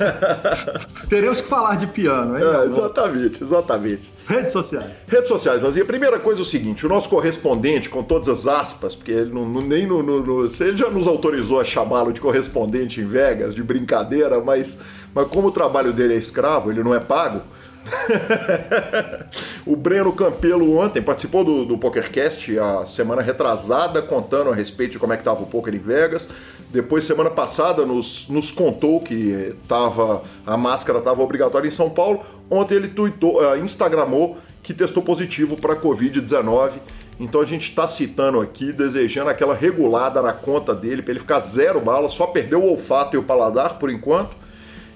Teremos 1.09 1.41
que 1.41 1.47
falar 1.47 1.75
de 1.75 1.87
piano, 1.87 2.37
hein? 2.37 2.43
É, 2.43 2.65
exatamente, 2.65 3.43
exatamente. 3.43 4.11
Redes 4.25 4.51
sociais. 4.51 4.91
Redes 5.07 5.27
sociais, 5.27 5.61
Nazinha. 5.61 5.83
A 5.83 5.87
primeira 5.87 6.17
coisa 6.19 6.41
é 6.41 6.43
o 6.43 6.45
seguinte: 6.45 6.85
o 6.85 6.89
nosso 6.89 7.09
correspondente, 7.09 7.89
com 7.89 8.01
todas 8.01 8.29
as 8.29 8.47
aspas, 8.47 8.95
porque 8.95 9.11
ele 9.11 9.33
não, 9.33 9.45
nem 9.45 9.85
no, 9.85 10.01
no, 10.01 10.23
no, 10.23 10.45
Ele 10.45 10.75
já 10.75 10.89
nos 10.89 11.07
autorizou 11.07 11.59
a 11.59 11.63
chamá-lo 11.63 12.13
de 12.13 12.21
correspondente 12.21 13.01
em 13.01 13.05
Vegas, 13.05 13.53
de 13.53 13.61
brincadeira, 13.61 14.39
mas, 14.39 14.79
mas 15.13 15.27
como 15.27 15.49
o 15.49 15.51
trabalho 15.51 15.91
dele 15.91 16.13
é 16.13 16.17
escravo, 16.17 16.71
ele 16.71 16.83
não 16.83 16.95
é 16.95 16.99
pago. 16.99 17.41
o 19.65 19.75
Breno 19.75 20.13
Campelo 20.13 20.77
ontem 20.77 21.01
participou 21.01 21.43
do, 21.43 21.65
do 21.65 21.77
PokerCast 21.77 22.57
a 22.59 22.85
semana 22.85 23.21
retrasada, 23.21 24.01
contando 24.01 24.51
a 24.51 24.55
respeito 24.55 24.93
de 24.93 24.99
como 24.99 25.13
é 25.13 25.15
que 25.15 25.21
estava 25.21 25.41
o 25.41 25.47
poker 25.47 25.73
em 25.73 25.79
Vegas. 25.79 26.29
Depois, 26.69 27.03
semana 27.03 27.29
passada, 27.29 27.85
nos, 27.85 28.27
nos 28.29 28.51
contou 28.51 28.99
que 28.99 29.55
tava, 29.67 30.23
a 30.45 30.55
máscara 30.55 30.99
estava 30.99 31.21
obrigatória 31.21 31.67
em 31.67 31.71
São 31.71 31.89
Paulo. 31.89 32.21
Ontem 32.49 32.75
ele 32.75 32.87
tweetou, 32.87 33.41
uh, 33.41 33.57
instagramou 33.57 34.37
que 34.63 34.73
testou 34.73 35.01
positivo 35.01 35.57
para 35.57 35.75
Covid-19. 35.75 36.73
Então 37.19 37.41
a 37.41 37.45
gente 37.45 37.69
está 37.69 37.87
citando 37.87 38.39
aqui, 38.39 38.71
desejando 38.71 39.29
aquela 39.29 39.53
regulada 39.53 40.21
na 40.21 40.33
conta 40.33 40.73
dele, 40.73 41.01
para 41.01 41.11
ele 41.11 41.19
ficar 41.19 41.39
zero 41.39 41.79
bala, 41.79 42.09
só 42.09 42.27
perdeu 42.27 42.63
o 42.63 42.69
olfato 42.69 43.15
e 43.15 43.19
o 43.19 43.23
paladar 43.23 43.77
por 43.77 43.89
enquanto. 43.89 44.35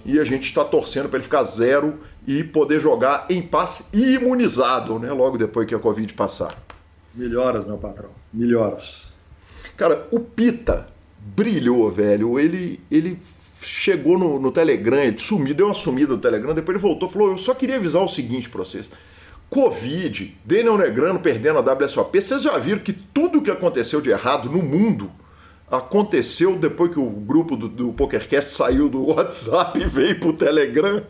E 0.05 0.19
a 0.19 0.23
gente 0.23 0.43
está 0.43 0.63
torcendo 0.63 1.09
para 1.09 1.17
ele 1.17 1.23
ficar 1.23 1.43
zero 1.43 1.99
e 2.27 2.43
poder 2.43 2.79
jogar 2.79 3.25
em 3.29 3.41
paz 3.41 3.83
e 3.91 4.13
imunizado, 4.13 4.99
né? 4.99 5.11
Logo 5.11 5.37
depois 5.37 5.67
que 5.67 5.73
a 5.73 5.79
Covid 5.79 6.13
passar. 6.13 6.55
Melhoras, 7.13 7.65
meu 7.65 7.77
patrão. 7.77 8.09
Melhoras. 8.31 9.11
Cara, 9.75 10.07
o 10.11 10.19
Pita 10.19 10.87
brilhou, 11.19 11.89
velho. 11.89 12.39
Ele, 12.39 12.79
ele 12.91 13.19
chegou 13.61 14.17
no, 14.17 14.39
no 14.39 14.51
Telegram, 14.51 15.01
ele 15.01 15.17
sumiu, 15.17 15.55
deu 15.55 15.67
uma 15.67 15.73
sumida 15.73 16.13
no 16.13 16.21
Telegram, 16.21 16.53
depois 16.53 16.75
ele 16.75 16.81
voltou 16.81 17.09
falou: 17.09 17.31
Eu 17.31 17.37
só 17.37 17.53
queria 17.53 17.77
avisar 17.77 18.03
o 18.03 18.07
seguinte 18.07 18.49
pra 18.49 18.59
vocês. 18.59 18.91
Covid, 19.49 20.37
Daniel 20.43 20.77
Negrano 20.77 21.19
perdendo 21.19 21.59
a 21.59 21.73
WSOP, 21.73 22.19
vocês 22.19 22.41
já 22.41 22.57
viram 22.57 22.79
que 22.79 22.93
tudo 22.93 23.41
que 23.41 23.51
aconteceu 23.51 24.01
de 24.01 24.09
errado 24.09 24.49
no 24.49 24.61
mundo 24.61 25.11
aconteceu 25.69 26.57
depois 26.57 26.91
que 26.91 26.99
o 26.99 27.09
grupo 27.09 27.55
do, 27.55 27.67
do 27.67 27.93
PokerCast 27.93 28.53
saiu 28.53 28.89
do 28.89 29.07
WhatsApp 29.09 29.79
e 29.79 29.85
veio 29.85 30.19
pro 30.19 30.33
Telegram? 30.33 31.03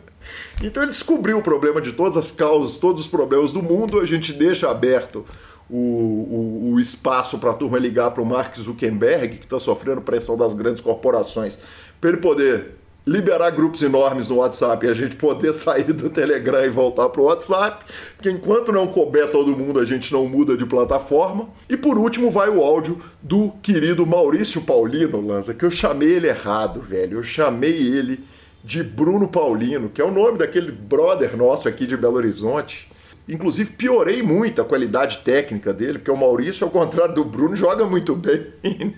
Então 0.62 0.82
ele 0.82 0.92
descobriu 0.92 1.38
o 1.38 1.42
problema 1.42 1.80
de 1.80 1.92
todas 1.92 2.16
as 2.16 2.32
causas, 2.32 2.76
todos 2.76 3.02
os 3.02 3.08
problemas 3.08 3.52
do 3.52 3.62
mundo, 3.62 4.00
a 4.00 4.04
gente 4.04 4.32
deixa 4.32 4.70
aberto 4.70 5.24
o, 5.68 5.76
o, 5.76 6.72
o 6.72 6.80
espaço 6.80 7.38
para 7.38 7.50
a 7.50 7.54
turma 7.54 7.78
ligar 7.78 8.10
para 8.10 8.22
o 8.22 8.26
Mark 8.26 8.56
Zuckerberg, 8.56 9.38
que 9.38 9.44
está 9.44 9.58
sofrendo 9.58 10.00
pressão 10.00 10.36
das 10.36 10.54
grandes 10.54 10.80
corporações, 10.80 11.58
para 12.00 12.10
ele 12.10 12.18
poder 12.18 12.76
liberar 13.06 13.50
grupos 13.50 13.82
enormes 13.82 14.28
no 14.28 14.36
WhatsApp 14.36 14.84
e 14.84 14.88
a 14.88 14.94
gente 14.94 15.14
poder 15.14 15.52
sair 15.54 15.92
do 15.92 16.10
Telegram 16.10 16.64
e 16.64 16.68
voltar 16.68 17.08
para 17.08 17.20
o 17.20 17.24
WhatsApp, 17.26 17.84
porque 18.16 18.30
enquanto 18.30 18.72
não 18.72 18.88
couber 18.88 19.30
todo 19.30 19.56
mundo, 19.56 19.78
a 19.78 19.84
gente 19.84 20.12
não 20.12 20.26
muda 20.26 20.56
de 20.56 20.66
plataforma. 20.66 21.48
E 21.68 21.76
por 21.76 21.96
último 21.96 22.30
vai 22.30 22.48
o 22.48 22.62
áudio 22.62 23.00
do 23.22 23.50
querido 23.62 24.04
Maurício 24.04 24.60
Paulino, 24.60 25.20
Lanza, 25.20 25.54
que 25.54 25.64
eu 25.64 25.70
chamei 25.70 26.08
ele 26.08 26.26
errado, 26.26 26.80
velho. 26.80 27.18
Eu 27.18 27.22
chamei 27.22 27.76
ele 27.76 28.24
de 28.64 28.82
Bruno 28.82 29.28
Paulino, 29.28 29.88
que 29.88 30.00
é 30.00 30.04
o 30.04 30.10
nome 30.10 30.38
daquele 30.38 30.72
brother 30.72 31.36
nosso 31.36 31.68
aqui 31.68 31.86
de 31.86 31.96
Belo 31.96 32.16
Horizonte. 32.16 32.90
Inclusive, 33.28 33.72
piorei 33.72 34.22
muito 34.22 34.60
a 34.62 34.64
qualidade 34.64 35.18
técnica 35.18 35.72
dele, 35.72 35.98
porque 35.98 36.10
o 36.10 36.16
Maurício, 36.16 36.64
ao 36.64 36.70
contrário 36.70 37.14
do 37.14 37.24
Bruno, 37.24 37.56
joga 37.56 37.84
muito 37.84 38.14
bem. 38.14 38.46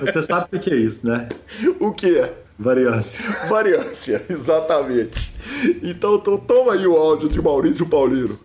Você 0.00 0.22
sabe 0.22 0.56
o 0.56 0.60
que 0.60 0.70
é 0.72 0.76
isso, 0.76 1.06
né? 1.06 1.28
O 1.80 1.92
que 1.92 2.18
é? 2.18 2.45
Variância. 2.58 3.24
Variância, 3.48 4.24
exatamente. 4.28 5.34
Então, 5.82 6.16
então 6.16 6.36
toma 6.36 6.72
aí 6.72 6.86
o 6.86 6.96
áudio 6.96 7.28
de 7.28 7.40
Maurício 7.40 7.86
Paulino. 7.86 8.38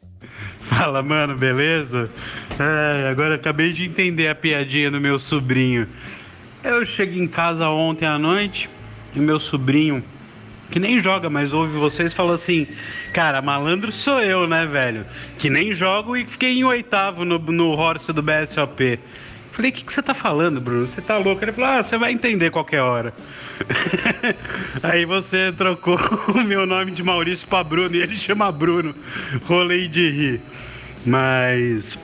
Fala, 0.62 1.02
mano, 1.02 1.36
beleza? 1.36 2.10
É, 2.60 3.10
agora 3.10 3.36
acabei 3.36 3.74
de 3.74 3.86
entender 3.86 4.28
a 4.28 4.36
piadinha 4.36 4.92
do 4.92 5.00
meu 5.00 5.18
sobrinho. 5.18 5.88
Eu 6.64 6.86
cheguei 6.86 7.22
em 7.22 7.28
casa 7.28 7.68
ontem 7.70 8.06
à 8.06 8.20
noite 8.20 8.70
e 9.16 9.20
meu 9.20 9.40
sobrinho 9.40 10.04
que 10.72 10.80
nem 10.80 11.02
joga, 11.02 11.30
mas 11.30 11.52
ouve 11.52 11.78
vocês 11.78 12.14
falou 12.14 12.34
assim: 12.34 12.66
Cara, 13.12 13.42
malandro 13.42 13.92
sou 13.92 14.22
eu, 14.22 14.48
né, 14.48 14.66
velho? 14.66 15.06
Que 15.38 15.50
nem 15.50 15.74
jogo 15.74 16.16
e 16.16 16.26
fiquei 16.26 16.58
em 16.58 16.64
oitavo 16.64 17.26
no, 17.26 17.38
no 17.38 17.72
Horse 17.72 18.14
do 18.14 18.22
BSOP. 18.22 18.98
Falei, 19.52 19.70
o 19.72 19.74
que, 19.74 19.84
que 19.84 19.94
você 19.94 20.02
tá 20.02 20.14
falando, 20.14 20.62
Bruno? 20.62 20.86
Você 20.86 21.02
tá 21.02 21.18
louco? 21.18 21.44
Ele 21.44 21.52
falou, 21.52 21.70
ah, 21.70 21.84
você 21.84 21.98
vai 21.98 22.12
entender 22.12 22.50
qualquer 22.52 22.82
hora. 22.82 23.14
Aí 24.82 25.06
você 25.06 25.52
trocou 25.52 26.00
o 26.34 26.42
meu 26.44 26.66
nome 26.66 26.92
de 26.92 27.04
Maurício 27.04 27.48
pra 27.48 27.64
Bruno 27.64 27.96
e 27.96 28.02
ele 28.02 28.16
chama 28.18 28.52
Bruno. 28.52 28.96
Rolei 29.46 29.88
de 29.88 30.10
rir. 30.10 30.42
Mas 31.06 31.98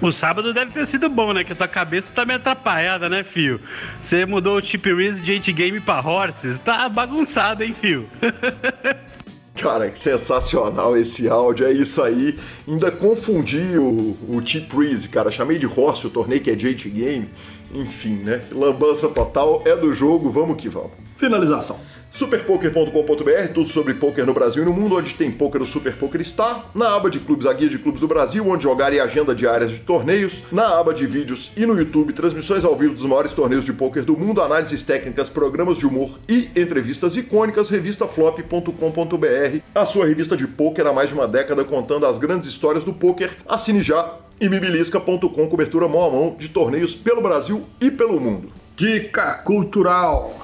O 0.00 0.10
sábado 0.10 0.54
deve 0.54 0.72
ter 0.72 0.86
sido 0.86 1.10
bom, 1.10 1.32
né? 1.32 1.44
Que 1.44 1.52
a 1.52 1.56
tua 1.56 1.68
cabeça 1.68 2.10
tá 2.12 2.24
meio 2.24 2.38
atrapalhada, 2.38 3.08
né, 3.08 3.22
fio? 3.22 3.60
Você 4.00 4.24
mudou 4.24 4.56
o 4.58 4.62
Chip 4.62 4.92
Reese 4.94 5.20
de 5.22 5.32
8 5.32 5.52
Game 5.52 5.80
pra 5.80 6.00
Horses. 6.00 6.58
Tá 6.58 6.88
bagunçado, 6.88 7.62
hein, 7.62 7.74
fio? 7.74 8.08
Cara, 9.60 9.90
que 9.90 9.98
sensacional 9.98 10.96
esse 10.96 11.28
áudio, 11.28 11.66
é 11.66 11.72
isso 11.72 12.02
aí. 12.02 12.34
Ainda 12.66 12.90
confundi 12.90 13.76
o, 13.76 14.16
o 14.26 14.40
Chip 14.42 14.74
Reese, 14.74 15.06
cara. 15.06 15.30
Chamei 15.30 15.58
de 15.58 15.66
Horse 15.66 16.06
o 16.06 16.10
torneio 16.10 16.40
que 16.40 16.50
é 16.50 16.56
J 16.56 16.88
Game. 16.88 17.28
Enfim, 17.74 18.16
né? 18.16 18.42
Lambança 18.52 19.08
total, 19.08 19.62
é 19.64 19.76
do 19.76 19.92
jogo, 19.92 20.30
vamos 20.30 20.56
que 20.56 20.68
vamos. 20.68 20.92
Finalização. 21.16 21.78
Superpoker.com.br, 22.12 23.52
tudo 23.54 23.68
sobre 23.68 23.94
poker 23.94 24.26
no 24.26 24.34
Brasil 24.34 24.64
e 24.64 24.66
no 24.66 24.72
mundo, 24.72 24.96
onde 24.96 25.14
tem 25.14 25.30
poker, 25.30 25.62
o 25.62 25.66
Super 25.66 25.94
Poker 25.94 26.20
está. 26.20 26.64
Na 26.74 26.96
aba 26.96 27.08
de 27.08 27.20
clubes, 27.20 27.46
a 27.46 27.52
guia 27.52 27.68
de 27.68 27.78
clubes 27.78 28.00
do 28.00 28.08
Brasil, 28.08 28.44
onde 28.48 28.64
jogar 28.64 28.92
e 28.92 28.98
agenda 28.98 29.32
diárias 29.32 29.70
de 29.70 29.78
torneios. 29.78 30.42
Na 30.50 30.80
aba 30.80 30.92
de 30.92 31.06
vídeos 31.06 31.52
e 31.56 31.64
no 31.64 31.78
YouTube, 31.78 32.12
transmissões 32.12 32.64
ao 32.64 32.74
vivo 32.74 32.94
dos 32.94 33.04
maiores 33.04 33.32
torneios 33.32 33.64
de 33.64 33.72
poker 33.72 34.02
do 34.02 34.16
mundo, 34.16 34.42
análises 34.42 34.82
técnicas, 34.82 35.28
programas 35.28 35.78
de 35.78 35.86
humor 35.86 36.18
e 36.28 36.50
entrevistas 36.56 37.16
icônicas. 37.16 37.68
Revista 37.68 38.08
Flop.com.br, 38.08 39.58
a 39.72 39.86
sua 39.86 40.06
revista 40.06 40.36
de 40.36 40.48
poker 40.48 40.86
há 40.86 40.92
mais 40.92 41.10
de 41.10 41.14
uma 41.14 41.28
década 41.28 41.64
contando 41.64 42.06
as 42.06 42.18
grandes 42.18 42.48
histórias 42.48 42.82
do 42.82 42.92
poker. 42.92 43.30
Assine 43.46 43.82
já 43.82 44.16
e 44.40 44.48
mibilisca.com, 44.48 45.46
cobertura 45.48 45.86
mão 45.86 46.04
a 46.04 46.10
mão 46.10 46.36
de 46.38 46.48
torneios 46.48 46.94
pelo 46.94 47.20
Brasil 47.20 47.66
e 47.80 47.90
pelo 47.90 48.18
mundo. 48.18 48.50
Dica 48.74 49.34
cultural. 49.34 50.40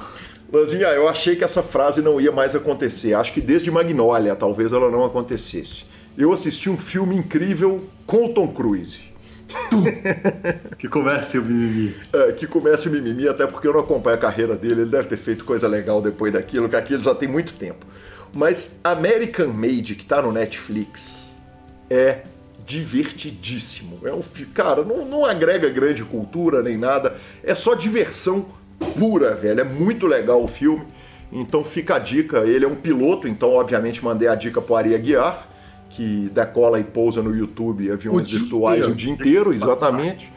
Lanzinha, 0.52 0.88
eu 0.88 1.08
achei 1.08 1.34
que 1.34 1.42
essa 1.42 1.62
frase 1.62 2.02
não 2.02 2.20
ia 2.20 2.30
mais 2.30 2.54
acontecer. 2.54 3.14
Acho 3.14 3.32
que 3.32 3.40
desde 3.40 3.70
Magnolia 3.70 4.36
talvez 4.36 4.72
ela 4.72 4.90
não 4.90 5.04
acontecesse. 5.04 5.84
Eu 6.16 6.32
assisti 6.32 6.68
um 6.68 6.78
filme 6.78 7.16
incrível 7.16 7.84
com 8.06 8.26
o 8.26 8.28
Tom 8.34 8.48
Cruise. 8.48 9.00
que 10.78 10.88
comece 10.88 11.38
o 11.38 11.42
mimimi. 11.42 11.94
É, 12.12 12.32
que 12.32 12.46
comece 12.46 12.88
o 12.88 12.92
mimimi, 12.92 13.28
até 13.28 13.46
porque 13.46 13.66
eu 13.66 13.72
não 13.72 13.80
acompanho 13.80 14.16
a 14.16 14.20
carreira 14.20 14.56
dele. 14.56 14.82
Ele 14.82 14.90
deve 14.90 15.08
ter 15.08 15.16
feito 15.16 15.44
coisa 15.44 15.66
legal 15.66 16.02
depois 16.02 16.32
daquilo, 16.32 16.68
que 16.68 16.76
aquilo 16.76 17.02
já 17.02 17.14
tem 17.14 17.28
muito 17.28 17.54
tempo. 17.54 17.86
Mas 18.32 18.78
American 18.84 19.48
Made, 19.48 19.94
que 19.94 20.04
tá 20.04 20.20
no 20.20 20.32
Netflix, 20.32 21.30
é 21.88 22.22
divertidíssimo. 22.66 24.00
É 24.04 24.12
um 24.12 24.20
cara, 24.52 24.82
não, 24.82 25.04
não 25.04 25.24
agrega 25.24 25.70
grande 25.70 26.04
cultura 26.04 26.62
nem 26.62 26.76
nada, 26.76 27.14
é 27.42 27.54
só 27.54 27.74
diversão 27.74 28.46
pura, 28.98 29.34
velho. 29.34 29.60
É 29.60 29.64
muito 29.64 30.06
legal 30.06 30.42
o 30.42 30.48
filme. 30.48 30.84
Então 31.32 31.64
fica 31.64 31.96
a 31.96 31.98
dica. 31.98 32.38
Ele 32.40 32.64
é 32.64 32.68
um 32.68 32.74
piloto, 32.74 33.28
então 33.28 33.54
obviamente 33.54 34.04
mandei 34.04 34.28
a 34.28 34.34
dica 34.34 34.60
pro 34.60 34.74
Ari 34.74 34.94
Aguiar, 34.94 35.48
que 35.90 36.28
decola 36.34 36.78
e 36.80 36.84
pousa 36.84 37.22
no 37.22 37.34
YouTube 37.34 37.90
aviões 37.90 38.26
o 38.28 38.38
virtuais 38.38 38.84
dia 38.84 38.92
o 38.92 38.94
dia 38.94 39.12
inteiro, 39.12 39.54
exatamente. 39.54 40.32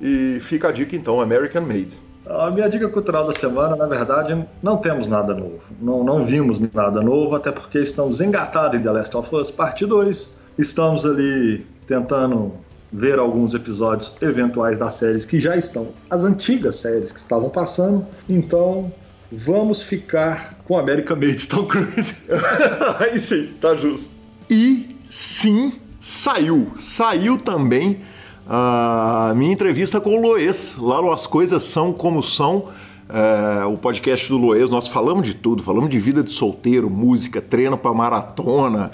E 0.00 0.38
fica 0.40 0.68
a 0.68 0.72
dica 0.72 0.96
então, 0.96 1.20
American 1.20 1.62
Made. 1.62 2.06
A 2.28 2.50
minha 2.50 2.68
dica 2.68 2.88
cultural 2.88 3.24
da 3.24 3.32
semana, 3.32 3.76
na 3.76 3.86
verdade, 3.86 4.44
não 4.60 4.78
temos 4.78 5.06
nada 5.06 5.32
novo. 5.32 5.60
Não, 5.80 6.02
não 6.02 6.24
vimos 6.24 6.58
nada 6.74 7.00
novo, 7.00 7.36
até 7.36 7.52
porque 7.52 7.78
estamos 7.78 8.20
engatados 8.20 8.78
em 8.78 8.82
The 8.82 8.90
Last 8.90 9.16
of 9.16 9.34
Us 9.34 9.50
Parte 9.50 9.86
2. 9.86 10.45
Estamos 10.58 11.04
ali 11.04 11.66
tentando 11.86 12.52
ver 12.92 13.18
alguns 13.18 13.54
episódios 13.54 14.16
eventuais 14.22 14.78
das 14.78 14.94
séries 14.94 15.24
que 15.24 15.40
já 15.40 15.56
estão, 15.56 15.88
as 16.08 16.24
antigas 16.24 16.76
séries 16.76 17.12
que 17.12 17.18
estavam 17.18 17.50
passando. 17.50 18.06
Então, 18.28 18.92
vamos 19.30 19.82
ficar 19.82 20.58
com 20.64 20.78
América 20.78 21.14
Made 21.14 21.46
Tom 21.46 21.66
Cruise. 21.66 22.14
Aí 23.00 23.20
sim, 23.20 23.52
tá 23.60 23.74
justo. 23.74 24.14
E 24.48 24.96
sim, 25.10 25.72
saiu. 26.00 26.72
Saiu 26.78 27.36
também 27.38 28.00
a 28.48 29.32
minha 29.36 29.52
entrevista 29.52 30.00
com 30.00 30.16
o 30.16 30.22
Loês. 30.22 30.76
Lá 30.78 31.02
no 31.02 31.12
As 31.12 31.26
Coisas 31.26 31.62
São 31.64 31.92
Como 31.92 32.22
São. 32.22 32.68
É, 33.08 33.64
o 33.64 33.76
podcast 33.76 34.28
do 34.28 34.36
Loês, 34.36 34.68
nós 34.68 34.88
falamos 34.88 35.28
de 35.28 35.32
tudo, 35.32 35.62
falamos 35.62 35.88
de 35.88 36.00
vida 36.00 36.24
de 36.24 36.32
solteiro, 36.32 36.90
música, 36.90 37.40
treino 37.40 37.78
para 37.78 37.94
maratona, 37.94 38.90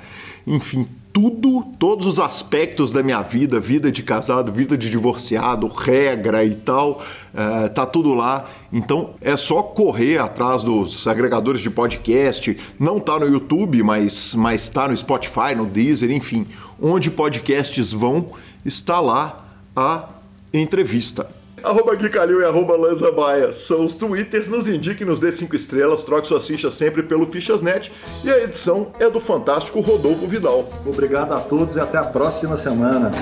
enfim, 0.46 0.86
tudo, 1.12 1.62
todos 1.78 2.06
os 2.06 2.18
aspectos 2.18 2.90
da 2.90 3.02
minha 3.02 3.20
vida, 3.20 3.60
vida 3.60 3.92
de 3.92 4.02
casado, 4.02 4.50
vida 4.50 4.78
de 4.78 4.88
divorciado, 4.88 5.66
regra 5.66 6.44
e 6.44 6.54
tal, 6.54 7.02
é, 7.34 7.68
tá 7.68 7.84
tudo 7.84 8.14
lá. 8.14 8.48
Então 8.72 9.10
é 9.20 9.36
só 9.36 9.62
correr 9.62 10.18
atrás 10.18 10.62
dos 10.64 11.06
agregadores 11.06 11.60
de 11.60 11.68
podcast. 11.68 12.56
Não 12.78 12.98
tá 12.98 13.18
no 13.18 13.26
YouTube, 13.26 13.82
mas, 13.82 14.34
mas 14.34 14.68
tá 14.68 14.88
no 14.88 14.96
Spotify, 14.96 15.54
no 15.54 15.66
Deezer, 15.66 16.10
enfim, 16.10 16.46
onde 16.80 17.10
podcasts 17.10 17.92
vão, 17.92 18.30
está 18.64 18.98
lá 18.98 19.44
a 19.76 20.08
entrevista. 20.52 21.41
Arroba 21.62 21.94
Gui 21.94 22.08
Calil 22.08 22.40
e 22.40 22.44
arroba 22.44 22.76
Lanza 22.76 23.12
Baia 23.12 23.52
são 23.52 23.84
os 23.84 23.94
twitters, 23.94 24.48
nos 24.48 24.66
indique 24.66 25.02
e 25.02 25.06
nos 25.06 25.20
dê 25.20 25.30
5 25.30 25.54
estrelas, 25.54 26.04
troque 26.04 26.26
suas 26.26 26.46
fichas 26.46 26.74
sempre 26.74 27.02
pelo 27.02 27.26
Fichasnet 27.26 27.92
e 28.24 28.30
a 28.30 28.42
edição 28.42 28.92
é 28.98 29.08
do 29.08 29.20
fantástico 29.20 29.80
Rodolfo 29.80 30.26
Vidal. 30.26 30.68
Obrigado 30.84 31.32
a 31.32 31.40
todos 31.40 31.76
e 31.76 31.80
até 31.80 31.98
a 31.98 32.04
próxima 32.04 32.56
semana. 32.56 33.12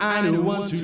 I 0.00 0.22
don't 0.22 0.44
want 0.44 0.70
to 0.70 0.76